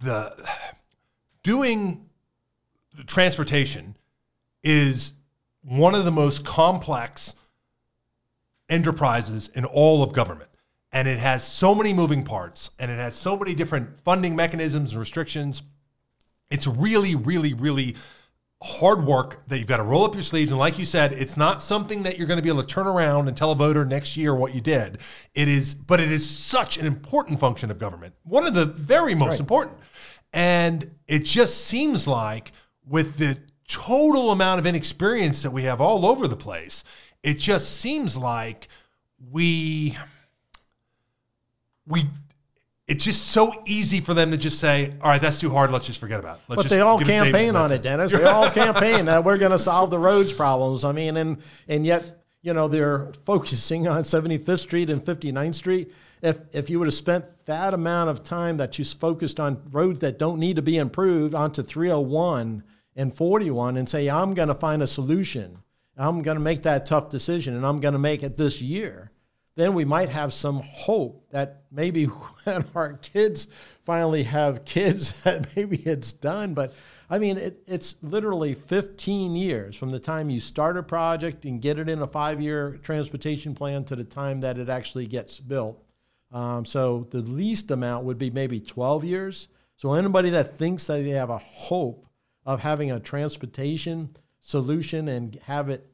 the 0.00 0.34
doing 1.42 2.06
transportation 3.06 3.96
is 4.62 5.12
one 5.62 5.94
of 5.94 6.04
the 6.04 6.12
most 6.12 6.44
complex 6.44 7.34
enterprises 8.68 9.48
in 9.48 9.64
all 9.64 10.02
of 10.02 10.12
government. 10.12 10.50
And 10.92 11.08
it 11.08 11.18
has 11.18 11.44
so 11.44 11.74
many 11.74 11.92
moving 11.92 12.24
parts 12.24 12.70
and 12.78 12.90
it 12.90 12.96
has 12.96 13.14
so 13.14 13.36
many 13.36 13.54
different 13.54 14.00
funding 14.02 14.36
mechanisms 14.36 14.92
and 14.92 15.00
restrictions. 15.00 15.62
It's 16.50 16.66
really, 16.66 17.14
really, 17.14 17.54
really 17.54 17.96
hard 18.62 19.04
work 19.04 19.46
that 19.48 19.58
you've 19.58 19.66
got 19.66 19.76
to 19.76 19.82
roll 19.82 20.04
up 20.04 20.14
your 20.14 20.22
sleeves. 20.22 20.50
And 20.50 20.58
like 20.58 20.78
you 20.78 20.86
said, 20.86 21.12
it's 21.12 21.36
not 21.36 21.60
something 21.60 22.04
that 22.04 22.16
you're 22.16 22.26
going 22.26 22.38
to 22.38 22.42
be 22.42 22.48
able 22.48 22.62
to 22.62 22.66
turn 22.68 22.86
around 22.86 23.28
and 23.28 23.36
tell 23.36 23.52
a 23.52 23.54
voter 23.54 23.84
next 23.84 24.16
year 24.16 24.34
what 24.34 24.54
you 24.54 24.60
did. 24.60 24.98
It 25.34 25.48
is, 25.48 25.74
but 25.74 26.00
it 26.00 26.10
is 26.10 26.28
such 26.28 26.78
an 26.78 26.86
important 26.86 27.38
function 27.38 27.70
of 27.70 27.78
government, 27.78 28.14
one 28.22 28.46
of 28.46 28.54
the 28.54 28.64
very 28.64 29.14
most 29.14 29.32
Right. 29.32 29.40
important. 29.40 29.76
And 30.32 30.90
it 31.06 31.24
just 31.24 31.66
seems 31.66 32.06
like 32.06 32.52
with 32.86 33.18
the 33.18 33.38
total 33.68 34.30
amount 34.30 34.60
of 34.60 34.66
inexperience 34.66 35.42
that 35.42 35.50
we 35.50 35.64
have 35.64 35.80
all 35.80 36.06
over 36.06 36.26
the 36.26 36.36
place, 36.36 36.82
it 37.22 37.34
just 37.34 37.76
seems 37.78 38.16
like 38.16 38.68
we 39.30 39.96
we 41.86 42.06
it's 42.88 43.02
just 43.02 43.28
so 43.28 43.52
easy 43.66 44.00
for 44.00 44.14
them 44.14 44.30
to 44.30 44.36
just 44.36 44.60
say, 44.60 44.94
"All 45.02 45.10
right, 45.10 45.20
that's 45.20 45.40
too 45.40 45.50
hard. 45.50 45.72
Let's 45.72 45.86
just 45.86 45.98
forget 45.98 46.20
about 46.20 46.36
it." 46.36 46.42
Let's 46.48 46.62
But 46.62 46.70
they 46.70 46.80
all 46.80 46.98
give 46.98 47.08
a 47.08 47.10
statement, 47.10 47.34
campaign 47.34 47.56
on 47.56 47.72
it, 47.72 47.82
Dennis. 47.82 48.12
They 48.12 48.24
all 48.24 48.48
campaign 48.62 49.06
that 49.06 49.24
we're 49.24 49.38
going 49.38 49.52
to 49.52 49.58
solve 49.58 49.90
the 49.90 49.98
roads 49.98 50.32
problems. 50.32 50.84
I 50.84 50.92
mean, 50.92 51.16
and 51.16 51.38
and 51.66 51.84
yet 51.84 52.24
you 52.42 52.52
know 52.52 52.68
they're 52.68 53.12
focusing 53.24 53.88
on 53.88 54.04
75th 54.04 54.60
Street 54.60 54.88
and 54.88 55.04
59th 55.04 55.54
Street. 55.54 55.92
If 56.22 56.40
if 56.52 56.70
you 56.70 56.78
would 56.78 56.86
have 56.86 56.94
spent 56.94 57.24
that 57.46 57.74
amount 57.74 58.10
of 58.10 58.22
time 58.22 58.56
that 58.58 58.78
you 58.78 58.84
focused 58.84 59.40
on 59.40 59.62
roads 59.72 59.98
that 60.00 60.18
don't 60.18 60.38
need 60.38 60.56
to 60.56 60.62
be 60.62 60.76
improved 60.76 61.34
onto 61.34 61.62
301 61.64 62.62
and 62.94 63.12
41 63.12 63.76
and 63.76 63.88
say 63.88 64.08
I'm 64.08 64.32
going 64.32 64.48
to 64.48 64.54
find 64.54 64.80
a 64.80 64.86
solution, 64.86 65.58
I'm 65.96 66.22
going 66.22 66.36
to 66.36 66.42
make 66.42 66.62
that 66.62 66.86
tough 66.86 67.10
decision, 67.10 67.56
and 67.56 67.66
I'm 67.66 67.80
going 67.80 67.94
to 67.94 67.98
make 67.98 68.22
it 68.22 68.36
this 68.36 68.62
year 68.62 69.10
then 69.56 69.74
we 69.74 69.84
might 69.84 70.10
have 70.10 70.32
some 70.32 70.60
hope 70.64 71.26
that 71.30 71.62
maybe 71.72 72.04
when 72.44 72.64
our 72.74 72.94
kids 72.94 73.48
finally 73.82 74.22
have 74.22 74.64
kids 74.64 75.22
that 75.24 75.54
maybe 75.56 75.76
it's 75.78 76.12
done 76.12 76.54
but 76.54 76.72
i 77.10 77.18
mean 77.18 77.36
it, 77.36 77.62
it's 77.66 77.96
literally 78.02 78.54
15 78.54 79.34
years 79.34 79.76
from 79.76 79.90
the 79.90 79.98
time 79.98 80.30
you 80.30 80.40
start 80.40 80.76
a 80.76 80.82
project 80.82 81.44
and 81.44 81.60
get 81.60 81.78
it 81.78 81.88
in 81.88 82.02
a 82.02 82.06
five-year 82.06 82.78
transportation 82.82 83.54
plan 83.54 83.84
to 83.84 83.96
the 83.96 84.04
time 84.04 84.40
that 84.40 84.58
it 84.58 84.68
actually 84.68 85.06
gets 85.06 85.40
built 85.40 85.82
um, 86.32 86.64
so 86.64 87.06
the 87.10 87.20
least 87.20 87.70
amount 87.70 88.04
would 88.04 88.18
be 88.18 88.30
maybe 88.30 88.60
12 88.60 89.04
years 89.04 89.48
so 89.76 89.92
anybody 89.92 90.30
that 90.30 90.56
thinks 90.56 90.86
that 90.86 91.04
they 91.04 91.10
have 91.10 91.30
a 91.30 91.38
hope 91.38 92.06
of 92.44 92.62
having 92.62 92.90
a 92.92 93.00
transportation 93.00 94.16
solution 94.40 95.08
and 95.08 95.34
have 95.44 95.68
it 95.68 95.90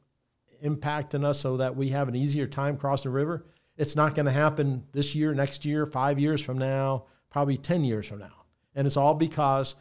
impacting 0.63 1.25
us 1.25 1.39
so 1.39 1.57
that 1.57 1.75
we 1.75 1.89
have 1.89 2.07
an 2.07 2.15
easier 2.15 2.47
time 2.47 2.77
crossing 2.77 3.11
the 3.11 3.15
river. 3.15 3.45
It's 3.77 3.95
not 3.95 4.15
going 4.15 4.25
to 4.27 4.31
happen 4.31 4.83
this 4.91 5.15
year, 5.15 5.33
next 5.33 5.65
year, 5.65 5.85
five 5.85 6.19
years 6.19 6.41
from 6.41 6.57
now, 6.57 7.05
probably 7.29 7.57
10 7.57 7.83
years 7.83 8.07
from 8.07 8.19
now. 8.19 8.45
And 8.75 8.85
it's 8.85 8.97
all 8.97 9.13
because 9.13 9.75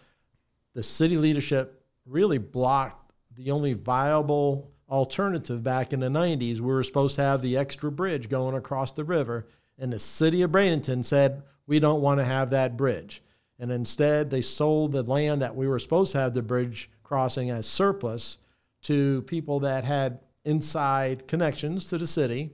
the 0.74 0.82
city 0.82 1.16
leadership 1.16 1.84
really 2.06 2.38
blocked 2.38 3.12
the 3.34 3.50
only 3.50 3.74
viable 3.74 4.70
alternative 4.88 5.62
back 5.62 5.92
in 5.92 6.00
the 6.00 6.08
90s. 6.08 6.60
We 6.60 6.66
were 6.66 6.82
supposed 6.82 7.16
to 7.16 7.22
have 7.22 7.42
the 7.42 7.56
extra 7.56 7.90
bridge 7.90 8.28
going 8.28 8.54
across 8.54 8.92
the 8.92 9.04
river, 9.04 9.46
and 9.78 9.92
the 9.92 9.98
city 9.98 10.42
of 10.42 10.50
Bradenton 10.50 11.04
said, 11.04 11.42
we 11.66 11.78
don't 11.80 12.02
want 12.02 12.20
to 12.20 12.24
have 12.24 12.50
that 12.50 12.76
bridge. 12.76 13.22
And 13.58 13.70
instead, 13.70 14.30
they 14.30 14.42
sold 14.42 14.92
the 14.92 15.02
land 15.02 15.42
that 15.42 15.54
we 15.54 15.68
were 15.68 15.78
supposed 15.78 16.12
to 16.12 16.18
have 16.18 16.34
the 16.34 16.42
bridge 16.42 16.90
crossing 17.02 17.50
as 17.50 17.66
surplus 17.66 18.38
to 18.82 19.22
people 19.22 19.60
that 19.60 19.84
had 19.84 20.18
inside 20.44 21.28
connections 21.28 21.86
to 21.86 21.98
the 21.98 22.06
city, 22.06 22.50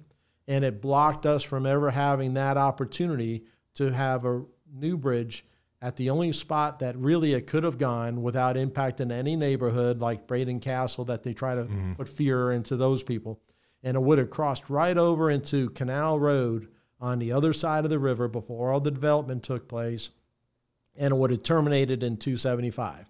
and 0.48 0.64
it 0.64 0.80
blocked 0.80 1.26
us 1.26 1.42
from 1.42 1.66
ever 1.66 1.90
having 1.90 2.34
that 2.34 2.56
opportunity 2.56 3.44
to 3.74 3.92
have 3.92 4.24
a 4.24 4.42
new 4.72 4.96
bridge 4.96 5.44
at 5.80 5.94
the 5.96 6.10
only 6.10 6.32
spot 6.32 6.80
that 6.80 6.96
really 6.96 7.34
it 7.34 7.46
could 7.46 7.62
have 7.62 7.78
gone 7.78 8.22
without 8.22 8.56
impacting 8.56 9.12
any 9.12 9.36
neighborhood 9.36 10.00
like 10.00 10.26
Braden 10.26 10.58
Castle 10.58 11.04
that 11.04 11.22
they 11.22 11.34
try 11.34 11.54
to 11.54 11.62
mm-hmm. 11.62 11.92
put 11.92 12.08
fear 12.08 12.50
into 12.50 12.76
those 12.76 13.04
people. 13.04 13.40
And 13.84 13.96
it 13.96 14.00
would 14.00 14.18
have 14.18 14.30
crossed 14.30 14.68
right 14.68 14.96
over 14.96 15.30
into 15.30 15.70
Canal 15.70 16.18
Road 16.18 16.66
on 17.00 17.20
the 17.20 17.30
other 17.30 17.52
side 17.52 17.84
of 17.84 17.90
the 17.90 17.98
river 17.98 18.26
before 18.26 18.72
all 18.72 18.80
the 18.80 18.90
development 18.90 19.44
took 19.44 19.68
place, 19.68 20.10
and 20.96 21.12
it 21.12 21.16
would 21.16 21.30
have 21.30 21.44
terminated 21.44 22.02
in 22.02 22.16
275. 22.16 23.06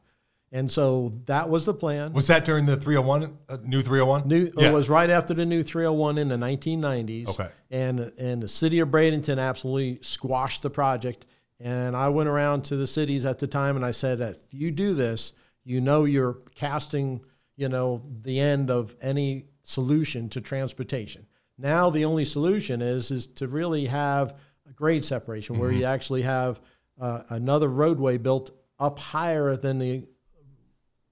And 0.50 0.72
so 0.72 1.12
that 1.26 1.50
was 1.50 1.66
the 1.66 1.74
plan. 1.74 2.12
Was 2.14 2.28
that 2.28 2.44
during 2.44 2.64
the 2.64 2.76
301, 2.76 3.36
uh, 3.48 3.58
new 3.62 3.82
301? 3.82 4.28
New, 4.28 4.50
yeah. 4.56 4.70
It 4.70 4.74
was 4.74 4.88
right 4.88 5.10
after 5.10 5.34
the 5.34 5.44
new 5.44 5.62
301 5.62 6.16
in 6.16 6.28
the 6.28 6.36
1990s. 6.36 7.28
Okay. 7.28 7.48
And, 7.70 8.00
and 8.18 8.42
the 8.42 8.48
city 8.48 8.78
of 8.78 8.88
Bradenton 8.88 9.38
absolutely 9.38 9.98
squashed 10.02 10.62
the 10.62 10.70
project. 10.70 11.26
And 11.60 11.94
I 11.94 12.08
went 12.08 12.28
around 12.28 12.64
to 12.66 12.76
the 12.76 12.86
cities 12.86 13.26
at 13.26 13.38
the 13.38 13.46
time 13.46 13.76
and 13.76 13.84
I 13.84 13.90
said, 13.90 14.20
if 14.20 14.38
you 14.50 14.70
do 14.70 14.94
this, 14.94 15.34
you 15.64 15.80
know 15.82 16.04
you're 16.04 16.38
casting, 16.54 17.20
you 17.56 17.68
know, 17.68 18.00
the 18.22 18.40
end 18.40 18.70
of 18.70 18.96
any 19.02 19.44
solution 19.64 20.30
to 20.30 20.40
transportation. 20.40 21.26
Now 21.58 21.90
the 21.90 22.04
only 22.04 22.24
solution 22.24 22.80
is 22.80 23.10
is 23.10 23.26
to 23.26 23.48
really 23.48 23.86
have 23.86 24.36
a 24.68 24.72
grade 24.72 25.04
separation 25.04 25.56
mm-hmm. 25.56 25.62
where 25.62 25.72
you 25.72 25.84
actually 25.84 26.22
have 26.22 26.60
uh, 27.00 27.22
another 27.30 27.68
roadway 27.68 28.16
built 28.16 28.50
up 28.78 28.98
higher 28.98 29.56
than 29.56 29.78
the 29.78 30.06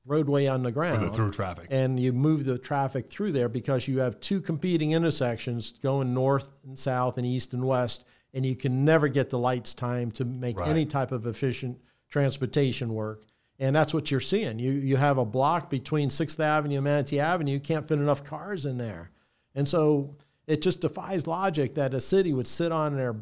roadway 0.07 0.47
on 0.47 0.63
the 0.63 0.73
ground. 0.73 1.15
Through 1.15 1.33
traffic. 1.33 1.67
And 1.71 1.99
you 1.99 2.13
move 2.13 2.45
the 2.45 2.59
traffic 2.59 3.11
through 3.11 3.33
there 3.33 3.49
because 3.49 3.89
you 3.89 3.99
have 3.99 4.21
two 4.21 4.41
competing 4.41 4.93
intersections 4.93 5.75
going 5.83 6.15
north 6.15 6.49
and 6.65 6.79
south 6.79 7.19
and 7.19 7.27
east 7.27 7.53
and 7.53 7.67
west 7.67 8.05
and 8.37 8.45
you 8.45 8.55
can 8.55 8.85
never 8.85 9.09
get 9.09 9.31
the 9.31 9.39
lights 9.39 9.73
time 9.73 10.11
to 10.11 10.25
make 10.25 10.61
right. 10.61 10.69
any 10.69 10.85
type 10.85 11.11
of 11.11 11.27
efficient 11.27 11.79
transportation 12.11 12.93
work. 12.93 13.25
And 13.59 13.75
that's 13.75 13.95
what 13.95 14.11
you're 14.11 14.21
seeing. 14.21 14.59
You 14.59 14.73
you 14.73 14.97
have 14.97 15.17
a 15.17 15.25
block 15.25 15.71
between 15.71 16.11
6th 16.11 16.39
Avenue 16.39 16.77
and 16.77 16.85
Manatee 16.85 17.19
Avenue. 17.19 17.53
You 17.53 17.61
can't 17.61 17.89
fit 17.89 17.99
enough 17.99 18.23
cars 18.23 18.67
in 18.67 18.77
there. 18.77 19.11
And 19.55 19.67
so 19.67 20.17
it 20.47 20.61
just 20.61 20.83
defies 20.83 21.27
logic 21.27 21.75
that 21.77 21.95
a 21.95 22.01
city 22.01 22.35
would 22.35 22.47
sit 22.47 22.73
on 22.73 22.95
their 22.95 23.17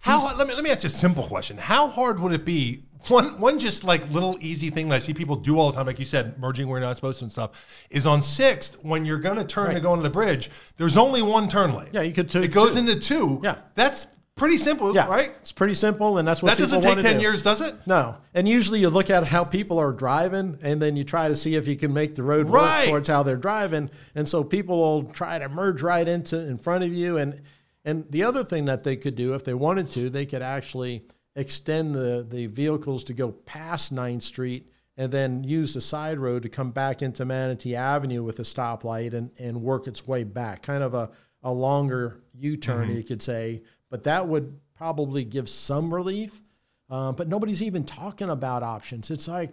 how 0.00 0.36
let 0.36 0.46
me 0.46 0.54
let 0.54 0.62
me 0.62 0.70
ask 0.70 0.82
you 0.82 0.88
a 0.88 0.90
simple 0.90 1.24
question. 1.24 1.56
How 1.56 1.88
hard 1.88 2.20
would 2.20 2.32
it 2.32 2.44
be 2.44 2.82
one 3.10 3.40
one 3.40 3.58
just 3.58 3.84
like 3.84 4.08
little 4.10 4.36
easy 4.40 4.70
thing 4.70 4.88
that 4.88 4.96
I 4.96 4.98
see 4.98 5.14
people 5.14 5.36
do 5.36 5.58
all 5.58 5.70
the 5.70 5.76
time, 5.76 5.86
like 5.86 5.98
you 5.98 6.04
said, 6.04 6.38
merging 6.38 6.68
where 6.68 6.80
you're 6.80 6.88
not 6.88 6.96
supposed 6.96 7.18
to 7.20 7.24
and 7.24 7.32
stuff, 7.32 7.84
is 7.90 8.06
on 8.06 8.22
sixth 8.22 8.76
when 8.82 9.04
you're 9.04 9.18
going 9.18 9.38
to 9.38 9.44
turn 9.44 9.68
right. 9.68 9.74
to 9.74 9.80
go 9.80 9.92
into 9.92 10.02
the 10.02 10.10
bridge. 10.10 10.50
There's 10.76 10.96
only 10.96 11.22
one 11.22 11.48
turn 11.48 11.74
lane. 11.74 11.88
Yeah, 11.92 12.02
you 12.02 12.12
could. 12.12 12.30
Two, 12.30 12.42
it 12.42 12.48
goes 12.48 12.74
two. 12.74 12.80
into 12.80 12.98
two. 12.98 13.40
Yeah, 13.42 13.56
that's 13.74 14.06
pretty 14.34 14.56
simple. 14.56 14.94
Yeah, 14.94 15.06
right. 15.06 15.30
It's 15.40 15.52
pretty 15.52 15.74
simple, 15.74 16.18
and 16.18 16.26
that's 16.26 16.42
what 16.42 16.50
that 16.50 16.58
doesn't 16.58 16.82
take 16.82 17.00
ten 17.00 17.16
do. 17.16 17.22
years, 17.22 17.42
does 17.42 17.60
it? 17.60 17.74
No. 17.86 18.16
And 18.34 18.48
usually 18.48 18.80
you 18.80 18.90
look 18.90 19.10
at 19.10 19.24
how 19.24 19.44
people 19.44 19.78
are 19.78 19.92
driving, 19.92 20.58
and 20.62 20.80
then 20.80 20.96
you 20.96 21.04
try 21.04 21.28
to 21.28 21.34
see 21.34 21.54
if 21.54 21.66
you 21.68 21.76
can 21.76 21.92
make 21.92 22.14
the 22.14 22.22
road 22.22 22.48
right. 22.48 22.80
work 22.80 22.88
towards 22.88 23.08
how 23.08 23.22
they're 23.22 23.36
driving. 23.36 23.90
And 24.14 24.28
so 24.28 24.44
people 24.44 24.78
will 24.78 25.04
try 25.04 25.38
to 25.38 25.48
merge 25.48 25.82
right 25.82 26.06
into 26.06 26.38
in 26.38 26.58
front 26.58 26.84
of 26.84 26.92
you, 26.92 27.18
and 27.18 27.40
and 27.84 28.06
the 28.10 28.22
other 28.22 28.44
thing 28.44 28.66
that 28.66 28.84
they 28.84 28.96
could 28.96 29.16
do 29.16 29.34
if 29.34 29.44
they 29.44 29.54
wanted 29.54 29.90
to, 29.92 30.08
they 30.08 30.26
could 30.26 30.42
actually 30.42 31.04
extend 31.34 31.94
the, 31.94 32.26
the 32.28 32.46
vehicles 32.46 33.04
to 33.04 33.14
go 33.14 33.32
past 33.32 33.94
9th 33.94 34.22
Street 34.22 34.70
and 34.96 35.10
then 35.10 35.42
use 35.42 35.74
the 35.74 35.80
side 35.80 36.18
road 36.18 36.42
to 36.42 36.48
come 36.48 36.70
back 36.70 37.00
into 37.00 37.24
Manatee 37.24 37.74
Avenue 37.74 38.22
with 38.22 38.38
a 38.38 38.42
stoplight 38.42 39.14
and, 39.14 39.30
and 39.40 39.62
work 39.62 39.86
its 39.86 40.06
way 40.06 40.24
back. 40.24 40.62
Kind 40.62 40.82
of 40.82 40.94
a, 40.94 41.10
a 41.42 41.50
longer 41.50 42.20
U 42.34 42.56
turn, 42.56 42.88
mm-hmm. 42.88 42.98
you 42.98 43.02
could 43.02 43.22
say. 43.22 43.62
But 43.88 44.04
that 44.04 44.28
would 44.28 44.58
probably 44.76 45.24
give 45.24 45.48
some 45.48 45.92
relief. 45.92 46.42
Uh, 46.90 47.12
but 47.12 47.26
nobody's 47.26 47.62
even 47.62 47.84
talking 47.84 48.28
about 48.28 48.62
options. 48.62 49.10
It's 49.10 49.28
like, 49.28 49.50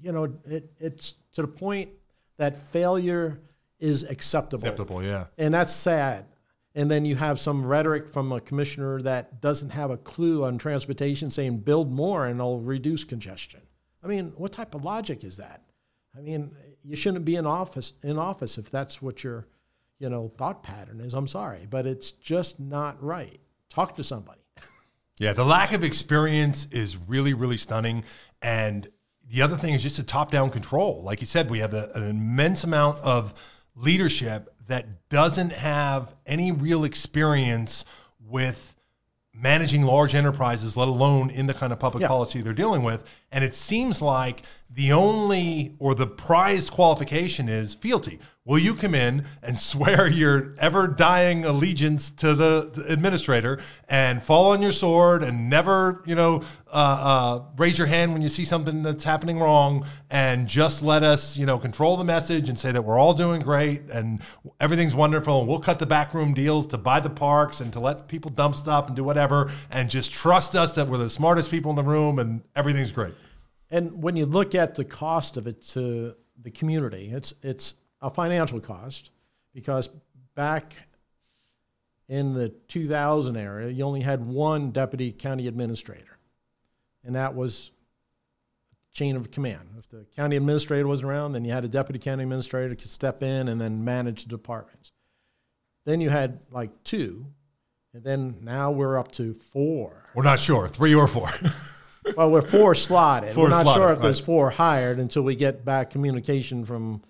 you 0.00 0.10
know, 0.10 0.24
it, 0.46 0.72
it's 0.78 1.14
to 1.34 1.42
the 1.42 1.48
point 1.48 1.90
that 2.38 2.56
failure 2.56 3.40
is 3.78 4.02
acceptable. 4.02 4.64
Acceptable, 4.64 5.02
yeah. 5.02 5.26
And 5.38 5.54
that's 5.54 5.72
sad 5.72 6.26
and 6.74 6.90
then 6.90 7.04
you 7.04 7.16
have 7.16 7.38
some 7.38 7.64
rhetoric 7.64 8.08
from 8.08 8.32
a 8.32 8.40
commissioner 8.40 9.02
that 9.02 9.40
doesn't 9.40 9.70
have 9.70 9.90
a 9.90 9.96
clue 9.96 10.44
on 10.44 10.58
transportation 10.58 11.30
saying 11.30 11.58
build 11.58 11.92
more 11.92 12.26
and 12.26 12.40
it'll 12.40 12.60
reduce 12.60 13.04
congestion. 13.04 13.60
I 14.02 14.06
mean, 14.06 14.32
what 14.36 14.52
type 14.52 14.74
of 14.74 14.84
logic 14.84 15.22
is 15.22 15.36
that? 15.36 15.62
I 16.16 16.20
mean, 16.20 16.54
you 16.82 16.96
shouldn't 16.96 17.24
be 17.24 17.36
in 17.36 17.46
office 17.46 17.92
in 18.02 18.18
office 18.18 18.58
if 18.58 18.70
that's 18.70 19.00
what 19.00 19.22
your, 19.22 19.46
you 19.98 20.08
know, 20.08 20.32
thought 20.36 20.62
pattern 20.62 21.00
is. 21.00 21.14
I'm 21.14 21.28
sorry, 21.28 21.66
but 21.68 21.86
it's 21.86 22.10
just 22.10 22.58
not 22.58 23.02
right. 23.02 23.38
Talk 23.70 23.96
to 23.96 24.04
somebody. 24.04 24.40
yeah, 25.18 25.32
the 25.32 25.44
lack 25.44 25.72
of 25.72 25.84
experience 25.84 26.66
is 26.70 26.96
really 26.96 27.34
really 27.34 27.58
stunning 27.58 28.04
and 28.40 28.88
the 29.28 29.40
other 29.40 29.56
thing 29.56 29.72
is 29.72 29.82
just 29.82 29.98
a 29.98 30.02
top-down 30.02 30.50
control. 30.50 31.02
Like 31.02 31.20
you 31.20 31.26
said, 31.26 31.48
we 31.48 31.60
have 31.60 31.72
a, 31.72 31.90
an 31.94 32.02
immense 32.02 32.64
amount 32.64 32.98
of 32.98 33.32
leadership 33.74 34.51
that 34.68 35.08
doesn't 35.08 35.52
have 35.52 36.14
any 36.26 36.52
real 36.52 36.84
experience 36.84 37.84
with 38.20 38.76
managing 39.34 39.82
large 39.82 40.14
enterprises, 40.14 40.76
let 40.76 40.88
alone 40.88 41.30
in 41.30 41.46
the 41.46 41.54
kind 41.54 41.72
of 41.72 41.78
public 41.78 42.02
yeah. 42.02 42.08
policy 42.08 42.40
they're 42.40 42.52
dealing 42.52 42.82
with. 42.82 43.04
And 43.32 43.42
it 43.42 43.54
seems 43.54 44.02
like 44.02 44.42
the 44.74 44.92
only 44.92 45.74
or 45.78 45.94
the 45.94 46.06
prized 46.06 46.72
qualification 46.72 47.48
is 47.48 47.74
fealty. 47.74 48.18
Will 48.44 48.58
you 48.58 48.74
come 48.74 48.94
in 48.94 49.26
and 49.42 49.56
swear 49.72 50.08
your 50.08 50.54
ever 50.58 50.88
dying 50.88 51.44
allegiance 51.44 52.10
to 52.10 52.34
the, 52.34 52.70
the 52.72 52.92
administrator 52.92 53.60
and 53.88 54.22
fall 54.22 54.52
on 54.52 54.62
your 54.62 54.72
sword 54.72 55.22
and 55.22 55.50
never, 55.50 56.02
you 56.06 56.14
know, 56.14 56.42
uh, 56.72 56.74
uh, 56.74 57.42
raise 57.56 57.76
your 57.76 57.86
hand 57.86 58.14
when 58.14 58.22
you 58.22 58.30
see 58.30 58.44
something 58.44 58.82
that's 58.82 59.04
happening 59.04 59.38
wrong 59.38 59.86
and 60.10 60.48
just 60.48 60.82
let 60.82 61.02
us, 61.02 61.36
you 61.36 61.44
know, 61.44 61.58
control 61.58 61.96
the 61.96 62.04
message 62.04 62.48
and 62.48 62.58
say 62.58 62.72
that 62.72 62.82
we're 62.82 62.98
all 62.98 63.14
doing 63.14 63.40
great 63.40 63.82
and 63.92 64.22
everything's 64.58 64.94
wonderful 64.94 65.40
and 65.40 65.48
we'll 65.48 65.60
cut 65.60 65.78
the 65.78 65.86
backroom 65.86 66.32
deals 66.32 66.66
to 66.66 66.78
buy 66.78 66.98
the 66.98 67.10
parks 67.10 67.60
and 67.60 67.72
to 67.74 67.80
let 67.80 68.08
people 68.08 68.30
dump 68.30 68.54
stuff 68.54 68.86
and 68.86 68.96
do 68.96 69.04
whatever 69.04 69.50
and 69.70 69.90
just 69.90 70.12
trust 70.12 70.56
us 70.56 70.74
that 70.74 70.88
we're 70.88 70.96
the 70.96 71.10
smartest 71.10 71.50
people 71.50 71.70
in 71.70 71.76
the 71.76 71.82
room 71.82 72.18
and 72.18 72.42
everything's 72.56 72.90
great. 72.90 73.14
And 73.72 74.02
when 74.02 74.16
you 74.16 74.26
look 74.26 74.54
at 74.54 74.74
the 74.74 74.84
cost 74.84 75.38
of 75.38 75.46
it 75.46 75.62
to 75.68 76.14
the 76.40 76.50
community, 76.50 77.10
it's 77.10 77.34
it's 77.42 77.74
a 78.02 78.10
financial 78.10 78.60
cost 78.60 79.10
because 79.54 79.88
back 80.34 80.76
in 82.06 82.34
the 82.34 82.50
2000 82.50 83.36
area, 83.36 83.70
you 83.70 83.82
only 83.84 84.02
had 84.02 84.26
one 84.26 84.72
deputy 84.72 85.10
county 85.10 85.48
administrator, 85.48 86.18
and 87.02 87.14
that 87.14 87.34
was 87.34 87.70
chain 88.92 89.16
of 89.16 89.30
command. 89.30 89.70
If 89.78 89.88
the 89.88 90.04
county 90.14 90.36
administrator 90.36 90.86
wasn't 90.86 91.08
around, 91.08 91.32
then 91.32 91.46
you 91.46 91.52
had 91.52 91.64
a 91.64 91.68
deputy 91.68 91.98
county 91.98 92.24
administrator 92.24 92.74
to 92.74 92.88
step 92.88 93.22
in 93.22 93.48
and 93.48 93.58
then 93.58 93.82
manage 93.82 94.24
the 94.24 94.28
departments. 94.28 94.92
Then 95.86 96.02
you 96.02 96.10
had 96.10 96.40
like 96.50 96.84
two, 96.84 97.24
and 97.94 98.04
then 98.04 98.36
now 98.42 98.70
we're 98.70 98.98
up 98.98 99.12
to 99.12 99.32
four. 99.32 100.04
We're 100.14 100.24
not 100.24 100.40
sure, 100.40 100.68
three 100.68 100.94
or 100.94 101.08
four. 101.08 101.30
well, 102.16 102.30
we're 102.30 102.42
four 102.42 102.74
slotted. 102.74 103.34
Four 103.34 103.44
we're 103.44 103.50
not 103.50 103.62
slotted, 103.62 103.80
sure 103.80 103.90
if 103.92 103.98
right. 103.98 104.02
there's 104.02 104.20
four 104.20 104.50
hired 104.50 104.98
until 104.98 105.22
we 105.22 105.36
get 105.36 105.64
back 105.64 105.90
communication 105.90 106.64
from 106.64 107.02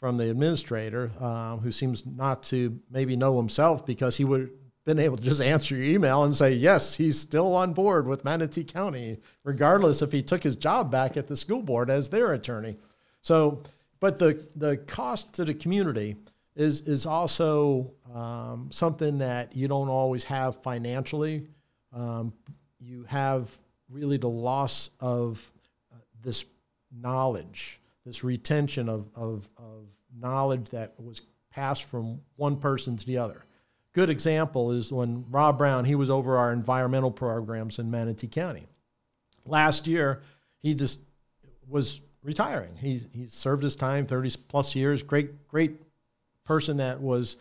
from 0.00 0.18
the 0.18 0.30
administrator, 0.30 1.10
um, 1.20 1.60
who 1.60 1.72
seems 1.72 2.04
not 2.04 2.42
to 2.42 2.78
maybe 2.90 3.16
know 3.16 3.36
himself 3.38 3.86
because 3.86 4.16
he 4.16 4.24
would 4.24 4.40
have 4.40 4.50
been 4.84 4.98
able 4.98 5.16
to 5.16 5.22
just 5.22 5.40
answer 5.40 5.74
your 5.74 5.84
email 5.84 6.22
and 6.22 6.36
say 6.36 6.52
yes, 6.52 6.94
he's 6.94 7.18
still 7.18 7.56
on 7.56 7.72
board 7.72 8.06
with 8.06 8.24
Manatee 8.24 8.64
County, 8.64 9.18
regardless 9.42 10.02
if 10.02 10.12
he 10.12 10.22
took 10.22 10.42
his 10.42 10.54
job 10.54 10.90
back 10.90 11.16
at 11.16 11.26
the 11.26 11.36
school 11.36 11.62
board 11.62 11.90
as 11.90 12.10
their 12.10 12.34
attorney. 12.34 12.76
So, 13.22 13.62
but 13.98 14.18
the 14.18 14.46
the 14.54 14.76
cost 14.76 15.32
to 15.34 15.44
the 15.44 15.54
community 15.54 16.16
is 16.54 16.82
is 16.82 17.06
also 17.06 17.92
um, 18.14 18.68
something 18.70 19.18
that 19.18 19.56
you 19.56 19.66
don't 19.66 19.88
always 19.88 20.24
have 20.24 20.62
financially. 20.62 21.48
Um, 21.92 22.32
you 22.78 23.04
have 23.08 23.56
really 23.88 24.16
the 24.16 24.28
loss 24.28 24.90
of 25.00 25.50
uh, 25.92 25.98
this 26.22 26.44
knowledge, 26.92 27.80
this 28.04 28.24
retention 28.24 28.88
of, 28.88 29.08
of, 29.14 29.48
of 29.56 29.86
knowledge 30.18 30.70
that 30.70 30.94
was 30.98 31.22
passed 31.50 31.84
from 31.84 32.20
one 32.36 32.56
person 32.56 32.96
to 32.96 33.06
the 33.06 33.18
other. 33.18 33.44
Good 33.92 34.10
example 34.10 34.72
is 34.72 34.92
when 34.92 35.24
Rob 35.30 35.56
Brown, 35.58 35.84
he 35.84 35.94
was 35.94 36.10
over 36.10 36.36
our 36.36 36.52
environmental 36.52 37.10
programs 37.10 37.78
in 37.78 37.90
Manatee 37.90 38.28
County. 38.28 38.66
Last 39.46 39.86
year, 39.86 40.22
he 40.58 40.74
just 40.74 41.00
was 41.68 42.00
retiring. 42.22 42.76
He, 42.76 43.00
he 43.14 43.26
served 43.26 43.62
his 43.62 43.76
time, 43.76 44.06
30 44.06 44.32
plus 44.48 44.74
years, 44.74 45.02
great, 45.02 45.48
great 45.48 45.80
person 46.44 46.76
that 46.78 47.00
was 47.00 47.36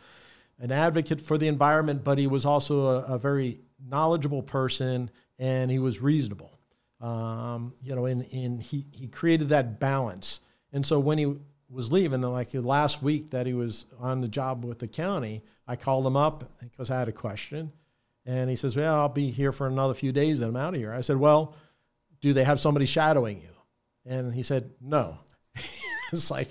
an 0.59 0.71
advocate 0.71 1.21
for 1.21 1.37
the 1.37 1.47
environment, 1.47 2.03
but 2.03 2.17
he 2.17 2.27
was 2.27 2.45
also 2.45 2.87
a, 2.87 3.15
a 3.15 3.17
very 3.17 3.59
knowledgeable 3.85 4.41
person 4.41 5.09
and 5.39 5.69
he 5.69 5.79
was 5.79 6.01
reasonable. 6.01 6.57
Um, 7.01 7.73
you 7.81 7.95
know, 7.95 8.05
and, 8.05 8.25
and 8.31 8.61
he, 8.61 8.85
he 8.91 9.07
created 9.07 9.49
that 9.49 9.79
balance. 9.79 10.39
And 10.71 10.85
so 10.85 10.99
when 10.99 11.17
he 11.17 11.35
was 11.69 11.91
leaving, 11.91 12.21
like 12.21 12.53
last 12.53 13.03
week 13.03 13.31
that 13.31 13.45
he 13.45 13.53
was 13.53 13.85
on 13.99 14.21
the 14.21 14.27
job 14.27 14.63
with 14.63 14.79
the 14.79 14.87
county, 14.87 15.43
I 15.67 15.75
called 15.75 16.05
him 16.05 16.15
up 16.15 16.51
because 16.59 16.89
I 16.89 16.99
had 16.99 17.09
a 17.09 17.13
question. 17.13 17.71
And 18.25 18.49
he 18.49 18.55
says, 18.55 18.75
Well, 18.75 18.95
I'll 18.95 19.09
be 19.09 19.29
here 19.29 19.51
for 19.51 19.67
another 19.67 19.93
few 19.93 20.11
days 20.11 20.39
and 20.39 20.49
I'm 20.49 20.55
out 20.55 20.73
of 20.73 20.79
here. 20.79 20.93
I 20.93 21.01
said, 21.01 21.17
Well, 21.17 21.55
do 22.21 22.33
they 22.33 22.43
have 22.43 22.59
somebody 22.59 22.85
shadowing 22.85 23.39
you? 23.39 23.49
And 24.05 24.33
he 24.33 24.41
said, 24.41 24.71
No. 24.81 25.19
it's 26.11 26.31
like, 26.31 26.49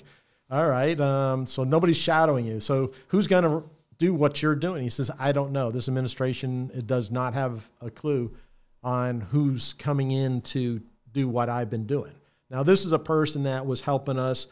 All 0.51 0.69
right. 0.69 0.99
Um, 1.01 1.47
so 1.47 1.65
nobody's 1.65 1.97
shadowing 1.97 2.47
you. 2.47 2.61
So 2.61 2.93
who's 3.09 3.27
going 3.27 3.45
to 3.45 3.69
do 3.99 4.15
what 4.15 4.43
you're 4.43 4.55
doing? 4.55 4.83
He 4.83 4.91
says, 4.91 5.11
I 5.19 5.33
don't 5.33 5.53
know. 5.53 5.71
This 5.71 5.89
administration 5.89 6.71
it 6.75 6.87
does 6.87 7.11
not 7.11 7.35
have 7.35 7.69
a 7.81 7.91
clue 7.91 8.37
on 8.85 9.21
who's 9.21 9.73
coming 9.73 10.11
in 10.13 10.43
to 10.43 10.81
do 11.11 11.29
what 11.29 11.49
I've 11.49 11.71
been 11.71 11.87
doing. 11.87 12.13
Now, 12.51 12.63
this 12.63 12.85
is 12.85 12.93
a 12.93 12.99
person 12.99 13.45
that 13.45 13.67
was 13.67 13.81
helping 13.81 14.19
us 14.19 14.47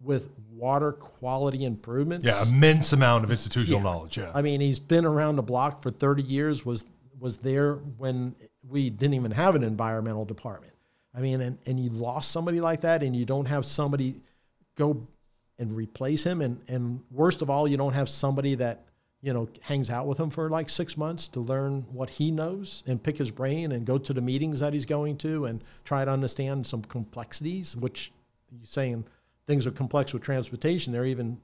with 0.00 0.28
water 0.50 0.92
quality 0.92 1.64
improvements. 1.64 2.24
Yeah, 2.24 2.42
immense 2.42 2.92
amount 2.92 3.24
of 3.24 3.30
institutional 3.30 3.80
yeah. 3.80 3.84
knowledge. 3.84 4.18
Yeah. 4.18 4.32
I 4.34 4.42
mean, 4.42 4.60
he's 4.60 4.78
been 4.78 5.04
around 5.04 5.36
the 5.36 5.42
block 5.42 5.82
for 5.82 5.90
30 5.90 6.22
years, 6.22 6.66
was 6.66 6.84
was 7.18 7.38
there 7.38 7.74
when 7.98 8.34
we 8.68 8.90
didn't 8.90 9.14
even 9.14 9.30
have 9.30 9.54
an 9.54 9.62
environmental 9.62 10.24
department. 10.24 10.72
I 11.14 11.20
mean, 11.20 11.40
and, 11.40 11.58
and 11.66 11.78
you 11.78 11.90
lost 11.90 12.32
somebody 12.32 12.60
like 12.60 12.80
that 12.80 13.02
and 13.02 13.14
you 13.14 13.24
don't 13.24 13.46
have 13.46 13.64
somebody 13.64 14.20
go 14.76 15.06
and 15.58 15.76
replace 15.76 16.24
him. 16.24 16.40
And, 16.40 16.60
and 16.68 17.00
worst 17.10 17.42
of 17.42 17.50
all, 17.50 17.68
you 17.68 17.76
don't 17.76 17.92
have 17.92 18.08
somebody 18.08 18.56
that, 18.56 18.84
you 19.22 19.32
know, 19.32 19.48
hangs 19.62 19.88
out 19.88 20.06
with 20.06 20.18
him 20.18 20.30
for 20.30 20.50
like 20.50 20.68
six 20.68 20.96
months 20.96 21.28
to 21.28 21.40
learn 21.40 21.86
what 21.92 22.10
he 22.10 22.30
knows 22.30 22.82
and 22.86 23.02
pick 23.02 23.16
his 23.16 23.30
brain 23.30 23.72
and 23.72 23.86
go 23.86 23.96
to 23.96 24.12
the 24.12 24.20
meetings 24.20 24.60
that 24.60 24.72
he's 24.72 24.84
going 24.84 25.16
to 25.16 25.46
and 25.46 25.62
try 25.84 26.04
to 26.04 26.10
understand 26.10 26.66
some 26.66 26.82
complexities, 26.82 27.76
which 27.76 28.12
you're 28.50 28.64
saying– 28.64 29.04
things 29.46 29.66
are 29.66 29.70
complex 29.70 30.12
with 30.12 30.22
transportation, 30.22 30.92
they're 30.92 31.06
even 31.06 31.38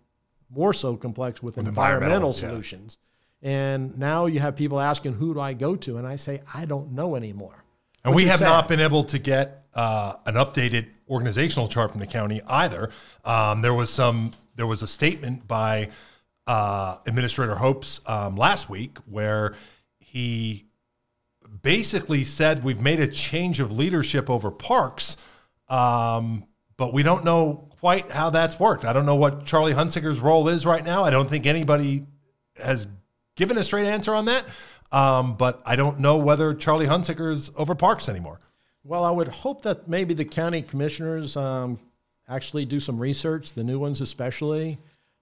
more 0.51 0.73
so 0.73 0.97
complex 0.97 1.43
with, 1.43 1.57
with 1.57 1.69
environmental, 1.69 2.29
environmental, 2.29 2.33
solutions. 2.33 2.99
Yeah. 3.43 3.51
And 3.51 3.99
now 3.99 4.27
you 4.27 4.41
have 4.41 4.57
people 4.57 4.81
asking, 4.81 5.15
who 5.15 5.35
do 5.35 5.41
I 5.41 5.53
go 5.53 5.77
to? 5.77 5.99
And 5.99 6.07
I 6.07 6.17
say, 6.17 6.43
I 6.53 6.65
don't 6.65 6.93
know 6.93 7.17
anymore. 7.17 7.65
And 8.05 8.15
we 8.15 8.25
have 8.25 8.39
sad. 8.39 8.47
not 8.47 8.69
been 8.69 8.81
able 8.81 9.05
to 9.05 9.19
get 9.19 9.67
uh, 9.75 10.15
an 10.27 10.35
updated 10.35 10.87
organizational 11.09 11.69
chart 11.69 11.91
from 11.91 12.01
the 12.01 12.07
county 12.07 12.41
either. 12.47 12.91
Um, 13.25 13.63
there 13.63 13.75
was 13.75 13.91
some, 13.91 14.33
there 14.57 14.67
was 14.67 14.83
a 14.83 14.87
statement 14.87 15.47
by 15.47 15.91
uh, 16.49 16.99
Administrator 17.07 17.55
Hopes 17.55 18.01
um, 18.07 18.35
last 18.37 18.69
week 18.69 18.99
where 19.07 19.55
he 20.01 20.65
basically 21.63 22.25
said 22.25 22.65
we've 22.65 22.81
made 22.81 22.99
a 22.99 23.07
change 23.07 23.61
of 23.61 23.71
leadership 23.71 24.29
over 24.29 24.51
parks, 24.51 25.17
um, 25.69 26.45
but 26.77 26.93
we 26.93 27.03
don't 27.03 27.25
know 27.25 27.69
quite 27.81 28.11
how 28.11 28.31
that's 28.31 28.59
worked. 28.59 28.85
I 28.85 28.93
don't 28.93 29.07
know 29.07 29.15
what 29.15 29.45
Charlie 29.45 29.75
Hunsaker's 29.75 30.21
role 30.21 30.49
is 30.49 30.67
right 30.67 30.85
now. 30.85 31.05
I 31.05 31.11
don't 31.11 31.29
think 31.29 31.47
anybody 31.47 32.07
has 32.57 32.89
given 33.37 33.57
a 33.59 33.63
straight 33.63 33.87
answer 33.87 34.15
on 34.15 34.25
that. 34.25 34.45
Um, 34.91 35.37
but 35.37 35.61
I 35.67 35.77
don't 35.77 36.01
know 36.01 36.17
whether 36.17 36.55
Charlie 36.55 36.87
Hunsaker's 36.87 37.51
over 37.57 37.75
parks 37.75 38.09
anymore. 38.09 38.41
Well, 38.85 39.05
I 39.05 39.11
would 39.11 39.29
hope 39.29 39.63
that 39.63 39.87
maybe 39.87 40.15
the 40.15 40.25
county 40.25 40.63
commissioners 40.63 41.37
um, 41.37 41.79
actually 42.27 42.65
do 42.65 42.81
some 42.81 42.99
research, 42.99 43.53
the 43.53 43.65
new 43.65 43.79
ones 43.79 44.01
especially. 44.01 44.79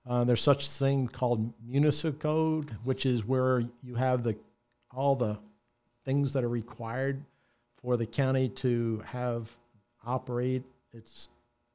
Uh, 0.09 0.23
there's 0.25 0.43
such 0.43 0.69
thing 0.69 1.09
called 1.09 1.53
municipal 1.67 2.19
code, 2.19 2.71
which 2.85 3.07
is 3.07 3.25
where 3.25 3.65
you 3.83 3.95
have 3.97 4.23
the 4.23 4.37
all 4.93 5.17
the 5.17 5.37
things 6.05 6.33
that 6.33 6.45
are 6.45 6.49
required 6.49 7.21
for 7.83 7.97
the 7.97 8.07
county 8.07 8.49
to 8.49 9.03
have 9.05 9.51
operate 10.05 10.63
its 10.93 11.29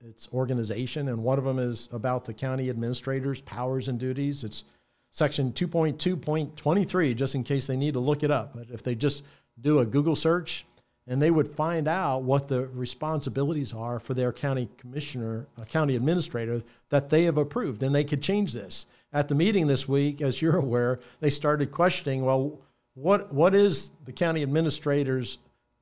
its 0.03 0.29
organization, 0.33 1.09
and 1.09 1.21
one 1.23 1.37
of 1.37 1.43
them 1.43 1.59
is 1.59 1.89
about 1.91 2.25
the 2.25 2.33
county 2.33 2.69
administrator's 2.69 3.41
powers 3.41 3.87
and 3.87 3.99
duties. 3.99 4.43
It's 4.43 4.63
section 5.11 5.51
2.2.23, 5.51 7.15
just 7.15 7.35
in 7.35 7.43
case 7.43 7.67
they 7.67 7.77
need 7.77 7.93
to 7.93 7.99
look 7.99 8.23
it 8.23 8.31
up. 8.31 8.55
But 8.55 8.67
if 8.71 8.81
they 8.81 8.95
just 8.95 9.23
do 9.59 9.79
a 9.79 9.85
Google 9.85 10.15
search, 10.15 10.65
and 11.07 11.21
they 11.21 11.31
would 11.31 11.47
find 11.47 11.87
out 11.87 12.23
what 12.23 12.47
the 12.47 12.67
responsibilities 12.67 13.73
are 13.73 13.99
for 13.99 14.13
their 14.13 14.31
county 14.31 14.69
commissioner, 14.77 15.47
a 15.57 15.65
county 15.65 15.95
administrator 15.95 16.61
that 16.89 17.09
they 17.09 17.23
have 17.23 17.37
approved, 17.37 17.83
and 17.83 17.93
they 17.93 18.03
could 18.03 18.21
change 18.21 18.53
this. 18.53 18.85
At 19.13 19.27
the 19.27 19.35
meeting 19.35 19.67
this 19.67 19.89
week, 19.89 20.21
as 20.21 20.41
you're 20.41 20.57
aware, 20.57 20.99
they 21.19 21.29
started 21.29 21.71
questioning, 21.71 22.23
well, 22.23 22.59
what 22.93 23.33
what 23.33 23.55
is 23.55 23.91
the 24.05 24.11
county 24.11 24.43
administrator's 24.43 25.37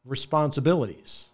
responsibilities? 0.05 1.29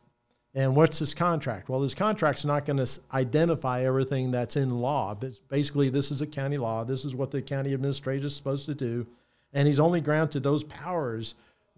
And 0.54 0.74
what's 0.74 1.00
his 1.00 1.14
contract? 1.14 1.68
Well, 1.68 1.82
his 1.82 1.94
contract's 1.94 2.46
not 2.46 2.66
going 2.66 2.78
to 2.78 3.00
identify 3.14 3.84
everything 3.84 4.32
that's 4.32 4.56
in 4.56 4.80
law. 4.80 5.14
But 5.14 5.34
basically, 5.50 5.90
this 5.90 6.12
is 6.12 6.22
a 6.22 6.28
county 6.28 6.58
law. 6.58 6.86
This 6.86 7.04
is 7.04 7.14
what 7.14 7.30
the 7.30 7.42
county 7.42 7.74
administrator 7.74 8.28
is 8.28 8.36
supposed 8.36 8.66
to 8.68 8.74
do. 8.74 9.06
And 9.52 9.68
he's 9.68 9.82
only 9.82 10.00
granted 10.00 10.44
those 10.44 10.64
powers 10.64 11.36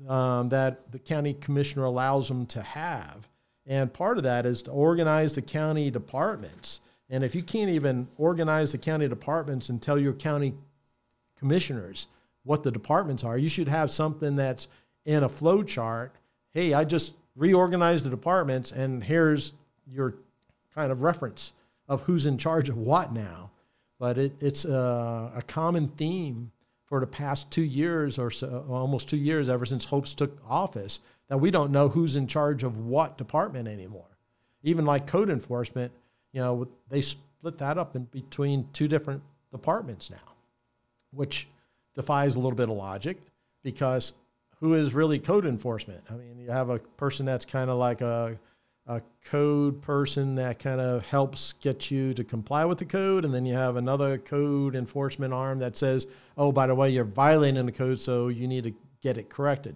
um, 0.07 0.49
that 0.49 0.91
the 0.91 0.99
county 0.99 1.33
commissioner 1.33 1.85
allows 1.85 2.27
them 2.27 2.45
to 2.47 2.61
have. 2.61 3.27
And 3.65 3.91
part 3.91 4.17
of 4.17 4.23
that 4.23 4.45
is 4.45 4.61
to 4.63 4.71
organize 4.71 5.33
the 5.33 5.41
county 5.41 5.91
departments. 5.91 6.79
And 7.09 7.23
if 7.23 7.35
you 7.35 7.43
can't 7.43 7.69
even 7.69 8.07
organize 8.17 8.71
the 8.71 8.77
county 8.77 9.07
departments 9.07 9.69
and 9.69 9.81
tell 9.81 9.99
your 9.99 10.13
county 10.13 10.53
commissioners 11.37 12.07
what 12.43 12.63
the 12.63 12.71
departments 12.71 13.23
are, 13.23 13.37
you 13.37 13.49
should 13.49 13.67
have 13.67 13.91
something 13.91 14.35
that's 14.35 14.67
in 15.05 15.23
a 15.23 15.29
flow 15.29 15.63
chart. 15.63 16.13
Hey, 16.53 16.73
I 16.73 16.83
just 16.83 17.13
reorganized 17.35 18.05
the 18.05 18.09
departments, 18.09 18.71
and 18.71 19.03
here's 19.03 19.53
your 19.89 20.15
kind 20.73 20.91
of 20.91 21.01
reference 21.01 21.53
of 21.87 22.03
who's 22.03 22.25
in 22.25 22.37
charge 22.37 22.69
of 22.69 22.77
what 22.77 23.13
now. 23.13 23.51
But 23.99 24.17
it, 24.17 24.33
it's 24.41 24.65
a, 24.65 25.31
a 25.35 25.41
common 25.47 25.87
theme 25.89 26.51
for 26.88 26.99
the 26.99 27.07
past 27.07 27.51
two 27.51 27.63
years 27.63 28.17
or 28.17 28.31
so, 28.31 28.65
almost 28.69 29.09
two 29.09 29.17
years, 29.17 29.49
ever 29.49 29.65
since 29.65 29.85
Hopes 29.85 30.13
took 30.13 30.38
office, 30.47 30.99
that 31.27 31.38
we 31.38 31.51
don't 31.51 31.71
know 31.71 31.89
who's 31.89 32.15
in 32.15 32.27
charge 32.27 32.63
of 32.63 32.77
what 32.77 33.17
department 33.17 33.67
anymore. 33.67 34.17
Even 34.63 34.85
like 34.85 35.05
code 35.05 35.29
enforcement, 35.29 35.91
you 36.31 36.41
know, 36.41 36.67
they 36.89 37.01
split 37.01 37.57
that 37.57 37.77
up 37.77 37.95
in 37.95 38.03
between 38.05 38.67
two 38.73 38.88
different 38.88 39.21
departments 39.51 40.09
now, 40.09 40.33
which 41.11 41.47
defies 41.93 42.35
a 42.35 42.39
little 42.39 42.55
bit 42.55 42.69
of 42.69 42.77
logic 42.77 43.17
because 43.63 44.13
who 44.59 44.73
is 44.73 44.93
really 44.93 45.19
code 45.19 45.45
enforcement. 45.45 46.03
I 46.09 46.13
mean, 46.13 46.39
you 46.39 46.49
have 46.49 46.69
a 46.69 46.79
person 46.79 47.25
that's 47.25 47.45
kind 47.45 47.69
of 47.69 47.77
like 47.77 48.01
a, 48.01 48.39
a 48.88 49.01
code 49.25 49.81
person 49.81 50.35
that 50.35 50.59
kind 50.59 50.79
of 50.79 51.05
helps 51.05 51.53
get 51.61 51.91
you 51.91 52.13
to 52.13 52.23
comply 52.23 52.65
with 52.65 52.77
the 52.77 52.85
code, 52.85 53.25
and 53.25 53.33
then 53.33 53.45
you 53.45 53.53
have 53.53 53.75
another 53.75 54.17
code 54.17 54.75
enforcement 54.75 55.33
arm 55.33 55.59
that 55.59 55.75
says, 55.75 56.07
"Oh, 56.38 56.51
by 56.51 56.67
the 56.67 56.75
way, 56.75 56.89
you're 56.89 57.03
violating 57.03 57.65
the 57.65 57.71
code, 57.71 57.99
so 57.99 58.29
you 58.29 58.47
need 58.47 58.63
to 58.63 58.73
get 59.01 59.17
it 59.17 59.29
corrected." 59.29 59.75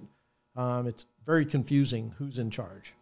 Um, 0.56 0.88
it's 0.88 1.06
very 1.26 1.46
confusing 1.46 2.14
who's 2.18 2.40
in 2.40 2.50
charge. 2.50 2.94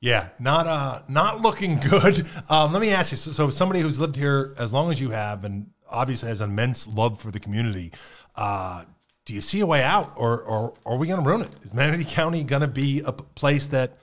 Yeah, 0.00 0.28
not 0.38 0.66
uh, 0.66 1.02
not 1.08 1.40
looking 1.40 1.78
good. 1.90 2.26
Um, 2.48 2.72
let 2.72 2.80
me 2.80 2.90
ask 2.90 3.12
you. 3.12 3.16
So, 3.16 3.32
so, 3.32 3.50
somebody 3.50 3.80
who's 3.80 3.98
lived 3.98 4.16
here 4.16 4.54
as 4.58 4.72
long 4.72 4.90
as 4.90 5.00
you 5.00 5.10
have, 5.10 5.44
and 5.44 5.70
obviously 5.88 6.28
has 6.28 6.40
immense 6.40 6.86
love 6.86 7.20
for 7.20 7.30
the 7.30 7.40
community. 7.40 7.92
Uh, 8.36 8.84
do 9.26 9.34
you 9.34 9.40
see 9.40 9.60
a 9.60 9.66
way 9.66 9.82
out, 9.82 10.12
or, 10.16 10.40
or, 10.42 10.74
or 10.84 10.94
are 10.94 10.96
we 10.96 11.06
going 11.06 11.22
to 11.22 11.28
ruin 11.28 11.42
it? 11.42 11.50
Is 11.62 11.74
Manatee 11.74 12.04
County 12.04 12.42
going 12.42 12.62
to 12.62 12.68
be 12.68 13.00
a 13.00 13.12
place 13.12 13.66
that, 13.68 13.98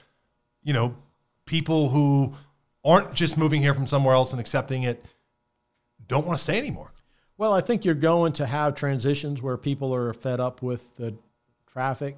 you 0.62 0.72
know, 0.72 0.96
people 1.46 1.88
who 1.90 2.34
aren't 2.84 3.14
just 3.14 3.36
moving 3.36 3.60
here 3.60 3.74
from 3.74 3.86
somewhere 3.86 4.14
else 4.14 4.32
and 4.32 4.40
accepting 4.40 4.82
it 4.82 5.04
don't 6.06 6.26
want 6.26 6.38
to 6.38 6.42
stay 6.42 6.58
anymore? 6.58 6.92
Well, 7.36 7.52
I 7.52 7.60
think 7.60 7.84
you're 7.84 7.94
going 7.94 8.32
to 8.34 8.46
have 8.46 8.74
transitions 8.74 9.40
where 9.40 9.56
people 9.56 9.94
are 9.94 10.12
fed 10.12 10.40
up 10.40 10.62
with 10.62 10.96
the 10.96 11.14
traffic. 11.70 12.16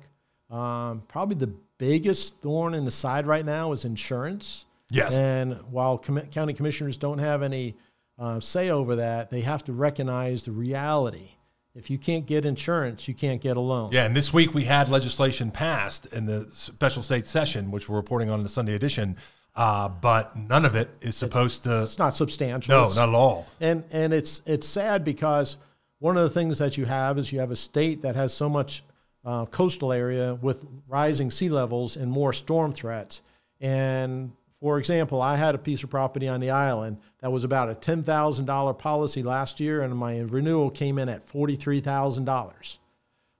Um, 0.51 1.03
probably 1.09 1.37
the 1.37 1.53
biggest 1.79 2.39
thorn 2.39 2.75
in 2.75 2.85
the 2.85 2.91
side 2.91 3.27
right 3.27 3.45
now 3.45 3.73
is 3.73 3.85
insurance. 3.85 4.67
Yes. 4.91 5.15
And 5.15 5.55
while 5.71 5.99
com- 5.99 6.27
county 6.29 6.55
commissioners 6.55 6.97
don't 6.97 7.19
have 7.19 7.43
any 7.43 7.77
uh, 8.19 8.41
say 8.41 8.71
over 8.71 8.97
that, 8.97 9.31
they 9.31 9.43
have 9.43 9.65
to 9.65 9.73
recognize 9.73 10.43
the 10.43 10.53
reality 10.53 11.37
if 11.75 11.91
you 11.91 11.99
can't 11.99 12.27
get 12.27 12.45
insurance, 12.45 13.07
you 13.07 13.15
can't 13.15 13.41
get 13.41 13.57
a 13.57 13.61
loan. 13.61 13.91
Yeah, 13.93 14.05
and 14.05 14.17
this 14.17 14.33
week 14.33 14.55
we 14.55 14.65
had 14.65 14.89
legislation 14.89 15.51
passed 15.51 16.07
in 16.07 16.27
the 16.27 16.51
special 16.51 17.03
state 17.03 17.27
session, 17.27 17.71
which 17.71 17.89
we're 17.89 17.97
reporting 17.97 18.29
on 18.29 18.41
in 18.41 18.43
the 18.43 18.51
Sunday 18.51 18.75
edition. 18.75 19.17
Uh, 19.55 19.89
but 19.89 20.37
none 20.37 20.65
of 20.65 20.77
it 20.77 20.89
is 21.01 21.17
supposed 21.17 21.59
it's, 21.59 21.65
to. 21.65 21.83
It's 21.83 21.99
not 21.99 22.15
substantial. 22.15 22.73
No, 22.73 22.89
not 22.95 23.09
at 23.09 23.15
all. 23.15 23.47
And 23.61 23.85
and 23.91 24.13
it's 24.13 24.43
it's 24.47 24.67
sad 24.67 25.05
because 25.05 25.57
one 25.99 26.17
of 26.17 26.23
the 26.23 26.31
things 26.31 26.59
that 26.59 26.77
you 26.77 26.87
have 26.87 27.19
is 27.19 27.33
you 27.33 27.41
have 27.41 27.51
a 27.51 27.57
state 27.57 28.03
that 28.03 28.15
has 28.15 28.33
so 28.33 28.49
much 28.49 28.85
uh, 29.25 29.47
coastal 29.47 29.93
area 29.93 30.37
with 30.37 30.65
rising 30.89 31.31
sea 31.31 31.49
levels 31.49 31.97
and 31.97 32.11
more 32.11 32.33
storm 32.33 32.73
threats, 32.73 33.23
and 33.61 34.33
for 34.61 34.79
example, 34.79 35.23
I 35.23 35.37
had 35.37 35.55
a 35.55 35.59
piece 35.59 35.83
of 35.83 35.91
property 35.91 36.29
on 36.29 36.41
the 36.41 36.51
island 36.51 36.99
that 37.21 37.33
was 37.33 37.45
about 37.45 37.71
a 37.71 37.75
$10,000 37.75 38.79
policy 38.79 39.23
last 39.23 39.59
year, 39.59 39.83
and 39.83 39.97
my 39.97 40.21
renewal 40.21 40.71
came 40.71 40.99
in 40.99 41.09
at 41.09 41.27
$43,000. 41.27 42.79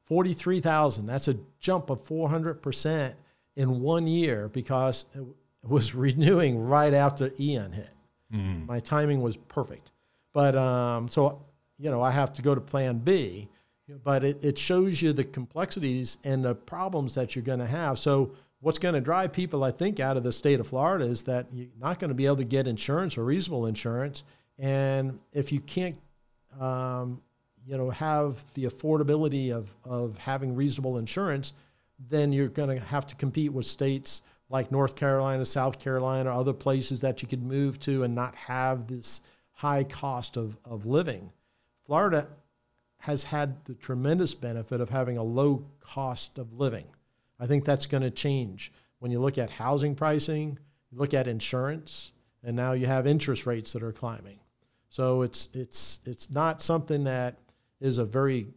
43000 0.05 1.07
That's 1.07 1.29
a 1.29 1.37
jump 1.61 1.91
of 1.91 2.03
400% 2.05 3.15
in 3.57 3.81
one 3.81 4.07
year 4.07 4.49
because 4.49 5.05
it 5.15 5.23
was 5.63 5.95
renewing 6.07 6.59
right 6.59 6.95
after 6.95 7.31
Ian 7.39 7.73
hit. 7.73 7.91
My 8.67 8.81
timing 8.81 9.21
was 9.23 9.37
perfect, 9.37 9.91
but 10.33 10.55
um, 10.57 11.09
so 11.09 11.43
you 11.79 11.91
know 11.91 12.01
I 12.01 12.13
have 12.13 12.33
to 12.35 12.43
go 12.43 12.55
to 12.55 12.61
Plan 12.61 12.99
B. 12.99 13.49
But 14.05 14.23
it, 14.23 14.45
it 14.45 14.57
shows 14.57 15.03
you 15.03 15.13
the 15.13 15.25
complexities 15.25 16.19
and 16.23 16.45
the 16.45 16.55
problems 16.55 17.17
that 17.17 17.35
you're 17.35 17.43
going 17.43 17.59
to 17.59 17.67
have. 17.67 17.99
So 17.99 18.31
what's 18.61 18.79
going 18.79 18.95
to 18.95 19.01
drive 19.01 19.33
people, 19.33 19.65
I 19.65 19.71
think, 19.71 20.01
out 20.01 20.17
of 20.17 20.23
the 20.23 20.33
state 20.33 20.61
of 20.61 20.67
Florida 20.67 21.05
is 21.05 21.25
that 21.25 21.47
you're 21.53 21.69
not 21.79 21.99
going 21.99 22.11
to 22.11 22.15
be 22.15 22.27
able 22.27 22.37
to 22.37 22.45
get 22.45 22.67
insurance 22.67 23.19
or 23.19 23.25
reasonable 23.25 23.67
insurance, 23.67 24.23
and 24.59 25.19
if 25.33 25.53
you 25.53 25.61
can't 25.61 25.97
um, 26.59 27.21
you 27.67 27.77
know, 27.77 27.91
have 27.91 28.45
the 28.55 28.65
affordability 28.65 29.53
of, 29.53 29.75
of 29.85 30.19
having 30.19 30.55
reasonable 30.55 30.99
insurance, 30.99 31.53
then 32.09 32.33
you're 32.33 32.49
going 32.49 32.77
to 32.77 32.85
have 32.85 33.07
to 33.07 33.15
compete 33.15 33.53
with 33.53 33.67
states 33.67 34.23
like 34.49 34.73
North 34.73 34.97
Carolina, 34.97 35.45
South 35.45 35.79
Carolina, 35.79 36.37
other 36.37 36.53
places 36.53 37.01
that 37.01 37.23
you 37.23 37.29
could 37.29 37.43
move 37.43 37.79
to 37.81 38.03
and 38.03 38.15
not 38.15 38.35
have 38.35 38.87
this 38.87 39.21
high 39.53 39.85
cost 39.85 40.37
of, 40.37 40.57
of 40.65 40.87
living. 40.87 41.31
Florida 41.85 42.27
has 42.99 43.25
had 43.25 43.65
the 43.65 43.75
tremendous 43.75 44.35
benefit 44.35 44.81
of 44.81 44.91
having 44.91 45.19
a 45.19 45.23
low 45.23 45.65
cost 45.81 46.39
of 46.39 46.53
living. 46.59 46.87
I 47.41 47.47
think 47.47 47.65
that's 47.65 47.87
going 47.87 48.03
to 48.03 48.11
change 48.11 48.73
when 48.99 49.11
you 49.11 49.19
look 49.19 49.39
at 49.39 49.51
housing 49.51 49.95
pricing, 49.95 50.59
you 50.93 50.99
look 50.99 51.15
at 51.15 51.27
insurance, 51.27 52.13
and 52.45 52.55
now 52.55 52.73
you 52.73 52.87
have 52.87 53.07
interest 53.07 53.47
rates 53.47 53.73
that 53.73 53.83
are 53.83 53.93
climbing. 53.93 54.39
So 54.91 55.23
it's 55.23 55.49
it's 55.55 56.01
it's 56.05 56.31
not 56.31 56.61
something 56.61 57.05
that 57.05 57.39
is 57.81 57.99
a 57.99 58.05
very 58.05 58.49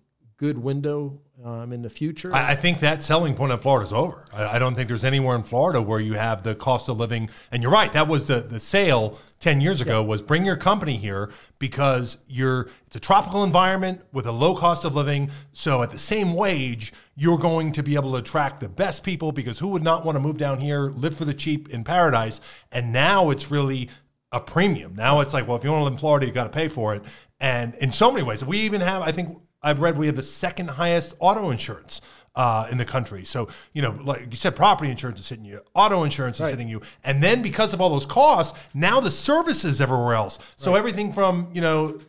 good 0.43 0.57
window 0.57 1.21
um, 1.45 1.71
in 1.71 1.81
the 1.81 1.89
future. 1.89 2.35
I, 2.35 2.51
I 2.51 2.55
think 2.55 2.81
that 2.81 3.01
selling 3.01 3.33
point 3.33 3.53
in 3.53 3.59
Florida 3.59 3.85
is 3.85 3.93
over. 3.93 4.25
I, 4.33 4.55
I 4.55 4.59
don't 4.59 4.75
think 4.75 4.89
there's 4.89 5.05
anywhere 5.05 5.37
in 5.37 5.43
Florida 5.43 5.81
where 5.81 6.01
you 6.01 6.15
have 6.15 6.43
the 6.43 6.53
cost 6.53 6.89
of 6.89 6.97
living. 6.97 7.29
And 7.49 7.63
you're 7.63 7.71
right, 7.71 7.93
that 7.93 8.09
was 8.09 8.27
the 8.27 8.41
the 8.41 8.59
sale 8.59 9.17
ten 9.39 9.61
years 9.61 9.79
ago 9.79 10.03
was 10.03 10.21
bring 10.21 10.43
your 10.43 10.57
company 10.57 10.97
here 10.97 11.31
because 11.59 12.17
you're 12.27 12.67
it's 12.85 12.97
a 12.97 12.99
tropical 12.99 13.45
environment 13.45 14.01
with 14.11 14.25
a 14.25 14.33
low 14.33 14.53
cost 14.53 14.83
of 14.83 14.97
living. 14.97 15.31
So 15.53 15.81
at 15.81 15.91
the 15.91 15.97
same 15.97 16.33
wage, 16.33 16.91
you're 17.15 17.37
going 17.37 17.71
to 17.71 17.83
be 17.83 17.95
able 17.95 18.11
to 18.11 18.17
attract 18.17 18.59
the 18.59 18.67
best 18.67 19.05
people 19.05 19.31
because 19.31 19.59
who 19.59 19.69
would 19.69 19.83
not 19.83 20.03
want 20.03 20.17
to 20.17 20.19
move 20.19 20.37
down 20.37 20.59
here, 20.59 20.91
live 20.91 21.15
for 21.15 21.23
the 21.23 21.33
cheap 21.33 21.69
in 21.69 21.85
paradise? 21.85 22.41
And 22.69 22.91
now 22.91 23.29
it's 23.29 23.49
really 23.49 23.89
a 24.33 24.41
premium. 24.41 24.93
Now 24.93 25.21
it's 25.21 25.33
like, 25.33 25.47
well, 25.47 25.55
if 25.55 25.63
you 25.63 25.69
want 25.69 25.79
to 25.81 25.83
live 25.85 25.93
in 25.93 25.99
Florida, 25.99 26.25
you've 26.25 26.35
got 26.35 26.51
to 26.51 26.57
pay 26.57 26.67
for 26.67 26.95
it. 26.95 27.03
And 27.39 27.75
in 27.75 27.91
so 27.91 28.11
many 28.11 28.25
ways, 28.25 28.43
we 28.43 28.59
even 28.59 28.81
have, 28.81 29.01
I 29.01 29.11
think 29.11 29.37
I've 29.63 29.79
read 29.79 29.97
we 29.97 30.07
have 30.07 30.15
the 30.15 30.21
second 30.21 30.69
highest 30.69 31.15
auto 31.19 31.49
insurance 31.49 32.01
uh, 32.35 32.67
in 32.71 32.77
the 32.77 32.85
country. 32.85 33.23
So, 33.25 33.47
you 33.73 33.81
know, 33.81 33.97
like 34.03 34.27
you 34.29 34.35
said, 34.35 34.55
property 34.55 34.89
insurance 34.91 35.19
is 35.19 35.29
hitting 35.29 35.45
you, 35.45 35.61
auto 35.75 36.03
insurance 36.03 36.37
is 36.37 36.41
Right. 36.41 36.49
hitting 36.49 36.67
you. 36.67 36.81
And 37.03 37.21
then 37.23 37.41
because 37.41 37.73
of 37.73 37.81
all 37.81 37.89
those 37.91 38.05
costs, 38.05 38.57
now 38.73 38.99
the 38.99 39.11
services 39.11 39.79
everywhere 39.79 40.15
else. 40.15 40.39
So 40.57 40.75
everything 40.75 41.13
from, 41.13 41.49
you 41.53 41.61
know, 41.61 41.99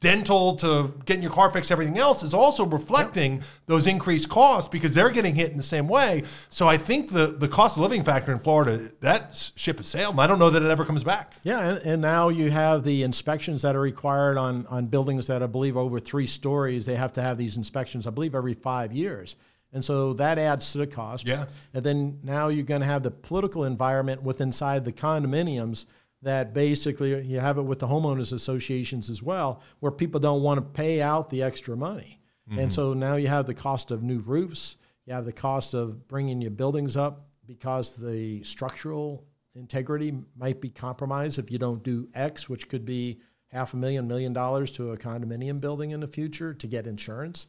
dental 0.00 0.56
to 0.56 0.94
getting 1.04 1.22
your 1.22 1.32
car 1.32 1.50
fixed, 1.50 1.70
everything 1.70 1.98
else 1.98 2.22
is 2.22 2.32
also 2.34 2.64
reflecting 2.64 3.42
those 3.66 3.86
increased 3.86 4.28
costs 4.28 4.68
because 4.68 4.94
they're 4.94 5.10
getting 5.10 5.34
hit 5.34 5.50
in 5.50 5.56
the 5.56 5.62
same 5.62 5.88
way. 5.88 6.22
So 6.48 6.68
I 6.68 6.76
think 6.76 7.12
the 7.12 7.26
the 7.26 7.48
cost 7.48 7.76
of 7.76 7.82
living 7.82 8.02
factor 8.02 8.32
in 8.32 8.38
Florida, 8.38 8.90
that 9.00 9.52
ship 9.56 9.78
has 9.78 9.86
sailed. 9.86 10.14
And 10.14 10.20
I 10.20 10.26
don't 10.26 10.38
know 10.38 10.50
that 10.50 10.62
it 10.62 10.70
ever 10.70 10.84
comes 10.84 11.04
back. 11.04 11.34
Yeah, 11.42 11.60
and, 11.60 11.78
and 11.78 12.02
now 12.02 12.28
you 12.28 12.50
have 12.50 12.84
the 12.84 13.02
inspections 13.02 13.62
that 13.62 13.74
are 13.74 13.80
required 13.80 14.36
on, 14.36 14.66
on 14.66 14.86
buildings 14.86 15.26
that 15.26 15.42
I 15.42 15.46
believe 15.46 15.76
over 15.76 16.00
three 16.00 16.26
stories. 16.26 16.86
They 16.86 16.96
have 16.96 17.12
to 17.14 17.22
have 17.22 17.38
these 17.38 17.56
inspections, 17.56 18.06
I 18.06 18.10
believe, 18.10 18.34
every 18.34 18.54
five 18.54 18.92
years. 18.92 19.36
And 19.72 19.84
so 19.84 20.14
that 20.14 20.38
adds 20.38 20.72
to 20.72 20.78
the 20.78 20.86
cost. 20.86 21.26
Yeah. 21.26 21.44
And 21.74 21.84
then 21.84 22.18
now 22.22 22.48
you're 22.48 22.64
going 22.64 22.80
to 22.80 22.86
have 22.86 23.02
the 23.02 23.10
political 23.10 23.64
environment 23.64 24.22
with 24.22 24.40
inside 24.40 24.84
the 24.84 24.92
condominiums 24.92 25.84
that 26.22 26.52
basically 26.52 27.20
you 27.22 27.38
have 27.38 27.58
it 27.58 27.62
with 27.62 27.78
the 27.78 27.86
homeowners 27.86 28.32
associations 28.32 29.08
as 29.08 29.22
well, 29.22 29.62
where 29.80 29.92
people 29.92 30.20
don't 30.20 30.42
want 30.42 30.58
to 30.58 30.62
pay 30.62 31.00
out 31.00 31.30
the 31.30 31.42
extra 31.42 31.76
money. 31.76 32.20
And 32.50 32.72
so 32.72 32.94
now 32.94 33.16
you 33.16 33.28
have 33.28 33.46
the 33.46 33.52
cost 33.52 33.90
of 33.90 34.02
new 34.02 34.20
roofs, 34.20 34.78
you 35.04 35.12
have 35.12 35.26
the 35.26 35.32
cost 35.34 35.74
of 35.74 36.08
bringing 36.08 36.40
your 36.40 36.50
buildings 36.50 36.96
up 36.96 37.26
because 37.46 37.94
the 37.96 38.42
structural 38.42 39.26
integrity 39.54 40.14
might 40.34 40.60
be 40.60 40.70
compromised 40.70 41.38
if 41.38 41.50
you 41.50 41.58
don't 41.58 41.82
do 41.82 42.08
X, 42.14 42.48
which 42.48 42.68
could 42.70 42.86
be 42.86 43.20
half 43.48 43.74
a 43.74 43.76
million, 43.76 44.08
million 44.08 44.32
dollars 44.32 44.70
to 44.72 44.92
a 44.92 44.96
condominium 44.96 45.60
building 45.60 45.90
in 45.90 46.00
the 46.00 46.08
future 46.08 46.54
to 46.54 46.66
get 46.66 46.86
insurance. 46.86 47.48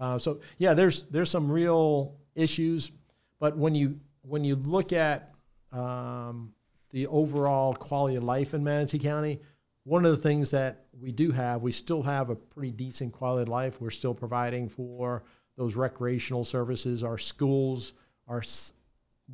Uh, 0.00 0.18
so 0.18 0.40
yeah, 0.58 0.74
there's 0.74 1.02
there's 1.04 1.30
some 1.30 1.50
real 1.50 2.16
issues, 2.34 2.90
but 3.40 3.56
when 3.56 3.74
you 3.74 3.98
when 4.22 4.44
you 4.44 4.56
look 4.56 4.92
at 4.92 5.34
um, 5.72 6.54
the 6.90 7.06
overall 7.08 7.74
quality 7.74 8.16
of 8.16 8.22
life 8.24 8.54
in 8.54 8.64
Manatee 8.64 8.98
County, 8.98 9.40
one 9.84 10.04
of 10.04 10.10
the 10.10 10.16
things 10.22 10.50
that 10.50 10.84
we 11.00 11.12
do 11.12 11.30
have, 11.30 11.62
we 11.62 11.72
still 11.72 12.02
have 12.02 12.30
a 12.30 12.36
pretty 12.36 12.70
decent 12.72 13.12
quality 13.12 13.42
of 13.42 13.48
life. 13.48 13.80
We're 13.80 13.90
still 13.90 14.14
providing 14.14 14.68
for 14.68 15.22
those 15.56 15.76
recreational 15.76 16.44
services. 16.44 17.02
Our 17.02 17.18
schools 17.18 17.92
are 18.26 18.38
s- 18.40 18.74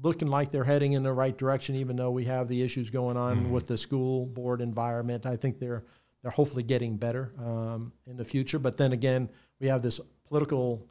looking 0.02 0.28
like 0.28 0.50
they're 0.50 0.64
heading 0.64 0.92
in 0.92 1.02
the 1.02 1.12
right 1.12 1.36
direction, 1.36 1.74
even 1.76 1.96
though 1.96 2.10
we 2.10 2.24
have 2.24 2.48
the 2.48 2.62
issues 2.62 2.90
going 2.90 3.16
on 3.16 3.50
with 3.50 3.66
the 3.66 3.76
school 3.76 4.26
board 4.26 4.60
environment. 4.60 5.26
I 5.26 5.36
think 5.36 5.58
they're 5.58 5.84
they're 6.22 6.30
hopefully 6.30 6.62
getting 6.62 6.96
better 6.96 7.32
um, 7.38 7.92
in 8.06 8.16
the 8.16 8.24
future. 8.24 8.58
But 8.58 8.78
then 8.78 8.92
again, 8.92 9.28
we 9.60 9.66
have 9.68 9.82
this 9.82 10.00
political 10.26 10.86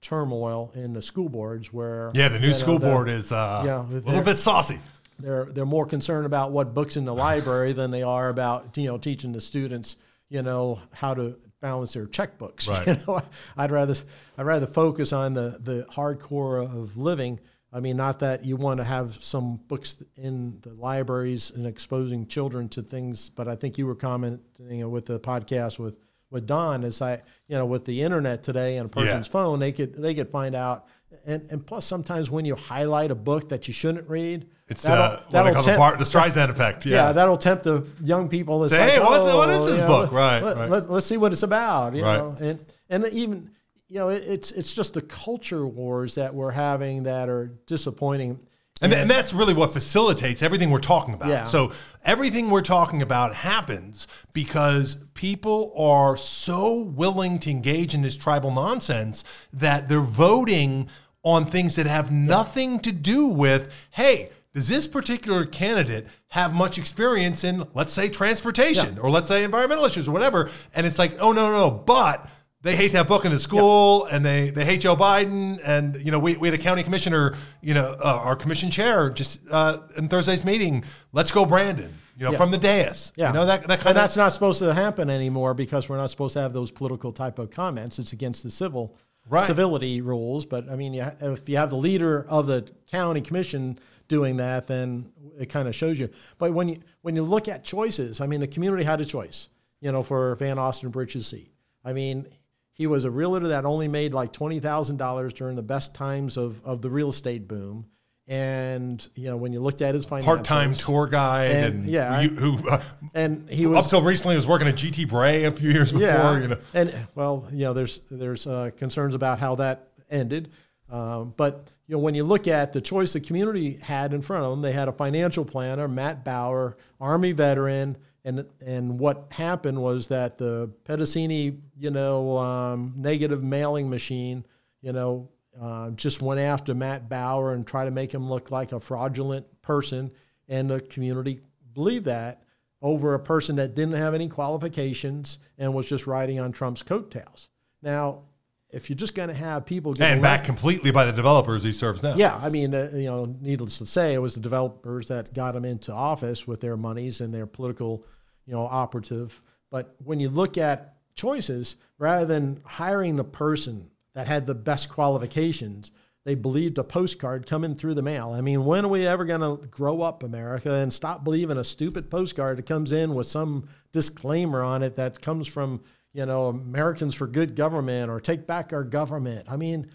turmoil 0.00 0.72
in 0.74 0.92
the 0.94 1.02
school 1.02 1.28
boards 1.28 1.72
where 1.72 2.10
Yeah, 2.14 2.28
the 2.28 2.38
new 2.38 2.46
you 2.46 2.52
know, 2.54 2.58
school 2.58 2.78
board 2.78 3.08
is 3.08 3.32
uh, 3.32 3.62
Yeah, 3.66 3.82
a 3.82 4.00
little 4.00 4.22
bit 4.22 4.38
saucy. 4.38 4.78
They're 5.22 5.46
they're 5.46 5.66
more 5.66 5.86
concerned 5.86 6.26
about 6.26 6.52
what 6.52 6.74
books 6.74 6.96
in 6.96 7.04
the 7.04 7.14
library 7.14 7.72
than 7.72 7.90
they 7.90 8.02
are 8.02 8.28
about 8.28 8.76
you 8.76 8.86
know 8.86 8.98
teaching 8.98 9.32
the 9.32 9.40
students 9.40 9.96
you 10.28 10.42
know 10.42 10.80
how 10.92 11.14
to 11.14 11.36
balance 11.60 11.92
their 11.92 12.06
checkbooks. 12.06 12.68
Right. 12.70 12.86
You 12.86 12.96
know, 13.06 13.20
I'd 13.56 13.70
rather 13.70 13.94
I'd 14.38 14.46
rather 14.46 14.66
focus 14.66 15.12
on 15.12 15.34
the 15.34 15.58
the 15.60 15.86
hardcore 15.92 16.62
of 16.64 16.96
living. 16.96 17.40
I 17.72 17.80
mean, 17.80 17.96
not 17.96 18.18
that 18.20 18.44
you 18.44 18.56
want 18.56 18.78
to 18.78 18.84
have 18.84 19.22
some 19.22 19.60
books 19.68 19.96
in 20.16 20.58
the 20.62 20.72
libraries 20.74 21.50
and 21.50 21.66
exposing 21.66 22.26
children 22.26 22.68
to 22.70 22.82
things, 22.82 23.28
but 23.28 23.46
I 23.46 23.54
think 23.54 23.78
you 23.78 23.86
were 23.86 23.94
commenting 23.94 24.90
with 24.90 25.06
the 25.06 25.20
podcast 25.20 25.78
with 25.78 25.96
with 26.30 26.46
Don 26.46 26.84
is 26.84 27.02
I 27.02 27.22
you 27.48 27.56
know 27.56 27.66
with 27.66 27.84
the 27.84 28.02
internet 28.02 28.42
today 28.42 28.76
and 28.76 28.86
a 28.86 28.88
person's 28.88 29.26
phone 29.26 29.58
they 29.58 29.72
could 29.72 29.94
they 29.94 30.14
could 30.14 30.30
find 30.30 30.54
out 30.54 30.86
and 31.26 31.50
and 31.50 31.66
plus 31.66 31.84
sometimes 31.84 32.30
when 32.30 32.44
you 32.44 32.54
highlight 32.54 33.10
a 33.10 33.14
book 33.14 33.48
that 33.50 33.68
you 33.68 33.74
shouldn't 33.74 34.08
read 34.08 34.46
It's 34.68 34.82
that'll- 34.82 35.04
uh, 35.04 35.10
what 35.16 35.30
that'll 35.32 35.52
call 35.52 35.62
the, 35.62 35.66
tempt- 35.66 35.78
bar, 35.78 35.96
the 35.96 36.04
Streisand 36.04 36.50
effect. 36.50 36.86
yeah. 36.86 36.96
Yeah. 37.06 37.12
that'll 37.12 37.36
tempt 37.36 37.64
the 37.64 37.86
young 38.02 38.28
people. 38.28 38.68
Say, 38.68 38.78
like, 38.78 38.90
"Hey, 38.90 39.00
what's- 39.00 39.34
what 39.34 39.50
is 39.50 39.58
oh, 39.58 39.66
this 39.66 39.82
book?" 39.82 40.12
Right, 40.12 40.42
Let, 40.42 40.56
right. 40.56 40.70
Let, 40.70 40.90
us 40.90 41.06
see 41.06 41.16
what 41.16 41.32
it's 41.32 41.42
about. 41.42 41.94
You 41.94 42.02
Right. 42.04 42.16
know, 42.16 42.36
and 42.40 42.58
and 42.88 43.06
even 43.08 43.50
you 43.88 43.98
know, 43.98 44.08
it, 44.08 44.22
it's 44.24 44.52
it's 44.52 44.72
just 44.72 44.94
the 44.94 45.02
culture 45.02 45.66
wars 45.66 46.14
that 46.14 46.34
we're 46.34 46.52
having 46.52 47.02
that 47.04 47.28
are 47.28 47.46
disappointing. 47.66 48.38
And, 48.82 48.94
and 48.94 49.10
that's 49.10 49.34
really 49.34 49.52
what 49.52 49.74
facilitates 49.74 50.42
everything 50.42 50.70
we're 50.70 50.78
talking 50.78 51.12
about. 51.12 51.28
Yeah. 51.28 51.44
So 51.44 51.72
everything 52.02 52.48
we're 52.48 52.62
talking 52.62 53.02
about 53.02 53.34
happens 53.34 54.06
because 54.32 54.96
people 55.12 55.74
are 55.76 56.16
so 56.16 56.80
willing 56.84 57.38
to 57.40 57.50
engage 57.50 57.94
in 57.94 58.00
this 58.00 58.16
tribal 58.16 58.50
nonsense 58.50 59.22
that 59.52 59.88
they're 59.88 60.00
voting 60.00 60.88
on 61.22 61.44
things 61.44 61.76
that 61.76 61.86
have 61.86 62.10
nothing 62.10 62.78
to 62.80 62.92
do 62.92 63.26
with, 63.26 63.72
hey, 63.92 64.30
does 64.54 64.68
this 64.68 64.86
particular 64.86 65.44
candidate 65.44 66.06
have 66.28 66.54
much 66.54 66.78
experience 66.78 67.44
in, 67.44 67.64
let's 67.74 67.92
say, 67.92 68.08
transportation 68.08 68.98
or 68.98 69.10
let's 69.10 69.28
say 69.28 69.44
environmental 69.44 69.84
issues 69.84 70.08
or 70.08 70.12
whatever? 70.12 70.50
And 70.74 70.86
it's 70.86 70.98
like, 70.98 71.12
oh, 71.20 71.32
no, 71.32 71.50
no, 71.52 71.68
no, 71.68 71.70
but 71.70 72.28
they 72.62 72.74
hate 72.74 72.92
that 72.92 73.06
book 73.06 73.24
in 73.24 73.30
the 73.32 73.38
school 73.38 74.06
and 74.06 74.24
they, 74.24 74.50
they 74.50 74.64
hate 74.64 74.80
Joe 74.80 74.96
Biden. 74.96 75.60
And, 75.64 75.96
you 76.04 76.10
know, 76.10 76.18
we, 76.18 76.36
we 76.36 76.48
had 76.48 76.58
a 76.58 76.62
county 76.62 76.82
commissioner, 76.82 77.36
you 77.60 77.74
know, 77.74 77.96
uh, 78.02 78.20
our 78.24 78.34
commission 78.34 78.70
chair 78.70 79.10
just 79.10 79.40
uh, 79.50 79.78
in 79.96 80.08
Thursday's 80.08 80.44
meeting, 80.44 80.84
let's 81.12 81.30
go 81.30 81.46
Brandon, 81.46 81.94
you 82.18 82.24
know, 82.24 82.32
Yeah. 82.32 82.38
from 82.38 82.50
the 82.50 82.58
dais. 82.58 83.12
Yeah, 83.16 83.28
You 83.28 83.34
know, 83.34 83.46
that, 83.46 83.62
that 83.68 83.70
and 83.70 83.80
kind 83.80 83.88
of. 83.96 84.02
that's 84.02 84.16
not 84.16 84.32
supposed 84.32 84.58
to 84.60 84.74
happen 84.74 85.08
anymore 85.10 85.54
because 85.54 85.88
we're 85.88 85.96
not 85.98 86.10
supposed 86.10 86.32
to 86.34 86.40
have 86.40 86.52
those 86.52 86.70
political 86.72 87.12
type 87.12 87.38
of 87.38 87.50
comments. 87.50 87.98
It's 88.00 88.12
against 88.12 88.42
the 88.42 88.50
civil 88.50 88.96
Right. 89.28 89.44
civility 89.46 90.00
rules. 90.00 90.46
But 90.46 90.68
I 90.68 90.76
mean, 90.76 90.94
if 90.94 91.48
you 91.48 91.56
have 91.56 91.70
the 91.70 91.76
leader 91.76 92.26
of 92.28 92.46
the 92.46 92.68
county 92.90 93.20
commission 93.20 93.78
doing 94.08 94.38
that, 94.38 94.66
then 94.66 95.12
it 95.38 95.46
kind 95.46 95.68
of 95.68 95.74
shows 95.74 95.98
you. 95.98 96.10
But 96.38 96.52
when 96.52 96.68
you 96.68 96.78
when 97.02 97.14
you 97.16 97.22
look 97.22 97.48
at 97.48 97.64
choices, 97.64 98.20
I 98.20 98.26
mean, 98.26 98.40
the 98.40 98.48
community 98.48 98.84
had 98.84 99.00
a 99.00 99.04
choice, 99.04 99.48
you 99.80 99.92
know, 99.92 100.02
for 100.02 100.34
Van 100.36 100.56
Ostenbridge's 100.56 101.26
seat. 101.26 101.52
I 101.84 101.92
mean, 101.92 102.26
he 102.72 102.86
was 102.86 103.04
a 103.04 103.10
realtor 103.10 103.48
that 103.48 103.64
only 103.64 103.88
made 103.88 104.12
like 104.14 104.32
twenty 104.32 104.58
thousand 104.58 104.96
dollars 104.96 105.32
during 105.32 105.56
the 105.56 105.62
best 105.62 105.94
times 105.94 106.36
of 106.36 106.64
of 106.64 106.82
the 106.82 106.90
real 106.90 107.10
estate 107.10 107.46
boom. 107.46 107.86
And 108.30 109.06
you 109.16 109.24
know, 109.24 109.36
when 109.36 109.52
you 109.52 109.58
looked 109.58 109.82
at 109.82 109.92
his 109.96 110.06
financials, 110.06 110.24
Part-time 110.24 110.74
tour 110.74 111.08
guide 111.08 111.50
and, 111.50 111.74
And, 111.80 111.86
yeah, 111.88 112.20
you, 112.20 112.28
who 112.30 112.68
uh, 112.68 112.80
and 113.12 113.50
he 113.50 113.66
was 113.66 113.78
up 113.78 113.90
till 113.90 114.02
recently 114.02 114.36
was 114.36 114.46
working 114.46 114.68
at 114.68 114.76
GT 114.76 115.08
Bray 115.08 115.44
a 115.44 115.50
few 115.50 115.70
years 115.70 115.90
before. 115.90 116.06
yeah, 116.06 116.40
You 116.40 116.48
know, 116.48 116.58
and 116.72 116.94
well, 117.16 117.48
you 117.50 117.64
know, 117.64 117.72
there's 117.72 118.00
there's 118.08 118.46
uh, 118.46 118.70
concerns 118.76 119.16
about 119.16 119.40
how 119.40 119.56
that 119.56 119.88
ended. 120.08 120.52
Um, 120.88 121.34
but 121.36 121.68
you 121.88 121.96
know, 121.96 121.98
when 121.98 122.14
you 122.14 122.22
look 122.22 122.46
at 122.46 122.72
the 122.72 122.80
choice 122.80 123.12
the 123.12 123.20
community 123.20 123.78
had 123.82 124.14
in 124.14 124.22
front 124.22 124.44
of 124.44 124.52
them, 124.52 124.62
they 124.62 124.72
had 124.72 124.86
a 124.86 124.92
financial 124.92 125.44
planner, 125.44 125.88
Matt 125.88 126.24
Bauer, 126.24 126.76
Army 127.00 127.32
veteran, 127.32 127.96
and 128.24 128.46
and 128.64 129.00
what 129.00 129.26
happened 129.32 129.82
was 129.82 130.06
that 130.06 130.38
the 130.38 130.70
Pedicini, 130.84 131.58
you 131.76 131.90
know, 131.90 132.38
um, 132.38 132.94
negative 132.96 133.42
mailing 133.42 133.90
machine, 133.90 134.44
you 134.82 134.92
know, 134.92 135.28
uh, 135.60 135.90
just 135.90 136.22
went 136.22 136.40
after 136.40 136.74
Matt 136.74 137.08
Bauer 137.08 137.52
and 137.52 137.66
tried 137.66 137.84
to 137.84 137.90
make 137.90 138.12
him 138.12 138.28
look 138.28 138.50
like 138.50 138.72
a 138.72 138.80
fraudulent 138.80 139.46
person, 139.62 140.10
and 140.48 140.70
the 140.70 140.80
community 140.80 141.40
believed 141.74 142.06
that 142.06 142.42
over 142.82 143.14
a 143.14 143.18
person 143.18 143.56
that 143.56 143.74
didn't 143.74 143.94
have 143.94 144.14
any 144.14 144.28
qualifications 144.28 145.38
and 145.58 145.74
was 145.74 145.86
just 145.86 146.06
riding 146.06 146.40
on 146.40 146.50
Trump's 146.50 146.82
coattails. 146.82 147.50
Now, 147.82 148.22
if 148.70 148.88
you're 148.88 148.96
just 148.96 149.14
going 149.14 149.28
to 149.28 149.34
have 149.34 149.66
people 149.66 149.92
get 149.92 150.12
and 150.12 150.22
backed 150.22 150.46
completely 150.46 150.90
by 150.90 151.04
the 151.04 151.12
developers 151.12 151.62
he 151.62 151.72
serves 151.72 152.02
now. 152.02 152.14
Yeah, 152.14 152.36
I 152.36 152.48
mean, 152.48 152.74
uh, 152.74 152.90
you 152.94 153.04
know, 153.04 153.36
needless 153.40 153.78
to 153.78 153.86
say, 153.86 154.14
it 154.14 154.18
was 154.18 154.34
the 154.34 154.40
developers 154.40 155.08
that 155.08 155.34
got 155.34 155.56
him 155.56 155.64
into 155.64 155.92
office 155.92 156.46
with 156.46 156.60
their 156.60 156.76
monies 156.76 157.20
and 157.20 157.34
their 157.34 157.46
political, 157.46 158.06
you 158.46 158.54
know, 158.54 158.66
operative. 158.66 159.42
But 159.70 159.94
when 160.04 160.20
you 160.20 160.30
look 160.30 160.56
at 160.56 160.94
choices, 161.14 161.76
rather 161.98 162.24
than 162.24 162.62
hiring 162.64 163.16
the 163.16 163.24
person 163.24 163.90
that 164.14 164.26
had 164.26 164.46
the 164.46 164.54
best 164.54 164.88
qualifications, 164.88 165.92
they 166.24 166.34
believed 166.34 166.78
a 166.78 166.84
postcard 166.84 167.46
coming 167.46 167.74
through 167.74 167.94
the 167.94 168.02
mail. 168.02 168.32
I 168.32 168.40
mean, 168.40 168.64
when 168.64 168.84
are 168.84 168.88
we 168.88 169.06
ever 169.06 169.24
going 169.24 169.40
to 169.40 169.66
grow 169.66 170.02
up, 170.02 170.22
America, 170.22 170.74
and 170.74 170.92
stop 170.92 171.24
believing 171.24 171.56
a 171.56 171.64
stupid 171.64 172.10
postcard 172.10 172.58
that 172.58 172.66
comes 172.66 172.92
in 172.92 173.14
with 173.14 173.26
some 173.26 173.68
disclaimer 173.92 174.62
on 174.62 174.82
it 174.82 174.96
that 174.96 175.22
comes 175.22 175.46
from 175.46 175.80
you 176.12 176.26
know, 176.26 176.46
Americans 176.46 177.14
for 177.14 177.26
good 177.26 177.54
government 177.54 178.10
or 178.10 178.20
take 178.20 178.46
back 178.46 178.72
our 178.72 178.84
government. 178.84 179.46
I 179.48 179.56
mean, 179.56 179.90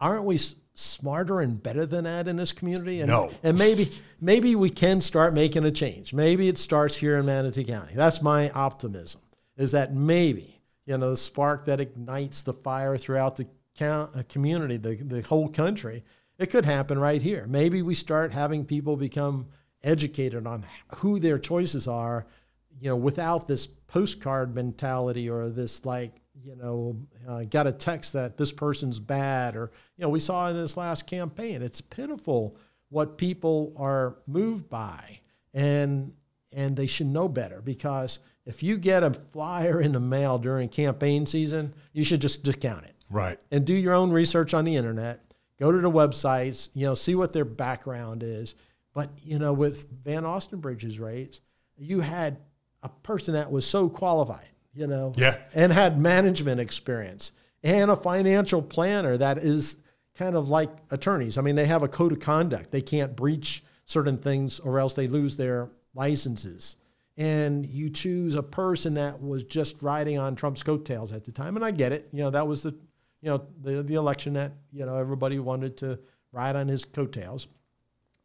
aren't 0.00 0.24
we 0.24 0.38
smarter 0.74 1.40
and 1.40 1.62
better 1.62 1.86
than 1.86 2.04
that 2.04 2.26
in 2.26 2.36
this 2.36 2.52
community? 2.52 3.00
And, 3.00 3.08
no. 3.08 3.30
And 3.42 3.56
maybe 3.56 3.92
maybe 4.20 4.56
we 4.56 4.70
can 4.70 5.00
start 5.00 5.32
making 5.32 5.64
a 5.64 5.70
change. 5.70 6.12
Maybe 6.12 6.48
it 6.48 6.58
starts 6.58 6.96
here 6.96 7.16
in 7.16 7.26
Manatee 7.26 7.64
County. 7.64 7.94
That's 7.94 8.20
my 8.20 8.50
optimism. 8.50 9.20
Is 9.56 9.70
that 9.72 9.94
maybe 9.94 10.53
you 10.86 10.98
know 10.98 11.10
the 11.10 11.16
spark 11.16 11.64
that 11.66 11.80
ignites 11.80 12.42
the 12.42 12.52
fire 12.52 12.96
throughout 12.96 13.36
the 13.36 13.46
uh, 13.80 14.22
community, 14.28 14.76
the 14.76 14.96
the 14.96 15.22
whole 15.22 15.48
country. 15.48 16.04
It 16.38 16.50
could 16.50 16.64
happen 16.64 16.98
right 16.98 17.22
here. 17.22 17.46
Maybe 17.48 17.80
we 17.82 17.94
start 17.94 18.32
having 18.32 18.64
people 18.64 18.96
become 18.96 19.46
educated 19.84 20.46
on 20.46 20.66
who 20.96 21.20
their 21.20 21.38
choices 21.38 21.86
are 21.86 22.26
you 22.80 22.88
know, 22.88 22.96
without 22.96 23.48
this 23.48 23.66
postcard 23.66 24.54
mentality 24.54 25.28
or 25.28 25.48
this 25.48 25.84
like, 25.84 26.20
you 26.42 26.56
know, 26.56 26.96
uh, 27.28 27.44
got 27.44 27.66
a 27.66 27.72
text 27.72 28.12
that 28.12 28.36
this 28.36 28.52
person's 28.52 28.98
bad, 28.98 29.56
or 29.56 29.70
you 29.96 30.02
know, 30.02 30.08
we 30.08 30.20
saw 30.20 30.48
in 30.48 30.56
this 30.56 30.76
last 30.76 31.06
campaign. 31.06 31.62
It's 31.62 31.80
pitiful 31.80 32.56
what 32.88 33.16
people 33.16 33.72
are 33.76 34.16
moved 34.26 34.68
by, 34.68 35.20
and 35.52 36.14
and 36.52 36.76
they 36.76 36.86
should 36.86 37.06
know 37.06 37.28
better 37.28 37.60
because 37.62 38.18
if 38.46 38.62
you 38.62 38.76
get 38.76 39.02
a 39.02 39.10
flyer 39.10 39.80
in 39.80 39.92
the 39.92 40.00
mail 40.00 40.38
during 40.38 40.68
campaign 40.68 41.26
season, 41.26 41.74
you 41.92 42.04
should 42.04 42.20
just 42.20 42.44
discount 42.44 42.84
it. 42.84 42.94
Right. 43.10 43.38
And 43.50 43.64
do 43.64 43.74
your 43.74 43.94
own 43.94 44.10
research 44.10 44.54
on 44.54 44.64
the 44.64 44.76
internet. 44.76 45.20
Go 45.58 45.70
to 45.72 45.78
the 45.78 45.90
websites, 45.90 46.68
you 46.74 46.86
know, 46.86 46.94
see 46.94 47.14
what 47.14 47.32
their 47.32 47.44
background 47.44 48.22
is. 48.22 48.54
But, 48.92 49.10
you 49.22 49.38
know, 49.38 49.52
with 49.52 49.88
Van 50.04 50.24
Ostenbridge's 50.24 50.98
rates, 50.98 51.40
you 51.76 52.00
had 52.00 52.38
a 52.82 52.88
person 52.88 53.34
that 53.34 53.50
was 53.50 53.66
so 53.66 53.88
qualified, 53.88 54.48
you 54.72 54.86
know, 54.86 55.12
yeah. 55.16 55.38
and 55.54 55.72
had 55.72 55.98
management 55.98 56.60
experience 56.60 57.32
and 57.64 57.90
a 57.90 57.96
financial 57.96 58.60
planner 58.60 59.16
that 59.16 59.38
is 59.38 59.76
kind 60.14 60.36
of 60.36 60.48
like 60.48 60.70
attorneys. 60.90 61.38
I 61.38 61.42
mean, 61.42 61.56
they 61.56 61.66
have 61.66 61.82
a 61.82 61.88
code 61.88 62.12
of 62.12 62.20
conduct. 62.20 62.70
They 62.70 62.82
can't 62.82 63.16
breach 63.16 63.64
certain 63.86 64.18
things 64.18 64.60
or 64.60 64.78
else 64.78 64.94
they 64.94 65.06
lose 65.06 65.36
their 65.36 65.70
licenses. 65.94 66.76
And 67.16 67.64
you 67.64 67.90
choose 67.90 68.34
a 68.34 68.42
person 68.42 68.94
that 68.94 69.22
was 69.22 69.44
just 69.44 69.82
riding 69.82 70.18
on 70.18 70.34
Trump's 70.34 70.62
coattails 70.62 71.12
at 71.12 71.24
the 71.24 71.32
time. 71.32 71.54
And 71.56 71.64
I 71.64 71.70
get 71.70 71.92
it. 71.92 72.08
You 72.12 72.24
know, 72.24 72.30
that 72.30 72.46
was 72.46 72.62
the, 72.62 72.70
you 73.20 73.30
know, 73.30 73.46
the, 73.62 73.82
the 73.82 73.94
election 73.94 74.32
that, 74.32 74.52
you 74.72 74.84
know, 74.84 74.96
everybody 74.96 75.38
wanted 75.38 75.76
to 75.78 75.98
ride 76.32 76.56
on 76.56 76.66
his 76.66 76.84
coattails. 76.84 77.46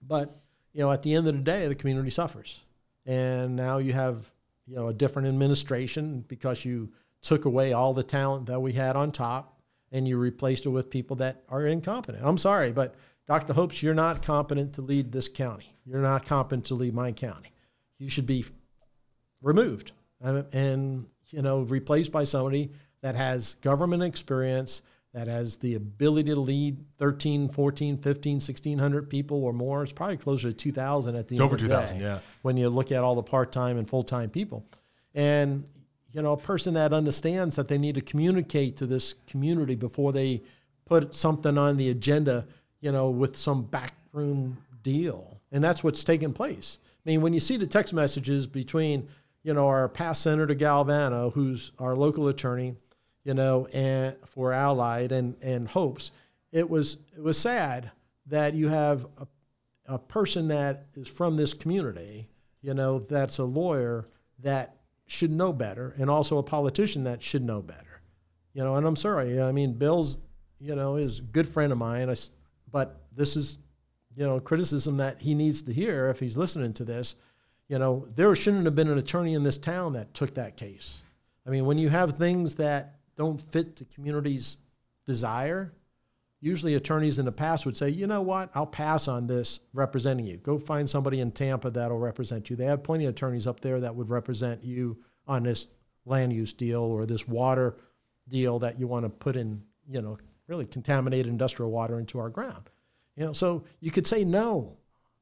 But, 0.01 0.41
you 0.73 0.81
know, 0.81 0.91
at 0.91 1.03
the 1.03 1.13
end 1.13 1.27
of 1.27 1.35
the 1.35 1.41
day, 1.41 1.67
the 1.67 1.75
community 1.75 2.09
suffers. 2.09 2.61
And 3.05 3.55
now 3.55 3.77
you 3.77 3.93
have 3.93 4.31
you 4.69 4.75
know 4.75 4.87
a 4.87 4.93
different 4.93 5.27
administration 5.27 6.23
because 6.27 6.63
you 6.63 6.91
took 7.21 7.45
away 7.45 7.73
all 7.73 7.93
the 7.93 8.03
talent 8.03 8.45
that 8.45 8.61
we 8.61 8.71
had 8.71 8.95
on 8.95 9.11
top 9.11 9.59
and 9.91 10.07
you 10.07 10.17
replaced 10.17 10.65
it 10.65 10.69
with 10.69 10.89
people 10.89 11.15
that 11.17 11.43
are 11.49 11.65
incompetent. 11.65 12.23
I'm 12.23 12.37
sorry, 12.37 12.71
but 12.71 12.95
Dr. 13.27 13.53
Hopes, 13.53 13.81
you're 13.81 13.95
not 13.95 14.21
competent 14.21 14.73
to 14.73 14.81
lead 14.81 15.11
this 15.11 15.27
county. 15.27 15.75
You're 15.85 16.01
not 16.01 16.25
competent 16.25 16.65
to 16.65 16.75
lead 16.75 16.93
my 16.93 17.11
county. 17.11 17.51
You 17.97 18.09
should 18.09 18.27
be 18.27 18.45
removed 19.41 19.91
and, 20.21 20.45
and 20.53 21.05
you 21.29 21.41
know 21.41 21.61
replaced 21.61 22.11
by 22.11 22.23
somebody 22.23 22.71
that 23.01 23.15
has 23.15 23.55
government 23.55 24.03
experience 24.03 24.81
that 25.13 25.27
has 25.27 25.57
the 25.57 25.73
ability 25.73 26.29
to 26.29 26.39
lead 26.39 26.77
13, 26.99 27.49
14, 27.49 27.97
15, 27.97 28.33
1600 28.35 29.09
people 29.09 29.43
or 29.43 29.51
more. 29.51 29.81
It's 29.83 29.91
probably 29.91 30.17
closer 30.17 30.49
to 30.49 30.53
2000 30.53 31.15
at 31.15 31.27
the 31.27 31.33
it's 31.33 31.41
end 31.41 31.41
over 31.41 31.55
of 31.55 31.61
the 31.61 31.67
2000, 31.67 31.97
day, 31.97 32.03
yeah. 32.03 32.19
When 32.43 32.57
you 32.57 32.69
look 32.69 32.91
at 32.91 33.03
all 33.03 33.15
the 33.15 33.23
part-time 33.23 33.77
and 33.77 33.89
full-time 33.89 34.29
people. 34.29 34.63
And 35.15 35.65
you 36.11 36.21
know, 36.21 36.33
a 36.33 36.37
person 36.37 36.73
that 36.73 36.93
understands 36.93 37.55
that 37.55 37.67
they 37.67 37.77
need 37.77 37.95
to 37.95 38.01
communicate 38.01 38.77
to 38.77 38.85
this 38.85 39.13
community 39.27 39.75
before 39.75 40.11
they 40.11 40.41
put 40.85 41.15
something 41.15 41.57
on 41.57 41.77
the 41.77 41.89
agenda, 41.89 42.47
you 42.81 42.91
know, 42.91 43.09
with 43.09 43.37
some 43.37 43.63
backroom 43.63 44.57
deal. 44.81 45.39
And 45.51 45.63
that's 45.63 45.83
what's 45.83 46.03
taking 46.03 46.33
place. 46.33 46.79
I 47.05 47.09
mean, 47.09 47.21
when 47.21 47.33
you 47.33 47.39
see 47.39 47.57
the 47.57 47.67
text 47.67 47.93
messages 47.93 48.47
between, 48.47 49.07
you 49.43 49.53
know, 49.53 49.67
our 49.67 49.87
past 49.87 50.21
Senator 50.21 50.55
Galvano, 50.55 51.33
who's 51.33 51.71
our 51.79 51.95
local 51.95 52.27
attorney, 52.27 52.75
you 53.23 53.33
know, 53.33 53.67
and 53.67 54.15
for 54.25 54.53
Allied 54.53 55.11
and 55.11 55.35
and 55.41 55.67
Hopes, 55.67 56.11
it 56.51 56.69
was 56.69 56.97
it 57.15 57.21
was 57.21 57.37
sad 57.37 57.91
that 58.27 58.53
you 58.53 58.67
have 58.67 59.05
a, 59.17 59.27
a 59.93 59.99
person 59.99 60.47
that 60.49 60.85
is 60.95 61.07
from 61.07 61.35
this 61.35 61.53
community, 61.53 62.27
you 62.61 62.73
know, 62.73 62.99
that's 62.99 63.37
a 63.39 63.43
lawyer 63.43 64.07
that 64.39 64.75
should 65.07 65.31
know 65.31 65.51
better, 65.51 65.95
and 65.97 66.09
also 66.09 66.37
a 66.37 66.43
politician 66.43 67.03
that 67.05 67.23
should 67.23 67.43
know 67.43 67.61
better, 67.61 68.01
you 68.53 68.63
know. 68.63 68.75
And 68.75 68.85
I'm 68.85 68.95
sorry, 68.95 69.41
I 69.41 69.51
mean, 69.51 69.73
Bill's, 69.73 70.17
you 70.59 70.75
know, 70.75 70.95
is 70.95 71.19
a 71.19 71.23
good 71.23 71.47
friend 71.47 71.71
of 71.71 71.77
mine, 71.77 72.09
I, 72.09 72.15
but 72.71 73.01
this 73.15 73.35
is, 73.35 73.57
you 74.15 74.25
know, 74.25 74.39
criticism 74.39 74.97
that 74.97 75.21
he 75.21 75.33
needs 75.33 75.63
to 75.63 75.73
hear 75.73 76.09
if 76.09 76.19
he's 76.19 76.37
listening 76.37 76.73
to 76.73 76.85
this. 76.85 77.15
You 77.69 77.79
know, 77.79 78.05
there 78.15 78.33
shouldn't 78.35 78.65
have 78.65 78.75
been 78.75 78.89
an 78.89 78.97
attorney 78.97 79.35
in 79.35 79.43
this 79.43 79.57
town 79.57 79.93
that 79.93 80.13
took 80.13 80.33
that 80.33 80.57
case. 80.57 81.03
I 81.47 81.51
mean, 81.51 81.65
when 81.65 81.77
you 81.77 81.89
have 81.89 82.13
things 82.13 82.55
that 82.55 82.95
don't 83.15 83.39
fit 83.39 83.75
the 83.77 83.85
community's 83.85 84.57
desire, 85.05 85.71
usually 86.41 86.73
attorneys 86.73 87.19
in 87.19 87.25
the 87.25 87.31
past 87.31 87.65
would 87.65 87.77
say, 87.77 87.89
you 87.89 88.07
know 88.07 88.21
what, 88.21 88.49
I'll 88.55 88.65
pass 88.65 89.07
on 89.07 89.27
this 89.27 89.59
representing 89.73 90.25
you. 90.25 90.37
Go 90.37 90.57
find 90.57 90.89
somebody 90.89 91.19
in 91.19 91.31
Tampa 91.31 91.69
that'll 91.69 91.99
represent 91.99 92.49
you. 92.49 92.55
They 92.55 92.65
have 92.65 92.83
plenty 92.83 93.05
of 93.05 93.11
attorneys 93.11 93.45
up 93.45 93.59
there 93.59 93.79
that 93.81 93.95
would 93.95 94.09
represent 94.09 94.63
you 94.63 94.97
on 95.27 95.43
this 95.43 95.67
land 96.05 96.33
use 96.33 96.53
deal 96.53 96.81
or 96.81 97.05
this 97.05 97.27
water 97.27 97.77
deal 98.27 98.57
that 98.59 98.79
you 98.79 98.87
want 98.87 99.05
to 99.05 99.09
put 99.09 99.35
in, 99.35 99.61
you 99.87 100.01
know, 100.01 100.17
really 100.47 100.65
contaminated 100.65 101.27
industrial 101.27 101.71
water 101.71 101.99
into 101.99 102.17
our 102.17 102.29
ground. 102.29 102.69
You 103.15 103.25
know, 103.25 103.33
so 103.33 103.63
you 103.79 103.91
could 103.91 104.07
say 104.07 104.23
no 104.23 104.77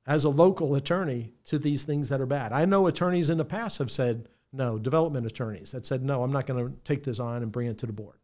as 0.07 0.23
a 0.23 0.29
local 0.29 0.73
attorney 0.73 1.33
to 1.43 1.59
these 1.59 1.83
things 1.83 2.07
that 2.09 2.21
are 2.21 2.25
bad. 2.25 2.53
I 2.53 2.63
know 2.65 2.87
attorneys 2.87 3.29
in 3.29 3.37
the 3.37 3.45
past 3.45 3.77
have 3.79 3.91
said, 3.91 4.29
no, 4.53 4.79
development 4.79 5.27
attorneys 5.27 5.71
that 5.73 5.85
said, 5.85 6.01
no, 6.01 6.23
I'm 6.23 6.31
not 6.31 6.45
going 6.45 6.65
to 6.65 6.73
take 6.85 7.03
this 7.03 7.19
on 7.19 7.43
and 7.43 7.51
bring 7.51 7.67
it 7.67 7.77
to 7.79 7.85
the 7.85 7.93
board. 7.93 8.17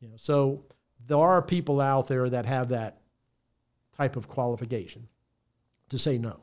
You 0.00 0.08
know, 0.08 0.16
so 0.16 0.64
there 1.06 1.16
are 1.16 1.40
people 1.40 1.80
out 1.80 2.08
there 2.08 2.28
that 2.28 2.44
have 2.44 2.68
that 2.68 3.00
type 3.96 4.16
of 4.16 4.28
qualification 4.28 5.08
to 5.88 5.98
say 5.98 6.18
no. 6.18 6.40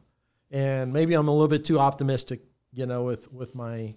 And 0.50 0.92
maybe 0.92 1.14
I'm 1.14 1.28
a 1.28 1.32
little 1.32 1.48
bit 1.48 1.64
too 1.64 1.80
optimistic, 1.80 2.42
you 2.74 2.88
know, 2.88 3.04
with, 3.04 3.32
with 3.32 3.54
my, 3.54 3.94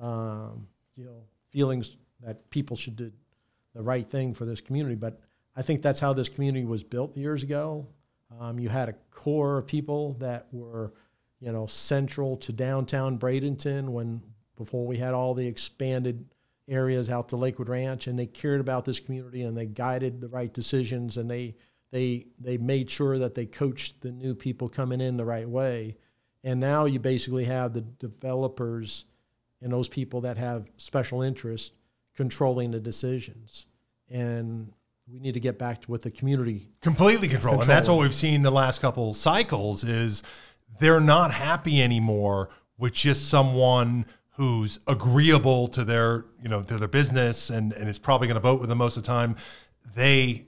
um, 0.00 0.68
you 0.94 1.04
know, 1.04 1.24
feelings 1.50 1.96
that 2.20 2.48
people 2.50 2.76
should 2.76 2.96
do 2.96 3.10
the 3.74 3.82
right 3.82 4.08
thing 4.08 4.32
for 4.32 4.44
this 4.44 4.60
community. 4.60 4.94
But 4.94 5.20
I 5.56 5.62
think 5.62 5.82
that's 5.82 6.00
how 6.00 6.12
this 6.12 6.28
community 6.28 6.64
was 6.64 6.84
built 6.84 7.16
years 7.16 7.42
ago. 7.42 7.86
Um, 8.40 8.58
you 8.58 8.68
had 8.68 8.88
a 8.88 8.94
core 9.10 9.58
of 9.58 9.66
people 9.66 10.14
that 10.14 10.46
were, 10.52 10.92
you 11.40 11.52
know, 11.52 11.66
central 11.66 12.36
to 12.38 12.52
downtown 12.52 13.18
Bradenton 13.18 13.88
when 13.88 14.22
before 14.56 14.86
we 14.86 14.96
had 14.96 15.14
all 15.14 15.34
the 15.34 15.46
expanded 15.46 16.26
areas 16.68 17.10
out 17.10 17.28
to 17.28 17.36
Lakewood 17.36 17.68
Ranch, 17.68 18.06
and 18.06 18.18
they 18.18 18.26
cared 18.26 18.60
about 18.60 18.84
this 18.84 19.00
community 19.00 19.42
and 19.42 19.56
they 19.56 19.66
guided 19.66 20.20
the 20.20 20.28
right 20.28 20.52
decisions 20.52 21.16
and 21.16 21.30
they 21.30 21.56
they 21.90 22.26
they 22.40 22.56
made 22.56 22.90
sure 22.90 23.18
that 23.18 23.34
they 23.34 23.46
coached 23.46 24.00
the 24.00 24.10
new 24.10 24.34
people 24.34 24.68
coming 24.68 25.00
in 25.00 25.16
the 25.16 25.24
right 25.24 25.48
way. 25.48 25.96
And 26.42 26.60
now 26.60 26.84
you 26.84 26.98
basically 26.98 27.44
have 27.44 27.72
the 27.72 27.80
developers 27.80 29.04
and 29.62 29.72
those 29.72 29.88
people 29.88 30.20
that 30.22 30.36
have 30.36 30.70
special 30.76 31.22
interest 31.22 31.72
controlling 32.14 32.70
the 32.70 32.80
decisions. 32.80 33.66
And 34.10 34.72
we 35.06 35.20
need 35.20 35.34
to 35.34 35.40
get 35.40 35.58
back 35.58 35.82
to 35.82 35.90
what 35.90 36.02
the 36.02 36.10
community 36.10 36.68
completely 36.80 37.28
control. 37.28 37.60
And 37.60 37.68
that's 37.68 37.88
what 37.88 37.98
we've 38.00 38.14
seen 38.14 38.42
the 38.42 38.50
last 38.50 38.80
couple 38.80 39.12
cycles 39.14 39.84
is 39.84 40.22
they're 40.78 41.00
not 41.00 41.32
happy 41.34 41.82
anymore 41.82 42.48
with 42.78 42.94
just 42.94 43.28
someone 43.28 44.06
who's 44.36 44.80
agreeable 44.88 45.68
to 45.68 45.84
their, 45.84 46.24
you 46.42 46.48
know, 46.48 46.62
to 46.62 46.76
their 46.78 46.88
business 46.88 47.50
and, 47.50 47.72
and 47.74 47.88
is 47.88 47.98
probably 47.98 48.26
going 48.26 48.34
to 48.36 48.40
vote 48.40 48.60
with 48.60 48.68
them 48.68 48.78
most 48.78 48.96
of 48.96 49.02
the 49.02 49.06
time. 49.06 49.36
They 49.94 50.46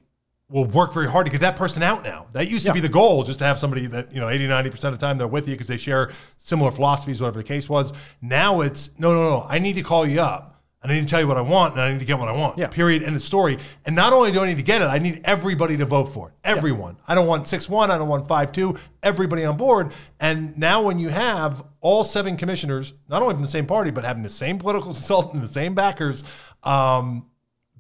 will 0.49 0.65
work 0.65 0.93
very 0.95 1.09
hard 1.09 1.27
to 1.27 1.33
get 1.33 1.41
that 1.43 1.57
person 1.57 1.83
out 1.83 2.03
now. 2.03 2.27
That 2.33 2.49
used 2.49 2.65
to 2.65 2.71
Yeah. 2.71 2.75
be 2.75 2.81
the 2.81 2.89
goal, 2.89 3.25
just 3.25 3.39
to 3.41 3.45
have 3.45 3.59
somebody 3.59 3.87
that, 3.89 4.13
you 4.13 4.21
know, 4.21 4.29
80, 4.29 4.47
90% 4.49 4.93
of 4.93 4.99
the 4.99 5.07
time 5.07 5.19
they're 5.19 5.27
with 5.29 5.47
you 5.49 5.55
because 5.55 5.67
they 5.69 5.77
share 5.77 6.11
similar 6.39 6.71
philosophies, 6.71 7.21
whatever 7.21 7.39
the 7.39 7.45
case 7.45 7.69
was. 7.69 7.93
Now 8.23 8.61
it's, 8.63 8.91
no, 8.99 9.13
no, 9.13 9.23
no, 9.23 9.47
I 9.49 9.59
need 9.59 9.75
to 9.75 9.83
call 9.83 10.07
you 10.07 10.21
up. 10.21 10.56
And 10.83 10.93
I 10.93 10.95
need 10.95 11.03
to 11.03 11.09
tell 11.09 11.21
you 11.21 11.27
what 11.27 11.37
I 11.37 11.43
want, 11.43 11.73
and 11.73 11.83
I 11.83 11.93
need 11.93 11.99
to 11.99 12.05
get 12.05 12.19
what 12.19 12.29
I 12.29 12.33
want. 12.33 12.59
Yeah. 12.59 12.69
Period. 12.69 13.03
End 13.03 13.17
of 13.17 13.23
story. 13.23 13.59
And 13.85 13.97
not 13.97 14.13
only 14.13 14.31
do 14.31 14.41
I 14.41 14.47
need 14.47 14.59
to 14.59 14.63
get 14.63 14.83
it, 14.83 14.85
I 14.85 14.99
need 14.99 15.21
everybody 15.25 15.77
to 15.79 15.87
vote 15.87 16.05
for 16.05 16.29
it. 16.29 16.35
Everyone. 16.45 16.97
I 17.09 17.15
don't 17.15 17.27
want 17.27 17.49
six 17.49 17.69
one. 17.69 17.91
I 17.91 17.99
don't 17.99 18.09
want 18.09 18.29
five 18.29 18.53
two. 18.53 18.77
Everybody 19.03 19.45
on 19.45 19.57
board. 19.57 19.93
And 20.21 20.57
now 20.57 20.83
when 20.83 20.99
you 20.99 21.09
have 21.09 21.65
all 21.81 22.05
seven 22.05 22.37
commissioners, 22.37 22.95
not 23.09 23.23
only 23.23 23.35
from 23.35 23.43
the 23.43 23.49
same 23.49 23.67
party, 23.67 23.91
but 23.91 24.05
having 24.05 24.23
the 24.23 24.29
same 24.29 24.59
political 24.59 24.93
consultant, 24.93 25.43
the 25.43 25.49
same 25.49 25.75
backers, 25.75 26.23
um, 26.63 27.27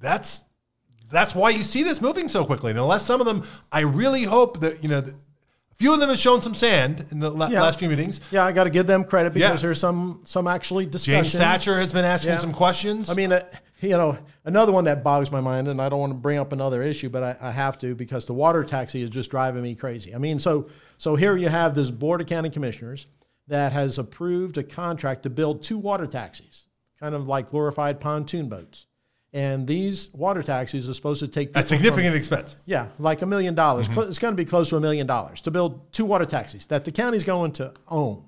that's 0.01 0.45
that's 1.11 1.35
why 1.35 1.51
you 1.51 1.63
see 1.63 1.83
this 1.83 2.01
moving 2.01 2.29
so 2.29 2.45
quickly. 2.45 2.71
And 2.71 2.81
unless 2.81 3.05
some 3.05 3.21
of 3.21 3.27
them, 3.27 3.45
I 3.71 3.81
really 3.81 4.25
hope 4.25 4.61
that 4.61 4.83
you 4.83 4.89
know. 4.89 5.05
A 5.77 5.79
few 5.79 5.93
of 5.93 6.01
them 6.01 6.09
have 6.09 6.19
shown 6.19 6.41
some 6.41 6.55
sand 6.55 7.05
in 7.11 7.21
the 7.21 7.29
la- 7.31 7.49
Yeah. 7.49 7.61
last 7.61 7.79
few 7.79 7.91
meetings. 7.91 8.23
Yeah, 8.31 8.47
I 8.47 8.53
got 8.53 8.65
to 8.65 8.71
give 8.71 8.87
them 8.87 9.05
credit 9.05 9.35
because 9.35 9.61
Yeah. 9.61 9.67
there's 9.67 9.79
some 9.79 10.23
some 10.25 10.47
actually 10.47 10.87
discussion. 10.87 11.25
James 11.25 11.35
Satcher 11.35 11.79
has 11.79 11.93
been 11.93 12.05
asking 12.07 12.33
Yeah. 12.33 12.39
some 12.39 12.55
questions. 12.55 13.11
I 13.11 13.15
mean, 13.15 13.31
uh, 13.31 13.45
you 13.83 13.91
know, 13.91 14.17
another 14.47 14.73
one 14.73 14.85
that 14.85 15.05
bogs 15.05 15.31
my 15.31 15.43
mind, 15.43 15.69
and 15.69 15.83
I 15.83 15.91
don't 15.91 16.01
want 16.01 16.13
to 16.13 16.19
bring 16.19 16.39
up 16.39 16.53
another 16.53 16.83
issue, 16.83 17.11
but 17.11 17.23
I, 17.23 17.37
I 17.43 17.51
have 17.51 17.79
to 17.81 17.95
because 17.95 18.25
the 18.25 18.33
water 18.33 18.65
taxi 18.65 19.03
is 19.03 19.11
just 19.11 19.29
driving 19.31 19.63
me 19.63 19.75
crazy. 19.75 20.15
I 20.15 20.19
mean, 20.19 20.39
so 20.39 20.67
so 20.97 21.15
here 21.15 21.37
you 21.37 21.51
have 21.51 21.75
this 21.75 21.91
board 21.91 22.23
of 22.23 22.27
county 22.27 22.49
commissioners 22.49 23.05
that 23.47 23.73
has 23.73 23.99
approved 23.99 24.57
a 24.57 24.63
contract 24.63 25.25
to 25.25 25.31
build 25.31 25.63
two 25.63 25.77
water 25.77 26.07
taxis, 26.07 26.67
kind 26.99 27.15
of 27.15 27.29
like 27.29 27.51
glorified 27.51 28.01
pontoon 28.01 28.49
boats, 28.49 28.87
and 29.37 29.67
these 29.67 30.09
water 30.15 30.43
taxis 30.43 30.89
are 30.89 30.95
supposed 30.95 31.21
to 31.21 31.29
take 31.29 31.53
that's 31.53 31.71
people 31.71 31.79
from- 31.79 31.95
significant 31.95 32.17
expense. 32.17 32.57
yeah, 32.65 32.87
like 32.99 33.21
a 33.23 33.27
million 33.27 33.55
dollars. 33.55 33.85
Mm-hmm. 33.87 33.95
Cl- 33.95 34.09
It's 34.09 34.19
going 34.19 34.33
to 34.33 34.37
be 34.37 34.47
close 34.47 34.71
to 34.71 34.77
a 34.77 34.81
million 34.81 35.07
dollars 35.07 35.41
to 35.43 35.51
build 35.51 35.93
two 35.93 36.07
water 36.07 36.25
taxis 36.25 36.67
that 36.67 36.85
the 36.87 36.93
county's 36.93 37.25
going 37.25 37.53
to 37.53 37.73
own. 37.89 38.25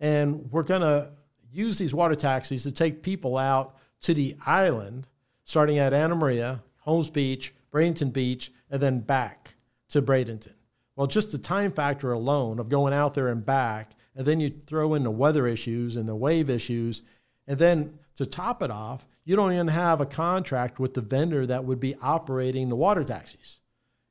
And 0.00 0.50
we're 0.52 0.62
going 0.62 0.82
to 0.82 1.08
use 1.52 1.78
these 1.78 1.94
water 1.94 2.14
taxis 2.14 2.62
to 2.64 2.72
take 2.72 3.02
people 3.02 3.36
out 3.38 3.76
to 4.02 4.14
the 4.14 4.36
island, 4.46 5.06
starting 5.44 5.78
at 5.78 5.92
Anna 5.92 6.14
Maria, 6.14 6.62
Holmes 6.80 7.10
Beach, 7.10 7.54
Bradenton 7.72 8.12
Beach, 8.12 8.52
and 8.70 8.80
then 8.82 9.00
back 9.00 9.54
to 9.90 10.00
Bradenton. 10.02 10.52
Well, 10.96 11.06
just 11.06 11.32
the 11.32 11.38
time 11.38 11.72
factor 11.72 12.12
alone 12.12 12.58
of 12.58 12.68
going 12.68 12.92
out 12.92 13.14
there 13.14 13.28
and 13.28 13.44
back, 13.44 13.92
and 14.14 14.26
then 14.26 14.40
you 14.40 14.52
throw 14.66 14.94
in 14.94 15.02
the 15.04 15.10
weather 15.10 15.46
issues 15.46 15.96
and 15.96 16.08
the 16.08 16.14
wave 16.16 16.50
issues, 16.50 17.02
and 17.50 17.58
then 17.58 17.98
to 18.14 18.24
top 18.24 18.62
it 18.62 18.70
off, 18.70 19.08
you 19.24 19.34
don't 19.34 19.52
even 19.52 19.66
have 19.66 20.00
a 20.00 20.06
contract 20.06 20.78
with 20.78 20.94
the 20.94 21.00
vendor 21.00 21.44
that 21.46 21.64
would 21.64 21.80
be 21.80 21.96
operating 21.96 22.68
the 22.68 22.76
water 22.76 23.02
taxis. 23.02 23.58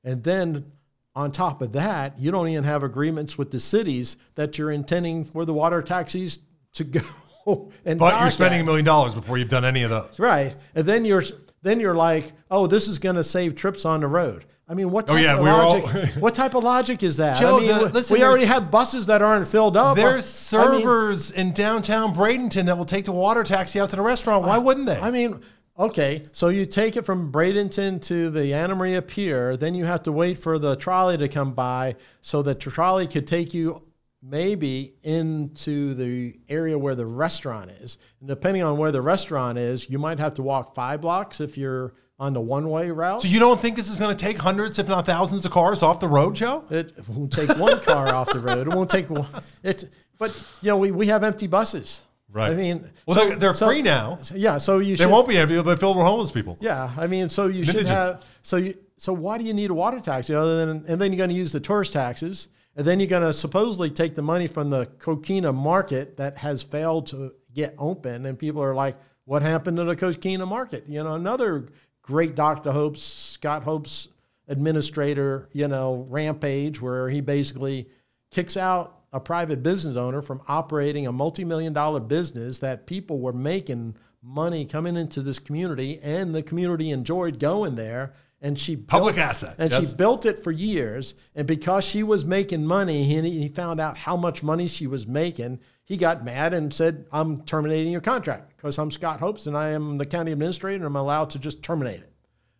And 0.03 0.21
then 0.25 0.73
on 1.15 1.31
top 1.31 1.61
of 1.61 1.71
that, 1.71 2.19
you 2.19 2.31
don't 2.31 2.49
even 2.49 2.65
have 2.65 2.83
agreements 2.83 3.37
with 3.37 3.51
the 3.51 3.61
cities 3.61 4.17
that 4.35 4.57
you're 4.57 4.71
intending 4.71 5.23
for 5.23 5.45
the 5.45 5.53
water 5.53 5.81
taxis 5.81 6.39
to 6.73 6.83
go 6.83 6.99
and 7.85 7.97
But 7.97 8.19
you're 8.19 8.29
spending 8.29 8.59
a 8.59 8.65
million 8.65 8.83
dollars 8.83 9.15
before 9.15 9.37
you've 9.37 9.47
done 9.47 9.63
any 9.63 9.83
of 9.83 9.89
those. 9.89 10.19
right. 10.19 10.53
And 10.75 10.85
then 10.85 11.05
you're 11.05 11.23
then 11.61 11.79
you're 11.79 11.95
like, 11.95 12.33
oh, 12.51 12.67
this 12.67 12.89
is 12.89 12.99
going 12.99 13.15
to 13.15 13.23
save 13.23 13.55
trips 13.55 13.85
on 13.85 14.01
the 14.01 14.07
road. 14.07 14.43
I 14.69 14.75
mean, 14.75 14.91
what 14.91 15.09
Oh, 15.09 15.15
type 15.15 15.23
yeah, 15.23 15.33
of 15.33 15.39
we 15.39 15.45
were 15.45 15.49
all- 15.51 15.79
logic? 15.81 16.09
what 16.19 16.35
type 16.35 16.53
of 16.53 16.63
logic 16.63 17.01
is 17.01 17.17
that? 17.17 17.39
Joe, 17.39 17.57
I 17.57 17.59
mean, 17.61 17.67
the- 17.67 17.85
we- 17.85 17.91
listen, 17.91 18.17
we 18.17 18.23
already 18.23 18.45
have 18.45 18.69
buses 18.69 19.07
that 19.07 19.21
aren't 19.23 19.47
filled 19.47 19.75
up. 19.75 19.97
There's 19.97 20.53
I 20.53 20.57
mean- 20.71 20.81
servers 20.81 21.31
in 21.31 21.53
downtown 21.53 22.13
Bradenton 22.13 22.65
that 22.67 22.77
will 22.77 22.85
take 22.85 23.05
the 23.05 23.11
water 23.11 23.43
taxi 23.43 23.79
out 23.79 23.89
to 23.89 23.95
the 23.95 24.01
restaurant. 24.03 24.45
Why 24.45 24.59
wouldn't 24.59 24.85
they? 24.85 24.99
I 24.99 25.09
mean, 25.09 25.41
okay, 25.77 26.27
so 26.31 26.49
you 26.49 26.67
take 26.67 26.95
it 26.95 27.01
from 27.01 27.31
Bradenton 27.31 27.99
to 28.03 28.29
the 28.29 28.53
Anna 28.53 28.75
Maria 28.75 29.01
Pier, 29.01 29.57
then 29.57 29.73
you 29.73 29.85
have 29.85 30.03
to 30.03 30.11
wait 30.11 30.37
for 30.37 30.59
the 30.59 30.75
trolley 30.75 31.17
to 31.17 31.27
come 31.27 31.53
by 31.53 31.95
so 32.21 32.43
that 32.43 32.59
the 32.59 32.69
trolley 32.69 33.07
could 33.07 33.25
take 33.25 33.55
you 33.55 33.81
maybe 34.21 34.93
into 35.01 35.93
the 35.95 36.37
area 36.49 36.77
where 36.77 36.93
the 36.93 37.05
restaurant 37.05 37.71
is. 37.71 37.97
And 38.19 38.27
depending 38.29 38.61
on 38.61 38.77
where 38.77 38.91
the 38.91 39.01
restaurant 39.01 39.57
is, 39.57 39.89
you 39.89 39.97
might 39.97 40.19
have 40.19 40.33
to 40.35 40.43
walk 40.43 40.75
five 40.75 41.01
blocks 41.01 41.39
if 41.39 41.57
you're 41.57 41.93
on 42.19 42.33
the 42.33 42.41
one 42.41 42.69
way 42.69 42.91
route. 42.91 43.21
so 43.21 43.27
you 43.27 43.39
don't 43.39 43.59
think 43.59 43.75
this 43.75 43.89
is 43.89 43.99
going 43.99 44.15
to 44.15 44.25
take 44.25 44.37
hundreds, 44.39 44.77
if 44.77 44.87
not 44.87 45.05
thousands, 45.05 45.45
of 45.45 45.51
cars 45.51 45.81
off 45.81 45.99
the 45.99 46.07
road, 46.07 46.35
Joe? 46.35 46.65
It 46.69 46.93
won't 47.07 47.31
take 47.31 47.49
one 47.57 47.79
car 47.81 48.07
off 48.13 48.29
the 48.31 48.39
road. 48.39 48.67
It 48.67 48.73
won't 48.73 48.89
take 48.89 49.09
one. 49.09 49.27
It's, 49.63 49.85
but 50.17 50.35
you 50.61 50.67
know, 50.69 50.77
we, 50.77 50.91
we 50.91 51.07
have 51.07 51.23
empty 51.23 51.47
buses. 51.47 52.01
Right. 52.31 52.51
I 52.51 52.55
mean, 52.55 52.89
Well, 53.05 53.17
so- 53.17 53.27
they're, 53.29 53.35
they're 53.37 53.53
so- 53.53 53.67
free 53.67 53.81
now. 53.81 54.19
Yeah. 54.35 54.57
So 54.57 54.79
you 54.79 54.95
They 54.97 55.05
should, 55.05 55.11
won't 55.11 55.27
be 55.29 55.37
empty. 55.37 55.55
They'll 55.55 55.63
be 55.63 55.75
filled 55.77 55.97
with 55.97 56.05
homeless 56.05 56.31
people. 56.31 56.57
Yeah, 56.59 56.91
I 56.97 57.07
mean, 57.07 57.29
so 57.29 57.47
you 57.47 57.63
should 57.65 57.85
have 57.87 58.23
so 58.41 58.57
you 58.57 58.75
so 58.97 59.13
why 59.13 59.37
do 59.37 59.45
you 59.45 59.53
need 59.53 59.69
a 59.69 59.73
water 59.73 59.99
taxi 60.01 60.35
other 60.35 60.65
than 60.65 60.85
and 60.87 61.01
then 61.01 61.11
you're 61.13 61.17
going 61.17 61.29
to 61.29 61.35
use 61.35 61.51
the 61.53 61.59
tourist 61.61 61.93
taxes 61.93 62.49
and 62.75 62.85
then 62.85 62.99
you're 62.99 63.07
going 63.09 63.23
to 63.23 63.31
supposedly 63.33 63.89
take 63.89 64.13
the 64.13 64.21
money 64.21 64.45
from 64.45 64.69
the 64.69 64.85
coquina 64.99 65.51
market 65.53 66.17
that 66.17 66.37
has 66.37 66.61
failed 66.61 67.07
to 67.07 67.31
get 67.53 67.73
open 67.79 68.25
and 68.25 68.37
people 68.37 68.61
are 68.61 68.75
like, 68.75 68.97
what 69.25 69.41
happened 69.41 69.77
to 69.77 69.83
the 69.85 69.95
coquina 69.95 70.45
market? 70.45 70.83
You 70.87 71.03
know, 71.03 71.13
another 71.15 71.65
great 72.09 72.33
Dr. 72.33 72.71
Hope's 72.71 73.03
Scott 73.03 73.61
Hope's 73.61 74.07
administrator, 74.47 75.47
you 75.53 75.67
know, 75.67 76.07
rampage 76.09 76.81
where 76.81 77.07
he 77.07 77.21
basically 77.21 77.87
kicks 78.31 78.57
out 78.57 79.01
a 79.13 79.19
private 79.19 79.61
business 79.61 79.95
owner 79.95 80.19
from 80.23 80.41
operating 80.47 81.05
a 81.05 81.11
multi-million 81.11 81.71
dollar 81.71 81.99
business 81.99 82.57
that 82.59 82.87
people 82.87 83.19
were 83.19 83.31
making 83.31 83.95
money 84.23 84.65
coming 84.65 84.97
into 84.97 85.21
this 85.21 85.37
community 85.37 85.99
and 86.01 86.33
the 86.33 86.41
community 86.41 86.89
enjoyed 86.89 87.39
going 87.39 87.75
there 87.75 88.13
and 88.41 88.57
she 88.57 88.75
Public 88.75 89.15
built- 89.15 89.27
asset, 89.27 89.55
and 89.59 89.69
yes. 89.71 89.91
she 89.91 89.95
built 89.95 90.25
it 90.25 90.39
for 90.39 90.51
years 90.51 91.13
and 91.35 91.47
because 91.47 91.83
she 91.83 92.01
was 92.01 92.25
making 92.25 92.65
money 92.65 93.03
he, 93.03 93.21
he 93.21 93.49
found 93.49 93.79
out 93.79 93.97
how 93.97 94.17
much 94.17 94.41
money 94.41 94.67
she 94.67 94.87
was 94.87 95.05
making 95.05 95.59
he 95.89 95.97
got 95.97 96.23
mad 96.23 96.53
and 96.53 96.73
said 96.73 97.05
i'm 97.11 97.41
terminating 97.41 97.91
your 97.91 97.99
contract 98.01 98.55
because 98.55 98.77
i'm 98.77 98.89
scott 98.91 99.19
hopes 99.19 99.45
and 99.47 99.57
i 99.57 99.69
am 99.69 99.97
the 99.97 100.05
county 100.05 100.31
administrator 100.31 100.77
and 100.77 100.85
i'm 100.85 100.95
allowed 100.95 101.29
to 101.31 101.39
just 101.39 101.61
terminate 101.61 101.99
it 101.99 102.13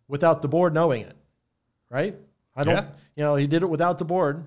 without 0.08 0.42
the 0.42 0.48
board 0.48 0.74
knowing 0.74 1.02
it 1.02 1.16
right 1.88 2.14
i 2.54 2.62
don't 2.62 2.74
Yeah. 2.74 2.86
you 3.16 3.24
know 3.24 3.36
he 3.36 3.46
did 3.46 3.62
it 3.62 3.70
without 3.70 3.98
the 3.98 4.04
board 4.04 4.44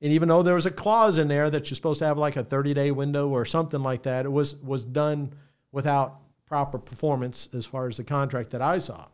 and 0.00 0.12
even 0.12 0.28
though 0.28 0.42
there 0.44 0.54
was 0.54 0.66
a 0.66 0.70
clause 0.70 1.18
in 1.18 1.26
there 1.26 1.50
that 1.50 1.68
you're 1.68 1.74
supposed 1.74 1.98
to 1.98 2.06
have 2.06 2.18
like 2.18 2.36
a 2.36 2.44
30 2.44 2.74
day 2.74 2.92
window 2.92 3.28
or 3.28 3.44
something 3.44 3.82
like 3.82 4.04
that 4.04 4.24
it 4.24 4.32
was 4.32 4.54
was 4.56 4.84
done 4.84 5.32
without 5.72 6.20
proper 6.46 6.78
performance 6.78 7.48
as 7.52 7.66
far 7.66 7.88
as 7.88 7.96
the 7.96 8.04
contract 8.04 8.50
that 8.50 8.62
i 8.62 8.78
saw 8.78 9.06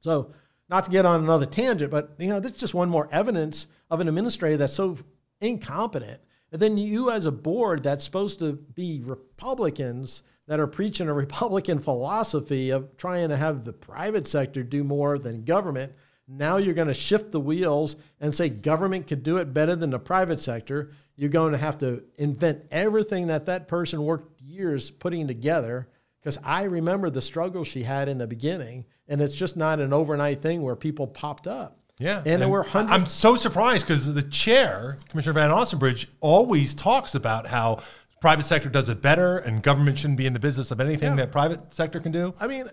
so, 0.00 0.32
not 0.68 0.84
to 0.84 0.90
get 0.92 1.04
on 1.04 1.24
another 1.24 1.44
tangent, 1.46 1.90
but 1.90 2.12
you 2.18 2.28
know, 2.28 2.38
that's 2.40 2.56
just 2.56 2.72
one 2.72 2.88
more 2.88 3.08
evidence 3.10 3.66
of 3.90 4.00
an 4.00 4.06
administrator 4.06 4.56
that's 4.58 4.74
so 4.74 4.96
incompetent. 5.40 6.20
And 6.50 6.62
then 6.62 6.78
you, 6.78 7.10
as 7.10 7.26
a 7.26 7.32
board 7.32 7.82
that's 7.82 8.04
supposed 8.04 8.38
to 8.38 8.52
be 8.52 9.02
Republicans 9.04 10.22
that 10.46 10.60
are 10.60 10.66
preaching 10.66 11.08
a 11.08 11.12
Republican 11.14 11.78
philosophy 11.78 12.70
of 12.70 12.96
trying 12.96 13.28
to 13.28 13.36
have 13.36 13.64
the 13.64 13.72
private 13.72 14.26
sector 14.26 14.62
do 14.62 14.82
more 14.82 15.18
than 15.18 15.44
government, 15.44 15.92
now 16.26 16.56
you're 16.56 16.74
going 16.74 16.88
to 16.88 16.94
shift 16.94 17.32
the 17.32 17.40
wheels 17.40 17.96
and 18.20 18.34
say 18.34 18.48
government 18.48 19.06
could 19.06 19.22
do 19.22 19.38
it 19.38 19.52
better 19.54 19.76
than 19.76 19.90
the 19.90 19.98
private 19.98 20.40
sector. 20.40 20.92
You're 21.16 21.30
going 21.30 21.52
to 21.52 21.58
have 21.58 21.78
to 21.78 22.04
invent 22.16 22.66
everything 22.70 23.26
that 23.28 23.46
that 23.46 23.68
person 23.68 24.02
worked 24.02 24.40
years 24.40 24.90
putting 24.90 25.26
together 25.26 25.88
because 26.20 26.38
I 26.44 26.64
remember 26.64 27.10
the 27.10 27.22
struggle 27.22 27.64
she 27.64 27.82
had 27.82 28.08
in 28.08 28.18
the 28.18 28.26
beginning, 28.26 28.84
and 29.06 29.20
it's 29.20 29.34
just 29.34 29.56
not 29.56 29.80
an 29.80 29.92
overnight 29.92 30.42
thing 30.42 30.62
where 30.62 30.76
people 30.76 31.06
popped 31.06 31.46
up. 31.46 31.77
Yeah. 31.98 32.22
and, 32.24 32.40
there 32.42 32.48
were 32.48 32.62
hundreds. 32.62 32.92
I'm 32.92 33.06
so 33.06 33.36
surprised 33.36 33.86
because 33.86 34.12
the 34.12 34.22
chair, 34.22 34.98
Commissioner 35.08 35.34
Van 35.34 35.50
Ostenbridge, 35.50 36.06
always 36.20 36.74
talks 36.74 37.14
about 37.14 37.48
how 37.48 37.82
private 38.20 38.44
sector 38.44 38.68
does 38.68 38.88
it 38.88 39.00
better 39.00 39.38
and 39.38 39.62
government 39.62 39.98
shouldn't 39.98 40.18
be 40.18 40.26
in 40.26 40.32
the 40.32 40.40
business 40.40 40.70
of 40.70 40.80
anything 40.80 41.16
that 41.16 41.30
private 41.32 41.72
sector 41.72 42.00
can 42.00 42.12
do. 42.12 42.34
I 42.40 42.46
mean, 42.46 42.68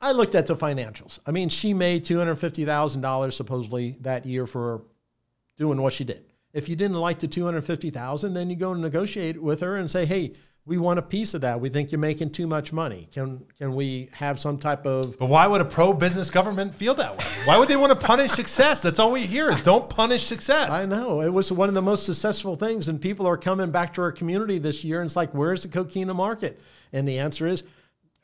I 0.00 0.12
looked 0.12 0.34
at 0.34 0.46
the 0.46 0.56
financials. 0.56 1.18
I 1.26 1.30
mean, 1.30 1.48
she 1.48 1.72
made 1.72 2.04
two 2.04 2.18
hundred 2.18 2.36
fifty 2.36 2.64
thousand 2.64 3.00
dollars 3.00 3.36
supposedly 3.36 3.96
that 4.00 4.26
year 4.26 4.46
for 4.46 4.82
doing 5.56 5.80
what 5.80 5.92
she 5.94 6.04
did. 6.04 6.24
If 6.52 6.68
you 6.68 6.76
didn't 6.76 6.98
like 6.98 7.18
the 7.20 7.28
two 7.28 7.44
hundred 7.44 7.64
fifty 7.64 7.90
thousand, 7.90 8.34
then 8.34 8.50
you 8.50 8.56
go 8.56 8.72
and 8.72 8.82
negotiate 8.82 9.42
with 9.42 9.60
her 9.60 9.76
and 9.76 9.90
say, 9.90 10.04
"Hey, 10.04 10.34
we 10.66 10.78
want 10.78 10.98
a 10.98 11.02
piece 11.02 11.34
of 11.34 11.42
that. 11.42 11.60
We 11.60 11.68
think 11.68 11.92
you're 11.92 11.98
making 11.98 12.30
too 12.30 12.46
much 12.46 12.72
money. 12.72 13.08
Can 13.12 13.44
can 13.58 13.74
we 13.74 14.08
have 14.12 14.40
some 14.40 14.58
type 14.58 14.86
of 14.86 15.18
But 15.18 15.26
why 15.26 15.46
would 15.46 15.60
a 15.60 15.64
pro 15.64 15.92
business 15.92 16.30
government 16.30 16.74
feel 16.74 16.94
that 16.94 17.16
way? 17.16 17.24
Why 17.44 17.58
would 17.58 17.68
they 17.68 17.76
want 17.76 17.98
to 17.98 18.06
punish 18.06 18.30
success? 18.42 18.80
That's 18.82 18.98
all 18.98 19.12
we 19.12 19.26
hear 19.26 19.50
is 19.50 19.60
don't 19.62 19.90
punish 19.90 20.24
success. 20.24 20.70
I 20.70 20.86
know 20.86 21.20
it 21.20 21.28
was 21.28 21.52
one 21.52 21.68
of 21.68 21.74
the 21.74 21.82
most 21.82 22.06
successful 22.06 22.56
things, 22.56 22.88
and 22.88 23.00
people 23.00 23.26
are 23.26 23.36
coming 23.36 23.70
back 23.70 23.94
to 23.94 24.02
our 24.02 24.12
community 24.12 24.58
this 24.58 24.84
year. 24.84 25.00
And 25.00 25.06
it's 25.06 25.16
like, 25.16 25.34
where's 25.34 25.62
the 25.62 25.68
coquina 25.68 26.14
market? 26.14 26.60
And 26.92 27.06
the 27.06 27.18
answer 27.18 27.46
is, 27.46 27.64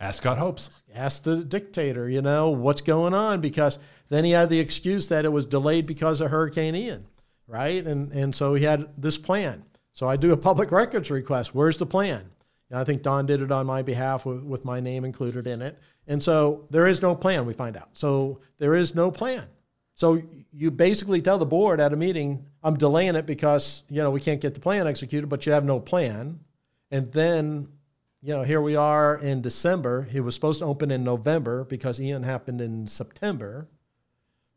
Ask 0.01 0.23
Scott 0.23 0.39
Hopes. 0.39 0.83
Ask 0.95 1.25
the 1.25 1.45
dictator, 1.45 2.09
you 2.09 2.23
know, 2.23 2.51
what's 2.51 2.81
going 2.81 3.13
on? 3.13 3.43
Because 3.43 3.79
then 4.09 4.25
he 4.25 4.31
had 4.31 4.49
the 4.49 4.59
excuse 4.59 5.09
that 5.09 5.27
it 5.27 5.29
was 5.29 5.45
delayed 5.45 5.85
because 5.87 6.23
of 6.23 6.31
Hurricane 6.31 6.75
Ian, 6.75 7.07
right? 7.47 7.87
And 7.87 8.11
and 8.13 8.35
so 8.35 8.55
he 8.55 8.65
had 8.65 8.89
this 8.97 9.19
plan. 9.19 9.65
So 9.93 10.09
I 10.09 10.17
do 10.17 10.33
a 10.33 10.37
public 10.37 10.71
records 10.71 11.11
request. 11.11 11.55
Where's 11.55 11.77
the 11.77 11.87
plan? 11.87 12.31
And 12.71 12.79
I 12.79 12.85
think 12.85 13.03
Don 13.03 13.27
did 13.27 13.43
it 13.43 13.51
on 13.51 13.67
my 13.67 13.83
behalf 13.83 14.25
with, 14.25 14.43
with 14.43 14.65
my 14.65 14.81
name 14.81 15.05
included 15.05 15.47
in 15.47 15.61
it. 15.61 15.79
And 16.07 16.23
so 16.23 16.67
there 16.71 16.87
is 16.87 17.03
no 17.03 17.15
plan, 17.15 17.47
we 17.47 17.53
find 17.53 17.77
out. 17.77 17.91
So 17.93 18.41
there 18.59 18.75
is 18.75 18.95
no 18.95 19.11
plan. 19.11 19.47
So 19.95 20.23
you 20.53 20.71
basically 20.71 21.21
tell 21.21 21.39
the 21.39 21.47
board 21.47 21.81
at 21.81 21.93
a 21.93 21.97
meeting, 21.97 22.47
I'm 22.63 22.77
delaying 22.77 23.17
it 23.17 23.27
because, 23.27 23.83
you 23.91 24.03
know, 24.03 24.11
we 24.11 24.21
can't 24.21 24.41
get 24.41 24.55
the 24.55 24.61
plan 24.61 24.87
executed, 24.87 25.29
but 25.29 25.45
you 25.45 25.53
have 25.53 25.65
no 25.65 25.79
plan. 25.79 26.41
And 26.91 27.13
then, 27.13 27.69
you 28.23 28.33
know, 28.33 28.43
here 28.43 28.61
we 28.61 28.77
are 28.77 29.17
in 29.17 29.43
December. 29.43 30.03
He 30.03 30.21
was 30.21 30.35
supposed 30.35 30.61
to 30.61 30.65
open 30.65 30.91
in 30.91 31.05
November 31.05 31.65
because 31.65 32.01
Ian 32.01 32.23
happened 32.23 32.61
in 32.61 32.87
September. 32.87 33.69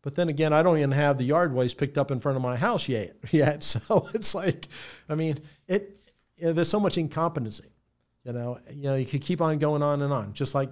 But 0.04 0.16
then 0.16 0.30
again, 0.30 0.54
I 0.54 0.62
don't 0.62 0.78
even 0.78 0.92
have 0.92 1.18
the 1.18 1.24
yard 1.24 1.54
waste 1.54 1.78
picked 1.78 1.98
up 1.98 2.12
in 2.12 2.20
front 2.20 2.36
of 2.36 2.44
my 2.44 2.58
house 2.58 2.88
yet. 2.88 3.16
Yet, 3.32 3.64
so 3.64 4.08
it's 4.14 4.36
like, 4.36 4.68
I 5.10 5.16
mean, 5.16 5.40
it. 5.68 6.00
You 6.38 6.48
know, 6.48 6.54
there's 6.54 6.70
so 6.70 6.80
much 6.80 6.98
incompetency. 6.98 7.70
You 8.26 8.34
know, 8.34 8.58
you 8.74 8.84
know, 8.84 8.96
you 8.96 9.06
could 9.06 9.22
keep 9.22 9.40
on 9.40 9.60
going 9.60 9.82
on 9.82 10.02
and 10.02 10.12
on, 10.12 10.34
just 10.34 10.56
like, 10.56 10.70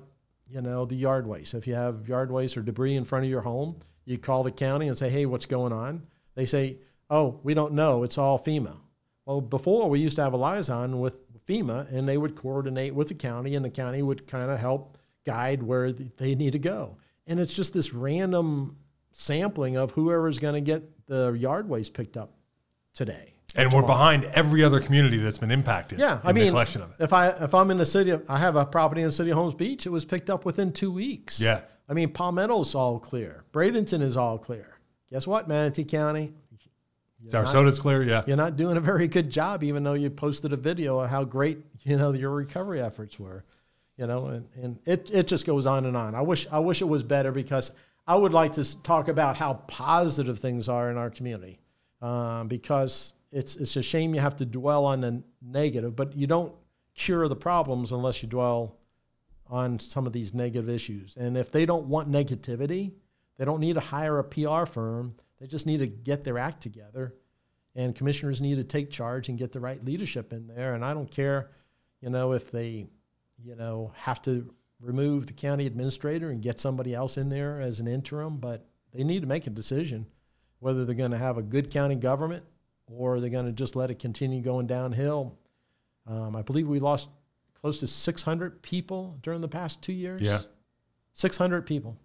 you 0.49 0.61
know, 0.61 0.85
the 0.85 0.95
yard 0.95 1.27
waste. 1.27 1.53
If 1.53 1.67
you 1.67 1.75
have 1.75 2.07
yard 2.07 2.31
waste 2.31 2.57
or 2.57 2.61
debris 2.61 2.95
in 2.95 3.05
front 3.05 3.25
of 3.25 3.31
your 3.31 3.41
home, 3.41 3.77
you 4.05 4.17
call 4.17 4.43
the 4.43 4.51
county 4.51 4.87
and 4.87 4.97
say, 4.97 5.09
hey, 5.09 5.25
what's 5.25 5.45
going 5.45 5.71
on? 5.71 6.07
They 6.35 6.45
say, 6.45 6.77
oh, 7.09 7.39
we 7.43 7.53
don't 7.53 7.73
know. 7.73 8.03
It's 8.03 8.17
all 8.17 8.39
FEMA. 8.39 8.75
Well, 9.25 9.39
before 9.39 9.89
we 9.89 9.99
used 9.99 10.15
to 10.15 10.23
have 10.23 10.33
a 10.33 10.37
liaison 10.37 10.99
with 10.99 11.15
FEMA, 11.45 11.91
and 11.91 12.07
they 12.07 12.17
would 12.17 12.35
coordinate 12.35 12.95
with 12.95 13.09
the 13.09 13.13
county, 13.13 13.55
and 13.55 13.63
the 13.63 13.69
county 13.69 14.01
would 14.01 14.27
kind 14.27 14.49
of 14.49 14.59
help 14.59 14.97
guide 15.25 15.61
where 15.61 15.91
they 15.91 16.35
need 16.35 16.53
to 16.53 16.59
go. 16.59 16.97
And 17.27 17.39
it's 17.39 17.55
just 17.55 17.73
this 17.73 17.93
random 17.93 18.77
sampling 19.11 19.77
of 19.77 19.91
whoever's 19.91 20.39
going 20.39 20.55
to 20.55 20.61
get 20.61 21.07
the 21.07 21.31
yard 21.31 21.67
waste 21.67 21.93
picked 21.93 22.17
up 22.17 22.33
today. 22.93 23.33
And 23.55 23.71
we're 23.73 23.81
behind 23.81 24.23
every 24.25 24.63
other 24.63 24.79
community 24.79 25.17
that's 25.17 25.37
been 25.37 25.51
impacted. 25.51 25.99
Yeah, 25.99 26.21
I 26.23 26.31
mean, 26.31 26.49
collection 26.49 26.81
of 26.81 26.91
it. 26.91 27.03
if 27.03 27.11
I 27.11 27.27
if 27.29 27.53
I'm 27.53 27.69
in 27.69 27.77
the 27.77 27.85
city, 27.85 28.11
of, 28.11 28.23
I 28.29 28.39
have 28.39 28.55
a 28.55 28.65
property 28.65 29.01
in 29.01 29.07
the 29.07 29.11
city 29.11 29.31
of 29.31 29.37
Holmes 29.37 29.53
Beach. 29.53 29.85
It 29.85 29.89
was 29.89 30.05
picked 30.05 30.29
up 30.29 30.45
within 30.45 30.71
two 30.71 30.91
weeks. 30.91 31.39
Yeah. 31.39 31.61
I 31.89 31.93
mean, 31.93 32.13
Palmetto's 32.13 32.73
all 32.75 32.97
clear. 32.99 33.43
Bradenton 33.51 34.01
is 34.01 34.15
all 34.15 34.37
clear. 34.37 34.77
Guess 35.11 35.27
what, 35.27 35.49
Manatee 35.49 35.83
County? 35.83 36.33
Sarasota's 37.27 37.77
clear, 37.77 38.01
yeah. 38.01 38.23
You're 38.25 38.37
not 38.37 38.57
doing 38.57 38.77
a 38.77 38.79
very 38.79 39.07
good 39.07 39.29
job, 39.29 39.63
even 39.63 39.83
though 39.83 39.93
you 39.93 40.09
posted 40.09 40.53
a 40.53 40.57
video 40.57 40.99
of 40.99 41.09
how 41.09 41.23
great 41.23 41.59
you 41.81 41.97
know 41.97 42.13
your 42.13 42.31
recovery 42.31 42.81
efforts 42.81 43.19
were. 43.19 43.43
You 43.97 44.07
know, 44.07 44.27
and, 44.27 44.47
and 44.55 44.79
it, 44.85 45.11
it 45.11 45.27
just 45.27 45.45
goes 45.45 45.65
on 45.67 45.85
and 45.85 45.95
on. 45.95 46.15
I 46.15 46.21
wish 46.21 46.47
I 46.51 46.59
wish 46.59 46.81
it 46.81 46.85
was 46.85 47.03
better 47.03 47.31
because 47.31 47.71
I 48.11 48.15
would 48.15 48.33
like 48.33 48.51
to 48.53 48.83
talk 48.83 49.07
about 49.07 49.37
how 49.37 49.53
positive 49.67 50.37
things 50.37 50.67
are 50.67 50.91
in 50.91 50.97
our 50.97 51.09
community. 51.09 51.61
Um, 52.01 52.49
because 52.49 53.13
it's 53.31 53.55
it's 53.55 53.77
a 53.77 53.81
shame 53.81 54.13
you 54.13 54.19
have 54.19 54.35
to 54.37 54.45
dwell 54.45 54.83
on 54.83 54.99
the 54.99 55.23
negative, 55.41 55.95
but 55.95 56.13
you 56.13 56.27
don't 56.27 56.53
cure 56.93 57.29
the 57.29 57.37
problems 57.37 57.93
unless 57.93 58.21
you 58.21 58.27
dwell 58.27 58.75
on 59.47 59.79
some 59.79 60.05
of 60.05 60.11
these 60.11 60.33
negative 60.33 60.67
issues. 60.67 61.15
And 61.15 61.37
if 61.37 61.53
they 61.53 61.65
don't 61.65 61.85
want 61.85 62.11
negativity, 62.11 62.91
they 63.37 63.45
don't 63.45 63.61
need 63.61 63.75
to 63.75 63.79
hire 63.79 64.19
a 64.19 64.25
PR 64.25 64.65
firm. 64.65 65.15
They 65.39 65.47
just 65.47 65.65
need 65.65 65.79
to 65.79 65.87
get 65.87 66.25
their 66.25 66.37
act 66.37 66.61
together. 66.61 67.15
And 67.75 67.95
commissioners 67.95 68.41
need 68.41 68.57
to 68.57 68.65
take 68.65 68.91
charge 68.91 69.29
and 69.29 69.37
get 69.37 69.53
the 69.53 69.61
right 69.61 69.81
leadership 69.85 70.33
in 70.33 70.47
there. 70.47 70.73
And 70.73 70.83
I 70.83 70.93
don't 70.93 71.09
care, 71.09 71.51
you 72.01 72.09
know, 72.09 72.33
if 72.33 72.51
they, 72.51 72.87
you 73.41 73.55
know, 73.55 73.93
have 73.95 74.21
to 74.23 74.53
remove 74.81 75.27
the 75.27 75.33
county 75.33 75.65
administrator 75.65 76.29
and 76.29 76.41
get 76.41 76.59
somebody 76.59 76.93
else 76.93 77.17
in 77.17 77.29
there 77.29 77.59
as 77.59 77.79
an 77.79 77.87
interim, 77.87 78.37
but 78.37 78.65
they 78.93 79.03
need 79.03 79.21
to 79.21 79.27
make 79.27 79.47
a 79.47 79.51
decision 79.51 80.05
whether 80.59 80.85
they're 80.85 80.95
going 80.95 81.11
to 81.11 81.17
have 81.17 81.37
a 81.37 81.41
good 81.41 81.71
county 81.71 81.95
government 81.95 82.43
or 82.87 83.19
they're 83.19 83.29
going 83.29 83.45
to 83.45 83.51
just 83.51 83.75
let 83.75 83.89
it 83.89 83.99
continue 83.99 84.41
going 84.41 84.67
downhill. 84.67 85.37
Um, 86.07 86.35
I 86.35 86.41
believe 86.41 86.67
we 86.67 86.79
lost 86.79 87.09
close 87.59 87.79
to 87.79 87.87
600 87.87 88.61
people 88.61 89.17
during 89.21 89.41
the 89.41 89.47
past 89.47 89.81
two 89.81 89.93
years. 89.93 90.21
Yeah. 90.21 90.41
600 91.13 91.65
people. 91.65 91.97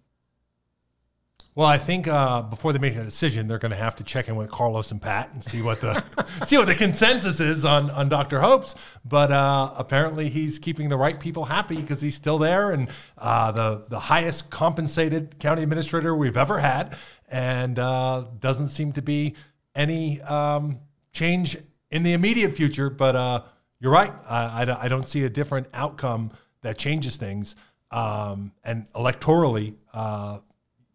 Well, 1.57 1.65
I 1.65 1.79
think 1.79 2.07
uh, 2.07 2.43
before 2.43 2.71
they 2.71 2.77
make 2.77 2.95
a 2.95 3.03
decision, 3.03 3.47
they're 3.47 3.57
going 3.57 3.71
to 3.71 3.77
have 3.77 3.95
to 3.95 4.03
check 4.03 4.27
in 4.27 4.35
with 4.35 4.51
Carlos 4.51 4.91
and 4.91 5.01
Pat 5.01 5.33
and 5.33 5.43
see 5.43 5.63
what 5.63 5.81
the 5.81 6.03
see 6.45 6.55
what 6.55 6.67
the 6.67 6.75
consensus 6.75 7.39
is 7.39 7.65
on 7.65 7.89
on 7.89 8.09
Dr. 8.09 8.41
Hopes. 8.41 8.75
But 9.03 9.31
uh, 9.31 9.73
apparently, 9.75 10.29
he's 10.29 10.59
keeping 10.59 10.89
the 10.89 10.97
right 10.97 11.19
people 11.19 11.45
happy 11.45 11.77
because 11.77 11.99
he's 11.99 12.13
still 12.13 12.37
there 12.37 12.69
and 12.69 12.89
uh, 13.17 13.51
the 13.53 13.85
the 13.89 13.97
highest 13.97 14.51
compensated 14.51 15.39
county 15.39 15.63
administrator 15.63 16.13
we've 16.13 16.37
ever 16.37 16.59
had, 16.59 16.95
and 17.31 17.79
uh, 17.79 18.25
doesn't 18.39 18.69
seem 18.69 18.91
to 18.91 19.01
be 19.01 19.33
any 19.73 20.21
um, 20.21 20.79
change 21.11 21.57
in 21.89 22.03
the 22.03 22.13
immediate 22.13 22.55
future. 22.55 22.91
But 22.91 23.15
uh, 23.15 23.41
you're 23.79 23.91
right; 23.91 24.13
I, 24.29 24.63
I, 24.63 24.83
I 24.83 24.87
don't 24.89 25.09
see 25.09 25.23
a 25.23 25.29
different 25.29 25.69
outcome 25.73 26.33
that 26.61 26.77
changes 26.77 27.17
things. 27.17 27.55
Um, 27.89 28.51
and 28.63 28.85
electorally, 28.93 29.73
uh, 29.91 30.39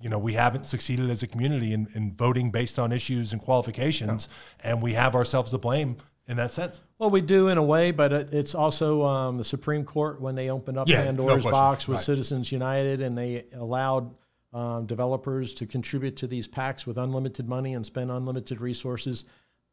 you 0.03 0.09
know, 0.09 0.19
we 0.19 0.33
haven't 0.35 0.67
succeeded 0.67 1.09
as 1.11 1.23
a 1.23 1.27
community 1.27 1.73
in, 1.73 1.87
in 1.95 2.13
voting 2.15 2.51
based 2.51 2.79
on 2.79 2.93
issues 2.93 3.33
and 3.33 3.41
qualifications, 3.41 4.29
and 4.61 4.83
we 4.83 4.95
have 4.95 5.15
ourselves 5.15 5.51
to 5.51 5.59
blame 5.59 5.97
in 6.27 6.37
that 6.37 6.53
sense. 6.53 6.83
Well, 6.99 7.11
we 7.11 7.21
do 7.21 7.49
in 7.49 7.59
a 7.59 7.63
way, 7.63 7.91
but 7.91 8.13
it, 8.13 8.33
it's 8.33 8.55
also 8.55 9.05
um, 9.05 9.39
the 9.39 9.45
Supreme 9.45 9.85
Court 9.85 10.21
when 10.21 10.35
they 10.35 10.51
opened 10.51 10.79
up 10.79 10.89
Yeah, 10.89 11.05
Pandora's 11.05 11.43
question. 11.43 11.51
box 11.51 11.89
with 11.89 11.97
Right. 11.99 12.05
Citizens 12.05 12.53
United 12.53 13.01
and 13.01 13.17
they 13.17 13.45
allowed 13.55 14.15
um, 14.53 14.87
developers 14.87 15.55
to 15.55 15.67
contribute 15.67 16.17
to 16.19 16.27
these 16.27 16.47
PACs 16.47 16.87
with 16.87 16.99
unlimited 16.99 17.49
money 17.49 17.75
and 17.75 17.85
spend 17.85 18.11
unlimited 18.11 18.61
resources. 18.61 19.25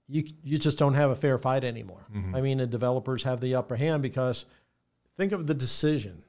You, 0.07 0.23
you 0.43 0.57
just 0.57 0.79
don't 0.79 0.95
have 0.95 1.11
a 1.11 1.15
fair 1.15 1.37
fight 1.37 1.63
anymore. 1.63 2.07
Mm-hmm. 2.15 2.35
I 2.35 2.41
mean, 2.41 2.57
the 2.57 2.67
developers 2.67 3.23
have 3.23 3.41
the 3.41 3.55
upper 3.55 3.75
hand 3.75 4.01
because 4.01 4.45
think 5.17 5.31
of 5.31 5.47
the 5.47 5.53
decision 5.53 6.23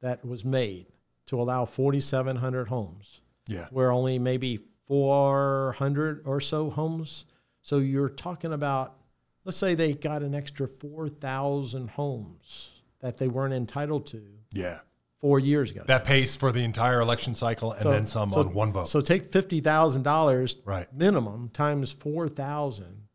that 0.00 0.24
was 0.24 0.44
made 0.44 0.86
to 1.26 1.40
allow 1.40 1.64
4,700 1.64 2.68
homes 2.68 3.20
Yeah. 3.50 3.66
where 3.70 3.90
only 3.90 4.18
maybe 4.18 4.60
400 4.86 6.22
or 6.26 6.40
so 6.40 6.70
homes. 6.70 7.24
So 7.62 7.78
you're 7.78 8.08
talking 8.08 8.52
about, 8.52 8.96
let's 9.44 9.58
say 9.58 9.74
they 9.74 9.92
got 9.94 10.22
an 10.22 10.34
extra 10.34 10.66
4,000 10.68 11.90
homes 11.90 12.70
that 13.00 13.18
they 13.18 13.28
weren't 13.28 13.54
entitled 13.54 14.06
to 14.08 14.22
Yeah. 14.52 14.80
four 15.18 15.38
years 15.38 15.70
ago. 15.70 15.82
That 15.86 16.04
pays 16.04 16.36
for 16.36 16.52
the 16.52 16.62
entire 16.62 17.00
election 17.00 17.34
cycle 17.34 17.72
and 17.72 17.82
So- 17.82 17.90
then 17.90 18.06
some 18.06 18.30
so- 18.30 18.40
on 18.40 18.54
one 18.54 18.72
vote. 18.72 18.88
So 18.88 19.00
take 19.00 19.30
$50,000 19.32 20.56
Right. 20.64 20.92
minimum 20.94 21.48
times 21.50 21.92
4,000 21.92 23.08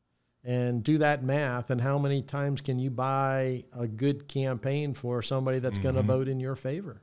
and 0.43 0.83
do 0.83 0.97
that 0.99 1.23
math. 1.23 1.69
And 1.69 1.81
how 1.81 1.97
many 1.97 2.21
times 2.21 2.61
can 2.61 2.77
you 2.77 2.89
buy 2.91 3.63
a 3.73 3.87
good 3.87 4.27
campaign 4.27 4.93
for 4.93 5.21
somebody 5.21 5.59
that's 5.59 5.79
going 5.79 5.95
to 5.95 6.01
Mm-hmm. 6.01 6.11
vote 6.11 6.27
in 6.27 6.39
your 6.39 6.55
favor? 6.55 7.01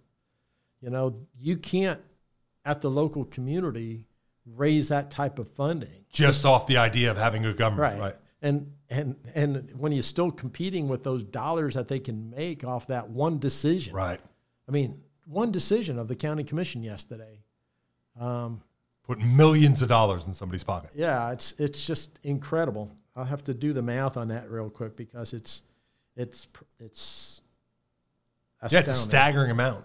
You 0.80 0.90
know, 0.90 1.14
you 1.38 1.56
can't 1.56 2.00
at 2.64 2.80
the 2.80 2.90
local 2.90 3.24
community 3.24 4.06
raise 4.46 4.88
that 4.88 5.10
type 5.10 5.38
of 5.38 5.48
funding. 5.48 6.04
Just 6.12 6.44
off 6.44 6.66
the 6.66 6.76
idea 6.76 7.10
of 7.10 7.16
having 7.16 7.44
a 7.46 7.52
government. 7.52 7.94
Right. 7.94 8.00
Right. 8.00 8.16
And 8.42 8.72
and 8.90 9.16
and 9.34 9.70
when 9.76 9.92
you're 9.92 10.02
still 10.02 10.30
competing 10.32 10.88
with 10.88 11.04
those 11.04 11.22
dollars 11.22 11.74
that 11.74 11.86
they 11.88 12.00
can 12.00 12.30
make 12.30 12.64
off 12.64 12.88
that 12.88 13.08
one 13.08 13.38
decision. 13.38 13.94
Right. 13.94 14.20
I 14.68 14.72
mean, 14.72 15.00
one 15.26 15.52
decision 15.52 15.98
of 15.98 16.08
the 16.08 16.16
county 16.16 16.42
commission 16.44 16.82
yesterday. 16.82 17.40
Um, 18.18 18.62
Put 19.04 19.20
millions 19.20 19.82
of 19.82 19.88
dollars 19.88 20.26
in 20.26 20.34
somebody's 20.34 20.64
pocket. 20.64 20.90
yeah, 20.94 21.30
it's 21.32 21.54
it's 21.58 21.84
just 21.86 22.18
incredible. 22.24 22.90
I'll 23.14 23.24
have 23.24 23.44
to 23.44 23.54
do 23.54 23.72
the 23.72 23.82
math 23.82 24.16
on 24.16 24.28
that 24.28 24.50
real 24.50 24.70
quick 24.70 24.96
because 24.96 25.32
it's 25.32 25.62
it's 26.16 26.46
it's 26.80 27.42
Yeah, 28.70 28.80
it's 28.80 28.90
a 28.90 28.94
staggering 28.94 29.50
amount. 29.50 29.84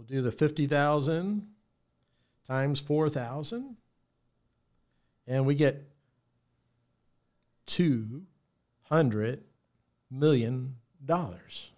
We'll 0.00 0.06
do 0.06 0.22
the 0.22 0.32
fifty 0.32 0.66
thousand 0.66 1.46
times 2.48 2.80
four 2.80 3.10
thousand, 3.10 3.76
and 5.26 5.44
we 5.44 5.54
get 5.54 5.90
two 7.66 8.22
hundred 8.88 9.42
million 10.10 10.76
dollars. 11.04 11.70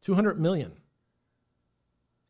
Two 0.00 0.14
hundred 0.14 0.40
million. 0.40 0.72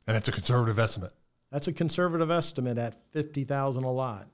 And 0.08 0.16
that's 0.16 0.26
a 0.26 0.32
conservative 0.32 0.80
estimate. 0.80 1.12
That's 1.52 1.68
a 1.68 1.72
conservative 1.72 2.28
estimate 2.32 2.78
at 2.78 2.96
fifty 3.12 3.44
thousand 3.44 3.84
a 3.84 3.92
lot. 3.92 4.26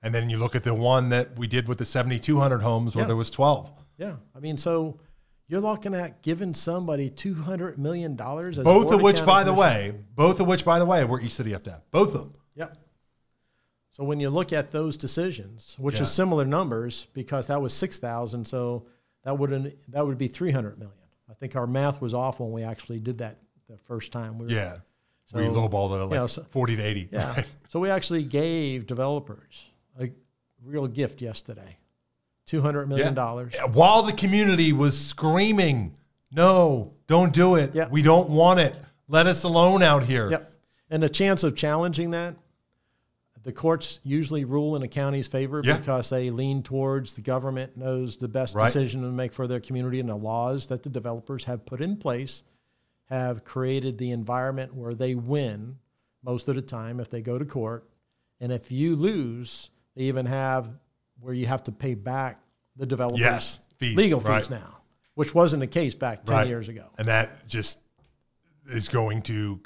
And 0.00 0.14
then 0.14 0.30
you 0.30 0.38
look 0.38 0.54
at 0.54 0.62
the 0.62 0.74
one 0.74 1.08
that 1.08 1.36
we 1.36 1.48
did 1.48 1.66
with 1.66 1.78
the 1.78 1.84
7,200 1.84 2.60
homes 2.60 2.94
where 2.94 3.02
Yeah. 3.02 3.08
there 3.08 3.16
was 3.16 3.30
12. 3.30 3.72
Yeah, 3.96 4.14
I 4.32 4.38
mean, 4.38 4.56
so 4.56 5.00
you're 5.48 5.60
looking 5.60 5.94
at 5.94 6.22
giving 6.22 6.54
somebody 6.54 7.08
two 7.10 7.34
hundred 7.34 7.78
million 7.78 8.14
dollars. 8.16 8.58
Both 8.58 8.92
of 8.92 9.00
which, 9.02 9.24
by 9.24 9.44
the 9.44 9.54
way, 9.54 9.94
both 10.14 10.40
of 10.40 10.46
which, 10.46 10.64
by 10.64 10.78
the 10.78 10.84
way, 10.86 11.04
were 11.04 11.20
East 11.20 11.36
City 11.36 11.50
FDAB. 11.52 11.80
Both 11.90 12.14
of 12.14 12.20
them. 12.20 12.34
Yep. 12.54 12.76
So 13.90 14.04
when 14.04 14.20
you 14.20 14.30
look 14.30 14.52
at 14.52 14.70
those 14.70 14.96
decisions, 14.96 15.74
which 15.78 15.96
Yeah. 15.96 16.02
is 16.02 16.12
similar 16.12 16.44
numbers, 16.44 17.06
because 17.14 17.46
that 17.48 17.60
was 17.60 17.72
six 17.72 17.98
thousand, 17.98 18.46
so 18.46 18.86
that 19.24 19.36
would 19.38 19.76
that 19.88 20.06
would 20.06 20.18
be 20.18 20.28
three 20.28 20.50
hundred 20.52 20.78
million. 20.78 20.94
I 21.30 21.34
think 21.34 21.56
our 21.56 21.66
math 21.66 22.00
was 22.00 22.14
off 22.14 22.40
when 22.40 22.52
we 22.52 22.62
actually 22.62 23.00
did 23.00 23.18
that 23.18 23.38
the 23.68 23.76
first 23.76 24.12
time. 24.12 24.38
We 24.38 24.46
were, 24.46 24.52
Yeah. 24.52 24.76
So, 25.26 25.36
we 25.38 25.44
lowballed 25.44 25.90
it 25.92 26.02
at 26.02 26.08
like 26.08 26.12
yeah, 26.20 26.26
so- 26.26 26.44
40 26.50 26.76
to 26.76 26.82
80. 26.82 27.08
Yeah. 27.12 27.32
right? 27.34 27.46
So 27.68 27.80
we 27.80 27.90
actually 27.90 28.22
gave 28.24 28.86
developers 28.86 29.62
a 30.00 30.10
real 30.64 30.86
gift 30.86 31.20
yesterday. 31.20 31.76
Two 32.48 32.62
hundred 32.62 32.88
million 32.88 33.12
dollars. 33.14 33.54
While 33.72 34.02
the 34.02 34.12
community 34.12 34.72
was 34.72 34.98
screaming, 34.98 35.94
no, 36.32 36.94
don't 37.06 37.32
do 37.32 37.54
it. 37.56 37.74
Yeah. 37.74 37.88
We 37.90 38.00
don't 38.02 38.30
want 38.30 38.58
it. 38.58 38.74
Let 39.06 39.26
us 39.26 39.44
alone 39.44 39.82
out 39.82 40.02
here. 40.04 40.30
Yep. 40.30 40.52
And 40.90 41.02
the 41.02 41.10
chance 41.10 41.44
of 41.44 41.54
challenging 41.54 42.12
that, 42.12 42.36
the 43.42 43.52
courts 43.52 44.00
usually 44.02 44.44
rule 44.46 44.76
in 44.76 44.82
a 44.82 44.88
county's 44.88 45.28
favor 45.28 45.60
Yeah. 45.64 45.76
because 45.76 46.08
they 46.08 46.30
lean 46.30 46.62
towards 46.62 47.14
the 47.14 47.20
government 47.20 47.76
knows 47.76 48.16
the 48.16 48.28
best 48.28 48.54
Right. 48.54 48.66
decision 48.66 49.02
to 49.02 49.08
make 49.08 49.32
for 49.34 49.46
their 49.46 49.60
community 49.60 50.00
and 50.00 50.08
the 50.08 50.16
laws 50.16 50.66
that 50.68 50.82
the 50.82 50.88
developers 50.90 51.44
have 51.44 51.66
put 51.66 51.80
in 51.82 51.96
place 51.98 52.44
have 53.10 53.44
created 53.44 53.98
the 53.98 54.10
environment 54.10 54.74
where 54.74 54.92
they 54.94 55.14
win 55.14 55.76
most 56.22 56.48
of 56.48 56.56
the 56.56 56.62
time 56.62 56.98
if 56.98 57.08
they 57.10 57.20
go 57.22 57.38
to 57.38 57.44
court. 57.44 57.88
And 58.40 58.52
if 58.52 58.72
you 58.72 58.96
lose, 58.96 59.70
they 59.94 60.04
even 60.04 60.26
have 60.26 60.70
where 61.20 61.34
you 61.34 61.46
have 61.46 61.62
to 61.64 61.72
pay 61.72 61.94
back 61.94 62.40
the 62.76 62.86
developers 62.86 63.20
Yes, 63.20 63.60
fees, 63.78 63.96
legal 63.96 64.20
right. 64.20 64.38
fees 64.40 64.50
now, 64.50 64.78
which 65.14 65.34
wasn't 65.34 65.60
the 65.60 65.66
case 65.66 65.94
back 65.94 66.24
10 66.24 66.34
Right. 66.36 66.46
years 66.48 66.68
ago. 66.68 66.86
And 66.98 67.08
that 67.08 67.46
just 67.48 67.80
is 68.70 68.88
going 68.88 69.22
to 69.22 69.60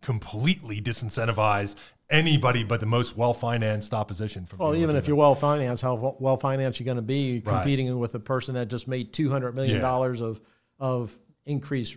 completely 0.00 0.80
disincentivize 0.80 1.74
anybody 2.10 2.64
but 2.64 2.80
the 2.80 2.86
most 2.86 3.16
well 3.16 3.34
financed 3.34 3.92
opposition. 3.92 4.46
From 4.46 4.60
Well, 4.60 4.76
even 4.76 4.96
if 4.96 5.06
you're 5.06 5.16
well 5.16 5.34
financed, 5.34 5.82
how 5.82 6.16
well 6.20 6.36
financed 6.36 6.80
you 6.80 6.86
going 6.86 6.96
to 6.96 7.02
be 7.02 7.42
Right. 7.44 7.54
competing 7.56 7.98
with 7.98 8.14
a 8.14 8.20
person 8.20 8.54
that 8.54 8.68
just 8.68 8.88
made 8.88 9.12
two 9.12 9.28
hundred 9.28 9.54
million 9.56 9.76
Yeah. 9.76 9.82
dollars 9.82 10.20
of 10.22 10.40
of 10.78 11.18
increased 11.44 11.96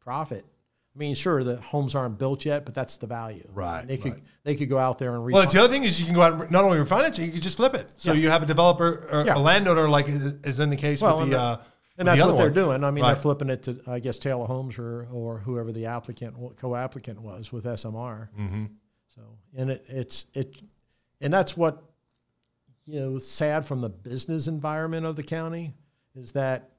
profit? 0.00 0.46
I 0.96 0.98
mean, 0.98 1.14
sure, 1.14 1.44
the 1.44 1.56
homes 1.56 1.94
aren't 1.94 2.18
built 2.18 2.46
yet, 2.46 2.64
but 2.64 2.74
that's 2.74 2.96
the 2.96 3.06
value. 3.06 3.46
Right, 3.52 3.86
They 3.86 3.98
could 3.98 4.12
right. 4.14 4.22
they 4.44 4.54
could 4.54 4.70
go 4.70 4.78
out 4.78 4.98
there 4.98 5.14
and 5.14 5.22
refinance. 5.22 5.32
Well, 5.32 5.46
the 5.50 5.58
other 5.60 5.72
thing 5.72 5.84
is 5.84 6.00
you 6.00 6.06
can 6.06 6.14
go 6.14 6.22
out 6.22 6.32
and 6.40 6.50
not 6.50 6.64
only 6.64 6.78
refinance 6.78 7.18
it, 7.18 7.26
you 7.26 7.32
can 7.32 7.42
just 7.42 7.58
flip 7.58 7.74
it. 7.74 7.90
So 7.96 8.12
Yeah. 8.12 8.20
you 8.20 8.30
have 8.30 8.42
a 8.42 8.46
developer 8.46 9.06
or 9.12 9.24
Yeah. 9.26 9.36
a 9.36 9.38
landowner, 9.38 9.90
like 9.90 10.06
is 10.08 10.58
in 10.58 10.70
the 10.70 10.76
case 10.76 11.02
Well, 11.02 11.18
with 11.20 11.28
the. 11.28 11.36
the- 11.36 11.40
Uh, 11.42 11.62
and 11.98 12.08
that's 12.08 12.20
the 12.20 12.26
what 12.26 12.36
they're 12.38 12.46
one. 12.46 12.52
doing. 12.54 12.84
I 12.84 12.90
mean, 12.90 13.04
Right. 13.04 13.12
they're 13.12 13.22
flipping 13.22 13.50
it 13.50 13.62
to 13.64 13.78
I 13.86 13.98
guess 13.98 14.18
Taylor 14.18 14.46
Homes 14.46 14.78
or 14.78 15.06
or 15.12 15.38
whoever 15.40 15.70
the 15.70 15.84
applicant 15.86 16.34
co-applicant 16.56 17.20
was 17.20 17.52
with 17.52 17.66
SMR. 17.66 18.30
Mm-hmm. 18.38 18.64
So 19.08 19.20
and 19.54 19.70
it 19.70 19.84
it's 19.88 20.24
it 20.32 20.56
and 21.20 21.30
that's 21.32 21.56
what 21.58 21.82
you 22.86 23.00
know 23.00 23.18
sad 23.18 23.66
from 23.66 23.82
the 23.82 23.90
business 23.90 24.46
environment 24.46 25.04
of 25.04 25.16
the 25.16 25.22
county 25.22 25.74
is 26.14 26.32
that 26.32 26.70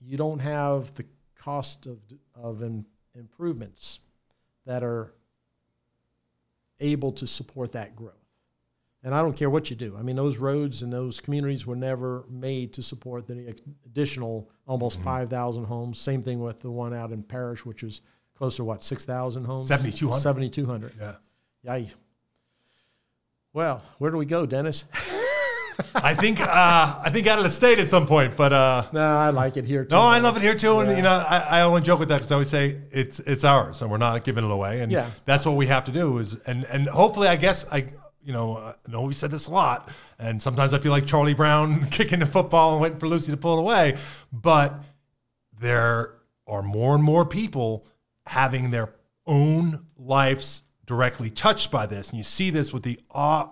you 0.00 0.16
don't 0.18 0.40
have 0.40 0.94
the 0.94 1.06
cost 1.38 1.86
of 1.86 1.98
of 2.34 2.62
in, 2.62 2.84
improvements 3.14 4.00
that 4.66 4.82
are 4.82 5.12
able 6.80 7.12
to 7.12 7.26
support 7.26 7.72
that 7.72 7.94
growth. 7.94 8.14
And 9.02 9.14
I 9.14 9.20
don't 9.20 9.36
care 9.36 9.50
what 9.50 9.68
you 9.68 9.76
do. 9.76 9.96
I 9.98 10.02
mean, 10.02 10.16
those 10.16 10.38
roads 10.38 10.82
and 10.82 10.90
those 10.90 11.20
communities 11.20 11.66
were 11.66 11.76
never 11.76 12.24
made 12.30 12.72
to 12.74 12.82
support 12.82 13.26
the 13.26 13.54
additional 13.84 14.50
almost 14.66 14.96
mm-hmm. 14.96 15.04
5,000 15.04 15.64
homes. 15.64 15.98
Same 15.98 16.22
thing 16.22 16.40
with 16.40 16.60
the 16.60 16.70
one 16.70 16.94
out 16.94 17.12
in 17.12 17.22
Parrish, 17.22 17.66
which 17.66 17.82
is 17.82 18.00
close 18.34 18.56
to 18.56 18.64
what, 18.64 18.82
6,000 18.82 19.44
homes? 19.44 19.68
7,200. 19.68 20.20
7,200. 20.20 20.92
Yeah. 20.98 21.14
Yay. 21.74 21.90
Well, 23.52 23.82
where 23.98 24.10
do 24.10 24.16
we 24.16 24.26
go, 24.26 24.46
Dennis? 24.46 24.84
I 25.94 26.14
think 26.14 26.40
uh, 26.40 26.46
I 27.02 27.10
think 27.10 27.26
out 27.26 27.38
of 27.38 27.44
the 27.44 27.50
state 27.50 27.78
at 27.78 27.88
some 27.88 28.06
point, 28.06 28.36
but 28.36 28.52
uh, 28.52 28.86
no, 28.92 29.00
I 29.16 29.30
like 29.30 29.56
it 29.56 29.64
here 29.64 29.84
too. 29.84 29.94
no, 29.94 30.02
I 30.02 30.18
love 30.18 30.36
it 30.36 30.42
here 30.42 30.54
too. 30.54 30.78
And 30.80 30.90
Yeah. 30.90 30.96
you 30.96 31.02
know, 31.02 31.24
I, 31.28 31.58
I 31.58 31.60
only 31.62 31.82
joke 31.82 31.98
with 32.00 32.08
that 32.08 32.16
because 32.18 32.30
I 32.30 32.34
always 32.34 32.48
say 32.50 32.80
it's 32.90 33.20
it's 33.20 33.44
ours, 33.44 33.82
and 33.82 33.90
we're 33.90 33.98
not 33.98 34.22
giving 34.24 34.44
it 34.44 34.50
away. 34.50 34.80
And 34.80 34.90
Yeah. 34.92 35.10
that's 35.24 35.44
what 35.46 35.56
we 35.56 35.66
have 35.66 35.84
to 35.86 35.92
do. 35.92 36.18
Is 36.18 36.34
and 36.46 36.64
and 36.66 36.86
hopefully, 36.88 37.28
I 37.28 37.36
guess 37.36 37.64
I 37.72 37.86
you 38.22 38.32
know 38.32 38.56
I 38.56 38.74
know 38.90 39.02
we 39.02 39.14
said 39.14 39.30
this 39.30 39.46
a 39.46 39.50
lot, 39.50 39.88
and 40.18 40.42
sometimes 40.42 40.72
I 40.72 40.78
feel 40.78 40.92
like 40.92 41.06
Charlie 41.06 41.34
Brown 41.34 41.86
kicking 41.90 42.20
the 42.20 42.26
football 42.26 42.72
and 42.74 42.82
waiting 42.82 42.98
for 42.98 43.08
Lucy 43.08 43.30
to 43.32 43.36
pull 43.36 43.56
it 43.58 43.60
away, 43.60 43.96
but 44.32 44.74
there 45.60 46.14
are 46.46 46.62
more 46.62 46.94
and 46.94 47.02
more 47.02 47.24
people 47.24 47.86
having 48.26 48.70
their 48.70 48.94
own 49.26 49.86
lives 49.96 50.62
directly 50.86 51.30
touched 51.30 51.70
by 51.70 51.86
this. 51.86 52.10
And 52.10 52.18
you 52.18 52.24
see 52.24 52.50
this 52.50 52.72
with 52.72 52.82
the 52.82 52.98
uh, 53.14 53.46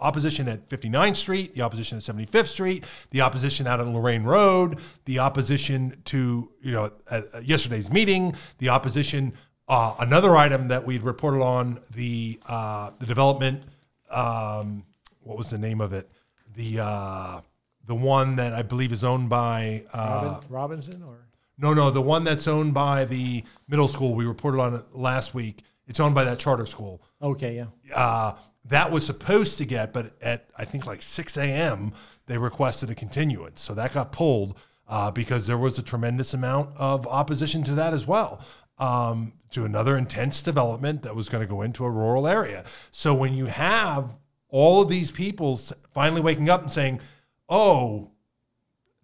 opposition 0.00 0.48
at 0.48 0.68
59th 0.68 1.16
Street, 1.16 1.54
the 1.54 1.62
opposition 1.62 1.98
at 1.98 2.04
75th 2.04 2.46
Street, 2.46 2.84
the 3.10 3.20
opposition 3.20 3.66
out 3.66 3.80
on 3.80 3.94
Lorraine 3.94 4.24
Road, 4.24 4.78
the 5.04 5.18
opposition 5.18 6.00
to, 6.06 6.50
you 6.62 6.72
know, 6.72 6.90
at, 7.10 7.24
at 7.34 7.44
yesterday's 7.44 7.90
meeting, 7.90 8.34
the 8.58 8.68
opposition, 8.68 9.32
uh, 9.68 9.94
another 10.00 10.36
item 10.36 10.68
that 10.68 10.84
we'd 10.84 11.02
reported 11.02 11.42
on, 11.42 11.80
the, 11.94 12.38
uh, 12.48 12.90
the 12.98 13.06
development, 13.06 13.62
um, 14.10 14.84
what 15.22 15.38
was 15.38 15.48
the 15.48 15.58
name 15.58 15.80
of 15.80 15.92
it? 15.92 16.10
The, 16.54 16.80
uh, 16.80 17.40
the 17.86 17.94
one 17.94 18.36
that 18.36 18.52
I 18.52 18.62
believe 18.62 18.92
is 18.92 19.04
owned 19.04 19.28
by 19.28 19.84
uh, 19.92 20.22
Robin, 20.22 20.48
Robinson 20.50 21.02
or 21.02 21.24
no, 21.56 21.72
no, 21.72 21.90
the 21.90 22.00
one 22.00 22.24
that's 22.24 22.48
owned 22.48 22.74
by 22.74 23.04
the 23.04 23.44
middle 23.68 23.86
school. 23.86 24.14
We 24.14 24.24
reported 24.24 24.60
on 24.60 24.74
it 24.74 24.84
last 24.92 25.34
week. 25.34 25.62
It's 25.86 26.00
owned 26.00 26.14
by 26.14 26.24
that 26.24 26.38
charter 26.38 26.66
school. 26.66 27.02
okay, 27.22 27.56
yeah. 27.56 27.66
Uh, 27.94 28.34
that 28.66 28.90
was 28.90 29.04
supposed 29.04 29.58
to 29.58 29.64
get, 29.64 29.92
but 29.92 30.12
at 30.22 30.48
I 30.56 30.64
think 30.64 30.86
like 30.86 31.02
6 31.02 31.36
a.m., 31.36 31.92
they 32.26 32.38
requested 32.38 32.90
a 32.90 32.94
continuance. 32.94 33.60
So 33.60 33.74
that 33.74 33.92
got 33.92 34.12
pulled 34.12 34.58
uh, 34.88 35.10
because 35.10 35.46
there 35.46 35.58
was 35.58 35.78
a 35.78 35.82
tremendous 35.82 36.34
amount 36.34 36.70
of 36.76 37.06
opposition 37.06 37.62
to 37.64 37.74
that 37.74 37.92
as 37.92 38.06
well. 38.06 38.40
Um, 38.78 39.34
to 39.50 39.64
another 39.64 39.96
intense 39.96 40.42
development 40.42 41.02
that 41.02 41.14
was 41.14 41.28
going 41.28 41.40
to 41.40 41.48
go 41.48 41.62
into 41.62 41.84
a 41.84 41.90
rural 41.90 42.26
area. 42.26 42.64
So 42.90 43.14
when 43.14 43.34
you 43.34 43.46
have 43.46 44.18
all 44.48 44.82
of 44.82 44.88
these 44.88 45.12
people 45.12 45.56
finally 45.92 46.20
waking 46.20 46.50
up 46.50 46.62
and 46.62 46.72
saying, 46.72 47.00
oh, 47.48 48.10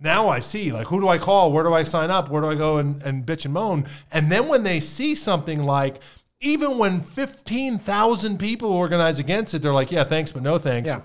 now 0.01 0.29
I 0.29 0.41
see, 0.41 0.73
like, 0.73 0.89
who 0.89 1.01
do 1.01 1.09
I 1.09 1.19
call? 1.19 1.53
Where 1.53 1.63
do 1.63 1.73
I 1.73 1.85
sign 1.85 2.11
up? 2.11 2.31
Where 2.31 2.43
do 2.43 2.49
I 2.49 2.57
go 2.57 2.79
and, 2.79 3.01
and 3.03 3.25
bitch 3.25 3.45
and 3.45 3.55
moan? 3.55 3.87
And 4.11 4.33
then 4.33 4.49
when 4.49 4.65
they 4.65 4.81
see 4.81 5.15
something 5.15 5.63
like, 5.63 6.01
even 6.41 6.79
when 6.79 7.03
15,000 7.03 8.39
people 8.39 8.71
organize 8.73 9.19
against 9.19 9.55
it, 9.55 9.63
they're 9.63 9.75
like, 9.75 9.91
yeah, 9.91 10.05
thanks, 10.05 10.33
but 10.33 10.43
no 10.43 10.59
thanks. 10.59 10.89
Yeah. 10.89 11.03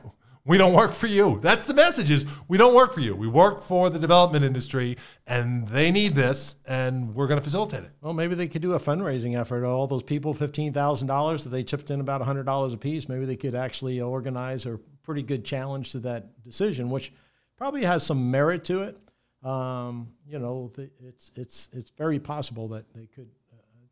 We 0.47 0.59
don't 0.59 0.73
work 0.73 0.91
for 0.91 1.07
you. 1.07 1.39
That's 1.41 1.65
the 1.65 1.73
message 1.73 2.11
is 2.11 2.27
we 2.47 2.59
don't 2.59 2.75
work 2.75 2.93
for 2.93 2.99
you. 2.99 3.15
We 3.15 3.27
work 3.27 3.63
for 3.63 3.89
the 3.89 3.97
development 3.97 4.45
industry 4.45 4.95
and 5.25 5.67
they 5.67 5.89
need 5.89 6.13
this 6.13 6.57
and 6.67 7.15
we're 7.15 7.25
going 7.25 7.39
to 7.39 7.43
facilitate 7.43 7.83
it. 7.83 7.91
Well, 7.99 8.13
maybe 8.13 8.35
they 8.35 8.47
could 8.47 8.61
do 8.61 8.73
a 8.73 8.79
fundraising 8.79 9.35
effort. 9.35 9.65
All 9.65 9.87
those 9.87 10.03
people, 10.03 10.35
fifteen 10.35 10.71
thousand 10.71 11.07
dollars, 11.07 11.47
if 11.47 11.51
they 11.51 11.63
chipped 11.63 11.89
in 11.89 11.99
about 11.99 12.21
hundred 12.21 12.45
dollars 12.45 12.73
a 12.73 12.77
piece, 12.77 13.09
maybe 13.09 13.25
they 13.25 13.35
could 13.35 13.55
actually 13.55 13.99
organize 13.99 14.67
a 14.67 14.77
pretty 15.01 15.23
good 15.23 15.45
challenge 15.45 15.91
to 15.93 15.99
that 16.01 16.43
decision, 16.43 16.91
which 16.91 17.11
probably 17.57 17.83
has 17.83 18.03
some 18.05 18.29
merit 18.29 18.63
to 18.65 18.83
it. 18.83 18.99
Um, 19.43 20.09
you 20.27 20.37
know, 20.37 20.71
it's 21.03 21.31
it's 21.35 21.69
it's 21.73 21.89
very 21.97 22.19
possible 22.19 22.67
that 22.67 22.85
they 22.93 23.07
could 23.07 23.29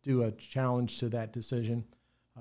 do 0.04 0.24
a 0.24 0.32
challenge 0.32 1.00
to 1.00 1.10
that 1.10 1.34
decision. 1.34 1.86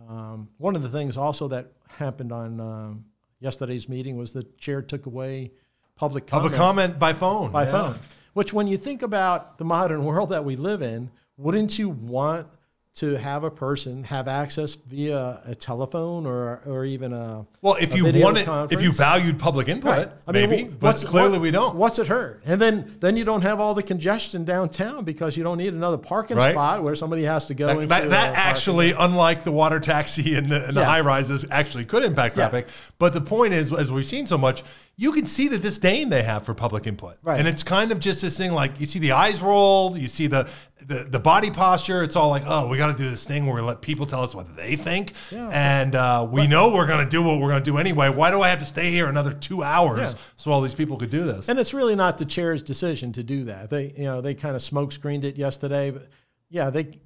Um, 0.09 0.49
one 0.59 0.77
of 0.77 0.83
the 0.83 0.89
things 0.89 1.17
also 1.17 1.49
that 1.49 1.73
happened 1.99 2.33
on 2.33 2.61
um, 2.61 3.05
yesterday's 3.41 3.89
meeting 3.89 4.17
was 4.17 4.33
the 4.33 4.45
chair 4.59 4.83
took 4.83 5.07
away 5.07 5.53
public 5.97 6.27
comment 6.27 6.53
Public 6.53 6.59
comment 6.59 6.99
by 6.99 7.13
phone. 7.13 7.51
by 7.51 7.65
yeah. 7.65 7.71
phone. 7.71 7.99
Which, 8.35 8.53
when 8.53 8.67
you 8.67 8.79
think 8.79 9.03
about 9.03 9.59
the 9.59 9.65
modern 9.65 10.05
world 10.07 10.31
that 10.31 10.45
we 10.45 10.57
live 10.57 10.83
in, 10.83 11.11
wouldn't 11.37 11.79
you 11.79 11.89
want 11.89 12.47
to 12.95 13.17
have 13.17 13.43
a 13.43 13.51
person 13.51 14.05
have 14.05 14.29
access 14.29 14.75
via 14.75 15.41
a 15.47 15.55
telephone 15.55 16.27
or 16.27 16.61
or 16.67 16.85
even 16.85 17.15
a 17.15 17.47
Well, 17.63 17.77
if 17.81 17.95
a 17.95 17.97
you 17.97 18.05
wanted, 18.23 18.47
if 18.71 18.83
you 18.83 18.93
valued 18.93 19.39
public 19.39 19.69
input, 19.69 19.91
Right. 19.97 20.09
I 20.29 20.33
mean, 20.33 20.51
maybe, 20.51 20.65
wh- 20.71 20.79
but 20.79 20.97
clearly 21.07 21.39
we 21.39 21.51
don't. 21.51 21.75
What's 21.75 21.99
it 21.99 22.07
hurt? 22.09 22.43
And 22.45 22.61
then 22.61 22.95
then 23.01 23.17
you 23.17 23.25
don't 23.25 23.41
have 23.43 23.61
all 23.61 23.73
the 23.73 23.83
congestion 23.83 24.45
downtown 24.45 25.05
because 25.05 25.39
you 25.39 25.43
don't 25.43 25.57
need 25.57 25.73
another 25.73 25.97
parking 25.97 26.37
Right. 26.37 26.53
spot 26.53 26.83
where 26.83 26.95
somebody 26.95 27.25
has 27.25 27.47
to 27.47 27.55
go 27.55 27.67
That, 27.69 27.77
into. 27.77 27.87
that, 27.87 28.11
that 28.11 28.31
uh, 28.33 28.35
parking. 28.35 28.51
actually, 28.51 28.93
unlike 28.93 29.45
the 29.45 29.53
water 29.53 29.81
taxi 29.81 30.35
and 30.35 30.51
the, 30.51 30.67
and 30.69 30.77
the 30.77 30.83
Yeah. 30.83 30.87
high 30.87 31.01
rises, 31.01 31.47
actually 31.51 31.87
could 31.87 32.05
impact 32.05 32.37
Yeah. 32.37 32.51
traffic. 32.51 32.69
But 32.99 33.15
the 33.15 33.23
point 33.23 33.55
is, 33.55 33.73
as 33.73 33.91
we've 33.91 34.05
seen 34.05 34.27
so 34.27 34.37
much, 34.37 34.65
you 34.97 35.11
can 35.13 35.25
see 35.25 35.49
the 35.49 35.59
disdain 35.59 36.11
they 36.11 36.23
have 36.23 36.45
for 36.45 36.55
public 36.55 36.87
input. 36.87 37.17
Right. 37.23 37.39
And 37.39 37.49
it's 37.49 37.63
kind 37.63 37.93
of 37.93 37.99
just 37.99 38.21
this 38.21 38.37
thing 38.37 38.53
like 38.53 38.79
you 38.79 38.87
see 38.87 38.99
the 38.99 39.13
eyes 39.13 39.41
roll, 39.41 39.97
you 39.97 40.07
see 40.07 40.27
the, 40.27 40.49
the, 40.87 41.05
the 41.05 41.19
body 41.19 41.51
posture. 41.51 42.03
It's 42.03 42.15
all 42.15 42.29
like, 42.29 42.43
oh, 42.47 42.69
we 42.69 42.77
got 42.77 42.89
to 42.97 43.03
do 43.03 43.09
this 43.09 43.25
thing 43.25 43.47
where 43.47 43.55
we 43.55 43.63
let 43.63 43.81
people 43.81 44.05
tell 44.05 44.23
us 44.23 44.35
what 44.35 44.55
they 44.55 44.77
think. 44.77 45.15
Yeah. 45.31 45.49
And 45.53 45.95
uh, 45.95 46.29
we 46.31 46.47
know 46.47 46.73
we're 46.75 46.87
going 46.87 47.03
to 47.05 47.11
do 47.11 47.23
what 47.23 47.41
we're 47.41 47.49
going 47.49 47.65
to 47.65 47.71
do 47.71 47.79
anyway. 47.79 48.11
Why 48.11 48.31
do 48.31 48.43
I 48.43 48.49
have 48.51 48.59
to 48.59 48.67
stay 48.67 48.91
here 48.91 49.07
another 49.09 49.33
two 49.33 49.63
hours 49.63 50.13
Yeah. 50.13 50.19
so 50.37 50.53
all 50.53 50.61
these 50.61 50.75
people 50.75 50.99
could 50.99 51.11
do 51.11 51.25
this? 51.25 51.49
And 51.49 51.59
it's 51.59 51.73
really 51.73 51.97
not 51.97 52.19
the 52.19 52.27
chair's 52.27 52.61
decision 52.63 53.13
to 53.15 53.23
do 53.23 53.45
that. 53.45 53.71
They, 53.71 53.93
you 53.97 54.05
know, 54.05 54.21
they 54.21 54.35
kind 54.35 54.55
of 54.55 54.61
smoke 54.63 54.93
screened 54.93 55.25
it 55.25 55.37
yesterday, 55.37 55.91
but 55.91 56.07
yeah, 56.51 56.69
they, 56.69 57.01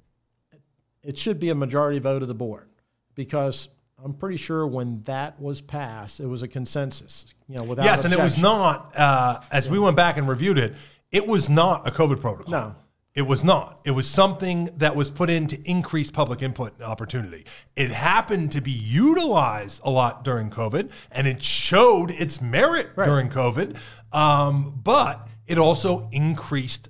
it 1.03 1.17
should 1.17 1.39
be 1.39 1.49
a 1.49 1.55
majority 1.55 1.99
vote 1.99 2.21
of 2.21 2.27
the 2.27 2.35
board 2.35 2.67
because 3.15 3.69
I'm 4.03 4.13
pretty 4.13 4.37
sure 4.37 4.65
when 4.67 4.97
that 5.05 5.39
was 5.41 5.59
passed, 5.59 6.19
it 6.19 6.27
was 6.27 6.43
a 6.43 6.47
consensus. 6.47 7.25
You 7.47 7.57
know, 7.57 7.63
without 7.63 7.85
yes, 7.85 8.05
and 8.05 8.13
it 8.13 8.19
was 8.19 8.37
not. 8.37 8.93
Uh, 8.95 9.39
as 9.51 9.69
we 9.69 9.79
went 9.79 9.95
back 9.95 10.17
and 10.17 10.27
reviewed 10.27 10.57
it, 10.57 10.75
It 11.09 11.25
was 11.25 11.49
not 11.49 11.87
a 11.87 11.91
COVID 11.91 12.19
protocol. 12.19 12.51
No. 12.51 12.75
It 13.15 13.21
was 13.23 13.41
not. 13.43 13.79
It 13.85 13.91
was 13.91 14.07
something 14.07 14.69
that 14.77 14.95
was 14.95 15.09
put 15.09 15.29
in 15.29 15.47
to 15.47 15.57
increase 15.67 16.11
public 16.11 16.41
input 16.43 16.73
and 16.75 16.83
opportunity. 16.83 17.45
It 17.75 17.89
happened 17.91 18.51
to 18.51 18.61
be 18.61 18.71
utilized 18.71 19.81
a 19.83 19.89
lot 19.89 20.23
during 20.25 20.49
COVID, 20.51 20.91
and 21.11 21.25
it 21.25 21.41
showed 21.41 22.11
its 22.11 22.41
merit 22.41 22.89
Right. 22.95 23.05
during 23.05 23.29
COVID. 23.29 23.77
Um, 24.11 24.79
but 24.83 25.27
it 25.47 25.57
also 25.57 26.09
increased 26.11 26.89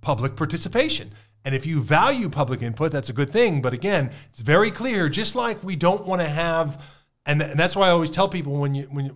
public 0.00 0.34
participation. 0.34 1.12
And 1.44 1.54
if 1.54 1.64
you 1.66 1.80
value 1.82 2.28
public 2.28 2.60
input, 2.62 2.92
that's 2.92 3.08
a 3.08 3.12
good 3.14 3.30
thing. 3.30 3.62
But 3.62 3.72
again, 3.72 4.10
it's 4.28 4.40
very 4.40 4.70
clear. 4.70 5.08
Just 5.08 5.34
like 5.34 5.62
we 5.64 5.74
don't 5.76 6.06
want 6.06 6.20
to 6.20 6.28
have, 6.28 6.84
and, 7.24 7.40
and 7.40 7.58
that's 7.58 7.74
why 7.74 7.88
I 7.88 7.90
always 7.90 8.10
tell 8.10 8.28
people 8.28 8.54
when 8.54 8.74
you 8.74 8.84
when 8.90 9.06
you, 9.06 9.12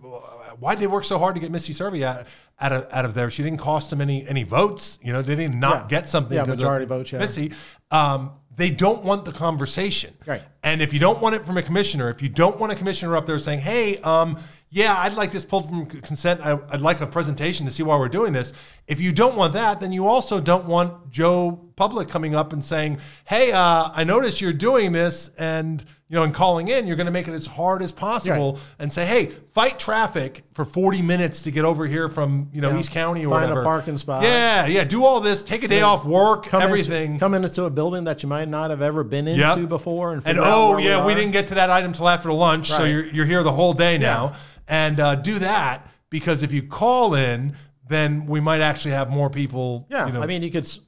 why 0.59 0.73
did 0.73 0.81
they 0.81 0.87
work 0.87 1.03
so 1.03 1.19
hard 1.19 1.35
to 1.35 1.41
get 1.41 1.51
Misty 1.51 1.73
Servia 1.73 2.07
out, 2.09 2.25
out 2.59 2.71
of 2.71 2.93
out 2.93 3.05
of 3.05 3.13
there? 3.13 3.29
She 3.29 3.43
didn't 3.43 3.59
cost 3.59 3.89
them 3.89 4.01
any 4.01 4.27
any 4.27 4.43
votes. 4.43 4.97
You 5.03 5.13
know, 5.13 5.21
they 5.21 5.35
didn't 5.35 5.59
not 5.59 5.83
Yeah. 5.83 5.87
get 5.99 6.09
something. 6.09 6.35
Yeah, 6.35 6.45
majority 6.45 6.85
votes, 6.85 7.11
yeah. 7.11 7.19
Missy, 7.19 7.51
um, 7.91 8.31
they 8.55 8.69
don't 8.71 9.03
want 9.03 9.25
the 9.25 9.31
conversation. 9.33 10.13
Right. 10.25 10.41
And 10.63 10.81
if 10.81 10.93
you 10.93 10.99
don't 10.99 11.21
want 11.21 11.35
it 11.35 11.45
from 11.45 11.57
a 11.57 11.61
commissioner, 11.61 12.09
if 12.09 12.21
you 12.21 12.29
don't 12.29 12.57
want 12.57 12.71
a 12.71 12.75
commissioner 12.75 13.15
up 13.17 13.25
there 13.25 13.37
saying, 13.37 13.59
"Hey, 13.59 13.97
um, 13.99 14.37
yeah, 14.75 14.93
I'd 14.97 15.13
like 15.13 15.31
this 15.31 15.45
pulled 15.45 15.69
from 15.69 15.85
consent. 15.85 16.41
I, 16.45 16.59
I'd 16.69 16.81
like 16.81 16.99
a 16.99 17.07
presentation 17.07 17.65
to 17.65 17.71
see 17.71 17.81
why 17.83 17.97
we're 17.97 18.09
doing 18.09 18.33
this." 18.33 18.51
If 18.87 18.99
you 18.99 19.11
don't 19.13 19.35
want 19.35 19.53
that, 19.53 19.79
then 19.79 19.91
you 19.93 20.05
also 20.05 20.39
don't 20.39 20.65
want 20.65 21.09
Joe 21.09 21.61
Public 21.77 22.07
coming 22.09 22.35
up 22.35 22.51
and 22.53 22.63
saying, 22.63 22.99
"Hey, 23.25 23.51
uh, 23.51 23.89
I 23.95 24.03
noticed 24.03 24.41
you're 24.41 24.53
doing 24.53 24.91
this," 24.91 25.31
and 25.39 25.83
you 26.07 26.15
know, 26.15 26.23
and 26.23 26.33
calling 26.35 26.67
in, 26.67 26.85
you're 26.85 26.95
going 26.97 27.07
to 27.07 27.11
make 27.11 27.27
it 27.27 27.33
as 27.33 27.47
hard 27.47 27.81
as 27.81 27.91
possible 27.91 28.53
Right. 28.53 28.61
and 28.79 28.93
say, 28.93 29.05
"Hey, 29.07 29.25
fight 29.25 29.79
traffic 29.79 30.43
for 30.53 30.63
40 30.63 31.01
minutes 31.01 31.41
to 31.43 31.51
get 31.51 31.65
over 31.65 31.87
here 31.87 32.09
from 32.09 32.49
you 32.53 32.61
know 32.61 32.69
Yeah. 32.71 32.79
East 32.79 32.91
County 32.91 33.25
or 33.25 33.29
Find 33.29 33.45
a 33.45 33.47
whatever." 33.47 33.63
parking 33.63 33.97
spot. 33.97 34.23
Yeah, 34.23 34.67
yeah. 34.67 34.83
Do 34.83 35.03
all 35.03 35.19
this. 35.21 35.41
Take 35.41 35.63
a 35.63 35.67
day 35.67 35.81
off 35.81 36.05
work. 36.05 36.45
Come 36.45 36.61
everything. 36.61 37.13
Into, 37.13 37.19
come 37.19 37.33
into 37.33 37.63
a 37.63 37.69
building 37.71 38.03
that 38.03 38.21
you 38.23 38.29
might 38.29 38.47
not 38.49 38.69
have 38.69 38.81
ever 38.83 39.03
been 39.03 39.27
into 39.27 39.41
Yep. 39.61 39.67
before, 39.69 40.13
and, 40.13 40.21
And 40.25 40.37
oh 40.39 40.77
yeah, 40.77 41.03
we 41.05 41.13
are. 41.13 41.15
didn't 41.15 41.31
get 41.31 41.47
to 41.47 41.55
that 41.55 41.69
item 41.71 41.91
till 41.93 42.07
after 42.07 42.31
lunch, 42.31 42.69
so 42.69 42.83
you're 42.83 43.05
you're 43.07 43.25
here 43.25 43.41
the 43.41 43.51
whole 43.53 43.73
day 43.73 43.97
now, 43.97 44.33
and 44.67 44.99
uh, 44.99 45.15
do 45.15 45.39
that 45.39 45.89
because 46.09 46.43
if 46.43 46.51
you 46.51 46.63
call 46.63 47.13
in, 47.15 47.55
then 47.87 48.25
we 48.25 48.39
might 48.39 48.61
actually 48.61 48.91
have 48.91 49.09
more 49.09 49.29
people. 49.29 49.87
Yeah, 49.89 50.07
you 50.07 50.13
know, 50.13 50.21
I 50.21 50.25
mean, 50.25 50.41
you 50.43 50.49
could 50.51 50.63
s- 50.65 50.79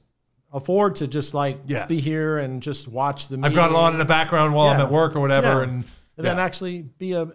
afford 0.52 0.96
to 0.96 1.06
just 1.06 1.34
like 1.34 1.60
Yeah. 1.66 1.86
be 1.86 2.00
here 2.00 2.38
and 2.38 2.62
just 2.62 2.88
watch 2.88 3.28
the. 3.28 3.38
I've 3.42 3.54
got 3.54 3.70
it 3.70 3.76
on 3.76 3.92
in 3.92 3.98
the 3.98 4.04
background 4.04 4.54
while 4.54 4.68
I'm 4.68 4.80
at 4.80 4.90
work 4.90 5.14
or 5.16 5.20
whatever, 5.20 5.48
Yeah. 5.58 5.62
and 5.62 5.84
and 6.16 6.26
then 6.26 6.36
yeah. 6.36 6.44
actually 6.44 6.82
be 6.82 7.12
a, 7.12 7.28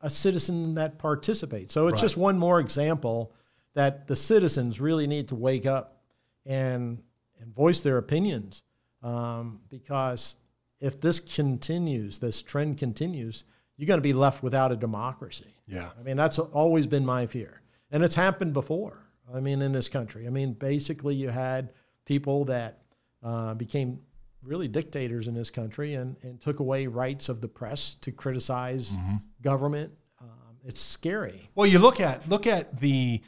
a 0.00 0.08
citizen 0.10 0.74
that 0.76 0.98
participates. 0.98 1.72
So 1.74 1.88
it's 1.88 1.94
Right. 1.94 2.00
just 2.02 2.16
one 2.16 2.38
more 2.38 2.60
example 2.60 3.32
that 3.74 4.06
the 4.06 4.14
citizens 4.16 4.80
really 4.80 5.06
need 5.08 5.28
to 5.28 5.34
wake 5.34 5.66
up 5.66 6.02
and 6.46 7.02
and 7.40 7.54
voice 7.54 7.80
their 7.80 7.98
opinions 7.98 8.62
um, 9.02 9.60
because 9.68 10.36
if 10.80 11.00
this 11.00 11.18
continues, 11.20 12.18
this 12.20 12.42
trend 12.42 12.78
continues, 12.78 13.44
you're 13.76 13.86
going 13.86 13.98
to 13.98 14.02
be 14.02 14.12
left 14.12 14.42
without 14.42 14.70
a 14.72 14.76
democracy. 14.76 15.54
Yeah, 15.68 15.90
I 15.98 16.02
mean, 16.02 16.16
that's 16.16 16.38
always 16.38 16.86
been 16.86 17.04
my 17.04 17.26
fear. 17.26 17.62
And 17.90 18.02
it's 18.02 18.14
happened 18.14 18.52
before. 18.52 19.04
I 19.32 19.40
mean, 19.40 19.60
in 19.60 19.72
this 19.72 19.88
country. 19.88 20.26
I 20.26 20.30
mean, 20.30 20.54
basically, 20.54 21.14
you 21.14 21.28
had 21.28 21.72
people 22.06 22.46
that 22.46 22.78
uh, 23.22 23.54
became 23.54 24.00
really 24.42 24.68
dictators 24.68 25.28
in 25.28 25.34
this 25.34 25.50
country 25.50 25.94
and, 25.94 26.16
and 26.22 26.40
took 26.40 26.60
away 26.60 26.86
rights 26.86 27.28
of 27.28 27.40
the 27.40 27.48
press 27.48 27.94
to 28.00 28.12
criticize 28.12 28.96
government. 29.42 29.92
Um, 30.20 30.56
it's 30.64 30.80
scary. 30.80 31.50
Well, 31.54 31.66
you 31.66 31.78
look 31.78 32.00
at 32.00 32.28
look 32.28 32.46
at 32.46 32.80
the 32.80 33.20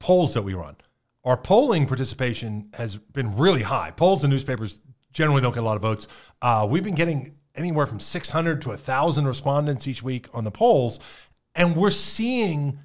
polls 0.00 0.34
that 0.34 0.42
we 0.42 0.54
run. 0.54 0.76
Our 1.24 1.36
polling 1.36 1.86
participation 1.86 2.70
has 2.74 2.96
been 2.96 3.36
really 3.36 3.62
high. 3.62 3.92
Polls 3.92 4.24
and 4.24 4.32
newspapers 4.32 4.80
generally 5.12 5.40
don't 5.40 5.54
get 5.54 5.62
a 5.62 5.66
lot 5.66 5.76
of 5.76 5.82
votes. 5.82 6.06
Uh, 6.42 6.66
we've 6.68 6.84
been 6.84 6.94
getting 6.94 7.36
anywhere 7.54 7.86
from 7.86 8.00
600 8.00 8.60
to 8.62 8.70
1,000 8.70 9.26
respondents 9.26 9.86
each 9.86 10.02
week 10.02 10.26
on 10.34 10.44
the 10.44 10.50
polls, 10.50 10.98
and 11.54 11.76
we're 11.76 11.90
seeing 11.90 12.78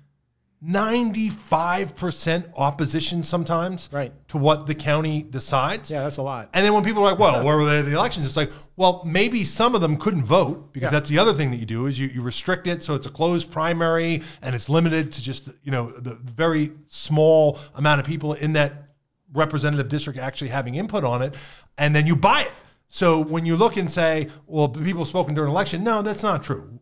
95% 0.62 2.52
opposition 2.58 3.24
sometimes 3.24 3.90
Right. 3.92 4.12
to 4.28 4.38
what 4.38 4.68
the 4.68 4.76
county 4.76 5.22
decides. 5.24 5.90
Yeah, 5.90 6.04
that's 6.04 6.18
a 6.18 6.22
lot. 6.22 6.50
And 6.54 6.66
then 6.66 6.74
when 6.74 6.84
people 6.84 7.02
are 7.04 7.12
like, 7.12 7.20
well, 7.20 7.44
where 7.46 7.56
were 7.58 7.66
they 7.66 7.80
at 7.80 7.86
the 7.86 7.94
elections? 7.94 8.26
It's 8.26 8.36
like, 8.38 8.52
well, 8.76 9.02
maybe 9.06 9.44
some 9.44 9.74
of 9.76 9.82
them 9.82 9.96
couldn't 9.98 10.24
vote 10.26 10.74
because 10.74 10.88
Yeah. 10.88 11.00
that's 11.00 11.10
the 11.10 11.18
other 11.20 11.34
thing 11.34 11.52
that 11.52 11.58
you 11.58 11.66
do 11.66 11.86
is 11.86 11.98
you, 11.98 12.08
you 12.08 12.22
restrict 12.22 12.68
it. 12.68 12.84
So 12.84 12.94
it's 12.96 13.06
a 13.06 13.10
closed 13.10 13.52
primary 13.52 14.22
and 14.42 14.54
it's 14.56 14.68
limited 14.70 15.12
to 15.14 15.22
just, 15.22 15.50
you 15.64 15.72
know, 15.72 15.92
the 15.92 16.16
very 16.16 16.72
small 16.88 17.58
amount 17.76 18.02
of 18.02 18.06
people 18.06 18.34
in 18.34 18.54
that 18.54 18.90
representative 19.34 19.90
district 19.90 20.20
actually 20.20 20.50
having 20.50 20.76
input 20.76 21.04
on 21.04 21.22
it. 21.22 21.36
And 21.78 21.96
then 21.96 22.06
you 22.08 22.16
buy 22.16 22.42
it. 22.42 22.54
So 22.88 23.20
when 23.22 23.46
you 23.46 23.56
look 23.56 23.78
and 23.78 23.90
say, 23.92 24.28
well, 24.48 24.68
the 24.68 24.84
people 24.84 25.06
spoken 25.06 25.36
during 25.36 25.50
an 25.50 25.56
election, 25.56 25.84
no, 25.84 26.02
that's 26.02 26.24
not 26.24 26.42
true. 26.44 26.79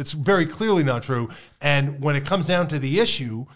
It's 0.00 0.12
very 0.12 0.46
clearly 0.46 0.82
not 0.82 1.02
true. 1.02 1.28
And 1.60 2.02
when 2.02 2.16
it 2.16 2.24
comes 2.24 2.46
down 2.46 2.68
to 2.68 2.78
the 2.78 2.98
issue, 2.98 3.46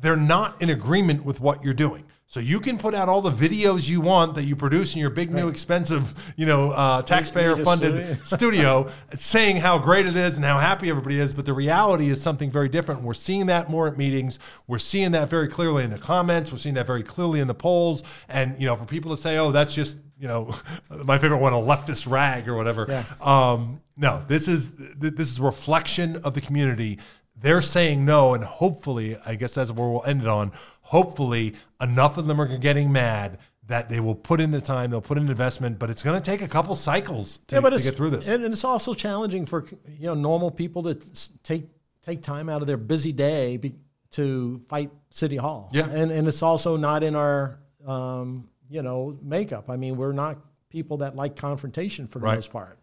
they're 0.00 0.16
not 0.16 0.60
in 0.62 0.70
agreement 0.70 1.24
with 1.24 1.40
what 1.40 1.64
you're 1.64 1.74
doing. 1.74 2.04
So 2.30 2.40
you 2.40 2.60
can 2.60 2.76
put 2.76 2.94
out 2.94 3.08
all 3.08 3.22
the 3.22 3.30
videos 3.30 3.88
you 3.88 4.02
want 4.02 4.34
that 4.34 4.44
you 4.44 4.54
produce 4.54 4.92
in 4.92 5.00
your 5.00 5.08
big 5.08 5.32
new 5.32 5.48
expensive, 5.48 6.12
you 6.36 6.44
know, 6.44 6.72
uh, 6.72 7.00
taxpayer-funded 7.00 8.20
studio, 8.26 8.90
saying 9.16 9.56
how 9.56 9.78
great 9.78 10.04
it 10.04 10.14
is 10.14 10.36
and 10.36 10.44
how 10.44 10.58
happy 10.58 10.90
everybody 10.90 11.18
is. 11.18 11.32
But 11.32 11.46
the 11.46 11.54
reality 11.54 12.10
is 12.10 12.20
something 12.20 12.50
very 12.50 12.68
different. 12.68 13.00
We're 13.00 13.14
seeing 13.14 13.46
that 13.46 13.70
more 13.70 13.88
at 13.88 13.96
meetings. 13.96 14.38
We're 14.66 14.78
seeing 14.78 15.12
that 15.12 15.30
very 15.30 15.48
clearly 15.48 15.84
in 15.84 15.90
the 15.90 15.98
comments. 15.98 16.52
We're 16.52 16.58
seeing 16.58 16.74
that 16.74 16.86
very 16.86 17.02
clearly 17.02 17.40
in 17.40 17.48
the 17.48 17.54
polls. 17.54 18.02
And 18.28 18.60
you 18.60 18.66
know, 18.66 18.76
for 18.76 18.84
people 18.84 19.16
to 19.16 19.20
say, 19.20 19.38
"Oh, 19.38 19.50
that's 19.50 19.74
just," 19.74 19.96
you 20.18 20.28
know, 20.28 20.54
my 21.04 21.18
favorite 21.18 21.38
one, 21.38 21.52
a 21.52 21.56
leftist 21.56 22.10
rag 22.10 22.48
or 22.48 22.56
whatever. 22.56 22.86
Yeah. 22.88 23.04
Um, 23.20 23.80
no, 23.96 24.22
this 24.28 24.48
is 24.48 24.72
this 24.72 25.30
is 25.30 25.38
a 25.38 25.42
reflection 25.42 26.16
of 26.16 26.34
the 26.34 26.40
community. 26.40 26.98
They're 27.40 27.62
saying 27.62 28.04
no, 28.04 28.34
and 28.34 28.42
hopefully, 28.42 29.16
I 29.24 29.36
guess 29.36 29.54
that's 29.54 29.70
where 29.70 29.88
we'll 29.88 30.04
end 30.04 30.22
it 30.22 30.28
on. 30.28 30.52
Hopefully, 30.82 31.54
enough 31.80 32.18
of 32.18 32.26
them 32.26 32.40
are 32.40 32.58
getting 32.58 32.90
mad 32.90 33.38
that 33.68 33.90
they 33.90 34.00
will 34.00 34.14
put 34.14 34.40
in 34.40 34.50
the 34.50 34.60
time, 34.60 34.90
they'll 34.90 35.00
put 35.00 35.18
in 35.18 35.28
investment, 35.28 35.78
but 35.78 35.90
it's 35.90 36.02
going 36.02 36.20
to 36.20 36.24
take 36.24 36.40
a 36.40 36.48
couple 36.48 36.74
cycles 36.74 37.38
to, 37.48 37.60
to 37.60 37.70
get 37.70 37.96
through 37.96 38.10
this. 38.10 38.26
And, 38.26 38.42
and 38.42 38.52
it's 38.52 38.64
also 38.64 38.94
challenging 38.94 39.46
for 39.46 39.66
you 39.86 40.06
know 40.06 40.14
normal 40.14 40.50
people 40.50 40.82
to 40.84 40.98
take 41.42 41.68
take 42.02 42.22
time 42.22 42.48
out 42.48 42.62
of 42.62 42.66
their 42.66 42.78
busy 42.78 43.12
day 43.12 43.58
be, 43.58 43.74
to 44.12 44.62
fight 44.68 44.90
city 45.10 45.36
hall. 45.36 45.70
Yeah. 45.72 45.88
and 45.88 46.10
and 46.10 46.26
it's 46.26 46.42
also 46.42 46.76
not 46.76 47.04
in 47.04 47.14
our 47.14 47.58
um, 47.86 48.46
you 48.68 48.82
know 48.82 49.16
makeup. 49.22 49.68
I 49.70 49.76
mean, 49.76 49.96
we're 49.96 50.12
not 50.12 50.38
people 50.70 50.98
that 50.98 51.16
like 51.16 51.36
confrontation 51.36 52.06
for 52.06 52.18
the 52.18 52.24
Right. 52.24 52.34
most 52.36 52.52
part. 52.52 52.78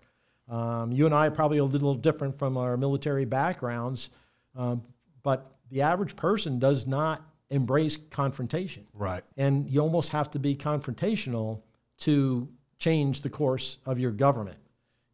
Um, 0.47 0.91
you 0.91 1.05
and 1.05 1.13
I 1.15 1.27
are 1.27 1.31
probably 1.31 1.57
a 1.57 1.63
little 1.65 1.95
different 1.95 2.37
from 2.37 2.57
our 2.57 2.77
military 2.77 3.25
backgrounds, 3.25 4.09
um, 4.55 4.83
but 5.23 5.51
the 5.69 5.81
average 5.81 6.15
person 6.15 6.59
does 6.59 6.85
not 6.85 7.21
embrace 7.49 7.97
confrontation 8.09 8.85
right. 8.93 9.23
and 9.37 9.67
you 9.69 9.79
almost 9.79 10.09
have 10.09 10.31
to 10.31 10.39
be 10.39 10.55
confrontational 10.55 11.61
to 11.97 12.47
change 12.79 13.21
the 13.21 13.29
course 13.29 13.77
of 13.85 13.99
your 13.99 14.11
government. 14.11 14.57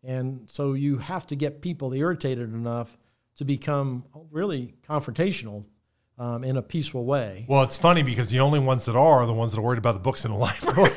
And 0.04 0.50
so 0.50 0.74
you 0.74 0.98
have 0.98 1.28
to 1.28 1.36
get 1.36 1.62
people 1.62 1.94
irritated 1.94 2.54
enough 2.54 2.98
to 3.36 3.46
become 3.46 4.04
really 4.32 4.74
confrontational 4.88 5.66
um, 6.22 6.44
in 6.44 6.56
a 6.56 6.62
peaceful 6.62 7.04
way. 7.04 7.46
Well, 7.48 7.64
it's 7.64 7.78
funny 7.78 8.04
because 8.04 8.30
the 8.30 8.42
only 8.42 8.60
ones 8.60 8.86
that 8.86 8.96
are 8.96 9.24
are 9.24 9.26
the 9.26 9.34
ones 9.34 9.54
that 9.54 9.58
are 9.58 9.64
worried 9.64 9.80
about 9.80 9.94
the 9.94 10.00
books 10.00 10.24
in 10.24 10.32
the 10.32 10.38
library. 10.38 10.92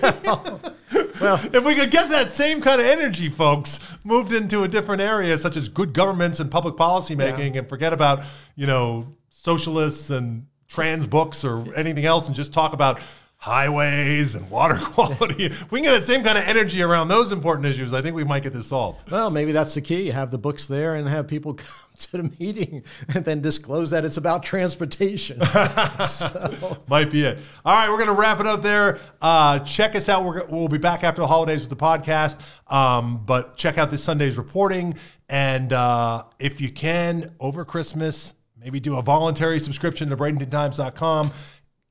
Well, 1.18 1.40
if 1.52 1.64
we 1.64 1.74
could 1.74 1.90
get 1.90 2.10
that 2.10 2.30
same 2.30 2.60
kind 2.60 2.78
of 2.78 2.86
energy, 2.86 3.30
folks, 3.30 3.80
moved 4.04 4.32
into 4.34 4.64
a 4.64 4.68
different 4.68 5.00
area, 5.00 5.38
such 5.38 5.56
as 5.56 5.70
good 5.70 5.94
governments 5.94 6.40
and 6.40 6.50
public 6.50 6.76
policy 6.76 7.14
making, 7.16 7.56
and 7.56 7.66
forget 7.66 7.94
about 7.94 8.22
you 8.54 8.66
know 8.66 9.16
socialists 9.30 10.10
and 10.10 10.46
trans 10.68 11.06
books 11.06 11.42
or 11.42 11.74
anything 11.74 12.04
else, 12.04 12.26
and 12.26 12.36
just 12.36 12.52
talk 12.52 12.74
about 12.74 13.00
highways 13.44 14.34
and 14.34 14.48
water 14.48 14.76
quality. 14.82 15.44
if 15.44 15.70
we 15.70 15.80
can 15.80 15.90
get 15.90 16.00
that 16.00 16.02
same 16.02 16.24
kind 16.24 16.38
of 16.38 16.44
energy 16.44 16.80
around 16.80 17.08
those 17.08 17.30
important 17.30 17.66
issues, 17.66 17.92
I 17.92 18.00
think 18.00 18.16
we 18.16 18.24
might 18.24 18.42
get 18.42 18.54
this 18.54 18.68
solved. 18.68 19.10
well, 19.10 19.28
maybe 19.28 19.52
that's 19.52 19.74
the 19.74 19.82
key. 19.82 20.06
Have 20.06 20.30
the 20.30 20.38
books 20.38 20.66
there 20.66 20.94
and 20.94 21.06
have 21.06 21.28
people 21.28 21.52
come 21.54 21.66
to 21.98 22.16
the 22.22 22.32
meeting 22.40 22.82
and 23.14 23.22
then 23.22 23.42
disclose 23.42 23.90
that 23.90 24.02
it's 24.02 24.16
about 24.16 24.44
transportation. 24.44 25.38
Might 26.88 27.10
be 27.10 27.24
it. 27.24 27.38
All 27.66 27.74
right, 27.74 27.90
we're 27.90 27.98
going 27.98 28.08
to 28.08 28.18
wrap 28.18 28.40
it 28.40 28.46
up 28.46 28.62
there. 28.62 28.98
Uh, 29.20 29.58
check 29.58 29.94
us 29.94 30.08
out. 30.08 30.24
We're, 30.24 30.46
we'll 30.46 30.68
be 30.68 30.78
back 30.78 31.04
after 31.04 31.20
the 31.20 31.26
holidays 31.26 31.68
with 31.68 31.78
the 31.78 31.84
podcast. 31.84 32.40
Um, 32.72 33.26
but 33.26 33.58
check 33.58 33.76
out 33.76 33.90
this 33.90 34.02
Sunday's 34.02 34.38
reporting. 34.38 34.94
And 35.28 35.70
uh, 35.70 36.24
if 36.38 36.62
you 36.62 36.70
can, 36.70 37.34
over 37.40 37.66
Christmas, 37.66 38.34
maybe 38.58 38.80
do 38.80 38.96
a 38.96 39.02
voluntary 39.02 39.60
subscription 39.60 40.08
to 40.08 40.16
BradentonTimes.com. 40.16 41.30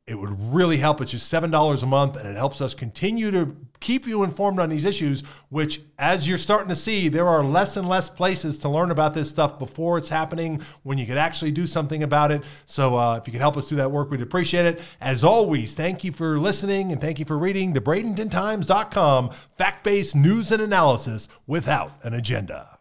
It 0.06 0.20
would 0.20 0.54
really 0.54 0.78
help. 0.78 1.00
It's 1.00 1.12
just 1.12 1.32
$7 1.32 1.82
a 1.82 1.86
month, 1.86 2.18
and 2.18 2.28
it 2.28 2.36
helps 2.36 2.60
us 2.60 2.74
continue 2.74 3.32
to 3.32 3.56
keep 3.80 4.06
you 4.06 4.24
informed 4.24 4.60
on 4.60 4.68
these 4.68 4.84
issues, 4.84 5.22
which, 5.48 5.80
as 5.98 6.28
you're 6.28 6.38
starting 6.38 6.68
to 6.68 6.76
see, 6.76 7.08
there 7.08 7.28
are 7.28 7.42
less 7.42 7.78
and 7.78 7.88
less 7.88 8.10
places 8.10 8.58
to 8.60 8.70
learn 8.70 8.92
about 8.92 9.14
this 9.14 9.30
stuff 9.30 9.58
before 9.58 9.98
it's 9.98 10.10
happening 10.10 10.62
when 10.84 10.98
you 10.98 11.06
could 11.06 11.18
actually 11.18 11.52
do 11.52 11.66
something 11.66 12.04
about 12.04 12.32
it. 12.32 12.44
So, 12.66 12.96
uh, 12.96 13.18
if 13.22 13.28
you 13.28 13.32
could 13.32 13.42
help 13.42 13.56
us 13.56 13.70
do 13.70 13.78
that 13.78 13.92
work, 13.92 14.12
we'd 14.12 14.22
appreciate 14.22 14.66
it. 14.66 14.82
As 15.00 15.24
always, 15.24 15.74
thank 15.74 16.04
you 16.04 16.12
for 16.12 16.38
listening 16.38 16.92
and 16.92 17.00
thank 17.00 17.18
you 17.18 17.26
for 17.26 17.38
reading 17.38 17.72
the 17.72 17.82
BradentonTimes.com 17.82 19.30
fact 19.58 19.86
based 19.86 20.18
news 20.18 20.52
and 20.52 20.62
analysis 20.62 21.30
without 21.48 21.94
an 22.04 22.14
agenda. 22.14 22.73